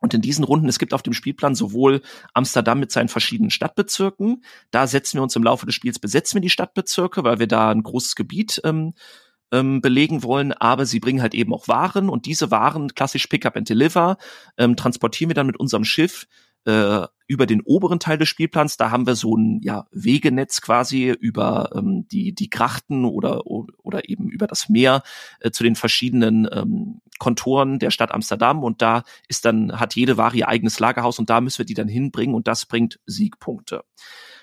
und 0.02 0.14
in 0.14 0.22
diesen 0.22 0.44
Runden, 0.44 0.68
es 0.68 0.80
gibt 0.80 0.94
auf 0.94 1.04
dem 1.04 1.14
Spielplan 1.14 1.56
sowohl 1.56 2.02
Amsterdam 2.34 2.80
mit 2.80 2.92
seinen 2.92 3.08
verschiedenen 3.08 3.52
Stadtbezirken, 3.52 4.44
da 4.72 4.88
setzen 4.88 5.18
wir 5.18 5.24
uns 5.24 5.36
im 5.36 5.44
Laufe 5.44 5.66
des 5.66 5.76
Spiels, 5.76 6.00
besetzen 6.00 6.36
wir 6.36 6.42
die 6.42 6.50
Stadtbezirke, 6.50 7.24
weil 7.24 7.40
wir 7.40 7.48
da 7.48 7.70
ein 7.70 7.84
großes 7.84 8.16
Gebiet 8.16 8.60
ähm, 8.66 8.94
ähm, 9.52 9.82
belegen 9.82 10.24
wollen, 10.24 10.54
aber 10.54 10.86
sie 10.86 11.00
bringen 11.00 11.22
halt 11.22 11.36
eben 11.36 11.54
auch 11.54 11.68
Waren 11.68 12.10
und 12.10 12.26
diese 12.26 12.52
Waren, 12.52 12.94
klassisch 12.96 13.28
Pickup 13.28 13.56
and 13.56 13.70
Deliver, 13.70 14.18
ähm, 14.58 14.76
transportieren 14.76 15.30
wir 15.30 15.36
dann 15.36 15.48
mit 15.48 15.60
unserem 15.60 15.84
Schiff 15.84 16.28
äh, 16.66 17.08
über 17.28 17.46
den 17.46 17.62
oberen 17.62 18.00
Teil 18.00 18.18
des 18.18 18.28
Spielplans. 18.28 18.76
Da 18.76 18.92
haben 18.92 19.08
wir 19.08 19.16
so 19.16 19.38
ein 19.38 19.62
ja, 19.64 19.88
Wegenetz 19.92 20.60
quasi 20.60 21.12
über 21.12 21.70
ähm, 21.74 22.06
die, 22.12 22.36
die 22.36 22.50
Grachten 22.50 23.06
oder, 23.06 23.48
oder 23.48 24.10
eben 24.10 24.30
über 24.30 24.48
das 24.48 24.68
Meer 24.68 25.02
äh, 25.40 25.52
zu 25.52 25.64
den 25.64 25.76
verschiedenen 25.76 26.48
ähm, 26.52 27.02
Kontoren 27.20 27.80
der 27.80 27.90
Stadt 27.90 28.12
Amsterdam. 28.12 28.64
Und 28.64 28.82
da 28.82 29.04
ist 29.30 29.46
dann, 29.46 29.80
hat 29.80 29.96
jede 29.96 30.18
Ware 30.18 30.36
ihr 30.36 30.50
eigenes 30.50 30.80
Lagerhaus 30.80 31.20
und 31.20 31.30
da 31.30 31.40
müssen 31.40 31.60
wir 31.60 31.66
die 31.66 31.74
dann 31.74 31.88
hinbringen 31.88 32.36
und 32.36 32.48
das 32.48 32.66
bringt 32.66 33.00
Siegpunkte. 33.06 33.84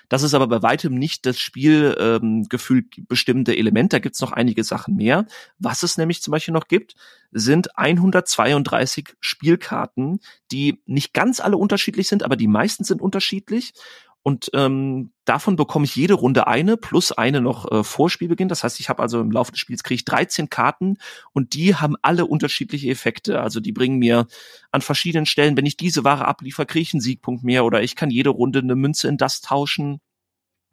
Das 0.09 0.23
ist 0.23 0.33
aber 0.33 0.47
bei 0.47 0.61
weitem 0.61 0.95
nicht 0.95 1.25
das 1.25 1.39
Spielgefühl 1.39 2.85
ähm, 2.97 3.05
bestimmte 3.07 3.55
Element. 3.55 3.93
Da 3.93 3.99
gibt's 3.99 4.21
noch 4.21 4.31
einige 4.31 4.63
Sachen 4.63 4.95
mehr. 4.95 5.25
Was 5.59 5.83
es 5.83 5.97
nämlich 5.97 6.21
zum 6.21 6.31
Beispiel 6.31 6.53
noch 6.53 6.67
gibt, 6.67 6.95
sind 7.31 7.77
132 7.77 9.15
Spielkarten, 9.19 10.19
die 10.51 10.81
nicht 10.85 11.13
ganz 11.13 11.39
alle 11.39 11.57
unterschiedlich 11.57 12.07
sind, 12.07 12.23
aber 12.23 12.35
die 12.35 12.47
meisten 12.47 12.83
sind 12.83 13.01
unterschiedlich. 13.01 13.73
Und 14.21 14.49
ähm, 14.53 15.11
davon 15.23 15.55
bekomme 15.55 15.85
ich 15.85 15.95
jede 15.95 16.13
Runde 16.13 16.47
eine 16.47 16.75
plus 16.75 17.11
eine 17.11 17.39
noch 17.41 17.71
äh, 17.71 17.83
vor 17.83 18.09
Spielbeginn. 18.09 18.49
Das 18.49 18.63
heißt, 18.63 18.79
ich 18.79 18.89
habe 18.89 19.01
also 19.01 19.21
im 19.21 19.31
Laufe 19.31 19.51
des 19.51 19.59
Spiels 19.59 19.83
kriege 19.83 19.95
ich 19.95 20.05
13 20.05 20.49
Karten 20.49 20.97
und 21.31 21.53
die 21.53 21.75
haben 21.75 21.95
alle 22.01 22.25
unterschiedliche 22.25 22.89
Effekte. 22.89 23.41
Also 23.41 23.59
die 23.59 23.71
bringen 23.71 23.97
mir 23.97 24.27
an 24.71 24.81
verschiedenen 24.81 25.25
Stellen, 25.25 25.55
wenn 25.55 25.65
ich 25.65 25.77
diese 25.77 26.03
Ware 26.03 26.27
abliefer, 26.27 26.65
kriege 26.65 26.83
ich 26.83 26.93
einen 26.93 27.01
Siegpunkt 27.01 27.43
mehr 27.43 27.63
oder 27.63 27.81
ich 27.81 27.95
kann 27.95 28.11
jede 28.11 28.29
Runde 28.29 28.59
eine 28.59 28.75
Münze 28.75 29.07
in 29.07 29.17
das 29.17 29.41
tauschen. 29.41 30.01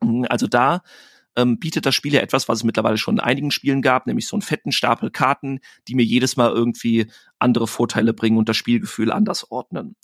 Hm, 0.03 0.27
also 0.29 0.49
da 0.49 0.83
ähm, 1.37 1.59
bietet 1.59 1.87
das 1.87 1.95
Spiel 1.95 2.15
ja 2.15 2.21
etwas, 2.21 2.49
was 2.49 2.59
es 2.59 2.65
mittlerweile 2.65 2.99
schon 2.99 3.17
in 3.17 3.21
einigen 3.21 3.51
Spielen 3.51 3.83
gab, 3.83 4.07
nämlich 4.07 4.27
so 4.27 4.35
einen 4.37 4.43
fetten 4.43 4.73
Stapel 4.73 5.11
Karten, 5.11 5.61
die 5.87 5.95
mir 5.95 6.05
jedes 6.05 6.37
Mal 6.37 6.51
irgendwie 6.51 7.07
andere 7.39 7.69
Vorteile 7.69 8.13
bringen 8.13 8.39
und 8.39 8.49
das 8.49 8.57
Spielgefühl 8.57 9.13
anders 9.13 9.51
ordnen. 9.51 9.95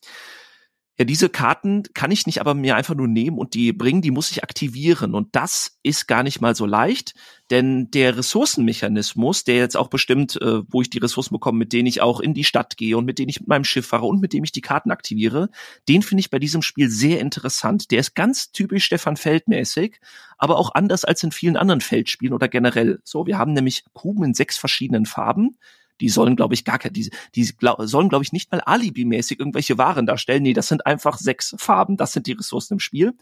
Ja, 1.03 1.05
diese 1.05 1.29
Karten 1.29 1.83
kann 1.95 2.13
ich 2.13 2.27
nicht 2.27 2.41
aber 2.41 2.55
mir 2.55 2.77
einfach 2.77 2.95
nur 2.95 3.09
nehmen 3.09 3.37
und 3.37 3.55
die 3.55 3.73
bringen, 3.73 4.03
die 4.03 4.13
muss 4.13 4.31
ich 4.31 4.45
aktivieren. 4.45 5.17
Und 5.17 5.35
das 5.35 5.81
ist 5.83 6.07
gar 6.07 6.23
nicht 6.23 6.41
mal 6.41 6.55
so 6.55 6.65
leicht, 6.65 7.15
denn 7.51 7.91
der 7.91 8.17
Ressourcenmechanismus, 8.17 9.43
der 9.43 9.57
jetzt 9.57 9.77
auch 9.77 9.89
bestimmt, 9.89 10.41
äh, 10.41 10.63
wo 10.69 10.81
ich 10.81 10.91
die 10.91 10.99
Ressourcen 10.99 11.35
bekomme, 11.35 11.59
mit 11.59 11.73
denen 11.73 11.89
ich 11.89 12.03
auch 12.03 12.21
in 12.21 12.35
die 12.35 12.45
Stadt 12.45 12.77
gehe 12.77 12.97
und 12.97 13.05
mit 13.05 13.19
denen 13.19 13.31
ich 13.31 13.41
mit 13.41 13.49
meinem 13.49 13.65
Schiff 13.65 13.89
fahre 13.89 14.07
und 14.07 14.21
mit 14.21 14.33
dem 14.33 14.45
ich 14.45 14.53
die 14.53 14.61
Karten 14.61 14.93
aktiviere, 14.93 15.49
den 15.89 16.03
finde 16.03 16.21
ich 16.21 16.31
bei 16.31 16.39
diesem 16.39 16.63
Spiel 16.63 16.89
sehr 16.89 17.19
interessant. 17.19 17.91
Der 17.91 17.99
ist 17.99 18.15
ganz 18.15 18.53
typisch 18.53 18.85
Stefan 18.85 19.17
Feldmäßig, 19.17 19.99
aber 20.39 20.57
auch 20.57 20.73
anders 20.73 21.05
als 21.05 21.25
in 21.25 21.33
vielen 21.33 21.57
anderen 21.57 21.81
Feldspielen 21.81 22.33
oder 22.33 22.47
generell. 22.47 23.01
So, 23.03 23.27
wir 23.27 23.39
haben 23.39 23.55
nämlich 23.55 23.83
Kuben 23.93 24.23
in 24.23 24.35
sechs 24.35 24.57
verschiedenen 24.57 25.07
Farben 25.07 25.59
die 26.01 26.09
sollen, 26.09 26.37
glaube 26.37 26.55
ich, 26.55 26.65
gar 26.65 26.79
keine, 26.79 26.93
die, 26.93 27.11
die 27.35 27.45
glaub, 27.57 27.81
sollen, 27.83 28.09
glaube 28.09 28.25
ich, 28.25 28.33
nicht 28.33 28.51
mal 28.51 28.61
alibimäßig 28.61 29.39
irgendwelche 29.39 29.79
Waren 29.79 30.07
darstellen. 30.07 30.43
Nee, 30.43 30.53
das 30.53 30.69
sind 30.69 30.87
einfach 30.87 31.19
sechs 31.19 31.55
Farben. 31.59 31.97
Das 31.97 32.13
sind 32.13 32.27
die 32.27 32.33
Ressourcen 32.33 32.75
im 32.75 32.81
Spiel. 32.81 33.15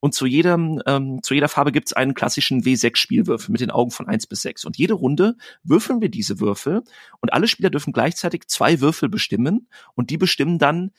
Und 0.00 0.14
zu 0.14 0.26
jedem, 0.26 0.82
ähm, 0.86 1.22
zu 1.22 1.34
jeder 1.34 1.48
Farbe 1.48 1.70
gibt 1.70 1.88
es 1.88 1.92
einen 1.92 2.14
klassischen 2.14 2.62
W6-Spielwürfel 2.62 3.52
mit 3.52 3.60
den 3.60 3.70
Augen 3.70 3.92
von 3.92 4.08
eins 4.08 4.26
bis 4.26 4.42
sechs. 4.42 4.64
Und 4.64 4.76
jede 4.76 4.94
Runde 4.94 5.36
würfeln 5.62 6.00
wir 6.00 6.08
diese 6.08 6.40
Würfel 6.40 6.82
und 7.20 7.32
alle 7.32 7.46
Spieler 7.46 7.70
dürfen 7.70 7.92
gleichzeitig 7.92 8.48
zwei 8.48 8.80
Würfel 8.80 9.08
bestimmen 9.08 9.68
und 9.94 10.10
die 10.10 10.18
bestimmen 10.18 10.58
dann 10.58 10.90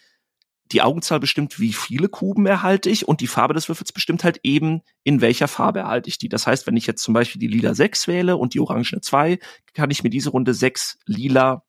die 0.71 0.81
Augenzahl 0.81 1.19
bestimmt, 1.19 1.59
wie 1.59 1.73
viele 1.73 2.09
Kuben 2.09 2.45
erhalte 2.45 2.89
ich 2.89 3.07
und 3.07 3.21
die 3.21 3.27
Farbe 3.27 3.53
des 3.53 3.67
Würfels 3.67 3.91
bestimmt 3.91 4.23
halt 4.23 4.39
eben, 4.43 4.81
in 5.03 5.21
welcher 5.21 5.47
Farbe 5.47 5.79
erhalte 5.79 6.09
ich 6.09 6.17
die. 6.17 6.29
Das 6.29 6.47
heißt, 6.47 6.65
wenn 6.65 6.77
ich 6.77 6.87
jetzt 6.87 7.03
zum 7.03 7.13
Beispiel 7.13 7.39
die 7.39 7.47
lila 7.47 7.75
6 7.75 8.07
wähle 8.07 8.37
und 8.37 8.53
die 8.53 8.59
orangene 8.59 9.01
2, 9.01 9.39
kann 9.73 9.91
ich 9.91 10.03
mir 10.03 10.09
diese 10.09 10.29
Runde 10.29 10.53
sechs 10.53 10.97
lila 11.05 11.63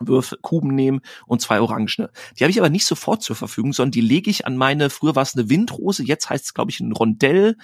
Würfel, 0.00 0.38
Kuben 0.40 0.74
nehmen 0.74 1.00
und 1.26 1.40
zwei 1.40 1.60
orangene. 1.60 2.10
Die 2.38 2.44
habe 2.44 2.50
ich 2.50 2.58
aber 2.58 2.70
nicht 2.70 2.86
sofort 2.86 3.22
zur 3.22 3.36
Verfügung, 3.36 3.72
sondern 3.72 3.92
die 3.92 4.00
lege 4.00 4.30
ich 4.30 4.46
an 4.46 4.56
meine, 4.56 4.90
früher 4.90 5.16
war 5.16 5.22
es 5.22 5.36
eine 5.36 5.50
Windrose, 5.50 6.04
jetzt 6.04 6.30
heißt 6.30 6.44
es, 6.44 6.54
glaube 6.54 6.70
ich, 6.70 6.80
ein 6.80 6.92
Rondell 6.92 7.56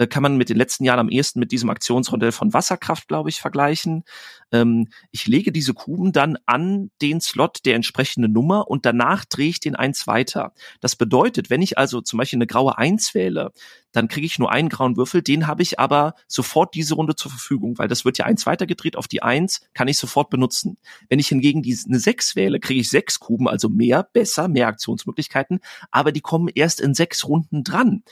äh, 0.00 0.06
kann 0.06 0.22
man 0.22 0.38
mit 0.38 0.48
den 0.48 0.56
letzten 0.56 0.84
Jahren 0.84 0.98
am 0.98 1.10
ehesten 1.10 1.40
mit 1.40 1.52
diesem 1.52 1.68
Aktionsrondell 1.68 2.32
von 2.32 2.54
Wasserkraft, 2.54 3.06
glaube 3.06 3.28
ich, 3.28 3.38
vergleichen. 3.40 4.04
Ähm, 4.50 4.88
ich 5.10 5.26
lege 5.26 5.52
diese 5.52 5.74
Kuben 5.74 6.12
dann 6.12 6.38
an 6.46 6.90
den 7.02 7.20
Slot 7.20 7.66
der 7.66 7.74
entsprechenden 7.74 8.32
Nummer 8.32 8.68
und 8.68 8.86
danach 8.86 9.26
drehe 9.26 9.50
ich 9.50 9.60
den 9.60 9.76
eins 9.76 10.06
weiter. 10.06 10.54
Das 10.80 10.96
bedeutet, 10.96 11.50
wenn 11.50 11.60
ich 11.60 11.76
also 11.76 12.00
zum 12.00 12.18
Beispiel 12.18 12.38
eine 12.38 12.46
graue 12.46 12.78
Eins 12.78 13.14
wähle, 13.14 13.52
dann 13.92 14.08
kriege 14.08 14.24
ich 14.24 14.38
nur 14.38 14.50
einen 14.50 14.70
grauen 14.70 14.96
Würfel, 14.96 15.20
den 15.20 15.46
habe 15.46 15.62
ich 15.62 15.78
aber 15.78 16.14
sofort 16.28 16.74
diese 16.74 16.94
Runde 16.94 17.14
zur 17.14 17.30
Verfügung, 17.30 17.76
weil 17.76 17.88
das 17.88 18.06
wird 18.06 18.16
ja 18.16 18.24
eins 18.24 18.46
weitergedreht 18.46 18.96
auf 18.96 19.06
die 19.06 19.22
Eins, 19.22 19.60
kann 19.74 19.88
ich 19.88 19.98
sofort 19.98 20.30
benutzen. 20.30 20.78
Wenn 21.10 21.18
ich 21.18 21.28
hingegen 21.28 21.60
die, 21.60 21.78
eine 21.86 21.98
Sechs 21.98 22.36
wähle, 22.36 22.58
kriege 22.58 22.80
ich 22.80 22.88
sechs 22.88 23.20
Kuben, 23.20 23.48
also 23.48 23.68
mehr, 23.68 24.02
besser, 24.02 24.48
mehr 24.48 24.68
Aktionsmöglichkeiten, 24.68 25.60
aber 25.90 26.10
die 26.10 26.22
kommen 26.22 26.48
erst 26.54 26.80
in 26.80 26.94
sechs 26.94 27.26
Runden 27.28 27.64
dran. 27.64 28.02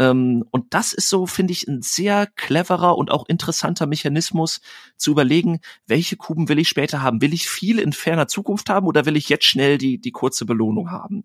Ähm, 0.00 0.46
und 0.50 0.72
das 0.72 0.94
ist 0.94 1.10
so, 1.10 1.26
finde 1.26 1.52
ich, 1.52 1.68
ein 1.68 1.82
sehr 1.82 2.26
cleverer 2.26 2.96
und 2.96 3.10
auch 3.10 3.28
interessanter 3.28 3.86
Mechanismus 3.86 4.62
zu 4.96 5.10
überlegen, 5.10 5.60
welche 5.86 6.16
Kuben 6.16 6.48
will 6.48 6.58
ich 6.58 6.70
später 6.70 7.02
haben? 7.02 7.20
Will 7.20 7.34
ich 7.34 7.48
viel 7.50 7.78
in 7.78 7.92
ferner 7.92 8.26
Zukunft 8.26 8.70
haben 8.70 8.86
oder 8.86 9.04
will 9.04 9.16
ich 9.16 9.28
jetzt 9.28 9.44
schnell 9.44 9.76
die, 9.76 10.00
die 10.00 10.10
kurze 10.10 10.46
Belohnung 10.46 10.90
haben? 10.90 11.24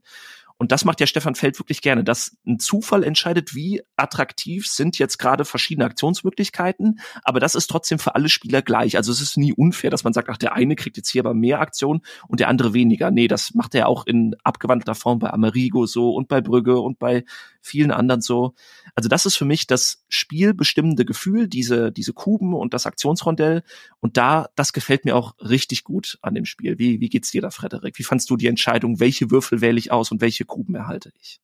Und 0.57 0.71
das 0.71 0.85
macht 0.85 1.01
ja 1.01 1.07
Stefan 1.07 1.35
Feld 1.35 1.59
wirklich 1.59 1.81
gerne, 1.81 2.03
dass 2.03 2.37
ein 2.47 2.59
Zufall 2.59 3.03
entscheidet, 3.03 3.55
wie 3.55 3.81
attraktiv 3.97 4.67
sind 4.67 4.97
jetzt 4.97 5.17
gerade 5.17 5.43
verschiedene 5.43 5.85
Aktionsmöglichkeiten, 5.85 7.01
aber 7.23 7.41
das 7.41 7.55
ist 7.55 7.67
trotzdem 7.67 7.99
für 7.99 8.15
alle 8.15 8.29
Spieler 8.29 8.61
gleich. 8.61 8.95
Also 8.95 9.11
es 9.11 9.19
ist 9.19 9.37
nie 9.37 9.51
unfair, 9.51 9.89
dass 9.89 10.05
man 10.05 10.13
sagt, 10.13 10.29
ach, 10.29 10.37
der 10.37 10.53
eine 10.53 10.75
kriegt 10.75 10.95
jetzt 10.95 11.09
hier 11.09 11.23
aber 11.23 11.33
mehr 11.33 11.59
Aktionen 11.59 12.01
und 12.29 12.39
der 12.39 12.47
andere 12.47 12.73
weniger. 12.73 13.11
Nee, 13.11 13.27
das 13.27 13.53
macht 13.53 13.75
er 13.75 13.89
auch 13.89 14.07
in 14.07 14.35
abgewandelter 14.43 14.95
Form 14.95 15.19
bei 15.19 15.29
Amerigo 15.29 15.85
so 15.87 16.13
und 16.13 16.29
bei 16.29 16.39
Brügge 16.39 16.79
und 16.79 16.99
bei 16.99 17.25
vielen 17.65 17.91
anderen 17.91 18.21
so. 18.21 18.53
Also 18.93 19.09
das 19.09 19.25
ist 19.25 19.35
für 19.35 19.45
mich 19.45 19.67
das 19.67 20.03
spielbestimmende 20.07 21.05
Gefühl, 21.05 21.47
diese, 21.47 21.91
diese 21.91 22.13
Kuben 22.13 22.53
und 22.53 22.73
das 22.73 22.85
Aktionsrondell. 22.85 23.63
Und 23.99 24.17
da, 24.17 24.47
das 24.55 24.73
gefällt 24.73 25.05
mir 25.05 25.15
auch 25.15 25.35
richtig 25.39 25.83
gut 25.83 26.17
an 26.21 26.35
dem 26.35 26.45
Spiel. 26.45 26.77
Wie, 26.77 26.99
wie 26.99 27.09
geht's 27.09 27.31
dir 27.31 27.41
da, 27.41 27.49
Frederik? 27.49 27.97
Wie 27.97 28.03
fandst 28.03 28.29
du 28.29 28.37
die 28.37 28.47
Entscheidung, 28.47 28.99
welche 28.99 29.31
Würfel 29.31 29.61
wähle 29.61 29.79
ich 29.79 29.91
aus 29.91 30.11
und 30.11 30.21
welche 30.21 30.45
Kuben 30.45 30.75
erhalte 30.75 31.11
ich? 31.19 31.39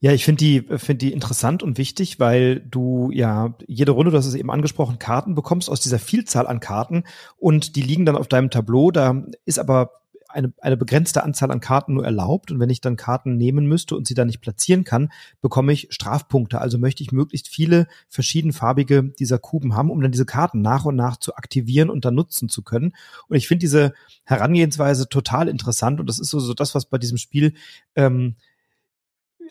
Ja, 0.00 0.12
ich 0.12 0.24
finde 0.24 0.38
die, 0.38 0.60
finde 0.78 0.94
die 0.94 1.12
interessant 1.12 1.64
und 1.64 1.76
wichtig, 1.76 2.20
weil 2.20 2.60
du 2.60 3.10
ja 3.12 3.54
jede 3.66 3.90
Runde, 3.90 4.12
du 4.12 4.16
hast 4.16 4.26
es 4.26 4.36
eben 4.36 4.50
angesprochen, 4.50 5.00
Karten 5.00 5.34
bekommst 5.34 5.68
aus 5.68 5.80
dieser 5.80 5.98
Vielzahl 5.98 6.46
an 6.46 6.60
Karten 6.60 7.02
und 7.36 7.74
die 7.74 7.82
liegen 7.82 8.06
dann 8.06 8.16
auf 8.16 8.28
deinem 8.28 8.50
Tableau. 8.50 8.92
Da 8.92 9.24
ist 9.44 9.58
aber 9.58 9.97
eine, 10.28 10.52
eine 10.60 10.76
begrenzte 10.76 11.24
Anzahl 11.24 11.50
an 11.50 11.60
Karten 11.60 11.94
nur 11.94 12.04
erlaubt. 12.04 12.50
Und 12.50 12.60
wenn 12.60 12.70
ich 12.70 12.80
dann 12.80 12.96
Karten 12.96 13.36
nehmen 13.36 13.66
müsste 13.66 13.96
und 13.96 14.06
sie 14.06 14.14
dann 14.14 14.26
nicht 14.26 14.40
platzieren 14.40 14.84
kann, 14.84 15.10
bekomme 15.40 15.72
ich 15.72 15.88
Strafpunkte. 15.90 16.60
Also 16.60 16.78
möchte 16.78 17.02
ich 17.02 17.12
möglichst 17.12 17.48
viele 17.48 17.86
verschiedenfarbige 18.08 19.02
dieser 19.02 19.38
Kuben 19.38 19.74
haben, 19.74 19.90
um 19.90 20.00
dann 20.00 20.12
diese 20.12 20.26
Karten 20.26 20.60
nach 20.60 20.84
und 20.84 20.96
nach 20.96 21.16
zu 21.16 21.34
aktivieren 21.34 21.90
und 21.90 22.04
dann 22.04 22.14
nutzen 22.14 22.48
zu 22.48 22.62
können. 22.62 22.94
Und 23.28 23.36
ich 23.36 23.48
finde 23.48 23.60
diese 23.60 23.94
Herangehensweise 24.24 25.08
total 25.08 25.48
interessant. 25.48 26.00
Und 26.00 26.08
das 26.08 26.18
ist 26.18 26.30
so, 26.30 26.40
so 26.40 26.54
das, 26.54 26.74
was 26.74 26.86
bei 26.86 26.98
diesem 26.98 27.18
Spiel 27.18 27.54
ähm, 27.96 28.36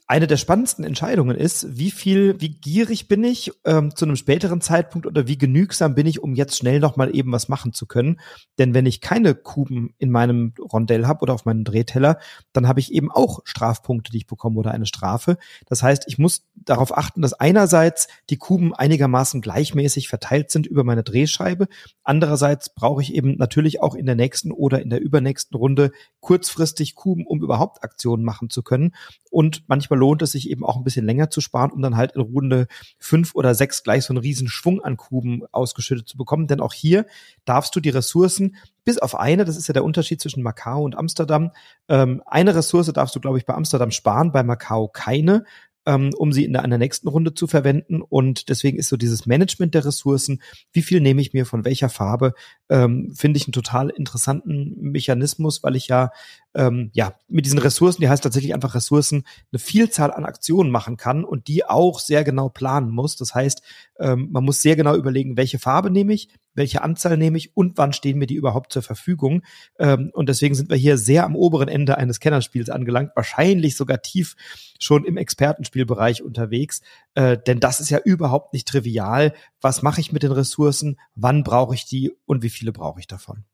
eine 0.09 0.25
der 0.25 0.37
spannendsten 0.37 0.85
Entscheidungen 0.85 1.35
ist, 1.35 1.77
wie 1.77 1.91
viel, 1.91 2.39
wie 2.39 2.49
gierig 2.49 3.09
bin 3.09 3.25
ich 3.25 3.51
ähm, 3.65 3.93
zu 3.93 4.05
einem 4.05 4.15
späteren 4.15 4.61
Zeitpunkt 4.61 5.05
oder 5.05 5.27
wie 5.27 5.37
genügsam 5.37 5.95
bin 5.95 6.07
ich, 6.07 6.23
um 6.23 6.33
jetzt 6.33 6.57
schnell 6.57 6.79
noch 6.79 6.95
mal 6.95 7.13
eben 7.13 7.33
was 7.33 7.49
machen 7.49 7.73
zu 7.73 7.85
können. 7.85 8.21
Denn 8.57 8.73
wenn 8.73 8.85
ich 8.85 9.01
keine 9.01 9.35
Kuben 9.35 9.93
in 9.97 10.09
meinem 10.09 10.53
Rondell 10.59 11.07
habe 11.07 11.23
oder 11.23 11.33
auf 11.33 11.43
meinem 11.43 11.65
Drehteller, 11.65 12.19
dann 12.53 12.69
habe 12.69 12.79
ich 12.79 12.93
eben 12.93 13.11
auch 13.11 13.41
Strafpunkte, 13.43 14.13
die 14.13 14.19
ich 14.19 14.27
bekomme 14.27 14.57
oder 14.57 14.71
eine 14.71 14.85
Strafe. 14.85 15.37
Das 15.65 15.83
heißt, 15.83 16.05
ich 16.07 16.17
muss 16.17 16.47
darauf 16.55 16.97
achten, 16.97 17.21
dass 17.21 17.33
einerseits 17.33 18.07
die 18.29 18.37
Kuben 18.37 18.73
einigermaßen 18.73 19.41
gleichmäßig 19.41 20.07
verteilt 20.07 20.51
sind 20.51 20.67
über 20.67 20.85
meine 20.85 21.03
Drehscheibe. 21.03 21.67
Andererseits 22.05 22.73
brauche 22.73 23.01
ich 23.01 23.13
eben 23.13 23.35
natürlich 23.35 23.81
auch 23.81 23.93
in 23.93 24.05
der 24.05 24.15
nächsten 24.15 24.53
oder 24.53 24.81
in 24.81 24.89
der 24.89 25.01
übernächsten 25.01 25.57
Runde 25.57 25.91
kurzfristig 26.21 26.95
Kuben, 26.95 27.25
um 27.27 27.43
überhaupt 27.43 27.83
Aktionen 27.83 28.23
machen 28.23 28.49
zu 28.49 28.63
können. 28.63 28.95
Und 29.29 29.63
manchmal 29.67 29.96
lohnt 29.97 30.21
es 30.21 30.31
sich 30.31 30.49
eben 30.49 30.63
auch 30.63 30.77
ein 30.77 30.83
bisschen 30.83 31.05
länger 31.05 31.29
zu 31.29 31.41
sparen, 31.41 31.71
um 31.71 31.81
dann 31.81 31.97
halt 31.97 32.13
in 32.13 32.21
Runde 32.21 32.67
fünf 32.99 33.35
oder 33.35 33.53
sechs 33.55 33.83
gleich 33.83 34.05
so 34.05 34.13
einen 34.13 34.21
riesen 34.21 34.47
Schwung 34.47 34.81
an 34.81 34.95
Kuben 34.97 35.43
ausgeschüttet 35.51 36.07
zu 36.07 36.17
bekommen. 36.17 36.47
Denn 36.47 36.61
auch 36.61 36.73
hier 36.73 37.05
darfst 37.45 37.75
du 37.75 37.79
die 37.79 37.89
Ressourcen 37.89 38.55
bis 38.85 38.99
auf 38.99 39.19
eine, 39.19 39.43
das 39.43 39.57
ist 39.57 39.67
ja 39.67 39.73
der 39.73 39.83
Unterschied 39.83 40.21
zwischen 40.21 40.43
Macau 40.43 40.83
und 40.83 40.97
Amsterdam. 40.97 41.51
Ähm, 41.89 42.23
eine 42.25 42.55
Ressource 42.55 42.91
darfst 42.93 43.15
du, 43.15 43.19
glaube 43.19 43.37
ich, 43.37 43.45
bei 43.45 43.53
Amsterdam 43.53 43.91
sparen, 43.91 44.31
bei 44.31 44.43
Macau 44.43 44.87
keine 44.87 45.43
ähm, 45.87 46.11
um 46.17 46.33
sie 46.33 46.43
in 46.43 46.51
der, 46.51 46.65
in 46.65 46.69
der 46.69 46.79
nächsten 46.79 47.07
Runde 47.07 47.33
zu 47.33 47.47
verwenden. 47.47 48.01
Und 48.01 48.49
deswegen 48.49 48.77
ist 48.77 48.89
so 48.89 48.97
dieses 48.97 49.25
Management 49.25 49.73
der 49.73 49.85
Ressourcen, 49.85 50.41
wie 50.73 50.81
viel 50.81 50.99
nehme 50.99 51.21
ich 51.21 51.31
mir 51.31 51.45
von 51.45 51.63
welcher 51.63 51.87
Farbe, 51.87 52.33
ähm, 52.69 53.13
finde 53.15 53.37
ich 53.37 53.47
einen 53.47 53.53
total 53.53 53.89
interessanten 53.89 54.75
Mechanismus, 54.81 55.63
weil 55.63 55.77
ich 55.77 55.87
ja 55.87 56.11
ähm, 56.57 56.89
ja 56.93 57.13
mit 57.27 57.45
diesen 57.45 57.59
Ressourcen, 57.59 58.01
die 58.01 58.09
heißt 58.09 58.23
tatsächlich 58.23 58.53
einfach 58.53 58.75
Ressourcen, 58.75 59.23
eine 59.51 59.59
Vielzahl 59.59 60.11
an 60.11 60.25
Aktionen 60.25 60.71
machen 60.71 60.97
kann 60.97 61.23
und 61.23 61.47
die 61.47 61.63
auch 61.65 61.99
sehr 61.99 62.23
genau 62.23 62.49
planen 62.49 62.89
muss. 62.89 63.15
Das 63.15 63.35
heißt, 63.35 63.61
ähm, 63.99 64.29
man 64.31 64.43
muss 64.43 64.61
sehr 64.61 64.75
genau 64.75 64.95
überlegen, 64.95 65.37
welche 65.37 65.59
Farbe 65.59 65.91
nehme 65.91 66.13
ich, 66.13 66.29
welche 66.55 66.81
Anzahl 66.81 67.15
nehme 67.17 67.37
ich 67.37 67.55
und 67.55 67.77
wann 67.77 67.93
stehen 67.93 68.17
mir 68.17 68.25
die 68.25 68.35
überhaupt 68.35 68.73
zur 68.73 68.81
Verfügung. 68.81 69.43
Ähm, 69.77 70.09
und 70.13 70.29
deswegen 70.29 70.55
sind 70.55 70.69
wir 70.69 70.77
hier 70.77 70.97
sehr 70.97 71.25
am 71.25 71.35
oberen 71.35 71.67
Ende 71.67 71.97
eines 71.97 72.19
Kennerspiels 72.19 72.69
angelangt, 72.69 73.11
wahrscheinlich 73.15 73.77
sogar 73.77 74.01
tief 74.01 74.35
schon 74.79 75.05
im 75.05 75.17
Expertenspielbereich 75.17 76.23
unterwegs. 76.23 76.81
Äh, 77.13 77.37
denn 77.37 77.59
das 77.59 77.79
ist 77.79 77.91
ja 77.91 77.99
überhaupt 77.99 78.53
nicht 78.53 78.67
trivial. 78.67 79.33
Was 79.61 79.83
mache 79.83 80.01
ich 80.01 80.11
mit 80.11 80.23
den 80.23 80.31
Ressourcen? 80.31 80.99
Wann 81.13 81.43
brauche 81.43 81.75
ich 81.75 81.85
die 81.85 82.11
und 82.25 82.41
wie 82.41 82.49
viele 82.49 82.71
brauche 82.71 82.99
ich 82.99 83.07
davon? 83.07 83.45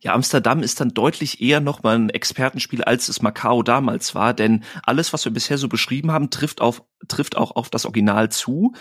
Ja, 0.00 0.14
Amsterdam 0.14 0.62
ist 0.62 0.80
dann 0.80 0.90
deutlich 0.90 1.40
eher 1.40 1.60
nochmal 1.60 1.96
ein 1.96 2.10
Expertenspiel, 2.10 2.84
als 2.84 3.08
es 3.08 3.22
Macau 3.22 3.62
damals 3.62 4.14
war, 4.14 4.34
denn 4.34 4.64
alles, 4.84 5.12
was 5.12 5.24
wir 5.24 5.32
bisher 5.32 5.58
so 5.58 5.68
beschrieben 5.68 6.12
haben, 6.12 6.30
trifft 6.30 6.60
auf, 6.60 6.82
trifft 7.08 7.36
auch 7.36 7.56
auf 7.56 7.70
das 7.70 7.86
Original 7.86 8.30
zu. 8.30 8.74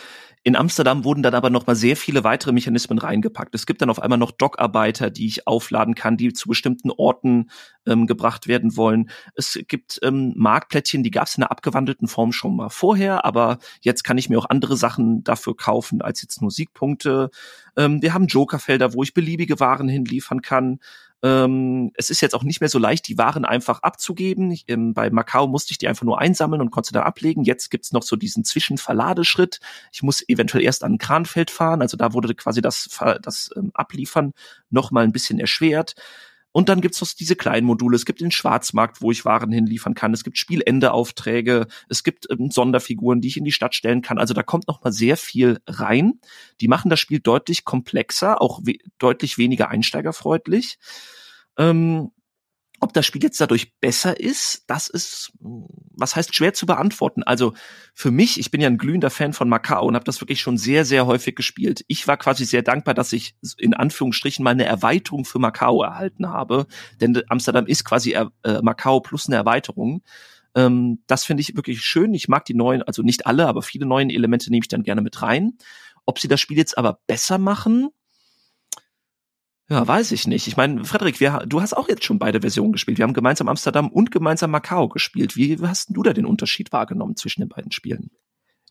In 0.47 0.55
Amsterdam 0.55 1.03
wurden 1.05 1.23
dann 1.23 1.33
aber 1.33 1.49
noch 1.49 1.65
mal 1.65 1.75
sehr 1.75 1.97
viele 1.97 2.23
weitere 2.23 2.51
Mechanismen 2.51 2.99
reingepackt. 2.99 3.55
Es 3.55 3.65
gibt 3.65 3.81
dann 3.81 3.89
auf 3.89 3.99
einmal 3.99 4.19
noch 4.19 4.29
Dockarbeiter, 4.29 5.09
die 5.09 5.25
ich 5.25 5.47
aufladen 5.47 5.95
kann, 5.95 6.17
die 6.17 6.33
zu 6.33 6.47
bestimmten 6.47 6.91
Orten 6.91 7.49
ähm, 7.87 8.05
gebracht 8.05 8.47
werden 8.47 8.77
wollen. 8.77 9.09
Es 9.33 9.57
gibt 9.67 9.99
ähm, 10.03 10.33
Marktplättchen, 10.35 11.01
die 11.01 11.09
gab 11.09 11.25
es 11.25 11.35
in 11.35 11.41
einer 11.41 11.49
abgewandelten 11.49 12.07
Form 12.07 12.31
schon 12.31 12.55
mal 12.55 12.69
vorher, 12.69 13.25
aber 13.25 13.57
jetzt 13.81 14.03
kann 14.03 14.19
ich 14.19 14.29
mir 14.29 14.37
auch 14.37 14.51
andere 14.51 14.77
Sachen 14.77 15.23
dafür 15.23 15.57
kaufen 15.57 16.03
als 16.03 16.21
jetzt 16.21 16.43
Musikpunkte. 16.43 17.31
Ähm, 17.75 18.03
wir 18.03 18.13
haben 18.13 18.27
Jokerfelder, 18.27 18.93
wo 18.93 19.01
ich 19.01 19.15
beliebige 19.15 19.59
Waren 19.59 19.87
hinliefern 19.87 20.43
kann. 20.43 20.79
Ähm, 21.25 21.91
es 21.95 22.11
ist 22.11 22.21
jetzt 22.21 22.35
auch 22.35 22.43
nicht 22.43 22.61
mehr 22.61 22.69
so 22.69 22.77
leicht, 22.77 23.07
die 23.07 23.17
Waren 23.17 23.45
einfach 23.45 23.81
abzugeben. 23.81 24.51
Ich, 24.51 24.65
ähm, 24.67 24.93
bei 24.93 25.09
Macau 25.09 25.47
musste 25.47 25.71
ich 25.71 25.79
die 25.79 25.87
einfach 25.87 26.03
nur 26.03 26.19
einsammeln 26.19 26.61
und 26.61 26.69
konnte 26.69 26.93
dann 26.93 27.01
ablegen. 27.01 27.43
Jetzt 27.43 27.71
gibt's 27.71 27.91
noch 27.91 28.03
so 28.03 28.15
diesen 28.15 28.43
Zwischenverladeschritt. 28.43 29.59
Ich 29.91 30.03
muss 30.03 30.23
eventuell 30.29 30.63
erst 30.63 30.83
an 30.83 30.99
Kranfeld 30.99 31.49
fahren. 31.49 31.81
Also 31.81 31.97
da 31.97 32.13
wurde 32.13 32.35
quasi 32.35 32.61
das, 32.61 32.87
das 33.23 33.49
ähm, 33.57 33.71
Abliefern 33.73 34.33
noch 34.69 34.91
mal 34.91 35.03
ein 35.03 35.11
bisschen 35.11 35.39
erschwert. 35.39 35.95
Und 36.55 36.69
dann 36.69 36.79
gibt's 36.79 37.01
noch 37.01 37.09
diese 37.11 37.35
kleinen 37.35 37.67
Module. 37.67 37.97
Es 37.97 38.05
gibt 38.05 38.21
den 38.21 38.31
Schwarzmarkt, 38.31 39.01
wo 39.01 39.11
ich 39.11 39.25
Waren 39.25 39.51
hinliefern 39.51 39.93
kann. 39.93 40.13
Es 40.13 40.23
gibt 40.23 40.37
Spielendeaufträge. 40.37 41.67
Es 41.89 42.01
gibt 42.05 42.29
ähm, 42.31 42.49
Sonderfiguren, 42.49 43.19
die 43.19 43.27
ich 43.27 43.35
in 43.35 43.43
die 43.43 43.51
Stadt 43.51 43.75
stellen 43.75 44.01
kann. 44.01 44.17
Also 44.17 44.33
da 44.33 44.41
kommt 44.41 44.69
noch 44.69 44.81
mal 44.81 44.93
sehr 44.93 45.17
viel 45.17 45.59
rein. 45.67 46.21
Die 46.61 46.69
machen 46.69 46.89
das 46.89 47.01
Spiel 47.01 47.19
deutlich 47.19 47.65
komplexer, 47.65 48.41
auch 48.41 48.61
we 48.63 48.77
deutlich 48.99 49.37
weniger 49.37 49.67
einsteigerfreundlich. 49.67 50.77
Ähm, 51.57 52.11
ob 52.79 52.93
das 52.93 53.05
Spiel 53.05 53.23
jetzt 53.23 53.39
dadurch 53.39 53.77
besser 53.79 54.19
ist, 54.19 54.63
das 54.67 54.87
ist, 54.87 55.31
was 55.39 56.15
heißt 56.15 56.35
schwer 56.35 56.53
zu 56.53 56.65
beantworten. 56.65 57.23
Also 57.23 57.53
für 57.93 58.11
mich, 58.11 58.39
ich 58.39 58.51
bin 58.51 58.61
ja 58.61 58.67
ein 58.67 58.77
glühender 58.77 59.09
Fan 59.09 59.33
von 59.33 59.49
Macau 59.49 59.85
und 59.85 59.95
habe 59.95 60.05
das 60.05 60.21
wirklich 60.21 60.41
schon 60.41 60.57
sehr, 60.57 60.85
sehr 60.85 61.05
häufig 61.05 61.35
gespielt. 61.35 61.85
Ich 61.87 62.07
war 62.07 62.17
quasi 62.17 62.45
sehr 62.45 62.63
dankbar, 62.63 62.93
dass 62.93 63.13
ich 63.13 63.35
in 63.57 63.73
Anführungsstrichen 63.73 64.43
mal 64.43 64.51
eine 64.51 64.65
Erweiterung 64.65 65.25
für 65.25 65.39
Macau 65.39 65.83
erhalten 65.83 66.29
habe, 66.29 66.67
denn 66.99 67.21
Amsterdam 67.29 67.65
ist 67.65 67.85
quasi 67.85 68.13
äh, 68.13 68.27
Macau 68.61 68.99
plus 68.99 69.27
eine 69.27 69.37
Erweiterung. 69.37 70.03
Ähm, 70.55 70.99
das 71.07 71.25
finde 71.25 71.41
ich 71.41 71.55
wirklich 71.55 71.81
schön. 71.81 72.13
Ich 72.13 72.27
mag 72.27 72.45
die 72.45 72.53
neuen, 72.53 72.81
also 72.83 73.01
nicht 73.01 73.25
alle, 73.25 73.47
aber 73.47 73.61
viele 73.61 73.85
neuen 73.85 74.09
Elemente 74.09 74.49
nehme 74.49 74.63
ich 74.63 74.69
dann 74.69 74.83
gerne 74.83 75.01
mit 75.01 75.21
rein. 75.21 75.57
Ob 76.05 76.19
sie 76.19 76.27
das 76.27 76.39
Spiel 76.39 76.57
jetzt 76.57 76.77
aber 76.77 76.99
besser 77.07 77.37
machen, 77.37 77.89
ja, 79.69 79.87
weiß 79.87 80.11
ich 80.11 80.27
nicht. 80.27 80.47
Ich 80.47 80.57
meine, 80.57 80.85
Frederik, 80.85 81.19
wir, 81.19 81.43
du 81.47 81.59
hast 81.59 81.75
auch 81.75 81.89
jetzt 81.89 82.03
schon 82.03 82.19
beide 82.19 82.41
Versionen 82.41 82.71
gespielt. 82.71 82.99
Wir 82.99 83.03
haben 83.03 83.13
gemeinsam 83.13 83.47
Amsterdam 83.47 83.89
und 83.89 84.11
gemeinsam 84.11 84.51
Macau 84.51 84.87
gespielt. 84.89 85.35
Wie 85.35 85.57
hast 85.61 85.89
du 85.89 86.03
da 86.03 86.13
den 86.13 86.25
Unterschied 86.25 86.71
wahrgenommen 86.71 87.15
zwischen 87.15 87.41
den 87.41 87.49
beiden 87.49 87.71
Spielen? 87.71 88.11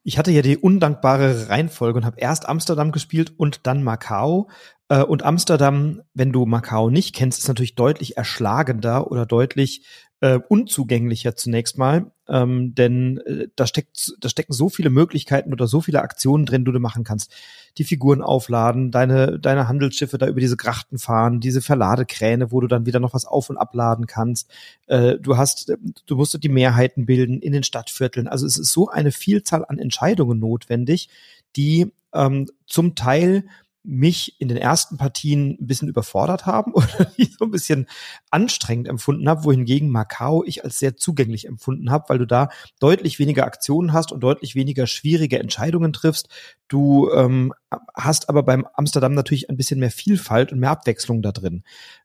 Ich 0.05 0.19
hatte 0.19 0.31
ja 0.31 0.43
die 0.43 0.59
undankbare 0.59 1.49
Reihenfolge 1.49 1.99
und 1.99 2.05
habe 2.05 2.21
erst 2.21 2.49
Amsterdam 2.49 2.93
gespielt 2.93 3.33
und 3.37 3.67
dann 3.67 3.83
Macau. 3.83 4.49
Äh, 4.89 5.03
und 5.03 5.23
Amsterdam, 5.23 6.03
wenn 6.15 6.33
du 6.33 6.47
Macau 6.47 6.91
nicht 6.91 7.15
kennst, 7.15 7.39
ist 7.39 7.49
natürlich 7.49 7.75
deutlich 7.75 8.17
erschlagender 8.17 9.11
oder 9.11 9.27
deutlich 9.27 9.85
äh, 10.21 10.39
unzugänglicher 10.49 11.37
zunächst 11.37 11.77
mal, 11.77 12.11
ähm, 12.29 12.75
denn 12.75 13.19
äh, 13.27 13.49
da 13.57 13.67
steckt, 13.67 14.15
da 14.21 14.31
stecken 14.31 14.55
so 14.55 14.71
viele 14.71 14.89
Möglichkeiten 14.89 15.53
oder 15.53 15.67
so 15.67 15.83
viele 15.83 16.01
Aktionen 16.01 16.47
drin, 16.47 16.65
die 16.65 16.73
du 16.73 16.79
machen 16.79 17.05
kannst. 17.05 17.31
Die 17.77 17.85
Figuren 17.85 18.23
aufladen, 18.23 18.91
deine 18.91 19.39
deine 19.39 19.69
Handelsschiffe 19.69 20.17
da 20.17 20.27
über 20.27 20.41
diese 20.41 20.57
Grachten 20.57 20.99
fahren, 20.99 21.41
diese 21.41 21.61
Verladekräne, 21.61 22.53
wo 22.53 22.61
du 22.61 22.69
dann 22.69 22.87
wieder 22.87 23.01
noch 23.01 23.13
was 23.13 23.27
auf 23.27 23.51
und 23.51 23.59
abladen 23.59 24.07
kannst. 24.07 24.51
Äh, 24.87 25.19
du 25.19 25.37
hast, 25.37 25.75
du 26.07 26.17
musst 26.17 26.43
die 26.43 26.49
Mehrheiten 26.49 27.05
bilden 27.05 27.41
in 27.41 27.53
den 27.53 27.63
Stadtvierteln. 27.63 28.27
Also 28.27 28.47
es 28.47 28.57
ist 28.57 28.73
so 28.73 28.89
eine 28.89 29.13
Vielzahl 29.13 29.65
an 29.67 29.79
Entscheidungen 29.79 30.39
notwendig, 30.39 31.11
die 31.57 31.93
ähm, 32.15 32.47
zum 32.67 32.95
Teil 32.95 33.45
mich 33.85 34.41
in 34.41 34.49
den 34.49 34.57
ersten 34.57 34.97
Partien 34.97 35.59
ein 35.61 35.67
bisschen 35.67 35.89
überfordert 35.89 36.47
haben 36.47 36.73
oder 36.75 37.05
die 37.17 37.27
so 37.27 37.45
ein 37.45 37.51
bisschen 37.51 37.87
anstrengend 38.31 38.89
empfunden 38.89 39.29
habe, 39.29 39.45
wohingegen 39.45 39.91
Macau 39.91 40.43
ich 40.45 40.65
als 40.65 40.79
sehr 40.79 40.97
zugänglich 40.97 41.47
empfunden 41.47 41.91
habe, 41.91 42.07
weil 42.09 42.19
du 42.19 42.27
da 42.27 42.49
deutlich 42.81 43.19
weniger 43.19 43.45
Aktionen 43.45 43.93
hast 43.93 44.11
und 44.11 44.21
deutlich 44.21 44.55
weniger 44.55 44.87
schwierige 44.87 45.39
Entscheidungen 45.39 45.93
triffst. 45.93 46.29
Du 46.69 47.11
ähm, 47.13 47.53
hast 47.95 48.29
aber 48.31 48.43
beim 48.43 48.67
Amsterdam 48.75 49.13
natürlich 49.13 49.51
ein 49.51 49.57
bisschen 49.57 49.81
mehr 49.81 49.91
Vielfalt 49.91 50.51
und 50.51 50.59
mehr 50.61 50.71
Abwechslung 50.71 51.21
da 51.21 51.33
drin. 51.33 51.63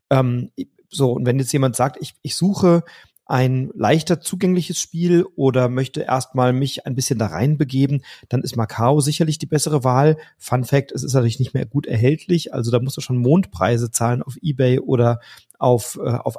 Ähm, 0.09 0.51
so, 0.89 1.13
und 1.13 1.25
wenn 1.25 1.39
jetzt 1.39 1.53
jemand 1.53 1.75
sagt, 1.75 1.97
ich, 2.01 2.15
ich 2.23 2.35
suche 2.35 2.83
ein 3.29 3.69
leichter 3.75 4.19
zugängliches 4.19 4.79
Spiel 4.79 5.23
oder 5.35 5.69
möchte 5.69 6.01
erstmal 6.01 6.51
mich 6.51 6.87
ein 6.87 6.95
bisschen 6.95 7.19
da 7.19 7.27
reinbegeben, 7.27 8.03
dann 8.27 8.41
ist 8.41 8.57
Macau 8.57 9.01
sicherlich 9.01 9.37
die 9.37 9.45
bessere 9.45 9.83
Wahl. 9.83 10.17
Fun 10.39 10.63
Fact, 10.63 10.91
es 10.91 11.03
ist 11.03 11.13
natürlich 11.13 11.39
nicht 11.39 11.53
mehr 11.53 11.67
gut 11.67 11.85
erhältlich, 11.85 12.55
also 12.55 12.71
da 12.71 12.79
musst 12.79 12.97
du 12.97 13.01
schon 13.01 13.17
Mondpreise 13.17 13.91
zahlen 13.91 14.23
auf 14.23 14.35
eBay 14.41 14.79
oder 14.79 15.19
auf, 15.59 15.99
äh, 16.01 16.09
auf 16.09 16.37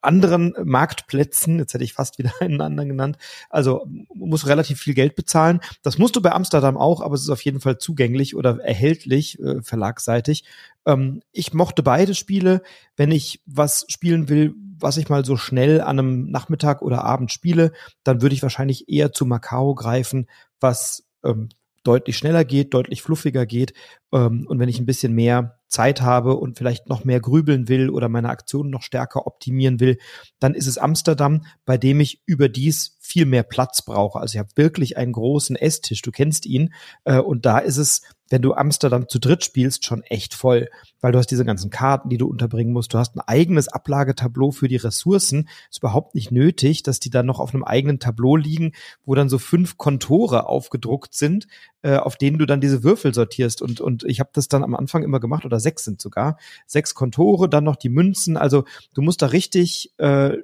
anderen 0.00 0.54
Marktplätzen, 0.64 1.58
jetzt 1.58 1.74
hätte 1.74 1.84
ich 1.84 1.92
fast 1.92 2.18
wieder 2.18 2.32
einen 2.40 2.60
anderen 2.60 2.88
genannt, 2.88 3.18
also 3.50 3.86
musst 4.12 4.46
relativ 4.46 4.80
viel 4.80 4.94
Geld 4.94 5.14
bezahlen. 5.14 5.60
Das 5.82 5.98
musst 5.98 6.16
du 6.16 6.22
bei 6.22 6.32
Amsterdam 6.32 6.76
auch, 6.76 7.00
aber 7.00 7.14
es 7.14 7.22
ist 7.22 7.30
auf 7.30 7.42
jeden 7.42 7.60
Fall 7.60 7.78
zugänglich 7.78 8.34
oder 8.34 8.58
erhältlich, 8.60 9.38
äh, 9.38 9.62
verlagsseitig. 9.62 10.44
Ähm, 10.86 11.22
ich 11.32 11.52
mochte 11.52 11.82
beide 11.82 12.14
Spiele. 12.14 12.62
Wenn 12.96 13.10
ich 13.10 13.42
was 13.46 13.84
spielen 13.88 14.28
will, 14.28 14.54
was 14.78 14.96
ich 14.96 15.08
mal 15.08 15.24
so 15.24 15.36
schnell 15.36 15.80
an 15.80 15.98
einem 15.98 16.30
Nachmittag 16.30 16.82
oder 16.82 17.04
Abend 17.04 17.30
spiele, 17.30 17.72
dann 18.02 18.22
würde 18.22 18.34
ich 18.34 18.42
wahrscheinlich 18.42 18.88
eher 18.88 19.12
zu 19.12 19.26
Macau 19.26 19.74
greifen, 19.74 20.26
was 20.60 21.04
ähm, 21.24 21.50
deutlich 21.82 22.16
schneller 22.16 22.44
geht, 22.44 22.74
deutlich 22.74 23.02
fluffiger 23.02 23.46
geht. 23.46 23.74
Ähm, 24.12 24.46
und 24.48 24.58
wenn 24.58 24.68
ich 24.68 24.78
ein 24.78 24.86
bisschen 24.86 25.12
mehr 25.12 25.58
Zeit 25.68 26.02
habe 26.02 26.36
und 26.36 26.58
vielleicht 26.58 26.88
noch 26.88 27.04
mehr 27.04 27.20
grübeln 27.20 27.68
will 27.68 27.88
oder 27.88 28.08
meine 28.08 28.28
Aktionen 28.28 28.70
noch 28.70 28.82
stärker 28.82 29.26
optimieren 29.26 29.80
will, 29.80 29.98
dann 30.38 30.54
ist 30.54 30.66
es 30.66 30.78
Amsterdam, 30.78 31.44
bei 31.64 31.78
dem 31.78 32.00
ich 32.00 32.22
überdies 32.26 32.98
viel 33.00 33.24
mehr 33.24 33.42
Platz 33.42 33.82
brauche. 33.82 34.20
Also 34.20 34.34
ich 34.34 34.38
habe 34.38 34.50
wirklich 34.54 34.96
einen 34.96 35.12
großen 35.12 35.56
Esstisch, 35.56 36.02
du 36.02 36.10
kennst 36.10 36.46
ihn, 36.46 36.74
äh, 37.04 37.18
und 37.18 37.46
da 37.46 37.58
ist 37.58 37.78
es 37.78 38.02
wenn 38.32 38.42
du 38.42 38.54
Amsterdam 38.54 39.10
zu 39.10 39.18
dritt 39.18 39.44
spielst, 39.44 39.84
schon 39.84 40.02
echt 40.04 40.32
voll, 40.32 40.70
weil 41.02 41.12
du 41.12 41.18
hast 41.18 41.30
diese 41.30 41.44
ganzen 41.44 41.68
Karten, 41.68 42.08
die 42.08 42.16
du 42.16 42.26
unterbringen 42.26 42.72
musst. 42.72 42.94
Du 42.94 42.98
hast 42.98 43.14
ein 43.14 43.20
eigenes 43.20 43.68
Ablagetableau 43.68 44.52
für 44.52 44.68
die 44.68 44.76
Ressourcen. 44.76 45.50
Ist 45.70 45.80
überhaupt 45.80 46.14
nicht 46.14 46.32
nötig, 46.32 46.82
dass 46.82 46.98
die 46.98 47.10
dann 47.10 47.26
noch 47.26 47.40
auf 47.40 47.54
einem 47.54 47.62
eigenen 47.62 47.98
Tableau 47.98 48.36
liegen, 48.36 48.72
wo 49.04 49.14
dann 49.14 49.28
so 49.28 49.36
fünf 49.36 49.76
Kontore 49.76 50.46
aufgedruckt 50.46 51.14
sind, 51.14 51.46
äh, 51.82 51.96
auf 51.96 52.16
denen 52.16 52.38
du 52.38 52.46
dann 52.46 52.60
diese 52.60 52.82
Würfel 52.82 53.12
sortierst. 53.12 53.62
Und, 53.62 53.80
und 53.80 54.04
ich 54.04 54.20
habe 54.20 54.30
das 54.32 54.48
dann 54.48 54.64
am 54.64 54.74
Anfang 54.74 55.02
immer 55.02 55.20
gemacht, 55.20 55.44
oder 55.44 55.60
sechs 55.60 55.84
sind 55.84 56.00
sogar. 56.00 56.38
Sechs 56.66 56.94
Kontore, 56.94 57.48
dann 57.48 57.64
noch 57.64 57.76
die 57.76 57.88
Münzen. 57.88 58.36
Also 58.36 58.64
du 58.94 59.02
musst 59.02 59.22
da 59.22 59.26
richtig, 59.26 59.92
äh, 59.98 60.36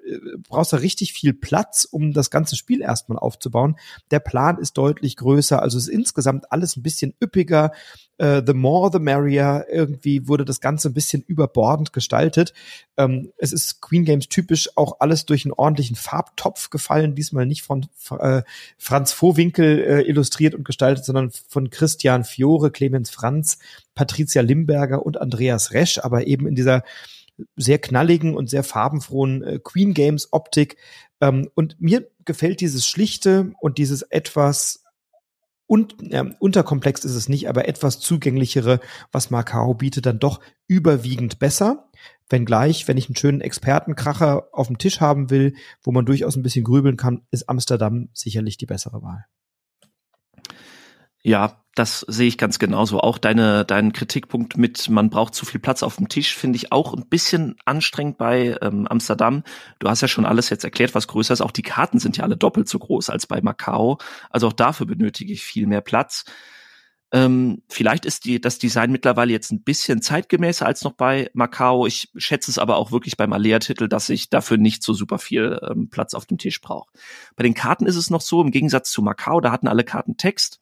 brauchst 0.49 0.73
da 0.73 0.79
richtig 0.79 1.13
viel 1.13 1.33
Platz, 1.33 1.87
um 1.91 2.13
das 2.13 2.31
ganze 2.31 2.57
Spiel 2.57 2.83
erstmal 2.83 3.19
aufzubauen. 3.19 3.77
Der 4.11 4.21
Plan 4.21 4.59
ist 4.59 4.77
deutlich 4.79 5.17
größer, 5.17 5.63
also 5.63 5.79
ist 5.79 5.89
insgesamt 5.89 6.53
alles 6.53 6.77
ein 6.77 6.83
bisschen 6.83 7.15
üppiger. 7.23 7.73
Uh, 8.21 8.43
the 8.45 8.53
more 8.53 8.91
the 8.93 8.99
merrier. 8.99 9.67
Irgendwie 9.71 10.27
wurde 10.27 10.45
das 10.45 10.61
Ganze 10.61 10.89
ein 10.89 10.95
bisschen 10.95 11.23
überbordend 11.23 11.93
gestaltet. 11.93 12.53
Ähm, 12.97 13.33
es 13.37 13.53
ist 13.53 13.81
Queen 13.81 14.05
Games 14.05 14.29
typisch 14.29 14.71
auch 14.77 14.97
alles 14.99 15.25
durch 15.25 15.45
einen 15.45 15.53
ordentlichen 15.53 15.95
Farbtopf 15.95 16.71
gefallen. 16.71 17.15
Diesmal 17.15 17.47
nicht 17.47 17.63
von 17.63 17.87
äh, 18.19 18.43
Franz 18.77 19.13
Vohwinkel 19.13 19.79
äh, 19.79 20.03
illustriert 20.03 20.57
und 20.57 20.65
gestaltet, 20.65 21.05
sondern 21.05 21.31
von 21.31 21.71
Christian 21.71 22.25
Fiore, 22.25 22.73
Clemens 22.73 23.11
Franz, 23.11 23.59
Patricia 23.95 24.43
Limberger 24.43 25.07
und 25.07 25.21
Andreas 25.21 25.73
Resch, 25.73 25.99
aber 25.99 26.27
eben 26.27 26.49
in 26.49 26.57
dieser 26.57 26.83
sehr 27.57 27.79
knalligen 27.79 28.37
und 28.37 28.51
sehr 28.51 28.65
farbenfrohen 28.65 29.43
äh, 29.43 29.61
Queen 29.63 29.95
Games 29.95 30.33
Optik. 30.33 30.77
Ähm, 31.21 31.51
und 31.55 31.81
mir 31.81 32.09
gefällt 32.25 32.61
dieses 32.61 32.87
Schlichte 32.87 33.53
und 33.61 33.79
dieses 33.79 34.03
etwas 34.03 34.85
und 35.69 35.95
äh, 36.13 36.25
unterkomplex 36.41 37.05
ist 37.05 37.15
es 37.15 37.29
nicht, 37.29 37.49
aber 37.49 37.69
etwas 37.69 38.01
zugänglichere, 38.01 38.81
was 39.13 39.31
Macau 39.31 39.75
bietet, 39.75 40.07
dann 40.07 40.19
doch 40.19 40.41
überwiegend 40.67 41.39
besser. 41.39 41.91
Wenngleich, 42.31 42.89
wenn 42.89 42.97
ich 42.97 43.09
einen 43.09 43.17
schönen 43.17 43.41
Expertenkracher 43.43 44.49
auf 44.53 44.67
dem 44.67 44.79
Tisch 44.79 45.01
haben 45.01 45.31
will, 45.31 45.55
wo 45.83 45.93
man 45.93 46.07
durchaus 46.07 46.37
ein 46.37 46.43
bisschen 46.43 46.65
grübeln 46.65 46.97
kann, 46.97 47.23
ist 47.31 47.49
Amsterdam 47.49 48.09
sicherlich 48.15 48.57
die 48.57 48.67
bessere 48.67 49.03
Wahl. 49.03 49.27
Ja, 51.23 51.63
das 51.75 52.01
sehe 52.09 52.27
ich 52.27 52.39
ganz 52.39 52.59
genauso. 52.59 53.01
Auch 53.01 53.19
deine, 53.19 53.65
deinen 53.65 53.93
Kritikpunkt 53.93 54.57
mit, 54.57 54.89
man 54.89 55.11
braucht 55.11 55.35
zu 55.35 55.47
viel 55.47 55.61
Platz 55.61 55.83
auf 55.83 55.97
dem 55.97 56.09
Tisch, 56.09 56.35
finde 56.35 56.57
ich 56.57 56.73
auch 56.73 56.93
ein 56.95 57.07
bisschen 57.09 57.57
anstrengend 57.65 58.19
bei 58.19 58.57
ähm, 58.63 58.87
Amsterdam. 58.89 59.45
Du 59.79 59.89
hast 59.89 60.01
ja 60.01 60.09
schon 60.09 60.27
alles 60.27 60.51
jetzt 60.51 60.65
erklärt, 60.65 60.95
was 60.95 61.07
größer 61.07 61.35
ist. 61.35 61.41
Auch 61.41 61.53
die 61.53 61.63
Karten 61.63 62.01
sind 62.01 62.17
ja 62.17 62.25
alle 62.25 62.37
doppelt 62.37 62.69
so 62.69 62.79
groß 62.79 63.11
als 63.11 63.27
bei 63.27 63.41
Macau. 63.43 63.99
Also 64.31 64.49
auch 64.49 64.53
dafür 64.53 64.87
benötige 64.87 65.33
ich 65.33 65.43
viel 65.43 65.67
mehr 65.67 65.81
Platz. 65.81 66.25
Ähm, 67.11 67.63
vielleicht 67.69 68.05
ist 68.05 68.25
die, 68.25 68.41
das 68.41 68.59
Design 68.59 68.91
mittlerweile 68.91 69.33
jetzt 69.33 69.51
ein 69.51 69.63
bisschen 69.63 70.03
zeitgemäßer 70.03 70.67
als 70.67 70.83
noch 70.83 70.93
bei 70.93 71.31
Macau. 71.33 71.87
Ich 71.87 72.11
schätze 72.17 72.51
es 72.51 72.59
aber 72.59 72.77
auch 72.77 72.93
wirklich 72.93 73.17
beim 73.17 73.33
Alea-Titel, 73.33 73.89
dass 73.89 74.09
ich 74.09 74.31
dafür 74.31 74.59
nicht 74.59 74.83
so 74.83 74.93
super 74.93 75.19
viel 75.19 75.59
ähm, 75.71 75.89
Platz 75.91 76.15
auf 76.15 76.27
dem 76.27 76.39
Tisch 76.39 76.61
brauche. 76.61 76.91
Bei 77.37 77.45
den 77.45 77.55
Karten 77.55 77.87
ist 77.87 77.97
es 77.97 78.11
noch 78.11 78.21
so, 78.21 78.43
im 78.43 78.51
Gegensatz 78.51 78.91
zu 78.91 79.01
Macau, 79.01 79.41
da 79.41 79.53
hatten 79.53 79.69
alle 79.69 79.85
Karten 79.85 80.17
Text 80.17 80.61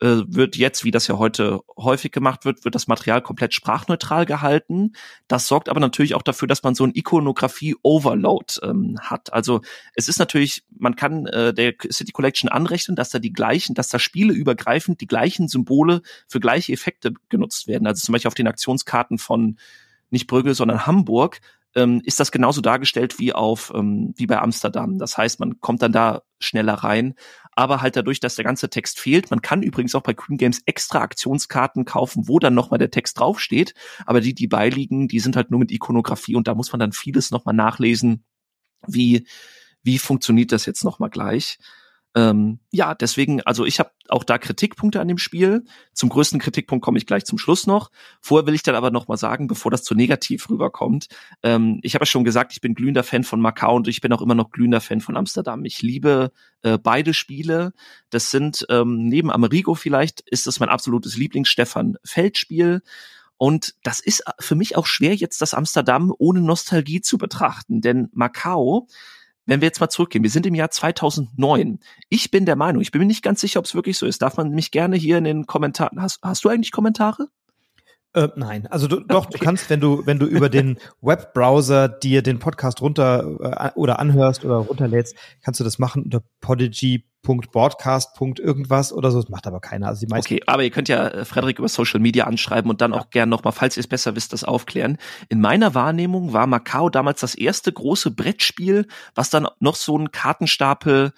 wird 0.00 0.56
jetzt, 0.56 0.84
wie 0.84 0.90
das 0.90 1.06
ja 1.06 1.18
heute 1.18 1.60
häufig 1.76 2.12
gemacht 2.12 2.44
wird, 2.44 2.64
wird 2.64 2.74
das 2.74 2.88
Material 2.88 3.22
komplett 3.22 3.54
sprachneutral 3.54 4.26
gehalten. 4.26 4.92
Das 5.28 5.46
sorgt 5.46 5.68
aber 5.68 5.80
natürlich 5.80 6.14
auch 6.14 6.22
dafür, 6.22 6.48
dass 6.48 6.62
man 6.62 6.74
so 6.74 6.84
ein 6.84 6.92
Ikonografie-Overload 6.94 8.60
ähm, 8.62 8.98
hat. 9.00 9.32
Also 9.32 9.62
es 9.94 10.08
ist 10.08 10.18
natürlich, 10.18 10.64
man 10.76 10.96
kann 10.96 11.26
äh, 11.26 11.54
der 11.54 11.74
City 11.90 12.12
Collection 12.12 12.50
anrechnen, 12.50 12.96
dass 12.96 13.10
da 13.10 13.18
die 13.18 13.32
gleichen, 13.32 13.74
dass 13.74 13.88
da 13.88 13.98
spieleübergreifend 13.98 15.00
die 15.00 15.06
gleichen 15.06 15.48
Symbole 15.48 16.02
für 16.28 16.40
gleiche 16.40 16.72
Effekte 16.72 17.14
genutzt 17.28 17.68
werden. 17.68 17.86
Also 17.86 18.04
zum 18.04 18.12
Beispiel 18.12 18.28
auf 18.28 18.34
den 18.34 18.48
Aktionskarten 18.48 19.18
von 19.18 19.58
nicht 20.10 20.26
Brügge, 20.26 20.54
sondern 20.54 20.86
Hamburg 20.86 21.40
ähm, 21.74 22.00
ist 22.04 22.20
das 22.20 22.32
genauso 22.32 22.60
dargestellt 22.60 23.18
wie 23.18 23.32
auf 23.32 23.72
ähm, 23.74 24.14
wie 24.16 24.26
bei 24.26 24.40
Amsterdam. 24.40 24.98
Das 24.98 25.18
heißt, 25.18 25.40
man 25.40 25.60
kommt 25.60 25.82
dann 25.82 25.92
da 25.92 26.22
schneller 26.38 26.74
rein, 26.74 27.14
aber 27.52 27.82
halt 27.82 27.96
dadurch, 27.96 28.20
dass 28.20 28.36
der 28.36 28.44
ganze 28.44 28.70
Text 28.70 29.00
fehlt. 29.00 29.30
Man 29.30 29.42
kann 29.42 29.62
übrigens 29.62 29.94
auch 29.94 30.02
bei 30.02 30.14
Queen 30.14 30.38
Games 30.38 30.60
extra 30.66 31.00
Aktionskarten 31.00 31.84
kaufen, 31.84 32.28
wo 32.28 32.38
dann 32.38 32.54
nochmal 32.54 32.78
der 32.78 32.90
Text 32.90 33.18
draufsteht, 33.18 33.74
aber 34.06 34.20
die, 34.20 34.34
die 34.34 34.46
beiliegen, 34.46 35.08
die 35.08 35.20
sind 35.20 35.36
halt 35.36 35.50
nur 35.50 35.60
mit 35.60 35.72
Ikonografie 35.72 36.36
und 36.36 36.48
da 36.48 36.54
muss 36.54 36.72
man 36.72 36.80
dann 36.80 36.92
vieles 36.92 37.30
nochmal 37.30 37.54
nachlesen, 37.54 38.24
wie 38.86 39.26
wie 39.82 39.98
funktioniert 39.98 40.50
das 40.50 40.66
jetzt 40.66 40.82
nochmal 40.82 41.10
gleich. 41.10 41.58
Ähm, 42.16 42.60
ja, 42.70 42.94
deswegen, 42.94 43.40
also 43.42 43.64
ich 43.64 43.80
habe 43.80 43.90
auch 44.08 44.22
da 44.22 44.38
Kritikpunkte 44.38 45.00
an 45.00 45.08
dem 45.08 45.18
Spiel. 45.18 45.64
Zum 45.92 46.08
größten 46.10 46.38
Kritikpunkt 46.38 46.84
komme 46.84 46.98
ich 46.98 47.06
gleich 47.06 47.24
zum 47.24 47.38
Schluss 47.38 47.66
noch. 47.66 47.90
Vorher 48.20 48.46
will 48.46 48.54
ich 48.54 48.62
dann 48.62 48.76
aber 48.76 48.92
noch 48.92 49.08
mal 49.08 49.16
sagen, 49.16 49.48
bevor 49.48 49.70
das 49.70 49.82
zu 49.82 49.94
negativ 49.94 50.48
rüberkommt. 50.48 51.08
Ähm, 51.42 51.80
ich 51.82 51.94
habe 51.94 52.02
ja 52.02 52.06
schon 52.06 52.24
gesagt, 52.24 52.52
ich 52.52 52.60
bin 52.60 52.74
glühender 52.74 53.02
Fan 53.02 53.24
von 53.24 53.40
Macau 53.40 53.74
und 53.74 53.88
ich 53.88 54.00
bin 54.00 54.12
auch 54.12 54.22
immer 54.22 54.36
noch 54.36 54.50
glühender 54.50 54.80
Fan 54.80 55.00
von 55.00 55.16
Amsterdam. 55.16 55.64
Ich 55.64 55.82
liebe 55.82 56.30
äh, 56.62 56.78
beide 56.78 57.14
Spiele. 57.14 57.72
Das 58.10 58.30
sind 58.30 58.64
ähm, 58.70 59.08
neben 59.08 59.30
Amerigo 59.30 59.74
vielleicht 59.74 60.20
ist 60.20 60.46
das 60.46 60.60
mein 60.60 60.68
absolutes 60.68 61.16
Lieblings-Stefan 61.16 61.96
Feld-Spiel. 62.04 62.82
Und 63.36 63.74
das 63.82 63.98
ist 63.98 64.22
für 64.38 64.54
mich 64.54 64.76
auch 64.76 64.86
schwer, 64.86 65.14
jetzt 65.16 65.42
das 65.42 65.54
Amsterdam 65.54 66.14
ohne 66.16 66.40
Nostalgie 66.40 67.00
zu 67.00 67.18
betrachten. 67.18 67.80
Denn 67.80 68.08
Macau 68.12 68.86
wenn 69.46 69.60
wir 69.60 69.66
jetzt 69.66 69.80
mal 69.80 69.88
zurückgehen, 69.88 70.22
wir 70.22 70.30
sind 70.30 70.46
im 70.46 70.54
Jahr 70.54 70.70
2009. 70.70 71.78
Ich 72.08 72.30
bin 72.30 72.46
der 72.46 72.56
Meinung, 72.56 72.82
ich 72.82 72.90
bin 72.90 73.00
mir 73.00 73.06
nicht 73.06 73.22
ganz 73.22 73.40
sicher, 73.40 73.58
ob 73.58 73.66
es 73.66 73.74
wirklich 73.74 73.98
so 73.98 74.06
ist. 74.06 74.22
Darf 74.22 74.36
man 74.36 74.50
mich 74.50 74.70
gerne 74.70 74.96
hier 74.96 75.18
in 75.18 75.24
den 75.24 75.46
Kommentaren, 75.46 76.00
hast, 76.00 76.20
hast 76.22 76.44
du 76.44 76.48
eigentlich 76.48 76.72
Kommentare? 76.72 77.28
Äh, 78.14 78.28
nein, 78.36 78.68
also 78.68 78.86
du, 78.86 79.00
doch, 79.00 79.26
okay. 79.26 79.38
du 79.38 79.44
kannst, 79.44 79.70
wenn 79.70 79.80
du, 79.80 80.06
wenn 80.06 80.20
du 80.20 80.26
über 80.26 80.48
den 80.48 80.78
Webbrowser 81.00 81.88
dir 81.88 82.22
den 82.22 82.38
Podcast 82.38 82.80
runter 82.80 83.38
äh, 83.40 83.70
oder 83.74 83.98
anhörst 83.98 84.44
oder 84.44 84.56
runterlädst, 84.56 85.16
kannst 85.42 85.58
du 85.58 85.64
das 85.64 85.80
machen 85.80 86.04
unter 86.04 86.22
podigy.broadcast. 86.40 88.10
irgendwas 88.38 88.92
oder 88.92 89.10
so. 89.10 89.20
Das 89.20 89.30
macht 89.30 89.48
aber 89.48 89.60
keiner. 89.60 89.88
Also 89.88 90.06
die 90.06 90.06
meisten 90.06 90.32
okay, 90.32 90.42
aber 90.46 90.62
ihr 90.62 90.70
könnt 90.70 90.88
ja 90.88 91.08
äh, 91.08 91.24
Frederik 91.24 91.58
über 91.58 91.68
Social 91.68 91.98
Media 91.98 92.24
anschreiben 92.24 92.70
und 92.70 92.80
dann 92.80 92.92
ja. 92.92 93.00
auch 93.00 93.10
gern 93.10 93.28
nochmal, 93.28 93.52
falls 93.52 93.76
ihr 93.76 93.80
es 93.80 93.88
besser 93.88 94.14
wisst, 94.14 94.32
das 94.32 94.44
aufklären. 94.44 94.96
In 95.28 95.40
meiner 95.40 95.74
Wahrnehmung 95.74 96.32
war 96.32 96.46
Macau 96.46 96.90
damals 96.90 97.18
das 97.18 97.34
erste 97.34 97.72
große 97.72 98.12
Brettspiel, 98.12 98.86
was 99.16 99.30
dann 99.30 99.48
noch 99.58 99.74
so 99.74 99.96
einen 99.96 100.12
Kartenstapel 100.12 101.12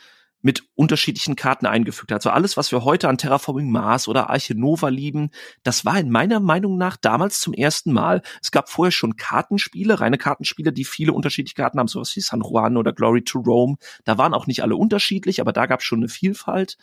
mit 0.46 0.62
unterschiedlichen 0.76 1.34
Karten 1.34 1.66
eingefügt 1.66 2.12
hat. 2.12 2.18
Also 2.18 2.30
alles, 2.30 2.56
was 2.56 2.70
wir 2.70 2.84
heute 2.84 3.08
an 3.08 3.18
Terraforming 3.18 3.68
Mars 3.68 4.06
oder 4.06 4.30
Arche 4.30 4.54
Nova 4.54 4.90
lieben, 4.90 5.30
das 5.64 5.84
war 5.84 5.98
in 5.98 6.08
meiner 6.08 6.38
Meinung 6.38 6.78
nach 6.78 6.96
damals 6.96 7.40
zum 7.40 7.52
ersten 7.52 7.92
Mal. 7.92 8.22
Es 8.40 8.52
gab 8.52 8.68
vorher 8.68 8.92
schon 8.92 9.16
Kartenspiele, 9.16 9.98
reine 9.98 10.18
Kartenspiele, 10.18 10.72
die 10.72 10.84
viele 10.84 11.12
unterschiedliche 11.12 11.56
Karten 11.56 11.80
haben, 11.80 11.88
sowas 11.88 12.14
wie 12.14 12.20
San 12.20 12.42
Juan 12.42 12.76
oder 12.76 12.92
Glory 12.92 13.24
to 13.24 13.40
Rome. 13.40 13.74
Da 14.04 14.18
waren 14.18 14.34
auch 14.34 14.46
nicht 14.46 14.62
alle 14.62 14.76
unterschiedlich, 14.76 15.40
aber 15.40 15.52
da 15.52 15.66
gab 15.66 15.80
es 15.80 15.86
schon 15.86 15.98
eine 15.98 16.08
Vielfalt. 16.08 16.78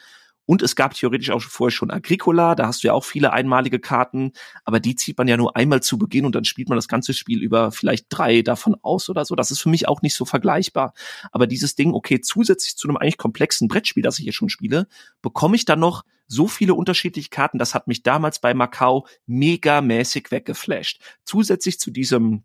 Und 0.45 0.61
es 0.61 0.75
gab 0.75 0.93
theoretisch 0.93 1.29
auch 1.29 1.41
vorher 1.41 1.71
schon 1.71 1.91
Agricola, 1.91 2.55
da 2.55 2.67
hast 2.67 2.83
du 2.83 2.87
ja 2.87 2.93
auch 2.93 3.05
viele 3.05 3.31
einmalige 3.31 3.79
Karten, 3.79 4.33
aber 4.65 4.79
die 4.79 4.95
zieht 4.95 5.17
man 5.17 5.27
ja 5.27 5.37
nur 5.37 5.55
einmal 5.55 5.81
zu 5.81 5.97
Beginn 5.97 6.25
und 6.25 6.35
dann 6.35 6.45
spielt 6.45 6.69
man 6.69 6.77
das 6.77 6.87
ganze 6.87 7.13
Spiel 7.13 7.41
über 7.41 7.71
vielleicht 7.71 8.07
drei 8.09 8.41
davon 8.41 8.75
aus 8.81 9.09
oder 9.09 9.23
so. 9.23 9.35
Das 9.35 9.51
ist 9.51 9.61
für 9.61 9.69
mich 9.69 9.87
auch 9.87 10.01
nicht 10.01 10.15
so 10.15 10.25
vergleichbar. 10.25 10.93
Aber 11.31 11.47
dieses 11.47 11.75
Ding, 11.75 11.93
okay, 11.93 12.19
zusätzlich 12.19 12.75
zu 12.75 12.87
einem 12.87 12.97
eigentlich 12.97 13.17
komplexen 13.17 13.67
Brettspiel, 13.67 14.03
das 14.03 14.19
ich 14.19 14.23
hier 14.23 14.33
schon 14.33 14.49
spiele, 14.49 14.87
bekomme 15.21 15.55
ich 15.55 15.65
dann 15.65 15.79
noch 15.79 16.03
so 16.27 16.47
viele 16.47 16.73
unterschiedliche 16.73 17.29
Karten. 17.29 17.57
Das 17.57 17.73
hat 17.73 17.87
mich 17.87 18.03
damals 18.03 18.39
bei 18.39 18.53
Macau 18.53 19.07
megamäßig 19.25 20.31
weggeflasht. 20.31 21.01
Zusätzlich 21.23 21.79
zu 21.79 21.91
diesem 21.91 22.43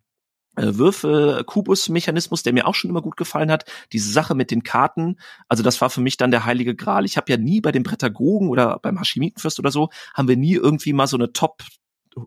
Würfel-Kubus-Mechanismus, 0.58 2.42
der 2.42 2.52
mir 2.52 2.66
auch 2.66 2.74
schon 2.74 2.90
immer 2.90 3.02
gut 3.02 3.16
gefallen 3.16 3.50
hat. 3.50 3.64
Diese 3.92 4.12
Sache 4.12 4.34
mit 4.34 4.50
den 4.50 4.62
Karten, 4.62 5.16
also 5.48 5.62
das 5.62 5.80
war 5.80 5.90
für 5.90 6.00
mich 6.00 6.16
dann 6.16 6.30
der 6.30 6.44
heilige 6.44 6.74
Gral. 6.74 7.04
Ich 7.04 7.16
habe 7.16 7.30
ja 7.30 7.38
nie 7.38 7.60
bei 7.60 7.72
den 7.72 7.82
Prädagogen 7.82 8.48
oder 8.48 8.78
beim 8.80 8.98
Hashimitenfürst 8.98 9.58
oder 9.58 9.70
so, 9.70 9.90
haben 10.14 10.28
wir 10.28 10.36
nie 10.36 10.54
irgendwie 10.54 10.92
mal 10.92 11.06
so 11.06 11.16
eine 11.16 11.32
Top 11.32 11.62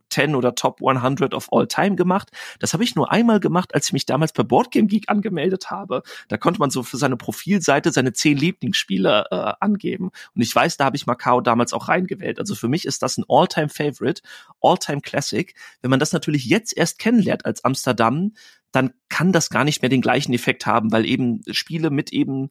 10 0.09 0.35
oder 0.35 0.55
Top 0.55 0.81
100 0.81 1.33
of 1.33 1.49
All 1.51 1.67
Time 1.67 1.95
gemacht. 1.95 2.29
Das 2.59 2.73
habe 2.73 2.83
ich 2.83 2.95
nur 2.95 3.11
einmal 3.11 3.39
gemacht, 3.39 3.73
als 3.75 3.87
ich 3.87 3.93
mich 3.93 4.05
damals 4.05 4.33
per 4.33 4.43
Boardgame 4.43 4.87
Geek 4.87 5.09
angemeldet 5.09 5.69
habe. 5.69 6.03
Da 6.27 6.37
konnte 6.37 6.59
man 6.59 6.69
so 6.69 6.83
für 6.83 6.97
seine 6.97 7.17
Profilseite 7.17 7.91
seine 7.91 8.13
zehn 8.13 8.37
Lieblingsspiele 8.37 9.25
äh, 9.31 9.53
angeben. 9.59 10.11
Und 10.35 10.41
ich 10.41 10.55
weiß, 10.55 10.77
da 10.77 10.85
habe 10.85 10.95
ich 10.95 11.07
Macau 11.07 11.41
damals 11.41 11.73
auch 11.73 11.87
reingewählt. 11.87 12.39
Also 12.39 12.55
für 12.55 12.67
mich 12.67 12.85
ist 12.85 13.01
das 13.01 13.17
ein 13.17 13.25
All-Time 13.27 13.69
Favorite, 13.69 14.21
All-Time 14.61 15.01
Classic. 15.01 15.53
Wenn 15.81 15.91
man 15.91 15.99
das 15.99 16.13
natürlich 16.13 16.45
jetzt 16.45 16.75
erst 16.75 16.99
kennenlernt 16.99 17.45
als 17.45 17.63
Amsterdam, 17.63 18.33
dann 18.71 18.93
kann 19.09 19.31
das 19.31 19.49
gar 19.49 19.63
nicht 19.63 19.81
mehr 19.81 19.89
den 19.89 20.01
gleichen 20.01 20.33
Effekt 20.33 20.65
haben, 20.65 20.91
weil 20.91 21.05
eben 21.05 21.41
Spiele 21.51 21.89
mit 21.89 22.13
eben 22.13 22.49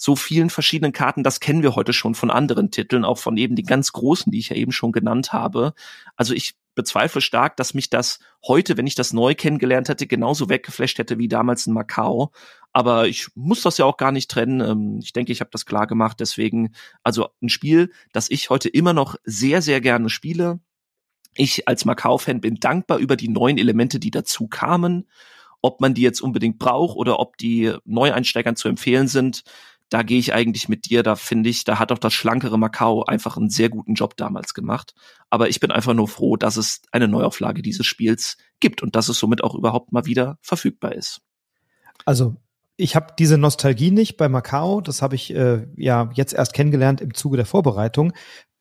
so 0.00 0.14
vielen 0.14 0.48
verschiedenen 0.48 0.92
Karten, 0.92 1.24
das 1.24 1.40
kennen 1.40 1.62
wir 1.62 1.74
heute 1.74 1.92
schon 1.92 2.14
von 2.14 2.30
anderen 2.30 2.70
Titeln, 2.70 3.04
auch 3.04 3.18
von 3.18 3.36
eben 3.36 3.56
den 3.56 3.66
ganz 3.66 3.92
großen, 3.92 4.30
die 4.30 4.38
ich 4.38 4.50
ja 4.50 4.56
eben 4.56 4.70
schon 4.70 4.92
genannt 4.92 5.32
habe. 5.32 5.74
Also 6.16 6.34
ich 6.34 6.54
bezweifle 6.78 7.20
stark, 7.20 7.56
dass 7.56 7.74
mich 7.74 7.90
das 7.90 8.20
heute, 8.46 8.76
wenn 8.76 8.86
ich 8.86 8.94
das 8.94 9.12
neu 9.12 9.34
kennengelernt 9.34 9.88
hätte, 9.88 10.06
genauso 10.06 10.48
weggeflasht 10.48 10.98
hätte 10.98 11.18
wie 11.18 11.28
damals 11.28 11.66
in 11.66 11.74
Macau. 11.74 12.30
Aber 12.72 13.08
ich 13.08 13.28
muss 13.34 13.62
das 13.62 13.78
ja 13.78 13.84
auch 13.84 13.96
gar 13.96 14.12
nicht 14.12 14.30
trennen. 14.30 14.60
Ähm, 14.60 15.00
ich 15.02 15.12
denke, 15.12 15.32
ich 15.32 15.40
habe 15.40 15.50
das 15.52 15.66
klar 15.66 15.88
gemacht. 15.88 16.20
Deswegen, 16.20 16.72
also 17.02 17.28
ein 17.42 17.48
Spiel, 17.48 17.92
das 18.12 18.30
ich 18.30 18.48
heute 18.48 18.68
immer 18.68 18.92
noch 18.92 19.16
sehr, 19.24 19.60
sehr 19.60 19.80
gerne 19.80 20.08
spiele. 20.08 20.60
Ich 21.34 21.66
als 21.66 21.84
Macau-Fan 21.84 22.40
bin 22.40 22.54
dankbar 22.54 22.98
über 22.98 23.16
die 23.16 23.28
neuen 23.28 23.58
Elemente, 23.58 23.98
die 23.98 24.12
dazu 24.12 24.46
kamen. 24.46 25.08
Ob 25.60 25.80
man 25.80 25.94
die 25.94 26.02
jetzt 26.02 26.20
unbedingt 26.20 26.60
braucht 26.60 26.96
oder 26.96 27.18
ob 27.18 27.36
die 27.36 27.74
Neueinsteigern 27.84 28.54
zu 28.54 28.68
empfehlen 28.68 29.08
sind, 29.08 29.42
da 29.90 30.02
gehe 30.02 30.18
ich 30.18 30.34
eigentlich 30.34 30.68
mit 30.68 30.88
dir. 30.90 31.02
Da 31.02 31.16
finde 31.16 31.48
ich, 31.50 31.64
da 31.64 31.78
hat 31.78 31.92
auch 31.92 31.98
das 31.98 32.12
schlankere 32.12 32.58
Macau 32.58 33.04
einfach 33.04 33.36
einen 33.36 33.50
sehr 33.50 33.68
guten 33.68 33.94
Job 33.94 34.16
damals 34.16 34.54
gemacht. 34.54 34.94
Aber 35.30 35.48
ich 35.48 35.60
bin 35.60 35.70
einfach 35.70 35.94
nur 35.94 36.08
froh, 36.08 36.36
dass 36.36 36.56
es 36.56 36.82
eine 36.92 37.08
Neuauflage 37.08 37.62
dieses 37.62 37.86
Spiels 37.86 38.36
gibt 38.60 38.82
und 38.82 38.96
dass 38.96 39.08
es 39.08 39.18
somit 39.18 39.42
auch 39.42 39.54
überhaupt 39.54 39.92
mal 39.92 40.06
wieder 40.06 40.38
verfügbar 40.42 40.94
ist. 40.94 41.20
Also 42.04 42.36
ich 42.76 42.94
habe 42.94 43.14
diese 43.18 43.38
Nostalgie 43.38 43.90
nicht 43.90 44.16
bei 44.16 44.28
Macau. 44.28 44.80
Das 44.80 45.02
habe 45.02 45.16
ich 45.16 45.34
äh, 45.34 45.66
ja 45.76 46.10
jetzt 46.14 46.32
erst 46.32 46.54
kennengelernt 46.54 47.00
im 47.00 47.12
Zuge 47.12 47.36
der 47.36 47.46
Vorbereitung. 47.46 48.12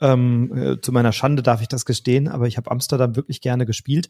Ähm, 0.01 0.51
äh, 0.55 0.81
zu 0.81 0.91
meiner 0.91 1.11
Schande 1.11 1.43
darf 1.43 1.61
ich 1.61 1.67
das 1.67 1.85
gestehen, 1.85 2.27
aber 2.27 2.47
ich 2.47 2.57
habe 2.57 2.71
Amsterdam 2.71 3.15
wirklich 3.15 3.41
gerne 3.41 3.65
gespielt. 3.65 4.09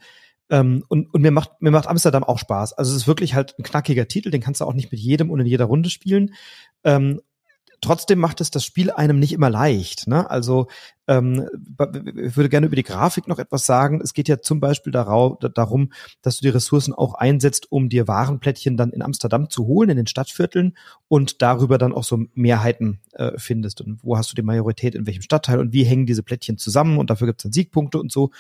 Ähm, 0.50 0.84
und, 0.88 1.14
und 1.14 1.22
mir 1.22 1.32
macht 1.32 1.62
mir 1.62 1.72
macht 1.72 1.88
Amsterdam 1.88 2.24
auch 2.24 2.40
Spaß. 2.40 2.74
Also 2.74 2.92
es 2.92 3.02
ist 3.02 3.08
wirklich 3.08 3.34
halt 3.34 3.56
ein 3.60 3.64
knackiger 3.64 4.08
Titel, 4.08 4.32
den 4.32 4.42
kannst 4.42 4.62
du 4.62 4.66
auch 4.66 4.74
nicht 4.74 4.92
mit 4.92 5.00
jedem 5.00 5.30
und 5.30 5.40
in 5.40 5.46
jeder 5.46 5.66
Runde 5.66 5.90
spielen. 5.90 6.34
Ähm, 6.84 7.22
trotzdem 7.82 8.20
macht 8.20 8.42
es 8.42 8.52
das 8.52 8.64
Spiel 8.64 8.92
einem 8.92 9.20
nicht 9.20 9.34
immer 9.34 9.50
leicht. 9.50 10.08
Ne? 10.08 10.30
Also 10.30 10.68
ähm, 11.08 11.48
ich 12.16 12.36
würde 12.36 12.50
gerne 12.50 12.68
über 12.68 12.76
die 12.76 12.84
Grafik 12.84 13.28
noch 13.28 13.40
etwas 13.40 13.66
sagen. 13.66 14.02
Es 14.02 14.14
geht 14.14 14.28
ja 14.28 14.42
zum 14.42 14.60
Beispiel 14.60 14.92
darauf, 14.92 15.38
darum, 15.54 15.92
dass 16.22 16.38
du 16.38 16.44
die 16.44 16.50
Ressourcen 16.50 16.94
auch 16.94 17.14
einsetzt, 17.14 17.72
um 17.72 17.90
dir 17.90 18.08
Warenplättchen 18.08 18.78
dann 18.78 18.92
in 18.92 19.02
Amsterdam 19.02 19.50
zu 19.50 19.68
holen, 19.68 19.90
in 19.90 19.98
den 19.98 20.08
Stadtvierteln 20.08 20.78
und 21.08 21.42
darüber 21.42 21.78
dann 21.78 21.94
auch 21.94 22.04
so 22.04 22.26
Mehrheiten 22.34 23.00
äh, 23.14 23.34
findest. 23.38 23.82
Und 23.82 24.04
wo 24.04 24.18
hast 24.18 24.32
du 24.32 24.36
die 24.36 24.42
Majorität 24.42 24.96
in 24.96 25.06
welchem 25.06 25.22
Stadtteil 25.22 25.60
und 25.60 25.74
wie 25.74 25.84
hängen 25.84 26.06
diese 26.06 26.24
Plättchen 26.24 26.58
zusammen 26.58 26.98
und 26.98 27.10
dafür 27.10 27.28
gibt 27.28 27.42
es 27.42 27.44
dann 27.44 27.54
Siegpunkte 27.54 28.00
und 28.00 28.12
so. 28.12 28.32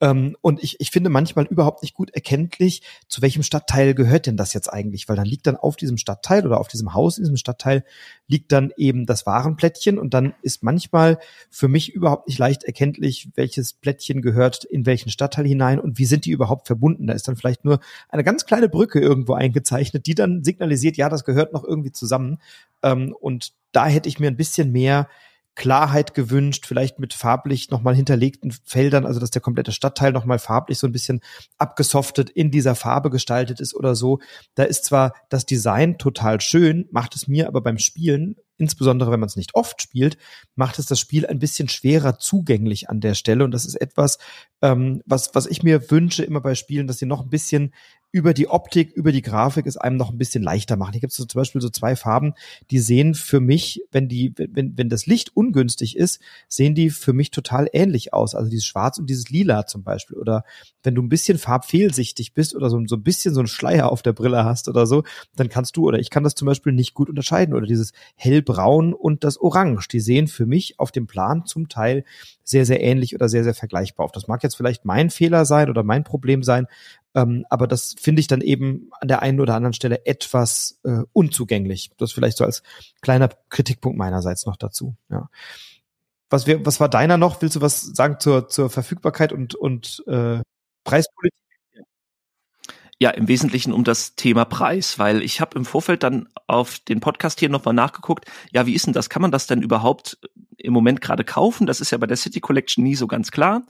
Ähm, 0.00 0.36
und 0.40 0.62
ich, 0.62 0.80
ich 0.80 0.90
finde 0.90 1.10
manchmal 1.10 1.46
überhaupt 1.46 1.82
nicht 1.82 1.94
gut 1.94 2.10
erkenntlich, 2.10 2.82
zu 3.08 3.20
welchem 3.22 3.42
Stadtteil 3.42 3.94
gehört 3.94 4.26
denn 4.26 4.36
das 4.36 4.54
jetzt 4.54 4.72
eigentlich? 4.72 5.08
Weil 5.08 5.16
dann 5.16 5.26
liegt 5.26 5.46
dann 5.46 5.56
auf 5.56 5.76
diesem 5.76 5.98
Stadtteil 5.98 6.46
oder 6.46 6.58
auf 6.58 6.68
diesem 6.68 6.94
Haus 6.94 7.18
in 7.18 7.24
diesem 7.24 7.36
Stadtteil 7.36 7.84
liegt 8.26 8.52
dann 8.52 8.72
eben 8.76 9.06
das 9.06 9.26
Warenplättchen 9.26 9.98
und 9.98 10.14
dann 10.14 10.34
ist 10.42 10.62
manchmal 10.62 11.18
für 11.50 11.68
mich 11.68 11.92
überhaupt 11.92 12.28
nicht 12.28 12.38
leicht 12.38 12.64
erkenntlich, 12.64 13.28
welches 13.34 13.74
Plättchen 13.74 14.22
gehört 14.22 14.64
in 14.64 14.86
welchen 14.86 15.10
Stadtteil 15.10 15.46
hinein 15.46 15.78
und 15.78 15.98
wie 15.98 16.06
sind 16.06 16.24
die 16.24 16.30
überhaupt 16.30 16.66
verbunden. 16.66 17.06
Da 17.06 17.12
ist 17.12 17.28
dann 17.28 17.36
vielleicht 17.36 17.64
nur 17.64 17.80
eine 18.08 18.24
ganz 18.24 18.46
kleine 18.46 18.68
Brücke 18.68 19.00
irgendwo 19.00 19.34
eingezeichnet, 19.34 20.06
die 20.06 20.14
dann 20.14 20.44
signalisiert, 20.44 20.96
ja, 20.96 21.08
das 21.08 21.24
gehört 21.24 21.52
noch 21.52 21.64
irgendwie 21.64 21.92
zusammen. 21.92 22.38
Ähm, 22.82 23.14
und 23.20 23.52
da 23.72 23.86
hätte 23.86 24.08
ich 24.08 24.18
mir 24.18 24.28
ein 24.28 24.36
bisschen 24.36 24.72
mehr 24.72 25.08
Klarheit 25.54 26.14
gewünscht, 26.14 26.66
vielleicht 26.66 26.98
mit 26.98 27.12
farblich 27.12 27.70
nochmal 27.70 27.94
hinterlegten 27.94 28.52
Feldern, 28.64 29.06
also 29.06 29.20
dass 29.20 29.30
der 29.30 29.42
komplette 29.42 29.72
Stadtteil 29.72 30.12
nochmal 30.12 30.38
farblich 30.38 30.78
so 30.78 30.86
ein 30.86 30.92
bisschen 30.92 31.20
abgesoftet 31.58 32.30
in 32.30 32.50
dieser 32.50 32.74
Farbe 32.74 33.10
gestaltet 33.10 33.60
ist 33.60 33.74
oder 33.74 33.94
so. 33.94 34.20
Da 34.54 34.62
ist 34.62 34.84
zwar 34.84 35.14
das 35.28 35.46
Design 35.46 35.98
total 35.98 36.40
schön, 36.40 36.88
macht 36.90 37.14
es 37.16 37.28
mir 37.28 37.48
aber 37.48 37.60
beim 37.60 37.78
Spielen 37.78 38.36
insbesondere 38.60 39.10
wenn 39.10 39.20
man 39.20 39.28
es 39.28 39.36
nicht 39.36 39.54
oft 39.54 39.80
spielt, 39.80 40.18
macht 40.54 40.78
es 40.78 40.86
das 40.86 41.00
Spiel 41.00 41.26
ein 41.26 41.38
bisschen 41.38 41.68
schwerer 41.68 42.18
zugänglich 42.18 42.90
an 42.90 43.00
der 43.00 43.14
Stelle. 43.14 43.44
Und 43.44 43.52
das 43.52 43.64
ist 43.64 43.74
etwas, 43.74 44.18
ähm, 44.60 45.02
was, 45.06 45.34
was 45.34 45.46
ich 45.46 45.62
mir 45.62 45.90
wünsche 45.90 46.24
immer 46.24 46.40
bei 46.40 46.54
Spielen, 46.54 46.86
dass 46.86 46.98
sie 46.98 47.06
noch 47.06 47.22
ein 47.22 47.30
bisschen 47.30 47.72
über 48.12 48.34
die 48.34 48.48
Optik, 48.48 48.92
über 48.92 49.12
die 49.12 49.22
Grafik 49.22 49.66
es 49.66 49.76
einem 49.76 49.96
noch 49.96 50.10
ein 50.10 50.18
bisschen 50.18 50.42
leichter 50.42 50.76
machen. 50.76 50.92
Hier 50.92 51.00
gibt 51.00 51.12
so 51.12 51.24
zum 51.24 51.38
Beispiel 51.38 51.60
so 51.60 51.68
zwei 51.68 51.94
Farben, 51.94 52.34
die 52.70 52.80
sehen 52.80 53.14
für 53.14 53.40
mich, 53.40 53.82
wenn 53.92 54.08
die, 54.08 54.34
wenn, 54.36 54.76
wenn 54.76 54.88
das 54.88 55.06
Licht 55.06 55.36
ungünstig 55.36 55.96
ist, 55.96 56.20
sehen 56.48 56.74
die 56.74 56.90
für 56.90 57.12
mich 57.12 57.30
total 57.30 57.68
ähnlich 57.72 58.12
aus. 58.12 58.34
Also 58.34 58.50
dieses 58.50 58.66
Schwarz 58.66 58.98
und 58.98 59.08
dieses 59.08 59.30
Lila 59.30 59.66
zum 59.66 59.84
Beispiel. 59.84 60.16
Oder 60.16 60.44
wenn 60.82 60.94
du 60.94 61.02
ein 61.02 61.08
bisschen 61.08 61.38
farbfehlsichtig 61.38 62.34
bist 62.34 62.56
oder 62.56 62.68
so, 62.68 62.84
so 62.86 62.96
ein 62.96 63.02
bisschen 63.02 63.32
so 63.32 63.40
ein 63.40 63.46
Schleier 63.46 63.92
auf 63.92 64.02
der 64.02 64.12
Brille 64.12 64.44
hast 64.44 64.68
oder 64.68 64.86
so, 64.86 65.04
dann 65.36 65.48
kannst 65.48 65.76
du 65.76 65.86
oder 65.86 65.98
ich 65.98 66.10
kann 66.10 66.24
das 66.24 66.34
zum 66.34 66.46
Beispiel 66.46 66.72
nicht 66.72 66.94
gut 66.94 67.08
unterscheiden. 67.08 67.54
Oder 67.54 67.66
dieses 67.66 67.92
hellbraun 68.16 68.92
und 68.92 69.22
das 69.22 69.40
Orange, 69.40 69.86
die 69.88 70.00
sehen 70.00 70.26
für 70.26 70.46
mich 70.46 70.80
auf 70.80 70.90
dem 70.90 71.06
Plan 71.06 71.46
zum 71.46 71.68
Teil 71.68 72.04
sehr, 72.42 72.66
sehr 72.66 72.82
ähnlich 72.82 73.14
oder 73.14 73.28
sehr, 73.28 73.44
sehr 73.44 73.54
vergleichbar 73.54 74.06
auf. 74.06 74.12
Das 74.12 74.26
mag 74.26 74.42
jetzt 74.42 74.56
vielleicht 74.56 74.84
mein 74.84 75.10
Fehler 75.10 75.44
sein 75.44 75.70
oder 75.70 75.84
mein 75.84 76.02
Problem 76.02 76.42
sein, 76.42 76.66
ähm, 77.14 77.44
aber 77.50 77.66
das 77.66 77.94
finde 77.98 78.20
ich 78.20 78.28
dann 78.28 78.40
eben 78.40 78.90
an 79.00 79.08
der 79.08 79.22
einen 79.22 79.40
oder 79.40 79.54
anderen 79.54 79.72
Stelle 79.72 80.06
etwas 80.06 80.78
äh, 80.84 81.02
unzugänglich. 81.12 81.90
Das 81.98 82.12
vielleicht 82.12 82.36
so 82.36 82.44
als 82.44 82.62
kleiner 83.00 83.30
Kritikpunkt 83.48 83.98
meinerseits 83.98 84.46
noch 84.46 84.56
dazu. 84.56 84.94
Ja. 85.10 85.28
Was, 86.28 86.46
wir, 86.46 86.64
was 86.64 86.78
war 86.78 86.88
deiner 86.88 87.16
noch? 87.16 87.42
Willst 87.42 87.56
du 87.56 87.60
was 87.60 87.82
sagen 87.82 88.20
zur, 88.20 88.48
zur 88.48 88.70
Verfügbarkeit 88.70 89.32
und, 89.32 89.56
und 89.56 90.04
äh, 90.06 90.40
Preispolitik? 90.84 91.36
Ja, 93.02 93.10
im 93.10 93.28
Wesentlichen 93.28 93.72
um 93.72 93.82
das 93.82 94.14
Thema 94.14 94.44
Preis, 94.44 94.98
weil 94.98 95.22
ich 95.22 95.40
habe 95.40 95.58
im 95.58 95.64
Vorfeld 95.64 96.02
dann 96.02 96.28
auf 96.46 96.78
den 96.80 97.00
Podcast 97.00 97.40
hier 97.40 97.48
nochmal 97.48 97.72
nachgeguckt, 97.72 98.26
ja, 98.52 98.66
wie 98.66 98.74
ist 98.74 98.86
denn 98.86 98.92
das? 98.92 99.08
Kann 99.08 99.22
man 99.22 99.32
das 99.32 99.46
denn 99.46 99.62
überhaupt 99.62 100.18
im 100.58 100.74
Moment 100.74 101.00
gerade 101.00 101.24
kaufen? 101.24 101.66
Das 101.66 101.80
ist 101.80 101.90
ja 101.90 101.98
bei 101.98 102.06
der 102.06 102.18
City 102.18 102.40
Collection 102.40 102.84
nie 102.84 102.94
so 102.94 103.06
ganz 103.06 103.30
klar. 103.30 103.62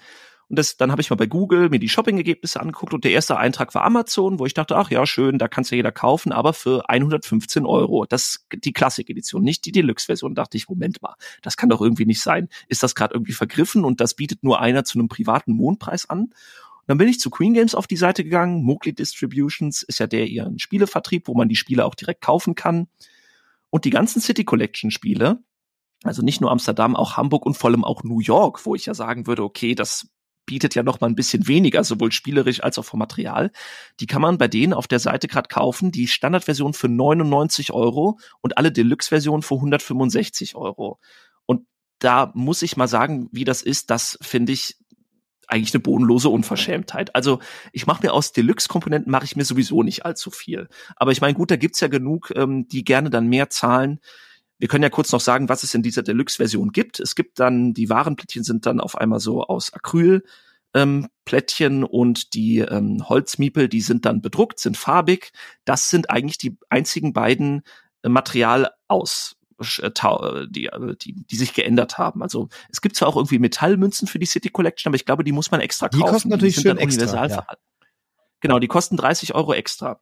Und 0.51 0.59
das, 0.59 0.77
dann 0.77 0.91
habe 0.91 1.01
ich 1.01 1.11
mal 1.11 1.17
bei 1.17 1.27
Google 1.27 1.71
mir 1.71 1.79
die 1.79 1.89
Shopping-Ergebnisse 1.89 2.61
angeguckt 2.61 2.93
und 2.93 3.05
der 3.05 3.13
erste 3.13 3.39
Eintrag 3.39 3.73
war 3.75 3.85
Amazon, 3.85 4.41
wo 4.41 4.47
ich 4.47 4.53
dachte, 4.53 4.77
ach 4.77 4.91
ja, 4.91 5.07
schön, 5.07 5.39
da 5.39 5.47
kann's 5.47 5.71
ja 5.71 5.77
jeder 5.77 5.93
kaufen, 5.93 6.33
aber 6.33 6.53
für 6.53 6.89
115 6.89 7.65
Euro. 7.65 8.05
Das 8.05 8.47
die 8.53 8.73
Classic-Edition, 8.73 9.43
nicht 9.43 9.65
die 9.65 9.71
Deluxe-Version. 9.71 10.35
Dachte 10.35 10.57
ich, 10.57 10.69
Moment 10.69 11.01
mal, 11.03 11.15
das 11.41 11.57
kann 11.57 11.69
doch 11.69 11.81
irgendwie 11.81 12.05
nicht 12.05 12.21
sein. 12.21 12.49
Ist 12.67 12.83
das 12.83 12.97
gerade 12.97 13.15
irgendwie 13.15 13.33
vergriffen 13.33 13.85
und 13.85 14.01
das 14.01 14.15
bietet 14.15 14.43
nur 14.43 14.61
einer 14.61 14.85
zu 14.85 14.99
einem 14.99 15.09
privaten 15.09 15.53
Mondpreis 15.53 16.11
an? 16.11 16.35
dann 16.87 16.99
bin 16.99 17.07
ich 17.07 17.21
zu 17.21 17.31
Queen 17.31 17.55
Games 17.55 17.77
auf 17.77 17.87
die 17.87 17.97
Seite 17.97 18.25
gegangen. 18.25 18.65
Mowgli 18.65 18.93
Distributions 18.93 19.85
ist 19.85 20.01
ja 20.01 20.09
der 20.09 20.27
ihren 20.27 20.59
Spielevertrieb, 20.59 21.29
wo 21.29 21.35
man 21.35 21.49
die 21.49 21.55
Spiele 21.55 21.85
auch 21.85 21.95
direkt 21.95 22.21
kaufen 22.21 22.57
kann. 22.57 22.89
Und 23.71 23.85
die 23.85 23.91
ganzen 23.91 24.21
City 24.21 24.45
Collection 24.45 24.91
Spiele, 24.91 25.39
also 26.03 26.23
nicht 26.23 26.41
nur 26.41 26.51
Amsterdam, 26.51 26.97
auch 26.97 27.17
Hamburg 27.17 27.47
und 27.47 27.57
vor 27.57 27.71
allem 27.71 27.85
auch 27.85 28.03
New 28.03 28.19
York, 28.19 28.67
wo 28.67 28.75
ich 28.75 28.87
ja 28.87 28.95
sagen 28.95 29.29
würde, 29.29 29.45
okay, 29.45 29.77
das 29.77 30.09
bietet 30.47 30.75
ja 30.75 30.83
noch 30.83 31.01
mal 31.01 31.07
ein 31.07 31.15
bisschen 31.15 31.47
weniger, 31.47 31.85
sowohl 31.85 32.13
spielerisch 32.13 32.63
als 32.63 32.79
auch 32.79 32.85
vom 32.85 32.99
Material. 32.99 33.51
Die 34.01 34.07
kann 34.07 34.23
man 34.23 34.39
bei 34.39 34.49
denen 34.49 34.73
auf 34.73 34.89
der 34.89 34.99
Seite 34.99 35.29
gerade 35.29 35.49
kaufen. 35.49 35.93
Die 35.93 36.09
Standardversion 36.09 36.75
für 36.75 36.89
99 36.89 37.73
Euro 37.73 38.19
und 38.41 38.59
alle 38.59 38.73
Deluxe-Versionen 38.73 39.43
für 39.43 39.57
165 39.57 40.57
Euro. 40.57 40.99
Und 41.47 41.67
da 41.99 42.33
muss 42.35 42.63
ich 42.63 42.77
mal 42.77 42.89
sagen, 42.89 43.29
wie 43.33 43.45
das 43.45 43.63
ist, 43.63 43.91
das 43.91 44.19
finde 44.23 44.53
ich 44.53 44.77
eigentlich 45.51 45.75
eine 45.75 45.83
bodenlose 45.83 46.29
Unverschämtheit. 46.29 47.15
Also 47.15 47.41
ich 47.73 47.87
mache 47.87 48.07
mir 48.07 48.13
aus 48.13 48.33
Deluxe-Komponenten 48.33 49.11
mache 49.11 49.25
ich 49.25 49.37
mir 49.37 49.45
sowieso 49.45 49.83
nicht 49.83 50.05
allzu 50.05 50.31
viel. 50.31 50.69
Aber 50.97 51.13
ich 51.13 51.21
meine, 51.21 51.35
gut, 51.35 51.51
da 51.51 51.57
gibt's 51.57 51.81
ja 51.81 51.89
genug, 51.89 52.33
ähm, 52.37 52.69
die 52.69 52.85
gerne 52.85 53.11
dann 53.11 53.29
mehr 53.29 53.51
zahlen. 53.51 54.01
Wir 54.61 54.69
können 54.69 54.83
ja 54.83 54.91
kurz 54.91 55.11
noch 55.11 55.21
sagen, 55.21 55.49
was 55.49 55.63
es 55.63 55.75
in 55.75 55.83
dieser 55.83 56.03
Deluxe-Version 56.03 56.71
gibt. 56.71 57.01
Es 57.01 57.15
gibt 57.15 57.41
dann, 57.41 57.73
die 57.73 57.89
Warenplättchen 57.89 58.45
sind 58.45 58.67
dann 58.67 58.79
auf 58.79 58.97
einmal 58.97 59.19
so 59.19 59.43
aus 59.43 59.73
Acryl, 59.73 60.23
ähm, 60.75 61.09
Plättchen 61.25 61.83
und 61.83 62.35
die 62.35 62.59
ähm, 62.59 63.09
Holzmiepel, 63.09 63.69
die 63.69 63.81
sind 63.81 64.05
dann 64.05 64.21
bedruckt, 64.21 64.61
sind 64.61 64.77
farbig. 64.77 65.33
Das 65.65 65.89
sind 65.89 66.11
eigentlich 66.11 66.37
die 66.37 66.59
einzigen 66.69 67.15
beiden 67.15 67.63
äh, 68.03 68.11
Material 68.11 68.71
aus 68.87 69.37
äh, 69.81 69.87
äh, 69.87 70.47
die, 70.49 70.67
äh, 70.67 70.97
die, 70.97 71.15
die 71.15 71.37
sich 71.37 71.55
geändert 71.55 71.97
haben. 71.97 72.23
Also 72.23 72.49
es 72.71 72.83
gibt 72.83 72.97
zwar 72.97 73.09
auch 73.09 73.17
irgendwie 73.17 73.39
Metallmünzen 73.39 74.09
für 74.09 74.19
die 74.19 74.27
City 74.27 74.51
Collection, 74.51 74.91
aber 74.91 74.97
ich 74.97 75.07
glaube, 75.07 75.25
die 75.25 75.33
muss 75.33 75.51
man 75.51 75.61
extra 75.61 75.89
kaufen. 75.89 76.05
Die 76.05 76.11
kosten 76.11 76.29
natürlich 76.29 76.57
die 76.57 76.63
schön 76.63 76.79
extra. 76.79 77.27
Ja. 77.27 77.47
Genau, 78.41 78.59
die 78.59 78.69
kosten 78.69 78.99
30 78.99 79.35
Euro 79.35 79.55
extra. 79.55 80.01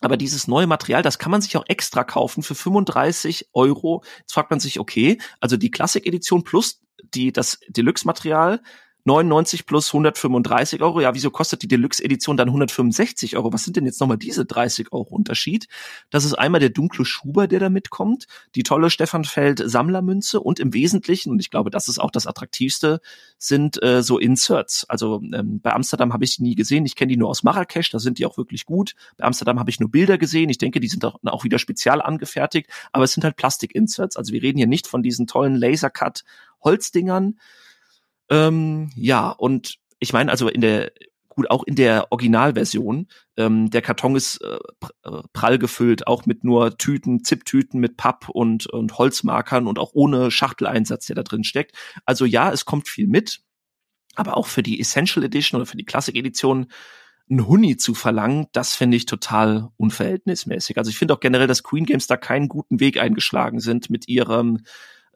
Aber 0.00 0.16
dieses 0.16 0.48
neue 0.48 0.66
Material, 0.66 1.02
das 1.02 1.18
kann 1.18 1.30
man 1.30 1.42
sich 1.42 1.56
auch 1.56 1.64
extra 1.68 2.04
kaufen 2.04 2.42
für 2.42 2.54
35 2.54 3.50
Euro. 3.52 4.02
Jetzt 4.18 4.32
fragt 4.32 4.50
man 4.50 4.60
sich, 4.60 4.80
okay, 4.80 5.18
also 5.40 5.56
die 5.56 5.70
Classic-Edition 5.70 6.44
plus 6.44 6.82
die, 7.14 7.32
das 7.32 7.60
Deluxe-Material 7.68 8.62
99 9.10 9.66
plus 9.66 9.88
135 9.88 10.82
Euro. 10.82 11.00
Ja, 11.00 11.14
wieso 11.14 11.32
kostet 11.32 11.62
die 11.62 11.68
Deluxe-Edition 11.68 12.36
dann 12.36 12.48
165 12.48 13.36
Euro? 13.36 13.52
Was 13.52 13.64
sind 13.64 13.76
denn 13.76 13.84
jetzt 13.84 14.00
nochmal 14.00 14.18
diese 14.18 14.44
30 14.44 14.92
Euro 14.92 15.14
Unterschied? 15.14 15.66
Das 16.10 16.24
ist 16.24 16.34
einmal 16.34 16.60
der 16.60 16.70
dunkle 16.70 17.04
Schuber, 17.04 17.48
der 17.48 17.58
da 17.58 17.70
mitkommt, 17.70 18.26
die 18.54 18.62
tolle 18.62 18.88
Stefan 18.88 19.24
Feld 19.24 19.60
Sammlermünze 19.64 20.38
und 20.38 20.60
im 20.60 20.72
Wesentlichen, 20.72 21.30
und 21.30 21.40
ich 21.40 21.50
glaube, 21.50 21.70
das 21.70 21.88
ist 21.88 21.98
auch 21.98 22.12
das 22.12 22.28
Attraktivste, 22.28 23.00
sind 23.36 23.82
äh, 23.82 24.04
so 24.04 24.18
Inserts. 24.18 24.84
Also 24.88 25.20
ähm, 25.32 25.60
bei 25.60 25.72
Amsterdam 25.72 26.12
habe 26.12 26.24
ich 26.24 26.36
die 26.36 26.42
nie 26.42 26.54
gesehen. 26.54 26.86
Ich 26.86 26.94
kenne 26.94 27.10
die 27.10 27.16
nur 27.16 27.30
aus 27.30 27.42
Marrakesch, 27.42 27.90
da 27.90 27.98
sind 27.98 28.18
die 28.18 28.26
auch 28.26 28.36
wirklich 28.36 28.64
gut. 28.64 28.94
Bei 29.16 29.24
Amsterdam 29.24 29.58
habe 29.58 29.70
ich 29.70 29.80
nur 29.80 29.90
Bilder 29.90 30.18
gesehen. 30.18 30.50
Ich 30.50 30.58
denke, 30.58 30.78
die 30.78 30.88
sind 30.88 31.04
auch, 31.04 31.18
auch 31.24 31.42
wieder 31.42 31.58
spezial 31.58 32.00
angefertigt, 32.00 32.70
aber 32.92 33.04
es 33.04 33.12
sind 33.12 33.24
halt 33.24 33.34
Plastik-Inserts. 33.34 34.16
Also 34.16 34.32
wir 34.32 34.42
reden 34.42 34.58
hier 34.58 34.68
nicht 34.68 34.86
von 34.86 35.02
diesen 35.02 35.26
tollen 35.26 35.56
Lasercut-Holzdingern, 35.56 37.38
ähm, 38.30 38.90
ja, 38.94 39.30
und 39.30 39.78
ich 39.98 40.12
meine, 40.12 40.30
also 40.30 40.48
in 40.48 40.60
der 40.60 40.92
gut, 41.30 41.50
auch 41.50 41.64
in 41.64 41.76
der 41.76 42.10
Originalversion, 42.10 43.06
ähm, 43.36 43.70
der 43.70 43.82
Karton 43.82 44.16
ist 44.16 44.42
äh, 44.42 44.58
äh, 45.04 45.22
prall 45.32 45.58
gefüllt, 45.58 46.06
auch 46.06 46.26
mit 46.26 46.44
nur 46.44 46.76
Tüten, 46.76 47.24
Zipptüten 47.24 47.80
mit 47.80 47.96
Papp 47.96 48.28
und, 48.28 48.66
und 48.66 48.98
Holzmarkern 48.98 49.66
und 49.66 49.78
auch 49.78 49.92
ohne 49.94 50.30
Schachteleinsatz, 50.30 51.06
der 51.06 51.16
da 51.16 51.22
drin 51.22 51.44
steckt. 51.44 51.74
Also 52.04 52.24
ja, 52.26 52.52
es 52.52 52.64
kommt 52.64 52.88
viel 52.88 53.06
mit. 53.06 53.40
Aber 54.16 54.36
auch 54.36 54.48
für 54.48 54.62
die 54.62 54.80
Essential 54.80 55.24
Edition 55.24 55.58
oder 55.60 55.66
für 55.66 55.76
die 55.76 55.84
Classic 55.84 56.16
Edition 56.16 56.66
ein 57.30 57.46
Huni 57.46 57.76
zu 57.76 57.94
verlangen, 57.94 58.46
das 58.52 58.74
finde 58.74 58.96
ich 58.96 59.06
total 59.06 59.68
unverhältnismäßig. 59.76 60.76
Also 60.78 60.90
ich 60.90 60.98
finde 60.98 61.14
auch 61.14 61.20
generell, 61.20 61.46
dass 61.46 61.62
Queen 61.62 61.86
Games 61.86 62.08
da 62.08 62.16
keinen 62.16 62.48
guten 62.48 62.80
Weg 62.80 63.00
eingeschlagen 63.00 63.60
sind 63.60 63.88
mit 63.88 64.08
ihrem 64.08 64.64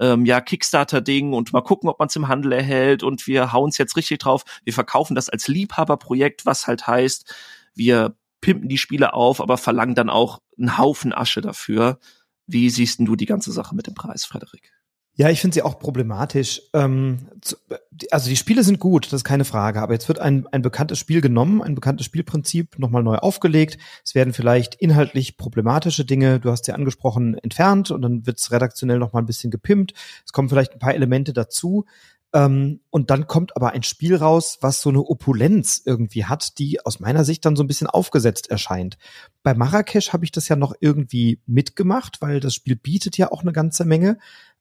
ähm, 0.01 0.25
ja 0.25 0.41
Kickstarter-Ding 0.41 1.33
und 1.33 1.53
mal 1.53 1.63
gucken, 1.63 1.89
ob 1.89 1.99
man 1.99 2.09
es 2.09 2.17
im 2.17 2.29
Handel 2.29 2.53
erhält 2.53 3.03
und 3.03 3.27
wir 3.27 3.53
hauen 3.53 3.71
es 3.71 3.79
jetzt 3.79 3.97
richtig 3.97 4.19
drauf. 4.19 4.45
Wir 4.65 4.73
verkaufen 4.73 5.15
das 5.15 5.29
als 5.29 5.49
Liebhaberprojekt, 5.49 6.47
was 6.47 6.67
halt 6.67 6.87
heißt, 6.87 7.35
wir 7.75 8.17
pimpen 8.41 8.69
die 8.69 8.79
Spiele 8.79 9.15
auf, 9.15 9.41
aber 9.41 9.57
verlangen 9.57 9.95
dann 9.95 10.11
auch 10.11 10.41
einen 10.59 10.79
Haufen 10.79 11.13
Asche 11.13 11.41
dafür. 11.41 11.99
Wie 12.47 12.69
siehst 12.69 12.99
denn 12.99 13.07
du 13.07 13.17
die 13.17 13.27
ganze 13.27 13.53
Sache 13.53 13.75
mit 13.75 13.87
dem 13.87 13.95
Preis, 13.95 14.25
Frederik? 14.25 14.73
Ja, 15.17 15.31
ich 15.31 15.41
finde 15.41 15.55
sie 15.55 15.63
auch 15.63 15.79
problematisch. 15.79 16.63
Ähm, 16.73 17.29
also 18.11 18.29
die 18.29 18.37
Spiele 18.37 18.65
sind 18.65 18.81
gut, 18.81 19.07
das 19.07 19.13
ist 19.13 19.25
keine 19.25 19.45
Frage. 19.45 19.81
Aber 19.81 19.93
jetzt 19.93 20.09
wird 20.09 20.19
ein, 20.19 20.47
ein 20.49 20.63
bekanntes 20.63 20.99
Spiel 20.99 21.21
genommen, 21.21 21.63
ein 21.63 21.77
bekanntes 21.77 22.07
Spielprinzip 22.07 22.79
nochmal 22.81 23.05
neu 23.05 23.17
aufgelegt. 23.17 23.79
Es 24.05 24.17
werden 24.17 24.33
vielleicht 24.33 24.75
inhaltlich 24.75 25.37
problematische 25.37 26.05
Dinge, 26.05 26.41
du 26.41 26.51
hast 26.51 26.65
sie 26.65 26.73
angesprochen, 26.73 27.39
entfernt 27.39 27.93
und 27.93 28.03
dann 28.03 28.27
wird 28.27 28.39
es 28.39 28.51
redaktionell 28.51 28.99
nochmal 28.99 29.23
ein 29.23 29.27
bisschen 29.27 29.53
gepimpt. 29.53 29.95
Es 30.27 30.33
kommen 30.33 30.49
vielleicht 30.49 30.73
ein 30.73 30.81
paar 30.81 30.95
Elemente 30.95 31.33
dazu. 31.33 31.85
Ähm, 32.35 32.81
und 32.91 33.11
dann 33.11 33.29
kommt 33.29 33.57
aber 33.57 33.71
ein 33.71 33.85
Spiel 33.85 34.17
raus, 34.17 34.59
was 34.61 34.81
so 34.81 34.91
eine 34.91 35.03
Opulenz 35.03 35.83
irgendwie 35.85 36.25
hat, 36.25 36.59
die 36.59 36.85
aus 36.85 36.99
meiner 36.99 37.25
Sicht 37.25 37.45
dann 37.45 37.55
so 37.55 37.63
ein 37.63 37.69
bisschen 37.69 37.87
aufgesetzt 37.87 38.51
erscheint. 38.51 38.99
Bei 39.45 39.55
Marrakesch 39.55 40.13
habe 40.13 40.25
ich 40.25 40.33
das 40.33 40.49
ja 40.49 40.57
noch 40.57 40.75
irgendwie 40.81 41.39
mitgemacht, 41.47 42.21
weil 42.21 42.41
das 42.41 42.55
Spiel 42.55 42.75
bietet 42.75 43.17
ja 43.17 43.31
auch 43.31 43.43
eine 43.43 43.53
ganze 43.53 43.85
Menge. 43.85 44.19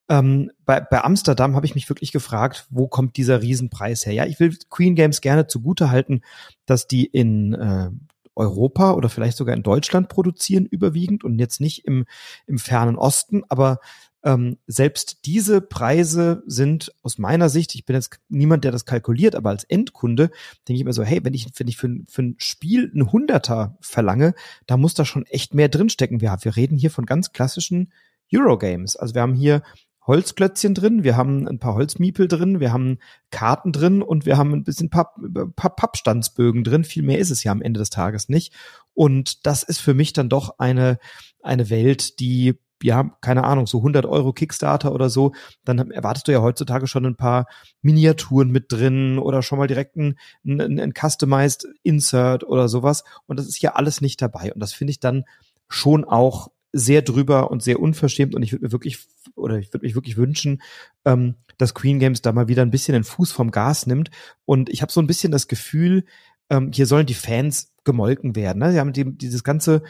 Ähm, 0.09 0.51
bei, 0.65 0.81
bei 0.81 1.03
Amsterdam 1.03 1.55
habe 1.55 1.65
ich 1.65 1.75
mich 1.75 1.89
wirklich 1.89 2.11
gefragt, 2.11 2.67
wo 2.69 2.87
kommt 2.87 3.17
dieser 3.17 3.41
Riesenpreis 3.41 4.05
her? 4.05 4.13
Ja, 4.13 4.25
ich 4.25 4.39
will 4.39 4.55
Queen 4.69 4.95
Games 4.95 5.21
gerne 5.21 5.47
zugute 5.47 5.89
halten, 5.89 6.21
dass 6.65 6.87
die 6.87 7.05
in 7.05 7.53
äh, 7.53 7.89
Europa 8.35 8.93
oder 8.93 9.09
vielleicht 9.09 9.37
sogar 9.37 9.55
in 9.55 9.63
Deutschland 9.63 10.09
produzieren 10.09 10.65
überwiegend 10.65 11.23
und 11.23 11.39
jetzt 11.39 11.61
nicht 11.61 11.85
im, 11.85 12.05
im 12.47 12.57
fernen 12.57 12.97
Osten, 12.97 13.43
aber 13.47 13.79
ähm, 14.23 14.57
selbst 14.67 15.25
diese 15.25 15.59
Preise 15.59 16.43
sind 16.45 16.93
aus 17.03 17.17
meiner 17.17 17.49
Sicht, 17.49 17.75
ich 17.75 17.85
bin 17.85 17.95
jetzt 17.95 18.19
niemand, 18.29 18.63
der 18.63 18.71
das 18.71 18.85
kalkuliert, 18.85 19.35
aber 19.35 19.49
als 19.49 19.65
Endkunde 19.65 20.31
denke 20.67 20.79
ich 20.79 20.85
mir 20.85 20.93
so, 20.93 21.03
hey, 21.03 21.19
wenn 21.23 21.33
ich, 21.33 21.47
wenn 21.57 21.67
ich 21.67 21.77
für, 21.77 21.93
für 22.07 22.23
ein 22.23 22.35
Spiel 22.37 22.91
ein 22.95 23.11
Hunderter 23.11 23.77
verlange, 23.81 24.33
da 24.65 24.77
muss 24.77 24.93
da 24.93 25.03
schon 25.03 25.25
echt 25.25 25.53
mehr 25.53 25.67
drinstecken. 25.67 26.21
Wir, 26.21 26.35
wir 26.41 26.55
reden 26.55 26.77
hier 26.77 26.89
von 26.89 27.05
ganz 27.05 27.33
klassischen 27.33 27.91
Eurogames. 28.33 28.95
Also 28.95 29.13
wir 29.13 29.21
haben 29.21 29.35
hier 29.35 29.61
Holzklötzchen 30.05 30.73
drin, 30.73 31.03
wir 31.03 31.15
haben 31.15 31.47
ein 31.47 31.59
paar 31.59 31.75
Holzmiepel 31.75 32.27
drin, 32.27 32.59
wir 32.59 32.73
haben 32.73 32.99
Karten 33.31 33.71
drin 33.71 34.01
und 34.01 34.25
wir 34.25 34.37
haben 34.37 34.53
ein 34.53 34.63
bisschen 34.63 34.89
Papp, 34.89 35.15
Papp, 35.55 35.77
Pappstandsbögen 35.77 36.63
drin. 36.63 36.83
Viel 36.83 37.03
mehr 37.03 37.19
ist 37.19 37.31
es 37.31 37.43
ja 37.43 37.51
am 37.51 37.61
Ende 37.61 37.79
des 37.79 37.89
Tages 37.89 38.29
nicht. 38.29 38.53
Und 38.93 39.45
das 39.45 39.63
ist 39.63 39.79
für 39.79 39.93
mich 39.93 40.13
dann 40.13 40.29
doch 40.29 40.59
eine, 40.59 40.99
eine 41.41 41.69
Welt, 41.69 42.19
die 42.19 42.55
ja, 42.83 43.15
keine 43.21 43.45
Ahnung, 43.45 43.65
so 43.65 43.77
100 43.77 44.05
Euro 44.05 44.33
Kickstarter 44.33 44.93
oder 44.93 45.09
so, 45.09 45.31
dann 45.63 45.91
erwartest 45.91 46.27
du 46.27 46.33
ja 46.33 46.41
heutzutage 46.41 46.85
schon 46.85 47.05
ein 47.05 47.15
paar 47.15 47.47
Miniaturen 47.81 48.51
mit 48.51 48.71
drin 48.73 49.19
oder 49.19 49.41
schon 49.41 49.57
mal 49.57 49.67
direkt 49.67 49.95
ein, 49.95 50.17
ein, 50.45 50.79
ein 50.79 50.93
Customized 50.93 51.65
Insert 51.83 52.43
oder 52.43 52.67
sowas. 52.67 53.05
Und 53.25 53.39
das 53.39 53.47
ist 53.47 53.61
ja 53.61 53.75
alles 53.75 54.01
nicht 54.01 54.21
dabei. 54.21 54.53
Und 54.53 54.59
das 54.59 54.73
finde 54.73 54.91
ich 54.91 54.99
dann 54.99 55.23
schon 55.69 56.03
auch 56.03 56.49
sehr 56.73 57.03
drüber 57.03 57.51
und 57.51 57.63
sehr 57.63 57.79
unverschämt 57.79 58.35
und 58.35 58.43
ich 58.43 58.51
würde 58.51 58.65
mir 58.65 58.71
wirklich 58.71 58.99
oder 59.35 59.59
ich 59.59 59.71
würde 59.71 59.85
mich 59.85 59.95
wirklich 59.95 60.17
wünschen, 60.17 60.61
ähm, 61.05 61.35
dass 61.57 61.75
Queen 61.75 61.99
Games 61.99 62.21
da 62.21 62.31
mal 62.31 62.47
wieder 62.47 62.63
ein 62.63 62.71
bisschen 62.71 62.93
den 62.93 63.03
Fuß 63.03 63.31
vom 63.31 63.51
Gas 63.51 63.85
nimmt 63.85 64.09
und 64.45 64.69
ich 64.69 64.81
habe 64.81 64.91
so 64.91 64.99
ein 64.99 65.07
bisschen 65.07 65.31
das 65.31 65.47
Gefühl, 65.47 66.03
ähm, 66.49 66.71
hier 66.73 66.87
sollen 66.87 67.05
die 67.05 67.13
Fans 67.13 67.71
gemolken 67.83 68.35
werden. 68.35 68.59
Ne? 68.59 68.71
Sie 68.71 68.79
haben 68.79 68.91
die, 68.91 69.17
dieses 69.17 69.43
ganze 69.43 69.83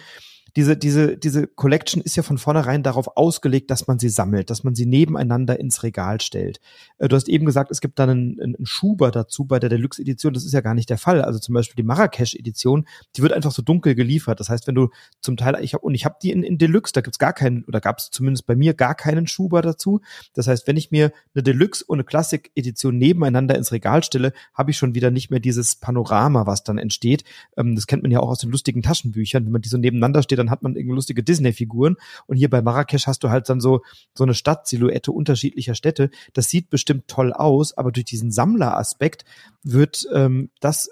diese, 0.56 0.78
diese, 0.78 1.18
diese 1.18 1.48
Collection 1.48 2.02
ist 2.02 2.16
ja 2.16 2.22
von 2.22 2.38
vornherein 2.38 2.84
darauf 2.84 3.18
ausgelegt, 3.18 3.72
dass 3.72 3.88
man 3.88 3.98
sie 3.98 4.10
sammelt, 4.10 4.50
dass 4.50 4.64
man 4.64 4.76
sie 4.76 4.86
nebeneinander 4.86 5.60
ins 5.60 5.82
Regal 5.82 6.22
stellt. 6.22 6.60
Äh, 7.00 7.08
du 7.08 7.16
hast 7.16 7.28
eben 7.28 7.46
gesagt, 7.46 7.72
es 7.72 7.82
gibt 7.82 7.98
dann 7.98 8.10
einen, 8.10 8.40
einen 8.40 8.66
Schuber 8.66 9.10
dazu 9.10 9.46
bei 9.46 9.60
der 9.60 9.70
Deluxe-Edition. 9.70 10.34
Das 10.34 10.46
ist 10.46 10.54
ja 10.54 10.62
gar 10.62 10.76
nicht 10.76 10.90
der 10.90 11.00
Fall. 11.00 11.22
Also 11.22 11.40
zum 11.40 11.56
Beispiel 11.56 11.76
die 11.76 11.88
Marrakesch-Edition, 11.88 12.86
die 13.16 13.22
wird 13.24 13.34
einfach 13.34 13.52
so 13.52 13.64
dunkel 13.64 13.96
geliefert. 13.96 14.40
Das 14.40 14.50
heißt, 14.50 14.68
wenn 14.68 14.76
du 14.76 14.90
zum 15.22 15.38
Teil, 15.38 15.58
ich 15.62 15.74
habe 15.74 15.86
und 15.86 15.96
ich 15.96 16.06
habe 16.06 16.18
die 16.22 16.32
in, 16.32 16.44
in 16.44 16.60
Deluxe, 16.60 16.94
da 16.94 17.02
gibt's 17.02 17.20
gar 17.20 17.34
keinen, 17.34 17.64
oder 17.66 17.82
gab 17.82 17.98
es 17.98 18.12
zumindest 18.12 18.46
bei 18.46 18.56
mir 18.56 18.76
gar 18.76 18.94
keinen 18.94 19.26
Schuber 19.26 19.64
dazu. 19.64 20.02
Das 20.34 20.48
heißt, 20.48 20.68
wenn 20.68 20.78
ich 20.78 20.92
mir 20.92 21.12
eine 21.34 21.42
Deluxe 21.42 21.84
und 21.84 21.98
eine 21.98 22.04
Classic-Edition 22.04 22.96
nebeneinander 22.96 23.56
ins 23.56 23.72
Regal 23.72 24.04
stelle, 24.04 24.34
habe 24.54 24.70
ich 24.70 24.78
schon 24.78 24.94
wieder 24.94 25.10
nicht 25.10 25.32
mehr 25.32 25.40
dieses 25.40 25.78
Panorama, 25.78 26.46
was 26.46 26.64
dann 26.64 26.78
entsteht. 26.78 27.24
Ähm, 27.58 27.74
das 27.74 27.88
kennt 27.88 28.04
man 28.04 28.12
ja 28.12 28.20
auch 28.20 28.30
aus 28.30 28.40
den 28.40 28.52
lustigen 28.52 28.84
Taschenbüchern. 28.84 29.46
Wenn 29.46 29.52
man 29.52 29.62
die 29.62 29.70
so 29.70 29.78
nebeneinander 29.78 30.22
steht, 30.22 30.43
dann 30.44 30.52
hat 30.52 30.64
man 30.64 30.76
irgendwie 30.76 30.96
lustige 30.96 31.24
Disney-Figuren. 31.24 31.96
Und 32.28 32.38
hier 32.38 32.50
bei 32.50 32.62
Marrakesch 32.62 33.08
hast 33.08 33.24
du 33.24 33.30
halt 33.30 33.50
dann 33.50 33.60
so, 33.60 33.82
so 34.14 34.24
eine 34.24 34.34
Stadtsilhouette 34.34 35.12
unterschiedlicher 35.12 35.76
Städte. 35.76 36.10
Das 36.34 36.50
sieht 36.50 36.70
bestimmt 36.70 37.08
toll 37.08 37.34
aus, 37.34 37.78
aber 37.78 37.92
durch 37.92 38.06
diesen 38.06 38.32
Sammleraspekt 38.32 39.26
wird 39.64 40.08
ähm, 40.14 40.50
das 40.60 40.90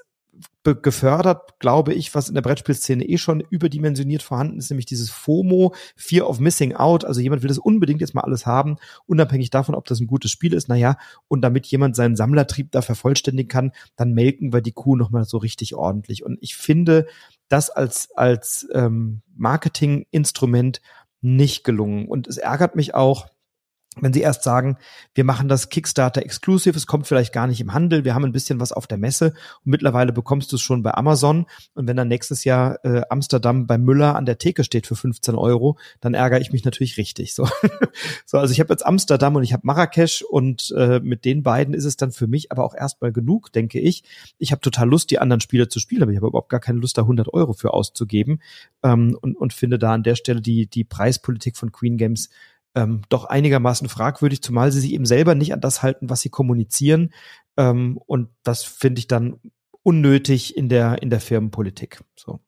gefördert, 0.64 1.60
glaube 1.60 1.94
ich, 1.94 2.14
was 2.14 2.30
in 2.30 2.36
der 2.36 2.42
Brettspielszene 2.42 3.04
eh 3.04 3.18
schon 3.18 3.42
überdimensioniert 3.42 4.22
vorhanden 4.22 4.60
ist, 4.60 4.70
nämlich 4.70 4.86
dieses 4.86 5.10
FOMO, 5.10 5.74
Fear 5.96 6.30
of 6.30 6.40
Missing 6.40 6.76
Out. 6.76 7.04
Also 7.04 7.20
jemand 7.20 7.42
will 7.42 7.48
das 7.48 7.58
unbedingt 7.58 8.00
jetzt 8.00 8.14
mal 8.14 8.22
alles 8.22 8.46
haben, 8.46 8.78
unabhängig 9.08 9.50
davon, 9.50 9.76
ob 9.76 9.86
das 9.86 10.00
ein 10.00 10.08
gutes 10.08 10.32
Spiel 10.32 10.54
ist. 10.54 10.70
Naja, 10.70 10.98
und 11.28 11.42
damit 11.42 11.66
jemand 11.68 11.96
seinen 11.96 12.16
Sammlertrieb 12.16 12.72
da 12.72 12.82
vervollständigen 12.82 13.50
kann, 13.50 13.72
dann 13.96 14.14
melken 14.14 14.54
wir 14.54 14.62
die 14.62 14.72
Kuh 14.72 14.96
nochmal 14.96 15.26
so 15.26 15.38
richtig 15.38 15.76
ordentlich. 15.76 16.24
Und 16.24 16.38
ich 16.42 16.56
finde 16.56 17.08
das 17.52 17.70
als, 17.70 18.12
als 18.16 18.68
ähm, 18.74 19.22
Marketinginstrument 19.36 20.82
nicht 21.22 21.64
gelungen. 21.64 22.08
Und 22.08 22.28
es 22.28 22.38
ärgert 22.38 22.76
mich 22.76 22.96
auch, 22.96 23.28
wenn 24.00 24.14
sie 24.14 24.22
erst 24.22 24.44
sagen, 24.44 24.78
wir 25.14 25.26
machen 25.26 25.50
das 25.50 25.68
Kickstarter 25.68 26.24
Exclusive, 26.24 26.78
es 26.78 26.88
kommt 26.88 27.08
vielleicht 27.08 27.34
gar 27.34 27.46
nicht 27.48 27.60
im 27.60 27.74
Handel, 27.74 28.06
wir 28.06 28.16
haben 28.16 28.24
ein 28.24 28.32
bisschen 28.32 28.62
was 28.62 28.72
auf 28.72 28.88
der 28.88 28.98
Messe 28.98 29.34
und 29.66 29.72
mittlerweile 29.72 30.14
bekommst 30.14 30.52
du 30.52 30.56
es 30.56 30.62
schon 30.62 30.82
bei 30.82 30.94
Amazon 30.94 31.46
und 31.74 31.88
wenn 31.88 31.98
dann 31.98 32.08
nächstes 32.08 32.46
Jahr 32.46 32.84
äh, 32.86 33.02
Amsterdam 33.10 33.68
bei 33.68 33.78
Müller 33.78 34.16
an 34.16 34.26
der 34.26 34.38
Theke 34.38 34.64
steht 34.64 34.88
für 34.88 34.96
15 34.96 35.36
Euro, 35.36 35.78
dann 36.00 36.14
ärgere 36.14 36.40
ich 36.40 36.54
mich 36.54 36.64
natürlich 36.64 36.96
richtig. 36.96 37.34
So, 37.34 37.46
so 38.26 38.38
also 38.38 38.54
ich 38.54 38.62
habe 38.62 38.72
jetzt 38.72 38.86
Amsterdam 38.86 39.36
und 39.36 39.44
ich 39.44 39.52
habe 39.52 39.68
Marrakesch 39.68 40.22
und 40.22 40.74
äh, 40.78 41.02
mit 41.02 41.26
den 41.26 41.44
beiden 41.44 41.74
ist 41.74 41.86
es 41.86 41.98
dann 41.98 42.14
für 42.14 42.28
mich 42.28 42.50
aber 42.52 42.64
auch 42.64 42.76
erstmal 42.76 43.12
genug, 43.12 43.52
denke 43.52 43.80
ich. 43.82 44.04
Ich 44.38 44.54
habe 44.54 44.62
total 44.62 44.88
Lust, 44.88 45.12
die 45.12 45.20
anderen 45.20 45.42
Spiele 45.42 45.68
zu 45.68 45.80
spielen, 45.80 46.02
aber 46.02 46.12
ich 46.12 46.18
habe 46.18 46.28
überhaupt 46.28 46.50
gar 46.50 46.62
keine 46.62 46.80
Lust, 46.80 46.98
da 46.98 47.02
100 47.02 47.34
Euro 47.34 47.52
für 47.52 47.74
auszugeben 47.74 48.42
ähm, 48.84 49.18
und, 49.22 49.36
und 49.36 49.52
finde 49.52 49.78
da 49.78 49.94
an 49.94 50.04
der 50.04 50.16
Stelle 50.16 50.42
die, 50.42 50.68
die 50.68 50.86
Preispolitik 50.86 51.58
von 51.58 51.74
Queen 51.74 51.98
Games 51.98 52.30
ähm, 52.76 53.02
doch 53.10 53.26
einigermaßen 53.26 53.90
fragwürdig, 53.90 54.42
zumal 54.42 54.72
sie 54.72 54.80
sich 54.80 54.94
eben 54.94 55.06
selber 55.06 55.36
nicht 55.36 55.54
an 55.54 55.62
das 55.62 55.84
halten, 55.84 56.10
was 56.10 56.22
sie 56.22 56.30
kommunizieren. 56.30 57.14
Ähm, 57.58 58.00
und 58.06 58.30
das 58.44 58.64
finde 58.64 59.00
ich 59.00 59.08
dann 59.08 59.40
unnötig 59.84 60.56
in 60.56 60.70
der, 60.70 61.02
in 61.02 61.10
der 61.10 61.20
Firmenpolitik. 61.20 62.02
So. 62.16 62.40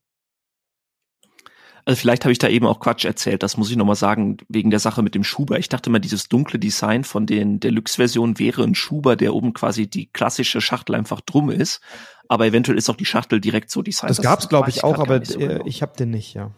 Also 1.86 2.00
vielleicht 2.00 2.24
habe 2.24 2.32
ich 2.32 2.38
da 2.38 2.48
eben 2.48 2.66
auch 2.66 2.80
Quatsch 2.80 3.04
erzählt, 3.04 3.44
das 3.44 3.58
muss 3.58 3.70
ich 3.70 3.76
nochmal 3.76 3.98
sagen, 3.98 4.38
wegen 4.48 4.70
der 4.70 4.80
Sache 4.80 5.02
mit 5.02 5.16
dem 5.16 5.26
Schuber. 5.26 5.60
Ich 5.60 5.68
dachte 5.68 5.90
mal, 5.90 6.00
dieses 6.00 6.30
dunkle 6.30 6.58
Design 6.58 7.04
von 7.04 7.26
den 7.26 7.60
Deluxe-Versionen 7.60 8.40
wäre 8.40 8.64
ein 8.64 8.76
Schuber, 8.76 9.18
der 9.18 9.34
oben 9.34 9.54
quasi 9.54 9.90
die 9.90 10.06
klassische 10.08 10.62
Schachtel 10.62 10.96
einfach 10.96 11.20
drum 11.20 11.50
ist. 11.50 11.82
Aber 12.30 12.46
eventuell 12.46 12.78
ist 12.78 12.90
auch 12.90 12.96
die 12.96 13.06
Schachtel 13.06 13.42
direkt 13.42 13.70
so 13.70 13.82
designt. 13.82 14.12
Das, 14.12 14.18
das 14.18 14.24
gab's, 14.24 14.48
glaube 14.48 14.70
ich, 14.70 14.86
auch, 14.86 14.98
aber 14.98 15.26
so 15.26 15.40
genau. 15.40 15.66
ich 15.66 15.82
habe 15.82 15.98
den 15.98 16.12
nicht, 16.12 16.34
ja. 16.34 16.52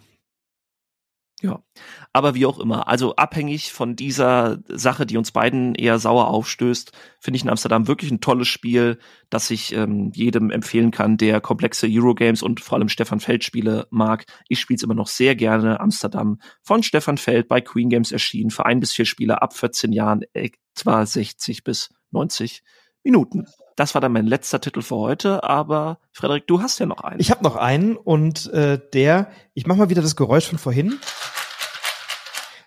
Ja, 1.46 1.64
aber 2.12 2.34
wie 2.34 2.48
auch 2.48 2.58
immer, 2.58 2.88
also 2.88 3.18
abhängig 3.18 3.72
von 3.72 3.96
dieser 3.96 4.58
Sache, 4.68 5.06
die 5.06 5.16
uns 5.16 5.32
beiden 5.32 5.76
eher 5.76 6.00
sauer 6.00 6.30
aufstößt, 6.30 6.92
finde 7.20 7.38
ich 7.38 7.44
in 7.44 7.52
Amsterdam 7.52 7.88
wirklich 7.88 8.10
ein 8.10 8.20
tolles 8.20 8.48
Spiel, 8.48 8.98
das 9.30 9.52
ich 9.52 9.72
ähm, 9.74 10.12
jedem 10.16 10.50
empfehlen 10.50 10.90
kann, 10.90 11.18
der 11.18 11.42
komplexe 11.42 11.86
Eurogames 11.88 12.42
und 12.42 12.62
vor 12.62 12.80
allem 12.80 12.90
Stefan 12.90 13.20
Feld 13.20 13.44
Spiele 13.44 13.86
mag. 13.92 14.26
Ich 14.48 14.60
spiele 14.60 14.78
es 14.78 14.82
immer 14.82 14.96
noch 14.96 15.08
sehr 15.08 15.36
gerne. 15.36 15.80
Amsterdam 15.80 16.40
von 16.64 16.82
Stefan 16.82 17.20
Feld 17.20 17.48
bei 17.48 17.62
Queen 17.62 17.90
Games 17.90 18.12
erschienen 18.12 18.50
für 18.50 18.66
ein 18.66 18.80
bis 18.80 18.94
vier 18.94 19.06
Spieler 19.06 19.44
ab 19.44 19.54
14 19.54 19.92
Jahren, 19.94 20.22
etwa 20.34 21.06
60 21.06 21.64
bis 21.64 21.94
90 22.10 22.64
Minuten. 23.04 23.46
Das 23.76 23.94
war 23.94 24.00
dann 24.00 24.14
mein 24.14 24.26
letzter 24.26 24.62
Titel 24.62 24.82
für 24.82 24.96
heute, 24.96 25.44
aber 25.44 26.00
Frederik, 26.14 26.48
du 26.48 26.62
hast 26.62 26.80
ja 26.80 26.86
noch 26.86 27.02
einen. 27.02 27.20
Ich 27.20 27.30
habe 27.30 27.44
noch 27.44 27.58
einen 27.58 27.98
und 27.98 28.52
äh, 28.54 28.80
der, 28.94 29.30
ich 29.54 29.68
mache 29.68 29.80
mal 29.80 29.90
wieder 29.90 30.02
das 30.02 30.16
Geräusch 30.16 30.48
von 30.48 30.58
vorhin. 30.58 30.98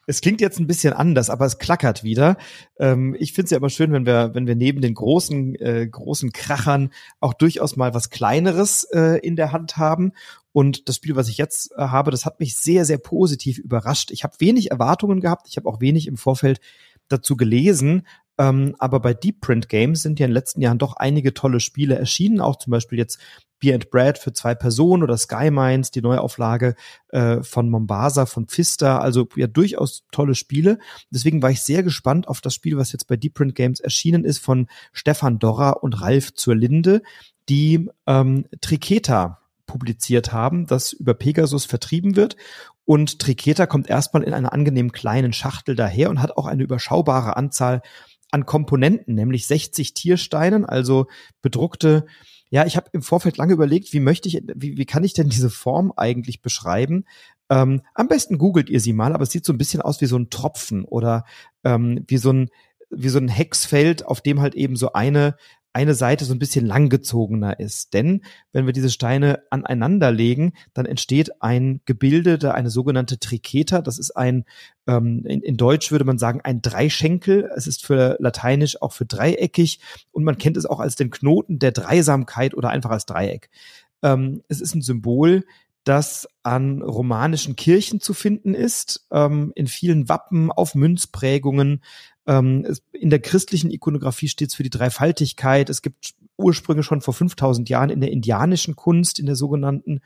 Es 0.07 0.21
klingt 0.21 0.41
jetzt 0.41 0.59
ein 0.59 0.67
bisschen 0.67 0.93
anders, 0.93 1.29
aber 1.29 1.47
es 1.47 1.59
klackert 1.59 2.03
wieder. 2.03 2.37
Ähm, 2.79 3.15
ich 3.19 3.33
finde 3.33 3.45
es 3.45 3.51
ja 3.51 3.59
immer 3.59 3.71
schön, 3.71 3.93
wenn 3.93 4.07
wir, 4.07 4.35
wenn 4.35 4.47
wir 4.47 4.55
neben 4.55 4.81
den 4.83 4.95
großen, 4.95 5.55
äh, 5.57 5.87
großen 5.87 6.33
Krachern 6.33 6.93
auch 7.21 7.35
durchaus 7.35 7.77
mal 7.77 7.95
was 7.95 8.11
Kleineres 8.11 8.85
äh, 8.85 9.19
in 9.19 9.37
der 9.37 9.53
Hand 9.53 9.77
haben. 9.77 10.13
Und 10.53 10.89
das 10.89 10.97
Spiel, 10.97 11.17
was 11.17 11.29
ich 11.29 11.39
jetzt 11.39 11.73
äh, 11.73 11.89
habe, 11.89 12.11
das 12.11 12.25
hat 12.27 12.41
mich 12.41 12.57
sehr, 12.57 12.85
sehr 12.85 12.99
positiv 12.99 13.59
überrascht. 13.59 14.11
Ich 14.11 14.25
habe 14.25 14.35
wenig 14.39 14.71
Erwartungen 14.71 15.21
gehabt. 15.21 15.47
Ich 15.49 15.57
habe 15.59 15.69
auch 15.69 15.81
wenig 15.81 16.07
im 16.07 16.17
Vorfeld 16.17 16.61
dazu 17.09 17.37
gelesen, 17.37 18.07
Ähm, 18.39 18.77
aber 18.79 19.01
bei 19.01 19.15
Deep 19.15 19.41
Print 19.41 19.69
Games 19.69 20.03
sind 20.03 20.21
ja 20.21 20.27
in 20.27 20.31
den 20.31 20.35
letzten 20.35 20.61
Jahren 20.61 20.79
doch 20.79 20.95
einige 20.95 21.35
tolle 21.35 21.61
Spiele 21.61 21.97
erschienen, 21.97 22.41
auch 22.41 22.57
zum 22.57 22.71
Beispiel 22.71 22.99
jetzt 22.99 23.19
Beer 23.61 23.75
and 23.75 23.91
Bread 23.91 24.19
für 24.19 24.33
zwei 24.33 24.55
Personen 24.55 25.03
oder 25.03 25.17
Sky 25.17 25.51
Mines, 25.51 25.91
die 25.91 26.01
Neuauflage 26.01 26.75
äh, 27.09 27.43
von 27.43 27.69
Mombasa, 27.69 28.27
von 28.27 28.47
Pfister, 28.47 29.01
also 29.01 29.29
ja 29.37 29.49
durchaus 29.49 30.05
tolle 30.13 30.35
Spiele. 30.37 30.79
Deswegen 31.11 31.43
war 31.43 31.51
ich 31.51 31.63
sehr 31.63 31.83
gespannt 31.83 32.29
auf 32.29 32.41
das 32.41 32.55
Spiel, 32.55 32.77
was 32.77 32.93
jetzt 32.93 33.09
bei 33.09 33.17
Deep 33.17 33.35
Print 33.35 33.55
Games 33.55 33.81
erschienen 33.81 34.25
ist, 34.25 34.39
von 34.39 34.69
Stefan 34.93 35.39
Dorra 35.39 35.71
und 35.71 36.01
Ralf 36.01 36.35
zur 36.35 36.55
Linde, 36.55 37.03
die 37.49 37.89
ähm, 38.07 38.47
Triketa 38.61 39.41
publiziert 39.67 40.33
haben, 40.33 40.67
das 40.67 40.93
über 40.93 41.15
Pegasus 41.15 41.65
vertrieben 41.65 42.17
wird. 42.17 42.37
Und 42.85 43.19
Triketa 43.19 43.67
kommt 43.67 43.91
erstmal 43.91 44.23
in 44.23 44.33
einer 44.33 44.53
angenehm 44.53 44.93
kleinen 44.93 45.33
Schachtel 45.35 45.75
daher 45.75 46.09
und 46.09 46.23
hat 46.23 46.37
auch 46.37 46.47
eine 46.47 46.63
überschaubare 46.63 47.37
Anzahl 47.37 47.83
an 48.31 48.47
Komponenten, 48.47 49.15
nämlich 49.15 49.47
60 49.47 49.95
Tiersteinen, 49.95 50.65
also 50.65 51.07
bedruckte 51.43 52.07
ja, 52.51 52.65
ich 52.65 52.77
habe 52.77 52.89
im 52.93 53.03
Vorfeld 53.03 53.37
lange 53.37 53.53
überlegt, 53.53 53.93
wie 53.93 54.01
möchte 54.01 54.29
ich, 54.29 54.43
wie, 54.55 54.77
wie 54.77 54.87
kann 54.87 55.05
ich 55.05 55.13
denn 55.13 55.29
diese 55.29 55.51
Form 55.51 55.93
eigentlich 55.97 56.41
beschreiben? 56.41 57.05
Ähm, 57.51 57.83
am 57.95 58.09
besten 58.09 58.39
googelt 58.39 58.71
ihr 58.71 58.81
sie 58.81 58.93
mal, 58.93 59.13
aber 59.13 59.25
es 59.25 59.31
sieht 59.31 59.45
so 59.45 59.53
ein 59.53 59.59
bisschen 59.59 59.83
aus 59.83 60.01
wie 60.01 60.07
so 60.07 60.17
ein 60.17 60.31
Tropfen 60.31 60.85
oder 60.85 61.25
ähm, 61.65 62.05
wie 62.07 62.19
so 62.19 62.33
ein 62.33 62.51
wie 62.91 63.11
so 63.11 63.19
ein 63.19 63.29
Hexfeld, 63.29 64.07
auf 64.07 64.23
dem 64.23 64.41
halt 64.41 64.55
eben 64.55 64.75
so 64.75 64.95
eine 64.95 65.37
eine 65.73 65.95
Seite 65.95 66.25
so 66.25 66.33
ein 66.33 66.39
bisschen 66.39 66.67
langgezogener 66.67 67.61
ist. 67.61 67.95
Denn 67.95 68.23
wenn 68.53 68.67
wir 68.67 68.73
diese 68.73 68.91
Steine 68.91 69.43
aneinander 69.51 70.11
legen, 70.11 70.53
dann 70.75 70.87
entsteht 70.87 71.43
ein 71.43 71.81
Gebilde, 71.85 72.55
eine 72.55 72.71
sogenannte 72.71 73.19
Triketa. 73.19 73.83
Das 73.83 73.99
ist 73.99 74.13
ein, 74.13 74.45
ähm, 74.87 75.25
in, 75.27 75.43
in 75.43 75.57
Deutsch 75.57 75.91
würde 75.91 76.05
man 76.05 76.19
sagen, 76.19 76.41
ein 76.43 76.63
Dreischenkel. 76.63 77.51
Es 77.55 77.67
ist 77.67 77.85
für 77.85 78.17
Lateinisch 78.19 78.81
auch 78.83 78.93
für 78.93 79.07
dreieckig 79.07 79.81
und 80.11 80.25
man 80.25 80.39
kennt 80.39 80.57
es 80.57 80.67
auch 80.67 80.81
als 80.81 80.97
den 80.97 81.11
Knoten 81.11 81.59
der 81.59 81.73
Dreisamkeit 81.73 82.55
oder 82.55 82.71
einfach 82.71 82.91
als 82.91 83.07
Dreieck. 83.07 83.51
Ähm, 84.03 84.43
es 84.49 84.61
ist 84.61 84.75
ein 84.75 84.83
Symbol, 84.83 85.45
das 85.85 86.29
an 86.43 86.83
romanischen 86.83 87.57
Kirchen 87.57 88.01
zu 88.01 88.13
finden 88.13 88.55
ist, 88.55 89.07
ähm, 89.11 89.53
in 89.55 89.67
vielen 89.67 90.09
Wappen, 90.09 90.53
auf 90.53 90.75
Münzprägungen, 90.75 91.83
ähm, 92.29 92.65
es, 92.69 92.83
in 92.93 93.11
der 93.11 93.21
christlichen 93.21 93.71
Ikonografie 93.71 94.29
steht 94.29 94.51
es 94.51 94.55
für 94.55 94.63
die 94.63 94.71
Dreifaltigkeit. 94.71 95.71
Es 95.71 95.83
gibt 95.83 96.15
Ursprünge 96.37 96.83
schon 96.83 97.01
vor 97.01 97.15
5000 97.15 97.69
Jahren 97.69 97.91
in 97.91 98.01
der 98.01 98.13
indianischen 98.13 98.77
Kunst, 98.77 99.19
in 99.19 99.27
der 99.27 99.35
sogenannten, 99.35 100.03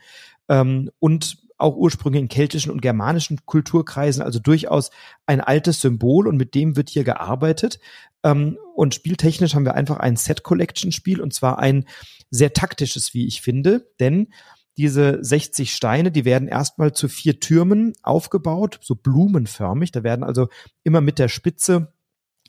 ähm, 0.47 0.89
und 0.99 1.37
auch 1.57 1.75
Ursprünge 1.75 2.19
in 2.19 2.29
keltischen 2.29 2.71
und 2.71 2.81
germanischen 2.81 3.45
Kulturkreisen, 3.45 4.23
also 4.23 4.39
durchaus 4.39 4.89
ein 5.25 5.41
altes 5.41 5.81
Symbol 5.81 6.27
und 6.27 6.37
mit 6.37 6.55
dem 6.55 6.75
wird 6.75 6.89
hier 6.89 7.03
gearbeitet. 7.03 7.79
Ähm, 8.23 8.57
und 8.73 8.95
spieltechnisch 8.95 9.53
haben 9.53 9.65
wir 9.65 9.75
einfach 9.75 9.97
ein 9.97 10.15
Set-Collection-Spiel 10.15 11.21
und 11.21 11.33
zwar 11.33 11.59
ein 11.59 11.85
sehr 12.31 12.53
taktisches, 12.53 13.13
wie 13.13 13.27
ich 13.27 13.41
finde, 13.41 13.91
denn 13.99 14.29
diese 14.77 15.19
60 15.23 15.73
Steine, 15.73 16.09
die 16.09 16.25
werden 16.25 16.47
erstmal 16.47 16.93
zu 16.93 17.07
vier 17.07 17.39
Türmen 17.39 17.93
aufgebaut, 18.01 18.79
so 18.81 18.95
blumenförmig. 18.95 19.91
Da 19.91 20.03
werden 20.03 20.23
also 20.23 20.47
immer 20.83 20.99
mit 20.99 21.19
der 21.19 21.27
Spitze 21.27 21.93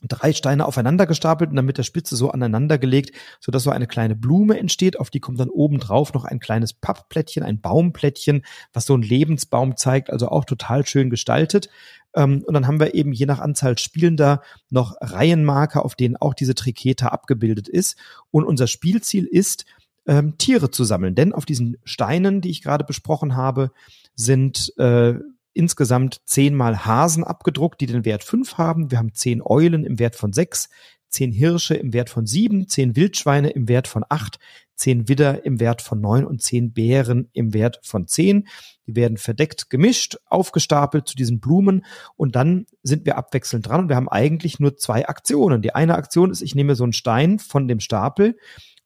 drei 0.09 0.33
Steine 0.33 0.67
aufeinander 0.67 1.07
gestapelt 1.07 1.51
und 1.51 1.57
dann 1.57 1.65
mit 1.65 1.79
der 1.79 1.83
Spitze 1.83 2.17
so 2.17 2.31
aneinander 2.31 2.79
gelegt, 2.79 3.15
so 3.41 3.53
dass 3.53 3.63
so 3.63 3.71
eine 3.71 3.87
kleine 3.87 4.17
Blume 4.17 4.59
entsteht. 4.59 4.99
Auf 4.99 5.11
die 5.11 5.21
kommt 5.21 5.41
dann 5.41 5.51
oben 5.51 5.79
drauf 5.79 6.15
noch 6.15 6.25
ein 6.25 6.41
kleines 6.41 6.73
Pappplättchen, 6.73 7.43
ein 7.43 7.61
Baumplättchen, 7.61 8.45
was 8.73 8.87
so 8.87 8.95
einen 8.95 9.03
Lebensbaum 9.03 9.77
zeigt, 9.77 10.11
also 10.11 10.29
auch 10.29 10.45
total 10.45 10.87
schön 10.87 11.11
gestaltet. 11.11 11.69
Ähm, 12.15 12.45
und 12.47 12.55
dann 12.55 12.67
haben 12.67 12.81
wir 12.81 12.95
eben 12.95 13.13
je 13.13 13.27
nach 13.27 13.41
Anzahl 13.41 13.79
Spielender 13.79 14.43
noch 14.71 14.97
Reihenmarker, 15.01 15.85
auf 15.85 15.95
denen 15.95 16.17
auch 16.17 16.35
diese 16.35 16.55
Triketa 16.55 17.09
abgebildet 17.09 17.69
ist. 17.69 17.97
Und 18.31 18.45
unser 18.45 18.67
Spielziel 18.67 19.27
ist, 19.27 19.65
ähm, 20.07 20.37
Tiere 20.39 20.71
zu 20.71 20.85
sammeln. 20.85 21.15
Denn 21.15 21.33
auf 21.33 21.47
diesen 21.47 21.77
Steinen, 21.85 22.41
die 22.41 22.51
ich 22.51 22.63
gerade 22.63 22.85
besprochen 22.85 23.37
habe, 23.37 23.71
sind 24.15 24.73
äh, 24.79 25.15
insgesamt 25.55 26.21
zehnmal 26.25 26.85
Hasen 26.85 27.25
abgedruckt, 27.25 27.81
die 27.81 27.87
den 27.87 28.05
Wert 28.05 28.25
fünf 28.25 28.59
haben. 28.59 28.91
Wir 28.91 28.99
haben 28.99 29.15
zehn 29.15 29.41
Eulen 29.43 29.85
im 29.85 29.99
Wert 29.99 30.17
von 30.17 30.33
sechs, 30.33 30.69
zehn 31.09 31.33
Hirsche 31.33 31.75
im 31.75 31.93
Wert 31.93 32.11
von 32.11 32.27
sieben, 32.27 32.69
zehn 32.69 32.97
Wildschweine 32.97 33.51
im 33.51 33.69
Wert 33.69 33.89
von 33.89 34.05
acht, 34.09 34.39
zehn 34.75 35.09
Widder 35.09 35.45
im 35.45 35.61
Wert 35.61 35.81
von 35.81 36.01
neun 36.01 36.25
und 36.27 36.43
zehn 36.43 36.73
Bären 36.73 37.31
im 37.33 37.55
Wert 37.55 37.81
von 37.83 38.07
zehn. 38.09 38.49
Die 38.87 38.97
werden 38.97 39.17
verdeckt 39.17 39.71
gemischt, 39.71 40.19
aufgestapelt 40.27 41.09
zu 41.09 41.17
diesen 41.17 41.41
Blumen 41.41 41.85
und 42.17 42.35
dann 42.35 42.67
sind 42.83 43.07
wir 43.07 43.17
abwechselnd 43.17 43.69
dran 43.69 43.83
und 43.83 43.89
wir 43.89 43.97
haben 43.97 44.09
eigentlich 44.09 44.59
nur 44.59 44.77
zwei 44.77 45.09
Aktionen. 45.09 45.63
Die 45.63 45.75
eine 45.75 45.95
Aktion 45.95 46.31
ist, 46.31 46.43
ich 46.43 46.55
nehme 46.55 46.75
so 46.75 46.85
einen 46.85 46.93
Stein 46.93 47.39
von 47.39 47.69
dem 47.69 47.81
Stapel, 47.81 48.37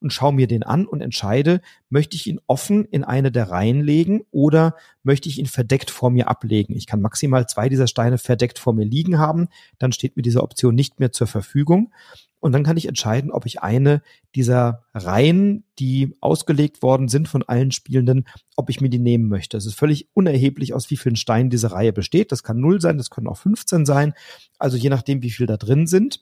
und 0.01 0.13
schaue 0.13 0.33
mir 0.33 0.47
den 0.47 0.63
an 0.63 0.87
und 0.87 1.01
entscheide, 1.01 1.61
möchte 1.89 2.17
ich 2.17 2.27
ihn 2.27 2.41
offen 2.47 2.85
in 2.85 3.05
eine 3.05 3.33
der 3.33 3.51
Reihen 3.51 3.81
legen 3.81 4.23
oder 4.31 4.77
möchte 5.03 5.29
ich 5.29 5.39
ihn 5.39 5.47
verdeckt 5.47 5.91
vor 5.91 6.11
mir 6.11 6.29
ablegen. 6.29 6.77
Ich 6.77 6.87
kann 6.87 7.01
maximal 7.01 7.49
zwei 7.49 7.69
dieser 7.69 7.87
Steine 7.87 8.19
verdeckt 8.19 8.59
vor 8.59 8.73
mir 8.73 8.85
liegen 8.85 9.19
haben, 9.19 9.49
dann 9.79 9.93
steht 9.93 10.17
mir 10.17 10.23
diese 10.23 10.43
Option 10.43 10.75
nicht 10.75 11.01
mehr 11.01 11.13
zur 11.13 11.27
Verfügung. 11.27 11.93
Und 12.41 12.53
dann 12.53 12.63
kann 12.63 12.77
ich 12.77 12.87
entscheiden, 12.87 13.33
ob 13.33 13.47
ich 13.47 13.63
eine 13.63 14.01
dieser 14.35 14.85
Reihen, 14.95 15.65
die 15.81 16.15
ausgelegt 16.21 16.83
worden 16.83 17.09
sind 17.09 17.29
von 17.29 17.43
allen 17.43 17.73
Spielenden, 17.73 18.29
ob 18.55 18.71
ich 18.71 18.81
mir 18.81 18.91
die 18.91 19.01
nehmen 19.01 19.29
möchte. 19.29 19.57
Es 19.57 19.67
ist 19.67 19.75
völlig 19.75 20.09
unerheblich, 20.15 20.73
aus 20.73 20.89
wie 20.91 20.97
vielen 20.97 21.17
Steinen 21.17 21.51
diese 21.51 21.73
Reihe 21.73 21.93
besteht. 21.93 22.31
Das 22.31 22.45
kann 22.45 22.61
0 22.61 22.81
sein, 22.81 22.97
das 22.97 23.11
können 23.11 23.27
auch 23.27 23.39
15 23.39 23.87
sein. 23.87 24.15
Also 24.59 24.77
je 24.77 24.89
nachdem, 24.89 25.23
wie 25.23 25.31
viel 25.31 25.47
da 25.47 25.57
drin 25.57 25.89
sind. 25.89 26.21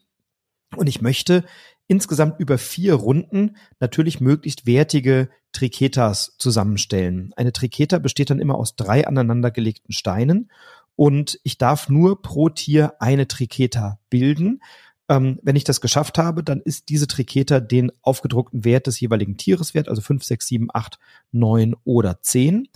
Und 0.74 0.88
ich 0.88 1.02
möchte 1.02 1.44
insgesamt 1.88 2.40
über 2.40 2.58
vier 2.58 2.94
Runden 2.94 3.56
natürlich 3.80 4.20
möglichst 4.20 4.66
wertige 4.66 5.28
Triketas 5.52 6.36
zusammenstellen. 6.38 7.32
Eine 7.36 7.52
Triketa 7.52 7.98
besteht 7.98 8.30
dann 8.30 8.40
immer 8.40 8.56
aus 8.56 8.76
drei 8.76 9.06
aneinandergelegten 9.06 9.92
Steinen 9.92 10.50
und 10.96 11.38
ich 11.44 11.58
darf 11.58 11.88
nur 11.88 12.22
pro 12.22 12.48
Tier 12.48 12.94
eine 13.00 13.28
Triketa 13.28 13.98
bilden. 14.10 14.60
Ähm, 15.08 15.38
wenn 15.42 15.56
ich 15.56 15.64
das 15.64 15.80
geschafft 15.80 16.18
habe, 16.18 16.42
dann 16.42 16.60
ist 16.60 16.88
diese 16.88 17.06
Triketa 17.06 17.60
den 17.60 17.92
aufgedruckten 18.02 18.64
Wert 18.64 18.86
des 18.86 18.98
jeweiligen 18.98 19.36
Tieres 19.36 19.74
wert, 19.74 19.88
also 19.88 20.02
5, 20.02 20.24
6, 20.24 20.46
7, 20.46 20.68
8, 20.72 20.98
9 21.32 21.74
oder 21.84 22.20
10. 22.20 22.68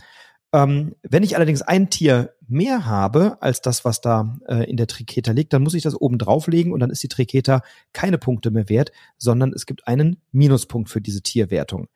Ähm, 0.53 0.97
wenn 1.03 1.23
ich 1.23 1.37
allerdings 1.37 1.63
ein 1.63 1.91
Tier 1.91 2.35
mehr 2.49 2.85
habe 2.85 3.41
als 3.41 3.61
das, 3.61 3.85
was 3.85 4.01
da 4.01 4.37
äh, 4.49 4.69
in 4.69 4.77
der 4.77 4.89
Triketa 4.89 5.31
liegt, 5.31 5.53
dann 5.53 5.63
muss 5.63 5.75
ich 5.75 5.85
das 5.85 5.95
oben 5.95 6.19
drauflegen 6.19 6.73
und 6.73 6.81
dann 6.81 6.91
ist 6.91 7.03
die 7.03 7.09
Triketa 7.09 7.63
keine 7.93 8.19
Punkte 8.19 8.51
mehr 8.51 8.69
wert, 8.69 8.91
sondern 9.17 9.53
es 9.53 9.67
gibt 9.67 9.87
einen 9.87 10.17
Minuspunkt 10.33 10.91
für 10.91 11.01
diese 11.01 11.23
Tierwertung. 11.23 11.89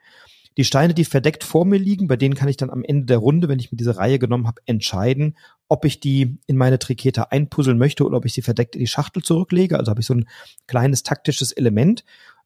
Die 0.56 0.64
Steine, 0.64 0.94
die 0.94 1.04
verdeckt 1.04 1.42
vor 1.42 1.64
mir 1.64 1.78
liegen, 1.78 2.06
bei 2.06 2.16
denen 2.16 2.36
kann 2.36 2.48
ich 2.48 2.56
dann 2.56 2.70
am 2.70 2.84
Ende 2.84 3.06
der 3.06 3.18
Runde, 3.18 3.48
wenn 3.48 3.58
ich 3.58 3.72
mir 3.72 3.76
diese 3.76 3.96
Reihe 3.96 4.20
genommen 4.20 4.46
habe, 4.46 4.62
entscheiden, 4.66 5.36
ob 5.66 5.84
ich 5.84 5.98
die 5.98 6.38
in 6.46 6.56
meine 6.56 6.78
Triketa 6.78 7.24
einpuzzeln 7.30 7.76
möchte 7.76 8.04
oder 8.04 8.18
ob 8.18 8.24
ich 8.24 8.34
sie 8.34 8.42
verdeckt 8.42 8.76
in 8.76 8.80
die 8.80 8.86
Schachtel 8.86 9.24
zurücklege. 9.24 9.78
Also 9.78 9.90
habe 9.90 10.00
ich 10.00 10.06
so 10.06 10.14
ein 10.14 10.28
kleines 10.68 11.02
taktisches 11.02 11.50
Element. 11.50 12.04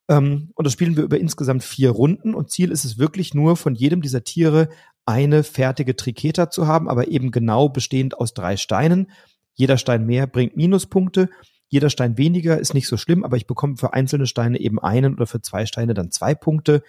Ähm, 0.08 0.52
und 0.54 0.64
das 0.64 0.72
spielen 0.72 0.96
wir 0.96 1.04
über 1.04 1.18
insgesamt 1.18 1.62
vier 1.62 1.90
Runden. 1.90 2.34
Und 2.34 2.50
Ziel 2.50 2.70
ist 2.70 2.86
es 2.86 2.96
wirklich 2.96 3.34
nur, 3.34 3.56
von 3.56 3.74
jedem 3.74 4.00
dieser 4.00 4.24
Tiere 4.24 4.70
eine 5.08 5.42
fertige 5.42 5.96
Triketa 5.96 6.50
zu 6.50 6.66
haben, 6.66 6.88
aber 6.88 7.08
eben 7.08 7.30
genau 7.30 7.70
bestehend 7.70 8.18
aus 8.18 8.34
drei 8.34 8.58
Steinen. 8.58 9.10
Jeder 9.54 9.78
Stein 9.78 10.04
mehr 10.04 10.26
bringt 10.26 10.56
Minuspunkte, 10.56 11.30
jeder 11.70 11.90
Stein 11.90 12.16
weniger 12.16 12.58
ist 12.58 12.74
nicht 12.74 12.88
so 12.88 12.96
schlimm, 12.96 13.24
aber 13.24 13.36
ich 13.36 13.46
bekomme 13.46 13.76
für 13.76 13.92
einzelne 13.92 14.26
Steine 14.26 14.58
eben 14.58 14.78
einen 14.78 15.14
oder 15.14 15.26
für 15.26 15.40
zwei 15.40 15.66
Steine 15.66 15.94
dann 15.94 16.10
zwei 16.10 16.34
Punkte. 16.34 16.82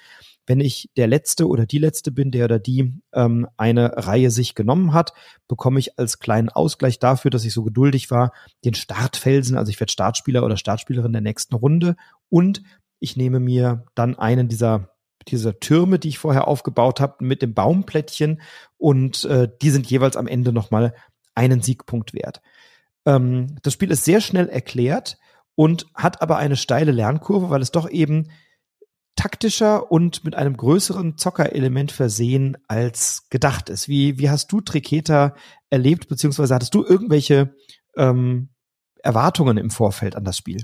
Wenn 0.46 0.60
ich 0.60 0.90
der 0.98 1.08
Letzte 1.08 1.48
oder 1.48 1.66
die 1.66 1.78
Letzte 1.78 2.12
bin, 2.12 2.32
der 2.32 2.46
oder 2.46 2.60
die 2.60 2.94
ähm, 3.14 3.48
eine 3.58 4.06
Reihe 4.06 4.32
sich 4.32 4.56
genommen 4.56 4.94
hat, 4.94 5.14
bekomme 5.48 5.80
ich 5.80 5.98
als 6.00 6.20
kleinen 6.20 6.50
Ausgleich 6.50 7.00
dafür, 7.00 7.32
dass 7.32 7.46
ich 7.46 7.54
so 7.54 7.64
geduldig 7.64 8.12
war, 8.12 8.32
den 8.66 8.74
Startfelsen, 8.74 9.58
also 9.58 9.70
ich 9.70 9.80
werde 9.80 9.91
Startspieler 9.91 10.44
oder 10.44 10.58
Startspielerin 10.58 11.14
der 11.14 11.22
nächsten 11.22 11.56
Runde 11.56 11.96
und 12.30 12.64
ich 13.00 13.16
nehme 13.16 13.40
mir 13.40 13.86
dann 13.96 14.18
einen 14.18 14.48
dieser 14.48 14.90
dieser 15.28 15.60
Türme, 15.60 16.00
die 16.00 16.10
ich 16.10 16.20
vorher 16.20 16.48
aufgebaut 16.48 17.00
habe, 17.00 17.24
mit 17.24 17.41
dem 17.41 17.54
Baumplättchen 17.54 18.41
und 18.78 19.26
äh, 19.26 19.50
die 19.62 19.70
sind 19.70 19.90
jeweils 19.90 20.18
am 20.18 20.28
Ende 20.28 20.52
nochmal 20.52 20.94
einen 21.36 21.62
Siegpunkt 21.62 22.14
wert. 22.14 22.41
Ähm, 23.06 23.58
das 23.62 23.74
Spiel 23.74 23.91
ist 23.91 24.06
sehr 24.06 24.22
schnell 24.22 24.50
erklärt 24.50 25.18
und 25.56 25.88
hat 25.94 26.22
aber 26.22 26.38
eine 26.38 26.56
steile 26.56 26.91
Lernkurve, 26.91 27.50
weil 27.50 27.62
es 27.62 27.72
doch 27.72 27.90
eben 27.90 28.30
taktischer 29.16 29.91
und 29.91 30.24
mit 30.24 30.36
einem 30.36 30.56
größeren 30.56 31.18
Zockerelement 31.18 31.91
versehen 31.91 32.58
als 32.70 33.28
gedacht 33.30 33.68
ist. 33.70 33.90
Wie, 33.90 34.18
wie 34.18 34.30
hast 34.30 34.50
du 34.52 34.62
Triketa 34.62 35.36
erlebt, 35.70 36.08
beziehungsweise 36.08 36.56
hattest 36.56 36.74
du 36.74 36.86
irgendwelche 36.86 37.54
ähm, 37.98 38.50
Erwartungen 39.04 39.58
im 39.58 39.72
Vorfeld 39.72 40.16
an 40.16 40.24
das 40.24 40.38
Spiel? 40.38 40.64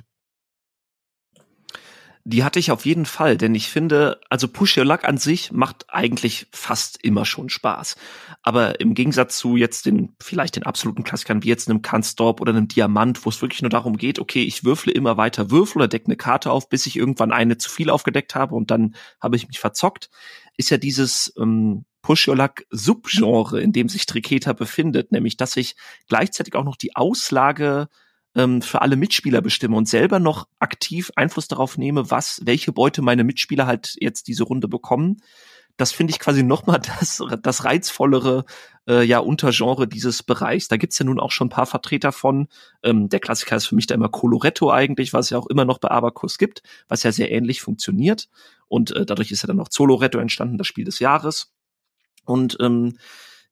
Die 2.28 2.44
hatte 2.44 2.58
ich 2.58 2.72
auf 2.72 2.88
jeden 2.88 3.06
Fall, 3.06 3.38
denn 3.38 3.54
ich 3.54 3.70
finde, 3.70 4.20
also 4.32 4.48
Push 4.48 4.80
Your 4.80 4.86
Luck 4.86 5.04
an 5.04 5.20
sich 5.20 5.52
macht 5.52 5.86
eigentlich 5.90 6.48
fast 6.52 6.98
immer 7.04 7.24
schon 7.24 7.50
Spaß. 7.50 7.98
Aber 8.42 8.80
im 8.80 8.96
Gegensatz 8.96 9.38
zu 9.38 9.58
jetzt 9.58 9.86
den, 9.86 10.16
vielleicht 10.20 10.56
den 10.56 10.64
absoluten 10.64 11.04
Klassikern 11.04 11.44
wie 11.44 11.50
jetzt 11.50 11.70
einem 11.70 11.82
Can't 11.82 12.20
oder 12.42 12.52
einem 12.52 12.68
Diamant, 12.68 13.24
wo 13.24 13.30
es 13.30 13.44
wirklich 13.44 13.62
nur 13.62 13.70
darum 13.70 13.96
geht, 13.96 14.18
okay, 14.18 14.42
ich 14.42 14.64
würfle 14.64 14.92
immer 14.92 15.18
weiter 15.18 15.52
Würfel 15.52 15.78
oder 15.78 15.88
decke 15.88 16.08
eine 16.08 16.16
Karte 16.16 16.50
auf, 16.50 16.68
bis 16.68 16.88
ich 16.88 16.96
irgendwann 16.96 17.32
eine 17.32 17.60
zu 17.60 17.70
viel 17.70 17.92
aufgedeckt 17.92 18.34
habe 18.34 18.56
und 18.56 18.72
dann 18.72 18.96
habe 19.22 19.36
ich 19.36 19.48
mich 19.48 19.60
verzockt, 19.60 20.10
ist 20.58 20.72
ja 20.72 20.78
dieses 20.78 21.32
ähm, 21.40 21.86
Push 22.02 22.28
Your 22.28 22.38
Luck 22.38 22.64
Subgenre, 22.72 23.62
in 23.62 23.72
dem 23.72 23.88
sich 23.88 24.08
Triketa 24.08 24.54
befindet, 24.54 25.12
nämlich 25.12 25.38
dass 25.38 25.56
ich 25.58 25.76
gleichzeitig 26.08 26.56
auch 26.56 26.64
noch 26.64 26.76
die 26.76 26.96
Auslage 26.96 27.88
ähm, 28.36 28.62
für 28.62 28.82
alle 28.82 28.96
Mitspieler 28.96 29.42
bestimme 29.42 29.78
und 29.78 29.88
selber 29.88 30.20
noch 30.20 30.48
aktiv 30.60 31.12
Einfluss 31.16 31.48
darauf 31.48 31.78
nehme, 31.78 32.12
was, 32.12 32.42
welche 32.44 32.72
Beute 32.72 33.02
meine 33.02 33.24
Mitspieler 33.24 33.66
halt 33.66 33.96
jetzt 34.00 34.28
diese 34.28 34.44
Runde 34.44 34.68
bekommen. 34.68 35.18
Das 35.78 35.92
finde 35.92 36.12
ich 36.12 36.20
quasi 36.20 36.44
nochmal 36.44 36.80
das, 36.80 37.22
das 37.42 37.64
reizvollere 37.64 38.46
äh, 38.88 39.04
ja, 39.04 39.20
Untergenre 39.20 39.88
dieses 39.88 40.24
Bereichs. 40.24 40.68
Da 40.68 40.78
gibt's 40.78 41.00
ja 41.00 41.06
nun 41.06 41.20
auch 41.20 41.32
schon 41.32 41.48
ein 41.48 41.52
paar 41.52 41.66
Vertreter 41.66 42.12
von. 42.12 42.48
Ähm, 42.84 43.10
der 43.10 43.20
Klassiker 43.20 43.56
ist 43.56 43.68
für 43.68 43.76
mich 43.76 43.88
da 43.88 43.96
immer 43.96 44.10
Coloretto 44.10 44.72
eigentlich, 44.72 45.14
was 45.14 45.30
ja 45.30 45.38
auch 45.38 45.48
immer 45.48 45.66
noch 45.66 45.80
bei 45.80 45.90
Abacus 45.90 46.38
gibt, 46.38 46.62
was 46.88 47.04
ja 47.04 47.12
sehr 47.12 47.32
ähnlich 47.32 47.62
funktioniert. 47.62 48.30
Und 48.68 48.92
äh, 48.92 49.06
dadurch 49.06 49.32
ist 49.32 49.44
ja 49.44 49.48
dann 49.48 49.58
noch 49.58 49.70
Zoloretto 49.70 50.20
entstanden, 50.20 50.58
das 50.58 50.68
Spiel 50.68 50.86
des 50.86 51.00
Jahres. 51.00 51.54
Und 52.26 52.58
ähm, 52.60 52.98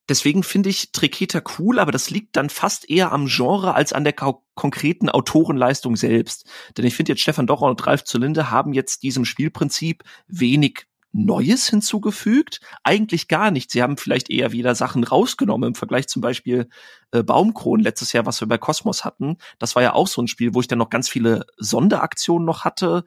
Deswegen 0.09 0.43
finde 0.43 0.69
ich 0.69 0.91
Triketa 0.91 1.41
cool, 1.57 1.79
aber 1.79 1.91
das 1.91 2.09
liegt 2.09 2.35
dann 2.35 2.49
fast 2.49 2.89
eher 2.89 3.11
am 3.11 3.27
Genre 3.27 3.73
als 3.73 3.93
an 3.93 4.03
der 4.03 4.13
konkreten 4.13 5.09
Autorenleistung 5.09 5.95
selbst. 5.95 6.45
Denn 6.77 6.85
ich 6.85 6.95
finde 6.95 7.13
jetzt 7.13 7.21
Stefan 7.21 7.47
Docher 7.47 7.67
und 7.67 7.85
Ralf 7.87 8.03
Zolinde 8.03 8.51
haben 8.51 8.73
jetzt 8.73 9.03
diesem 9.03 9.23
Spielprinzip 9.23 10.03
wenig 10.27 10.87
Neues 11.13 11.69
hinzugefügt? 11.69 12.59
Eigentlich 12.83 13.27
gar 13.27 13.51
nicht. 13.51 13.71
Sie 13.71 13.81
haben 13.81 13.97
vielleicht 13.97 14.29
eher 14.29 14.51
wieder 14.51 14.75
Sachen 14.75 15.03
rausgenommen 15.03 15.69
im 15.69 15.75
Vergleich 15.75 16.07
zum 16.07 16.21
Beispiel 16.21 16.67
äh, 17.11 17.23
Baumkronen 17.23 17.83
letztes 17.83 18.13
Jahr, 18.13 18.25
was 18.25 18.41
wir 18.41 18.47
bei 18.47 18.57
Cosmos 18.57 19.05
hatten. 19.05 19.37
Das 19.59 19.75
war 19.75 19.83
ja 19.83 19.93
auch 19.93 20.07
so 20.07 20.21
ein 20.21 20.27
Spiel, 20.27 20.53
wo 20.55 20.59
ich 20.59 20.67
dann 20.67 20.79
noch 20.79 20.89
ganz 20.89 21.07
viele 21.07 21.45
Sonderaktionen 21.57 22.45
noch 22.45 22.65
hatte. 22.65 23.05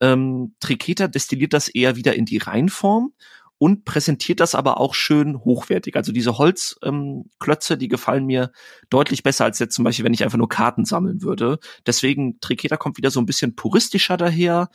Ähm, 0.00 0.54
Triketa 0.60 1.08
destilliert 1.08 1.52
das 1.52 1.68
eher 1.68 1.96
wieder 1.96 2.14
in 2.14 2.24
die 2.24 2.38
Reinform 2.38 3.12
und 3.60 3.84
präsentiert 3.84 4.40
das 4.40 4.54
aber 4.54 4.80
auch 4.80 4.94
schön 4.94 5.38
hochwertig. 5.44 5.94
Also 5.94 6.12
diese 6.12 6.38
Holzklötze, 6.38 7.74
ähm, 7.74 7.78
die 7.78 7.88
gefallen 7.88 8.24
mir 8.24 8.52
deutlich 8.88 9.22
besser 9.22 9.44
als 9.44 9.58
jetzt 9.58 9.74
zum 9.74 9.84
Beispiel, 9.84 10.06
wenn 10.06 10.14
ich 10.14 10.24
einfach 10.24 10.38
nur 10.38 10.48
Karten 10.48 10.86
sammeln 10.86 11.20
würde. 11.20 11.58
Deswegen 11.86 12.40
Triketa 12.40 12.78
kommt 12.78 12.96
wieder 12.96 13.10
so 13.10 13.20
ein 13.20 13.26
bisschen 13.26 13.56
puristischer 13.56 14.16
daher 14.16 14.70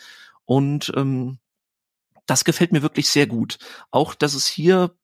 und 0.46 0.94
ähm, 0.96 1.40
das 2.28 2.46
gefällt 2.46 2.74
mir 2.74 2.84
wirklich 2.84 3.10
sehr 3.10 3.26
gut. 3.26 3.58
Auch, 3.90 4.14
dass 4.14 4.36
es 4.36 4.46
hier 4.46 4.96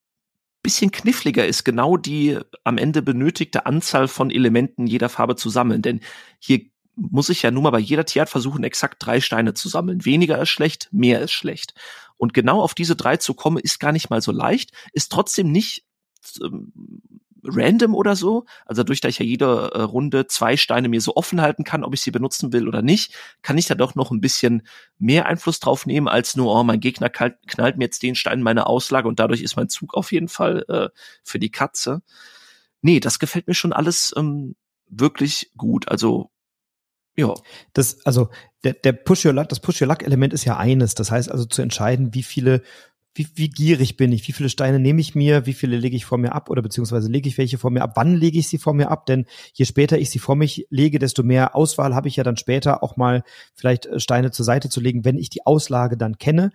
bisschen 0.62 0.92
kniffliger 0.92 1.48
ist, 1.48 1.64
genau 1.64 1.98
die 1.98 2.38
am 2.64 2.78
Ende 2.78 3.02
benötigte 3.02 3.66
Anzahl 3.66 4.08
von 4.08 4.30
Elementen 4.30 4.86
jeder 4.86 5.10
Farbe 5.10 5.36
zu 5.36 5.50
sammeln. 5.50 5.82
Denn 5.82 6.02
hier 6.38 6.62
muss 7.10 7.30
ich 7.30 7.42
ja 7.42 7.52
nun 7.52 7.64
mal 7.64 7.72
bei 7.72 7.80
jeder 7.80 8.06
Tierart 8.06 8.30
versuchen, 8.30 8.64
exakt 8.64 8.98
drei 9.00 9.22
Steine 9.22 9.54
zu 9.54 9.70
sammeln. 9.70 10.06
Weniger 10.06 10.42
ist 10.42 10.50
schlecht, 10.50 10.90
mehr 10.92 11.22
ist 11.22 11.32
schlecht. 11.32 11.74
Und 12.18 12.34
genau 12.34 12.62
auf 12.62 12.76
diese 12.76 12.96
drei 12.96 13.18
zu 13.18 13.34
kommen, 13.34 13.58
ist 13.58 13.80
gar 13.80 13.92
nicht 13.92 14.10
mal 14.10 14.22
so 14.22 14.32
leicht, 14.32 14.72
ist 14.94 15.12
trotzdem 15.12 15.52
nicht 15.52 15.84
ähm, 16.44 16.72
random 17.44 17.96
oder 17.96 18.16
so. 18.16 18.46
Also 18.66 18.84
durch, 18.84 19.02
dass 19.02 19.10
ich 19.10 19.20
ja 19.20 19.26
jede 19.26 19.72
äh, 19.74 19.82
Runde 19.82 20.28
zwei 20.28 20.58
Steine 20.58 20.90
mir 20.90 21.02
so 21.02 21.16
offen 21.16 21.42
halten 21.42 21.64
kann, 21.64 21.84
ob 21.84 21.94
ich 21.94 22.02
sie 22.02 22.12
benutzen 22.12 22.54
will 22.54 22.68
oder 22.68 22.82
nicht, 22.82 23.16
kann 23.42 23.58
ich 23.58 23.66
da 23.66 23.76
doch 23.76 23.96
noch 23.96 24.12
ein 24.12 24.22
bisschen 24.22 24.62
mehr 25.00 25.26
Einfluss 25.26 25.60
drauf 25.60 25.86
nehmen, 25.86 26.08
als 26.08 26.36
nur, 26.36 26.54
oh, 26.54 26.64
mein 26.64 26.80
Gegner 26.80 27.10
knallt, 27.10 27.78
mir 27.78 27.86
jetzt 27.86 28.04
den 28.04 28.16
Stein 28.16 28.40
in 28.40 28.44
meine 28.44 28.68
Auslage 28.68 29.08
und 29.08 29.20
dadurch 29.20 29.42
ist 29.42 29.56
mein 29.56 29.70
Zug 29.70 29.96
auf 29.96 30.12
jeden 30.12 30.28
Fall 30.28 30.66
äh, 30.70 30.90
für 31.24 31.40
die 31.40 31.52
Katze. 31.52 32.02
Nee, 32.82 33.00
das 33.00 33.20
gefällt 33.20 33.48
mir 33.48 33.54
schon 33.56 33.74
alles 33.74 34.14
ähm, 34.16 34.56
wirklich 34.88 35.52
gut. 35.58 35.88
Also 35.88 36.30
ja. 37.16 37.34
Das, 37.74 38.06
also 38.06 38.30
der, 38.64 38.74
der 38.74 38.94
Push 38.94 39.26
Your 39.26 39.34
Luck, 39.34 39.50
das 39.50 39.60
Push 39.60 39.82
Your 39.82 39.88
Luck 39.88 40.04
Element 40.04 40.34
ist 40.34 40.46
ja 40.46 40.58
eines. 40.58 40.96
Das 40.96 41.12
heißt 41.12 41.32
also 41.32 41.46
zu 41.46 41.62
entscheiden, 41.62 42.14
wie 42.14 42.24
viele, 42.24 42.62
wie, 43.14 43.28
wie 43.36 43.50
gierig 43.50 43.98
bin 43.98 44.14
ich, 44.14 44.26
wie 44.28 44.32
viele 44.32 44.50
Steine 44.50 44.80
nehme 44.80 45.02
ich 45.02 45.16
mir, 45.16 45.46
wie 45.46 45.54
viele 45.54 45.78
lege 45.78 45.98
ich 45.98 46.06
vor 46.06 46.18
mir 46.18 46.32
ab 46.32 46.50
oder 46.50 46.62
beziehungsweise 46.62 47.10
lege 47.10 47.28
ich 47.28 47.38
welche 47.38 47.58
vor 47.58 47.70
mir 47.70 47.82
ab, 47.82 47.94
wann 47.96 48.16
lege 48.16 48.40
ich 48.40 48.48
sie 48.48 48.58
vor 48.58 48.74
mir 48.74 48.90
ab, 48.90 49.06
denn 49.06 49.26
je 49.54 49.66
später 49.66 49.98
ich 49.98 50.10
sie 50.10 50.20
vor 50.20 50.38
mich 50.38 50.66
lege, 50.70 50.98
desto 50.98 51.22
mehr 51.22 51.56
Auswahl 51.56 51.94
habe 51.94 52.08
ich 52.08 52.16
ja 52.16 52.24
dann 52.24 52.38
später 52.38 52.84
auch 52.84 52.96
mal 52.96 53.24
vielleicht 53.54 53.86
äh, 53.86 54.00
Steine 54.00 54.32
zur 54.32 54.46
Seite 54.46 54.70
zu 54.70 54.80
legen, 54.80 55.04
wenn 55.04 55.18
ich 55.18 55.30
die 55.30 55.46
Auslage 55.46 55.98
dann 55.98 56.18
kenne. 56.18 56.52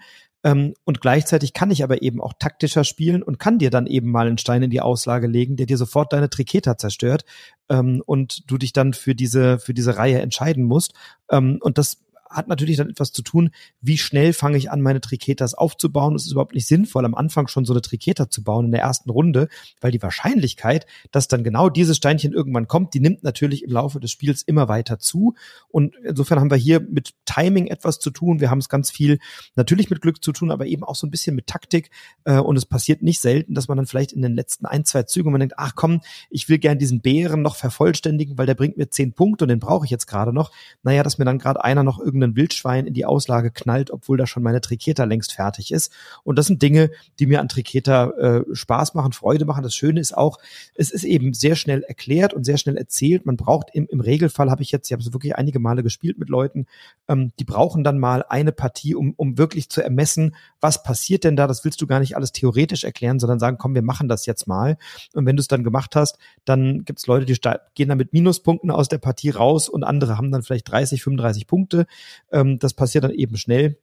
Ähm, 0.46 0.74
und 0.84 1.00
gleichzeitig 1.00 1.54
kann 1.54 1.72
ich 1.72 1.82
aber 1.82 2.02
eben 2.02 2.20
auch 2.20 2.32
taktischer 2.38 2.84
spielen 2.84 3.24
und 3.24 3.40
kann 3.40 3.58
dir 3.58 3.68
dann 3.68 3.86
eben 3.86 4.12
mal 4.12 4.28
einen 4.28 4.38
Stein 4.38 4.62
in 4.62 4.70
die 4.70 4.80
Auslage 4.80 5.26
legen, 5.26 5.56
der 5.56 5.66
dir 5.66 5.76
sofort 5.76 6.12
deine 6.12 6.30
Triketa 6.30 6.78
zerstört 6.78 7.24
ähm, 7.68 8.00
und 8.06 8.48
du 8.48 8.56
dich 8.56 8.72
dann 8.72 8.92
für 8.92 9.16
diese, 9.16 9.58
für 9.58 9.74
diese 9.74 9.96
Reihe 9.96 10.20
entscheiden 10.20 10.62
musst. 10.62 10.94
Ähm, 11.32 11.58
und 11.60 11.78
das 11.78 12.05
hat 12.30 12.48
natürlich 12.48 12.76
dann 12.76 12.90
etwas 12.90 13.12
zu 13.12 13.22
tun, 13.22 13.50
wie 13.80 13.98
schnell 13.98 14.32
fange 14.32 14.56
ich 14.58 14.70
an, 14.70 14.80
meine 14.80 15.00
Triketas 15.00 15.54
aufzubauen. 15.54 16.14
Es 16.14 16.26
ist 16.26 16.32
überhaupt 16.32 16.54
nicht 16.54 16.66
sinnvoll, 16.66 17.04
am 17.04 17.14
Anfang 17.14 17.48
schon 17.48 17.64
so 17.64 17.72
eine 17.72 17.82
Triketa 17.82 18.28
zu 18.28 18.42
bauen 18.42 18.66
in 18.66 18.72
der 18.72 18.80
ersten 18.80 19.10
Runde, 19.10 19.48
weil 19.80 19.92
die 19.92 20.02
Wahrscheinlichkeit, 20.02 20.86
dass 21.12 21.28
dann 21.28 21.44
genau 21.44 21.68
dieses 21.68 21.96
Steinchen 21.96 22.32
irgendwann 22.32 22.68
kommt, 22.68 22.94
die 22.94 23.00
nimmt 23.00 23.22
natürlich 23.22 23.62
im 23.62 23.70
Laufe 23.70 24.00
des 24.00 24.10
Spiels 24.10 24.42
immer 24.42 24.68
weiter 24.68 24.98
zu. 24.98 25.34
Und 25.68 25.94
insofern 26.04 26.40
haben 26.40 26.50
wir 26.50 26.58
hier 26.58 26.80
mit 26.80 27.14
Timing 27.24 27.68
etwas 27.68 27.98
zu 27.98 28.10
tun. 28.10 28.40
Wir 28.40 28.50
haben 28.50 28.58
es 28.58 28.68
ganz 28.68 28.90
viel 28.90 29.18
natürlich 29.54 29.88
mit 29.90 30.00
Glück 30.00 30.22
zu 30.22 30.32
tun, 30.32 30.50
aber 30.50 30.66
eben 30.66 30.82
auch 30.82 30.96
so 30.96 31.06
ein 31.06 31.10
bisschen 31.10 31.36
mit 31.36 31.46
Taktik. 31.46 31.90
Äh, 32.24 32.38
und 32.38 32.56
es 32.56 32.66
passiert 32.66 33.02
nicht 33.02 33.20
selten, 33.20 33.54
dass 33.54 33.68
man 33.68 33.76
dann 33.76 33.86
vielleicht 33.86 34.12
in 34.12 34.22
den 34.22 34.34
letzten 34.34 34.66
ein, 34.66 34.84
zwei 34.84 35.04
Zügen, 35.04 35.30
man 35.30 35.40
denkt, 35.40 35.54
ach 35.58 35.74
komm, 35.74 36.00
ich 36.30 36.48
will 36.48 36.58
gern 36.58 36.78
diesen 36.78 37.00
Bären 37.00 37.42
noch 37.42 37.56
vervollständigen, 37.56 38.36
weil 38.38 38.46
der 38.46 38.54
bringt 38.54 38.76
mir 38.76 38.90
zehn 38.90 39.12
Punkte 39.12 39.44
und 39.44 39.48
den 39.48 39.60
brauche 39.60 39.84
ich 39.84 39.90
jetzt 39.90 40.06
gerade 40.06 40.32
noch. 40.32 40.50
Naja, 40.82 41.02
dass 41.02 41.18
mir 41.18 41.24
dann 41.24 41.38
gerade 41.38 41.62
einer 41.62 41.82
noch 41.82 42.00
irgendwie 42.00 42.15
irgendein 42.16 42.36
Wildschwein 42.36 42.86
in 42.86 42.94
die 42.94 43.04
Auslage 43.04 43.50
knallt, 43.50 43.90
obwohl 43.90 44.16
da 44.16 44.26
schon 44.26 44.42
meine 44.42 44.60
Triketa 44.60 45.04
längst 45.04 45.32
fertig 45.32 45.72
ist. 45.72 45.92
Und 46.24 46.38
das 46.38 46.46
sind 46.46 46.62
Dinge, 46.62 46.90
die 47.18 47.26
mir 47.26 47.40
an 47.40 47.48
Triketa 47.48 48.10
äh, 48.10 48.44
Spaß 48.52 48.94
machen, 48.94 49.12
Freude 49.12 49.44
machen. 49.44 49.62
Das 49.62 49.74
Schöne 49.74 50.00
ist 50.00 50.16
auch, 50.16 50.38
es 50.74 50.90
ist 50.90 51.04
eben 51.04 51.34
sehr 51.34 51.56
schnell 51.56 51.82
erklärt 51.82 52.32
und 52.34 52.44
sehr 52.44 52.56
schnell 52.56 52.76
erzählt. 52.76 53.26
Man 53.26 53.36
braucht 53.36 53.68
im, 53.72 53.86
im 53.86 54.00
Regelfall, 54.00 54.50
habe 54.50 54.62
ich 54.62 54.72
jetzt, 54.72 54.88
ich 54.88 54.92
habe 54.92 55.02
es 55.02 55.12
wirklich 55.12 55.36
einige 55.36 55.58
Male 55.58 55.82
gespielt 55.82 56.18
mit 56.18 56.28
Leuten, 56.28 56.66
ähm, 57.08 57.32
die 57.38 57.44
brauchen 57.44 57.84
dann 57.84 57.98
mal 57.98 58.24
eine 58.28 58.52
Partie, 58.52 58.94
um, 58.94 59.12
um 59.16 59.38
wirklich 59.38 59.68
zu 59.68 59.82
ermessen, 59.82 60.34
was 60.60 60.82
passiert 60.82 61.24
denn 61.24 61.36
da. 61.36 61.46
Das 61.46 61.64
willst 61.64 61.80
du 61.80 61.86
gar 61.86 62.00
nicht 62.00 62.16
alles 62.16 62.32
theoretisch 62.32 62.84
erklären, 62.84 63.20
sondern 63.20 63.38
sagen, 63.38 63.58
komm, 63.58 63.74
wir 63.74 63.82
machen 63.82 64.08
das 64.08 64.26
jetzt 64.26 64.46
mal. 64.46 64.78
Und 65.14 65.26
wenn 65.26 65.36
du 65.36 65.40
es 65.40 65.48
dann 65.48 65.64
gemacht 65.64 65.96
hast, 65.96 66.18
dann 66.44 66.84
gibt 66.84 66.98
es 66.98 67.06
Leute, 67.06 67.26
die 67.26 67.36
gehen 67.74 67.88
dann 67.88 67.98
mit 67.98 68.12
Minuspunkten 68.12 68.70
aus 68.70 68.88
der 68.88 68.98
Partie 68.98 69.30
raus 69.30 69.68
und 69.68 69.84
andere 69.84 70.16
haben 70.16 70.32
dann 70.32 70.42
vielleicht 70.42 70.70
30, 70.70 71.02
35 71.02 71.46
Punkte. 71.46 71.86
Ähm, 72.32 72.58
das 72.58 72.74
passiert 72.74 73.04
dann 73.04 73.12
eben 73.12 73.36
schnell. 73.36 73.78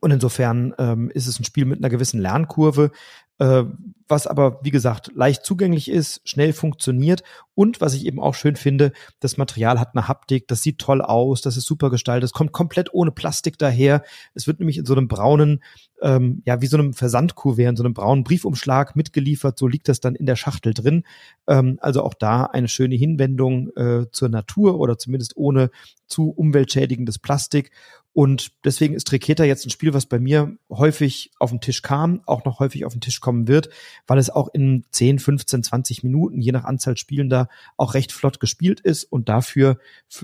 Und 0.00 0.10
insofern 0.10 0.74
ähm, 0.78 1.10
ist 1.10 1.26
es 1.26 1.40
ein 1.40 1.44
Spiel 1.44 1.64
mit 1.64 1.78
einer 1.78 1.88
gewissen 1.88 2.20
Lernkurve, 2.20 2.90
äh, 3.38 3.64
was 4.08 4.26
aber, 4.26 4.60
wie 4.62 4.70
gesagt, 4.70 5.12
leicht 5.14 5.44
zugänglich 5.44 5.90
ist, 5.90 6.20
schnell 6.24 6.52
funktioniert 6.52 7.22
und 7.54 7.80
was 7.80 7.94
ich 7.94 8.06
eben 8.06 8.20
auch 8.20 8.34
schön 8.34 8.56
finde, 8.56 8.92
das 9.20 9.36
Material 9.36 9.78
hat 9.78 9.94
eine 9.94 10.08
Haptik, 10.08 10.48
das 10.48 10.62
sieht 10.62 10.78
toll 10.78 11.02
aus, 11.02 11.42
das 11.42 11.56
ist 11.56 11.66
super 11.66 11.90
gestaltet, 11.90 12.24
es 12.24 12.32
kommt 12.32 12.52
komplett 12.52 12.92
ohne 12.92 13.12
Plastik 13.12 13.58
daher. 13.58 14.02
Es 14.34 14.46
wird 14.46 14.60
nämlich 14.60 14.78
in 14.78 14.86
so 14.86 14.94
einem 14.94 15.08
braunen, 15.08 15.62
ähm, 16.00 16.42
ja, 16.46 16.60
wie 16.62 16.66
so 16.66 16.78
einem 16.78 16.94
Versandkuvert, 16.94 17.68
in 17.68 17.76
so 17.76 17.84
einem 17.84 17.94
braunen 17.94 18.24
Briefumschlag 18.24 18.96
mitgeliefert, 18.96 19.58
so 19.58 19.68
liegt 19.68 19.88
das 19.88 20.00
dann 20.00 20.14
in 20.14 20.26
der 20.26 20.36
Schachtel 20.36 20.72
drin. 20.74 21.04
Ähm, 21.46 21.78
also 21.80 22.02
auch 22.02 22.14
da 22.14 22.44
eine 22.44 22.68
schöne 22.68 22.94
Hinwendung 22.94 23.68
äh, 23.76 24.06
zur 24.10 24.30
Natur 24.30 24.80
oder 24.80 24.98
zumindest 24.98 25.36
ohne 25.36 25.70
zu 26.06 26.30
umweltschädigendes 26.30 27.18
Plastik. 27.18 27.70
Und 28.18 28.50
deswegen 28.64 28.94
ist 28.94 29.06
Triketa 29.06 29.44
jetzt 29.44 29.64
ein 29.64 29.70
Spiel, 29.70 29.94
was 29.94 30.06
bei 30.06 30.18
mir 30.18 30.56
häufig 30.68 31.30
auf 31.38 31.50
den 31.50 31.60
Tisch 31.60 31.82
kam, 31.82 32.20
auch 32.26 32.44
noch 32.44 32.58
häufig 32.58 32.84
auf 32.84 32.92
den 32.92 33.00
Tisch 33.00 33.20
kommen 33.20 33.46
wird, 33.46 33.68
weil 34.08 34.18
es 34.18 34.28
auch 34.28 34.48
in 34.52 34.84
10, 34.90 35.20
15, 35.20 35.62
20 35.62 36.02
Minuten, 36.02 36.40
je 36.40 36.50
nach 36.50 36.64
Anzahl 36.64 36.96
Spielender, 36.96 37.48
auch 37.76 37.94
recht 37.94 38.10
flott 38.10 38.40
gespielt 38.40 38.80
ist 38.80 39.04
und 39.04 39.28
dafür 39.28 39.78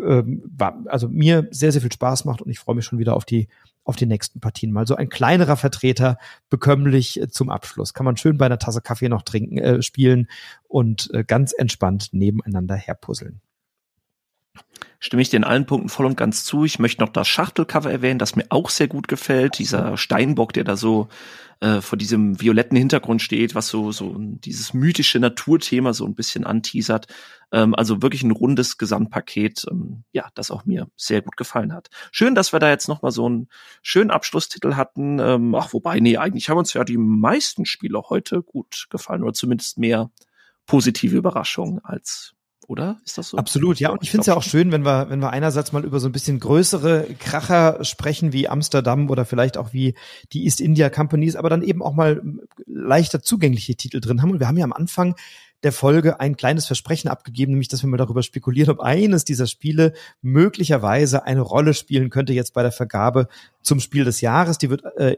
ähm, 0.04 0.42
war, 0.44 0.82
also 0.86 1.08
mir 1.08 1.46
sehr, 1.52 1.70
sehr 1.70 1.82
viel 1.82 1.92
Spaß 1.92 2.24
macht 2.24 2.42
und 2.42 2.50
ich 2.50 2.58
freue 2.58 2.74
mich 2.74 2.84
schon 2.84 2.98
wieder 2.98 3.14
auf 3.14 3.24
die 3.24 3.46
auf 3.84 3.94
die 3.94 4.06
nächsten 4.06 4.40
Partien 4.40 4.72
mal. 4.72 4.88
So 4.88 4.96
ein 4.96 5.08
kleinerer 5.08 5.56
Vertreter 5.56 6.18
bekömmlich 6.50 7.20
äh, 7.20 7.28
zum 7.28 7.48
Abschluss. 7.48 7.94
Kann 7.94 8.06
man 8.06 8.16
schön 8.16 8.38
bei 8.38 8.46
einer 8.46 8.58
Tasse 8.58 8.80
Kaffee 8.80 9.08
noch 9.08 9.22
trinken, 9.22 9.58
äh, 9.58 9.82
spielen 9.82 10.26
und 10.66 11.14
äh, 11.14 11.22
ganz 11.22 11.52
entspannt 11.52 12.08
nebeneinander 12.10 12.74
herpuzzeln. 12.74 13.40
Stimme 15.04 15.20
ich 15.20 15.28
dir 15.28 15.36
in 15.36 15.44
allen 15.44 15.66
Punkten 15.66 15.90
voll 15.90 16.06
und 16.06 16.16
ganz 16.16 16.44
zu. 16.44 16.64
Ich 16.64 16.78
möchte 16.78 17.02
noch 17.02 17.10
das 17.10 17.28
Schachtelcover 17.28 17.90
erwähnen, 17.90 18.18
das 18.18 18.36
mir 18.36 18.46
auch 18.48 18.70
sehr 18.70 18.88
gut 18.88 19.06
gefällt. 19.06 19.58
Dieser 19.58 19.98
Steinbock, 19.98 20.54
der 20.54 20.64
da 20.64 20.78
so 20.78 21.08
äh, 21.60 21.82
vor 21.82 21.98
diesem 21.98 22.40
violetten 22.40 22.78
Hintergrund 22.78 23.20
steht, 23.20 23.54
was 23.54 23.68
so 23.68 23.92
so 23.92 24.16
dieses 24.18 24.72
mythische 24.72 25.20
Naturthema 25.20 25.92
so 25.92 26.06
ein 26.06 26.14
bisschen 26.14 26.46
anteasert. 26.46 27.06
Ähm, 27.52 27.74
also 27.74 28.00
wirklich 28.00 28.22
ein 28.22 28.30
rundes 28.30 28.78
Gesamtpaket, 28.78 29.66
ähm, 29.70 30.04
ja, 30.12 30.30
das 30.34 30.50
auch 30.50 30.64
mir 30.64 30.88
sehr 30.96 31.20
gut 31.20 31.36
gefallen 31.36 31.74
hat. 31.74 31.90
Schön, 32.10 32.34
dass 32.34 32.54
wir 32.54 32.58
da 32.58 32.70
jetzt 32.70 32.88
noch 32.88 33.02
mal 33.02 33.12
so 33.12 33.26
einen 33.26 33.48
schönen 33.82 34.10
Abschlusstitel 34.10 34.74
hatten. 34.74 35.18
Ähm, 35.18 35.54
ach, 35.54 35.74
wobei, 35.74 36.00
nee, 36.00 36.16
eigentlich 36.16 36.48
haben 36.48 36.56
uns 36.56 36.72
ja 36.72 36.82
die 36.82 36.96
meisten 36.96 37.66
Spiele 37.66 38.00
heute 38.08 38.42
gut 38.42 38.86
gefallen 38.88 39.22
oder 39.22 39.34
zumindest 39.34 39.76
mehr 39.76 40.10
positive 40.64 41.14
Überraschungen 41.14 41.84
als 41.84 42.34
oder? 42.66 43.00
Ist 43.04 43.18
das 43.18 43.30
so? 43.30 43.36
Absolut, 43.36 43.80
ja. 43.80 43.90
Und 43.90 44.02
ich 44.02 44.10
finde 44.10 44.22
es 44.22 44.26
ja 44.26 44.36
auch 44.36 44.42
schön, 44.42 44.72
wenn 44.72 44.84
wir, 44.84 45.10
wenn 45.10 45.20
wir 45.20 45.30
einerseits 45.30 45.72
mal 45.72 45.84
über 45.84 46.00
so 46.00 46.08
ein 46.08 46.12
bisschen 46.12 46.40
größere 46.40 47.06
Kracher 47.18 47.84
sprechen, 47.84 48.32
wie 48.32 48.48
Amsterdam 48.48 49.10
oder 49.10 49.24
vielleicht 49.24 49.56
auch 49.56 49.72
wie 49.72 49.94
die 50.32 50.44
East 50.44 50.60
India 50.60 50.90
Companies, 50.90 51.36
aber 51.36 51.50
dann 51.50 51.62
eben 51.62 51.82
auch 51.82 51.94
mal 51.94 52.22
leichter 52.66 53.22
zugängliche 53.22 53.74
Titel 53.76 54.00
drin 54.00 54.22
haben. 54.22 54.30
Und 54.30 54.40
wir 54.40 54.48
haben 54.48 54.58
ja 54.58 54.64
am 54.64 54.72
Anfang 54.72 55.14
der 55.64 55.72
Folge 55.72 56.20
ein 56.20 56.36
kleines 56.36 56.66
Versprechen 56.66 57.08
abgegeben, 57.08 57.52
nämlich 57.52 57.68
dass 57.68 57.82
wir 57.82 57.88
mal 57.88 57.96
darüber 57.96 58.22
spekulieren, 58.22 58.70
ob 58.70 58.80
eines 58.80 59.24
dieser 59.24 59.46
Spiele 59.46 59.94
möglicherweise 60.20 61.24
eine 61.24 61.40
Rolle 61.40 61.72
spielen 61.72 62.10
könnte 62.10 62.34
jetzt 62.34 62.52
bei 62.52 62.62
der 62.62 62.70
Vergabe 62.70 63.28
zum 63.62 63.80
Spiel 63.80 64.04
des 64.04 64.20
Jahres. 64.20 64.58
Die 64.58 64.68
wird 64.68 64.84
äh, 64.96 65.16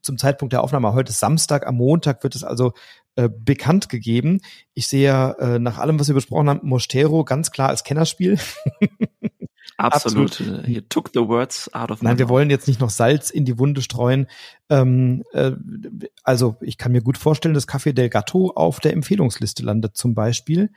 zum 0.00 0.16
Zeitpunkt 0.16 0.52
der 0.52 0.62
Aufnahme 0.62 0.92
heute 0.94 1.12
Samstag, 1.12 1.66
am 1.66 1.76
Montag 1.76 2.22
wird 2.22 2.36
es 2.36 2.44
also 2.44 2.72
äh, 3.18 3.28
bekannt 3.28 3.88
gegeben. 3.88 4.40
Ich 4.74 4.86
sehe 4.86 5.34
äh, 5.40 5.58
nach 5.58 5.78
allem, 5.78 5.98
was 5.98 6.06
wir 6.06 6.14
besprochen 6.14 6.48
haben, 6.48 6.60
Mostero 6.62 7.24
ganz 7.24 7.50
klar 7.50 7.68
als 7.68 7.82
Kennerspiel. 7.82 8.38
Absolut. 9.76 10.30
Absolut. 10.30 10.66
He 10.66 10.82
took 10.82 11.10
the 11.12 11.26
words 11.26 11.68
out 11.74 11.90
of 11.90 12.00
my 12.00 12.10
Nein, 12.10 12.18
wir 12.18 12.28
wollen 12.28 12.48
jetzt 12.48 12.68
nicht 12.68 12.78
noch 12.78 12.90
Salz 12.90 13.30
in 13.30 13.44
die 13.44 13.58
Wunde 13.58 13.82
streuen. 13.82 14.28
Ähm, 14.70 15.24
äh, 15.32 15.50
also 16.22 16.58
ich 16.60 16.78
kann 16.78 16.92
mir 16.92 17.02
gut 17.02 17.18
vorstellen, 17.18 17.54
dass 17.54 17.66
Café 17.66 17.92
del 17.92 18.08
Gatto 18.08 18.52
auf 18.52 18.78
der 18.78 18.92
Empfehlungsliste 18.92 19.64
landet 19.64 19.96
zum 19.96 20.14
Beispiel. 20.14 20.70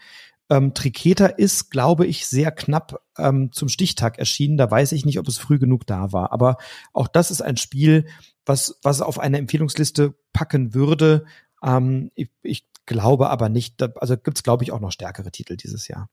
Ähm, 0.49 0.73
Triketa 0.73 1.27
ist, 1.27 1.69
glaube 1.69 2.07
ich, 2.07 2.25
sehr 2.25 2.51
knapp 2.51 3.03
ähm, 3.19 3.51
zum 3.51 3.69
Stichtag 3.69 4.17
erschienen. 4.17 4.57
Da 4.57 4.71
weiß 4.71 4.93
ich 4.93 5.05
nicht, 5.05 5.19
ob 5.19 5.27
es 5.27 5.37
früh 5.37 5.59
genug 5.59 5.85
da 5.85 6.11
war. 6.11 6.31
Aber 6.33 6.57
auch 6.91 7.07
das 7.07 7.29
ist 7.29 7.41
ein 7.41 7.57
Spiel, 7.57 8.07
was, 8.47 8.79
was 8.81 9.01
auf 9.01 9.19
eine 9.19 9.37
Empfehlungsliste 9.37 10.15
packen 10.33 10.73
würde. 10.73 11.25
Ähm, 11.63 12.11
ich, 12.15 12.29
ich 12.41 12.65
glaube 12.85 13.29
aber 13.29 13.49
nicht, 13.49 13.81
also 13.81 14.17
gibt 14.17 14.37
es, 14.37 14.43
glaube 14.43 14.63
ich, 14.63 14.71
auch 14.71 14.79
noch 14.79 14.91
stärkere 14.91 15.31
Titel 15.31 15.57
dieses 15.57 15.87
Jahr 15.87 16.09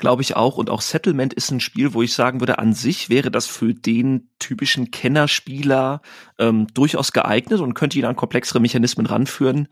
glaube 0.00 0.22
ich 0.22 0.34
auch. 0.34 0.56
Und 0.56 0.68
auch 0.70 0.80
Settlement 0.80 1.32
ist 1.32 1.52
ein 1.52 1.60
Spiel, 1.60 1.94
wo 1.94 2.02
ich 2.02 2.14
sagen 2.14 2.40
würde, 2.40 2.58
an 2.58 2.72
sich 2.72 3.08
wäre 3.08 3.30
das 3.30 3.46
für 3.46 3.72
den 3.72 4.30
typischen 4.40 4.90
Kennerspieler 4.90 6.00
ähm, 6.38 6.66
durchaus 6.74 7.12
geeignet 7.12 7.60
und 7.60 7.74
könnte 7.74 7.98
ihn 7.98 8.06
an 8.06 8.16
komplexere 8.16 8.58
Mechanismen 8.58 9.06
ranführen. 9.06 9.68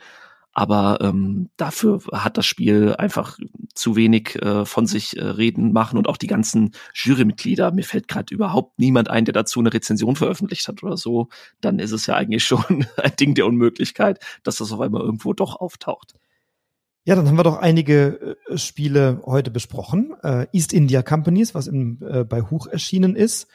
Aber 0.58 0.98
ähm, 1.02 1.50
dafür 1.56 2.00
hat 2.10 2.36
das 2.36 2.44
Spiel 2.44 2.92
einfach 2.98 3.38
zu 3.76 3.94
wenig 3.94 4.34
äh, 4.42 4.64
von 4.64 4.88
sich 4.88 5.16
äh, 5.16 5.22
reden 5.22 5.72
machen 5.72 5.96
und 5.96 6.08
auch 6.08 6.16
die 6.16 6.26
ganzen 6.26 6.72
Jurymitglieder. 6.94 7.70
Mir 7.70 7.84
fällt 7.84 8.08
gerade 8.08 8.34
überhaupt 8.34 8.76
niemand 8.76 9.08
ein, 9.08 9.24
der 9.24 9.34
dazu 9.34 9.60
eine 9.60 9.72
Rezension 9.72 10.16
veröffentlicht 10.16 10.66
hat 10.66 10.82
oder 10.82 10.96
so. 10.96 11.28
Dann 11.60 11.78
ist 11.78 11.92
es 11.92 12.06
ja 12.06 12.16
eigentlich 12.16 12.42
schon 12.42 12.84
ein 12.96 13.12
Ding 13.20 13.36
der 13.36 13.46
Unmöglichkeit, 13.46 14.18
dass 14.42 14.56
das 14.56 14.72
auf 14.72 14.80
einmal 14.80 15.02
irgendwo 15.02 15.32
doch 15.32 15.54
auftaucht. 15.54 16.14
Ja, 17.04 17.14
dann 17.14 17.28
haben 17.28 17.38
wir 17.38 17.44
doch 17.44 17.58
einige 17.58 18.36
äh, 18.48 18.58
Spiele 18.58 19.22
heute 19.26 19.52
besprochen. 19.52 20.12
Äh, 20.24 20.48
East 20.50 20.72
India 20.72 21.04
Companies, 21.04 21.54
was 21.54 21.68
im, 21.68 22.00
äh, 22.02 22.24
bei 22.24 22.42
Huch 22.42 22.66
erschienen 22.66 23.14
ist. 23.14 23.46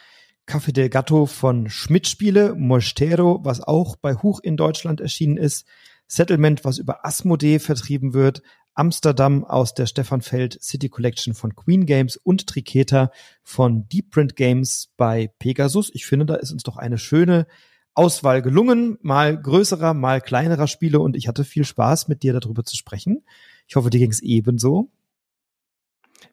Café 0.48 0.72
del 0.72 0.88
Gatto 0.88 1.26
von 1.26 1.70
Schmidt 1.70 2.08
Spiele. 2.08 2.56
Mostero, 2.56 3.42
was 3.44 3.60
auch 3.60 3.98
bei 3.98 4.16
Huch 4.16 4.40
in 4.40 4.56
Deutschland 4.56 5.02
erschienen 5.02 5.36
ist. 5.36 5.68
Settlement, 6.08 6.66
was 6.66 6.78
über 6.78 7.06
Asmodee 7.06 7.60
vertrieben 7.60 8.14
wird. 8.14 8.42
Amsterdam 8.76 9.44
aus 9.44 9.74
der 9.74 9.86
Stefan 9.86 10.22
Feld 10.22 10.62
City 10.62 10.90
Collection 10.90 11.34
von 11.36 11.56
Queen 11.56 11.86
Games 11.86 12.18
und 12.18 12.48
Triketa 12.48 13.12
von 13.44 13.88
Deep 13.88 14.12
Print 14.12 14.36
Games 14.36 14.92
bei 14.98 15.32
Pegasus. 15.40 15.92
Ich 15.94 16.06
finde, 16.06 16.26
da 16.26 16.36
ist 16.36 16.52
uns 16.52 16.64
doch 16.64 16.78
eine 16.78 16.98
schöne 16.98 17.46
Auswahl 17.94 18.42
gelungen, 18.42 18.98
mal 19.02 19.40
größerer, 19.40 19.94
mal 19.94 20.22
kleinerer 20.22 20.68
Spiele 20.68 21.00
und 21.00 21.16
ich 21.16 21.28
hatte 21.28 21.44
viel 21.44 21.64
Spaß, 21.64 22.08
mit 22.08 22.24
dir 22.24 22.34
darüber 22.34 22.64
zu 22.64 22.76
sprechen. 22.76 23.24
Ich 23.68 23.76
hoffe, 23.76 23.92
dir 23.92 24.00
ging 24.00 24.10
es 24.10 24.22
ebenso. 24.22 24.90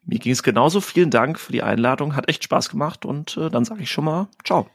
Mir 0.03 0.17
ging 0.17 0.31
es 0.31 0.41
genauso. 0.41 0.81
Vielen 0.81 1.11
Dank 1.11 1.39
für 1.39 1.51
die 1.51 1.61
Einladung. 1.61 2.15
Hat 2.15 2.27
echt 2.29 2.43
Spaß 2.43 2.69
gemacht 2.69 3.05
und 3.05 3.37
äh, 3.37 3.51
dann 3.51 3.65
sage 3.65 3.83
ich 3.83 3.91
schon 3.91 4.05
mal 4.05 4.29
Ciao 4.43 4.67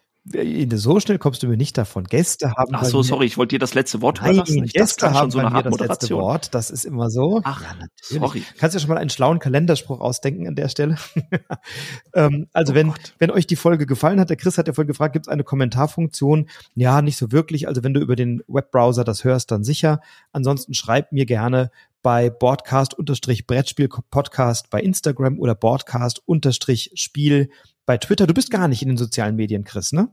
so 0.75 1.01
schnell 1.01 1.19
kommst 1.19 1.43
du 1.43 1.49
mir 1.49 1.57
nicht 1.57 1.79
davon. 1.79 2.05
Gäste 2.05 2.53
haben. 2.53 2.75
Ach 2.75 2.85
so, 2.85 3.03
sorry, 3.03 3.27
ich 3.27 3.39
wollte 3.39 3.55
dir 3.55 3.59
das 3.59 3.75
letzte 3.75 4.01
Wort 4.03 4.21
Nein, 4.21 4.33
überlassen. 4.33 4.65
Ich 4.65 4.73
Gäste 4.73 5.13
haben 5.13 5.17
schon 5.17 5.31
so 5.31 5.39
eine 5.39 5.53
Art 5.53 5.67
das 5.67 5.79
letzte 5.79 6.17
Wort. 6.17 6.53
Das 6.55 6.71
ist 6.71 6.85
immer 6.85 7.11
so. 7.11 7.41
Ach, 7.45 7.63
ja, 7.63 7.75
natürlich. 7.75 8.23
Sorry. 8.23 8.43
Kannst 8.59 8.75
du 8.75 8.79
ja 8.79 8.81
schon 8.81 8.95
mal 8.95 8.99
einen 8.99 9.11
schlauen 9.11 9.39
Kalenderspruch 9.39 10.01
ausdenken 10.01 10.49
an 10.49 10.57
der 10.57 10.69
Stelle. 10.69 10.97
ähm, 12.15 12.49
also 12.53 12.73
oh 12.73 12.77
wenn, 12.77 12.89
Gott. 12.89 13.15
wenn 13.19 13.31
euch 13.31 13.47
die 13.47 13.57
Folge 13.57 13.87
gefallen 13.87 14.19
hat, 14.19 14.31
der 14.31 14.37
Chris 14.37 14.59
hat 14.59 14.67
ja 14.67 14.73
vorhin 14.73 14.89
gefragt, 14.89 15.13
gibt 15.13 15.27
es 15.27 15.33
eine 15.33 15.45
Kommentarfunktion? 15.45 16.49
Ja, 16.75 17.03
nicht 17.03 17.19
so 17.19 17.31
wirklich. 17.31 17.69
Also 17.69 17.85
wenn 17.85 17.95
du 17.95 18.01
über 18.01 18.17
den 18.17 18.43
Webbrowser 18.49 19.05
das 19.05 19.23
hörst, 19.23 19.53
dann 19.53 19.63
sicher. 19.65 20.01
Ansonsten 20.33 20.73
schreib 20.75 21.13
mir 21.13 21.27
gerne 21.27 21.71
bei 22.03 22.31
Broadcast-Brettspiel-Podcast 22.31 24.71
bei 24.71 24.81
Instagram 24.81 25.39
oder 25.39 25.55
Broadcast-Spiel 25.55 27.51
bei 27.87 27.97
Twitter. 27.97 28.27
Du 28.27 28.35
bist 28.35 28.51
gar 28.51 28.69
nicht 28.69 28.83
in 28.83 28.89
den 28.89 28.99
sozialen 28.99 29.37
Medien, 29.37 29.65
Chris, 29.65 29.93
ne? 29.93 30.09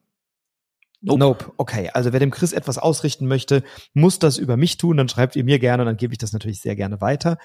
Nope. 1.02 1.20
nope. 1.20 1.52
Okay, 1.58 1.90
also 1.94 2.14
wer 2.14 2.20
dem 2.22 2.32
Chris 2.32 2.54
etwas 2.54 2.78
ausrichten 2.78 3.28
möchte, 3.28 3.64
muss 3.94 4.20
das 4.20 4.38
über 4.38 4.56
mich 4.56 4.78
tun. 4.78 4.95
Dann 4.95 5.10
schreibt 5.10 5.36
ihr 5.36 5.44
mir 5.44 5.60
gerne, 5.60 5.84
dann 5.84 5.98
gebe 5.98 6.14
ich 6.14 6.18
das 6.18 6.32
natürlich 6.32 6.62
sehr 6.62 6.78
gerne 6.78 7.02
weiter. 7.02 7.38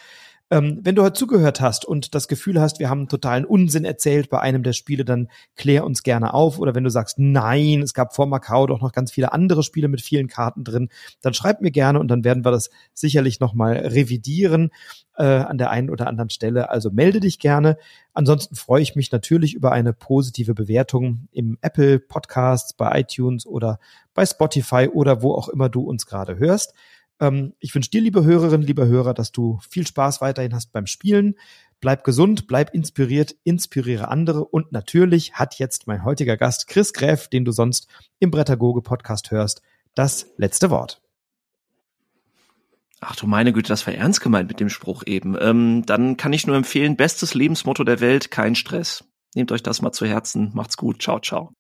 Ähm, 0.51 0.81
wenn 0.83 0.95
du 0.95 1.03
heute 1.03 1.13
zugehört 1.13 1.61
hast 1.61 1.85
und 1.85 2.15
das 2.15 2.27
Gefühl 2.27 2.59
hast, 2.59 2.79
wir 2.79 2.89
haben 2.89 3.09
totalen 3.09 3.45
Unsinn 3.45 3.85
erzählt 3.85 4.31
bei 4.31 4.41
einem 4.41 4.63
der 4.63 4.73
Spiele, 4.73 5.05
dann 5.05 5.29
klär 5.57 5.85
uns 5.85 6.03
gerne 6.03 6.33
auf. 6.33 6.59
Oder 6.59 6.75
wenn 6.75 6.85
du 6.85 6.91
sagst, 6.91 7.19
nein, 7.19 7.83
es 7.83 7.93
gab 7.93 8.15
vor 8.15 8.27
Macau 8.27 8.67
doch 8.67 8.81
noch 8.81 8.93
ganz 8.93 9.11
viele 9.13 9.33
andere 9.33 9.63
Spiele 9.63 9.89
mit 9.89 10.01
vielen 10.01 10.27
Karten 10.27 10.65
drin, 10.65 10.89
dann 11.21 11.35
schreib 11.35 11.61
mir 11.61 11.71
gerne 11.71 12.01
und 12.01 12.09
dann 12.09 12.25
werden 12.25 12.47
wir 12.47 12.51
das 12.51 12.71
sicherlich 12.95 13.41
nochmal 13.41 13.77
revidieren 13.77 14.71
äh, 15.19 15.25
an 15.25 15.59
der 15.59 15.69
einen 15.69 15.91
oder 15.91 16.07
anderen 16.07 16.31
Stelle. 16.31 16.71
Also 16.71 16.91
melde 16.91 17.21
dich 17.21 17.39
gerne. 17.39 17.77
Ansonsten 18.15 18.57
freue 18.57 18.81
ich 18.81 18.97
mich 18.97 19.13
natürlich 19.13 19.53
über 19.53 19.73
eine 19.73 19.93
positive 19.93 20.55
Bewertung 20.55 21.29
im 21.31 21.59
Apple 21.61 21.99
Podcasts, 21.99 22.73
bei 22.73 23.01
iTunes 23.01 23.45
oder 23.45 23.79
bei 24.15 24.25
Spotify 24.25 24.89
oder 24.91 25.21
wo 25.21 25.35
auch 25.35 25.51
immer 25.51 25.69
du 25.69 25.83
uns 25.83 26.07
gerade 26.07 26.39
hörst. 26.39 26.73
Ähm, 27.21 27.55
ich 27.59 27.75
wünsche 27.75 27.91
dir, 27.91 28.01
liebe 28.01 28.25
Hörerinnen, 28.25 28.67
lieber 28.67 28.87
Hörer, 28.87 29.15
dass 29.15 29.33
du 29.33 29.59
viel 29.69 29.87
Spaß 29.87 30.21
weiterhin 30.21 30.55
hast 30.55 30.73
beim 30.73 30.87
Spielen. 30.87 31.35
Bleib 31.81 32.03
gesund, 32.05 32.47
bleib 32.49 32.75
inspiriert, 32.75 33.37
inspiriere 33.45 34.09
andere 34.09 34.45
und 34.45 34.73
natürlich 34.73 35.35
hat 35.35 35.59
jetzt 35.59 35.87
mein 35.87 36.05
heutiger 36.05 36.37
Gast 36.37 36.67
Chris 36.67 36.93
Gräf, 36.93 37.29
den 37.29 37.45
du 37.45 37.53
sonst 37.53 37.89
im 38.19 38.31
Brettagoge 38.31 38.83
Podcast 38.83 39.31
hörst, 39.31 39.63
das 39.95 40.27
letzte 40.37 40.71
Wort. 40.71 41.01
Ach 43.01 43.15
du 43.15 43.29
meine 43.29 43.53
Güte, 43.53 43.69
das 43.69 43.87
war 43.87 43.95
ernst 43.95 44.21
gemeint 44.21 44.49
mit 44.49 44.59
dem 44.59 44.69
Spruch 44.69 45.05
eben. 45.07 45.37
Ähm, 45.41 45.85
dann 45.87 46.17
kann 46.17 46.33
ich 46.33 46.47
nur 46.49 46.57
empfehlen, 46.57 46.97
bestes 46.97 47.35
Lebensmotto 47.35 47.85
der 47.85 48.01
Welt, 48.01 48.33
kein 48.33 48.57
Stress. 48.57 49.05
Nehmt 49.35 49.53
euch 49.53 49.63
das 49.63 49.83
mal 49.83 49.93
zu 49.93 50.07
Herzen. 50.07 50.51
Macht's 50.55 50.77
gut. 50.77 51.01
Ciao, 51.01 51.21
ciao. 51.21 51.53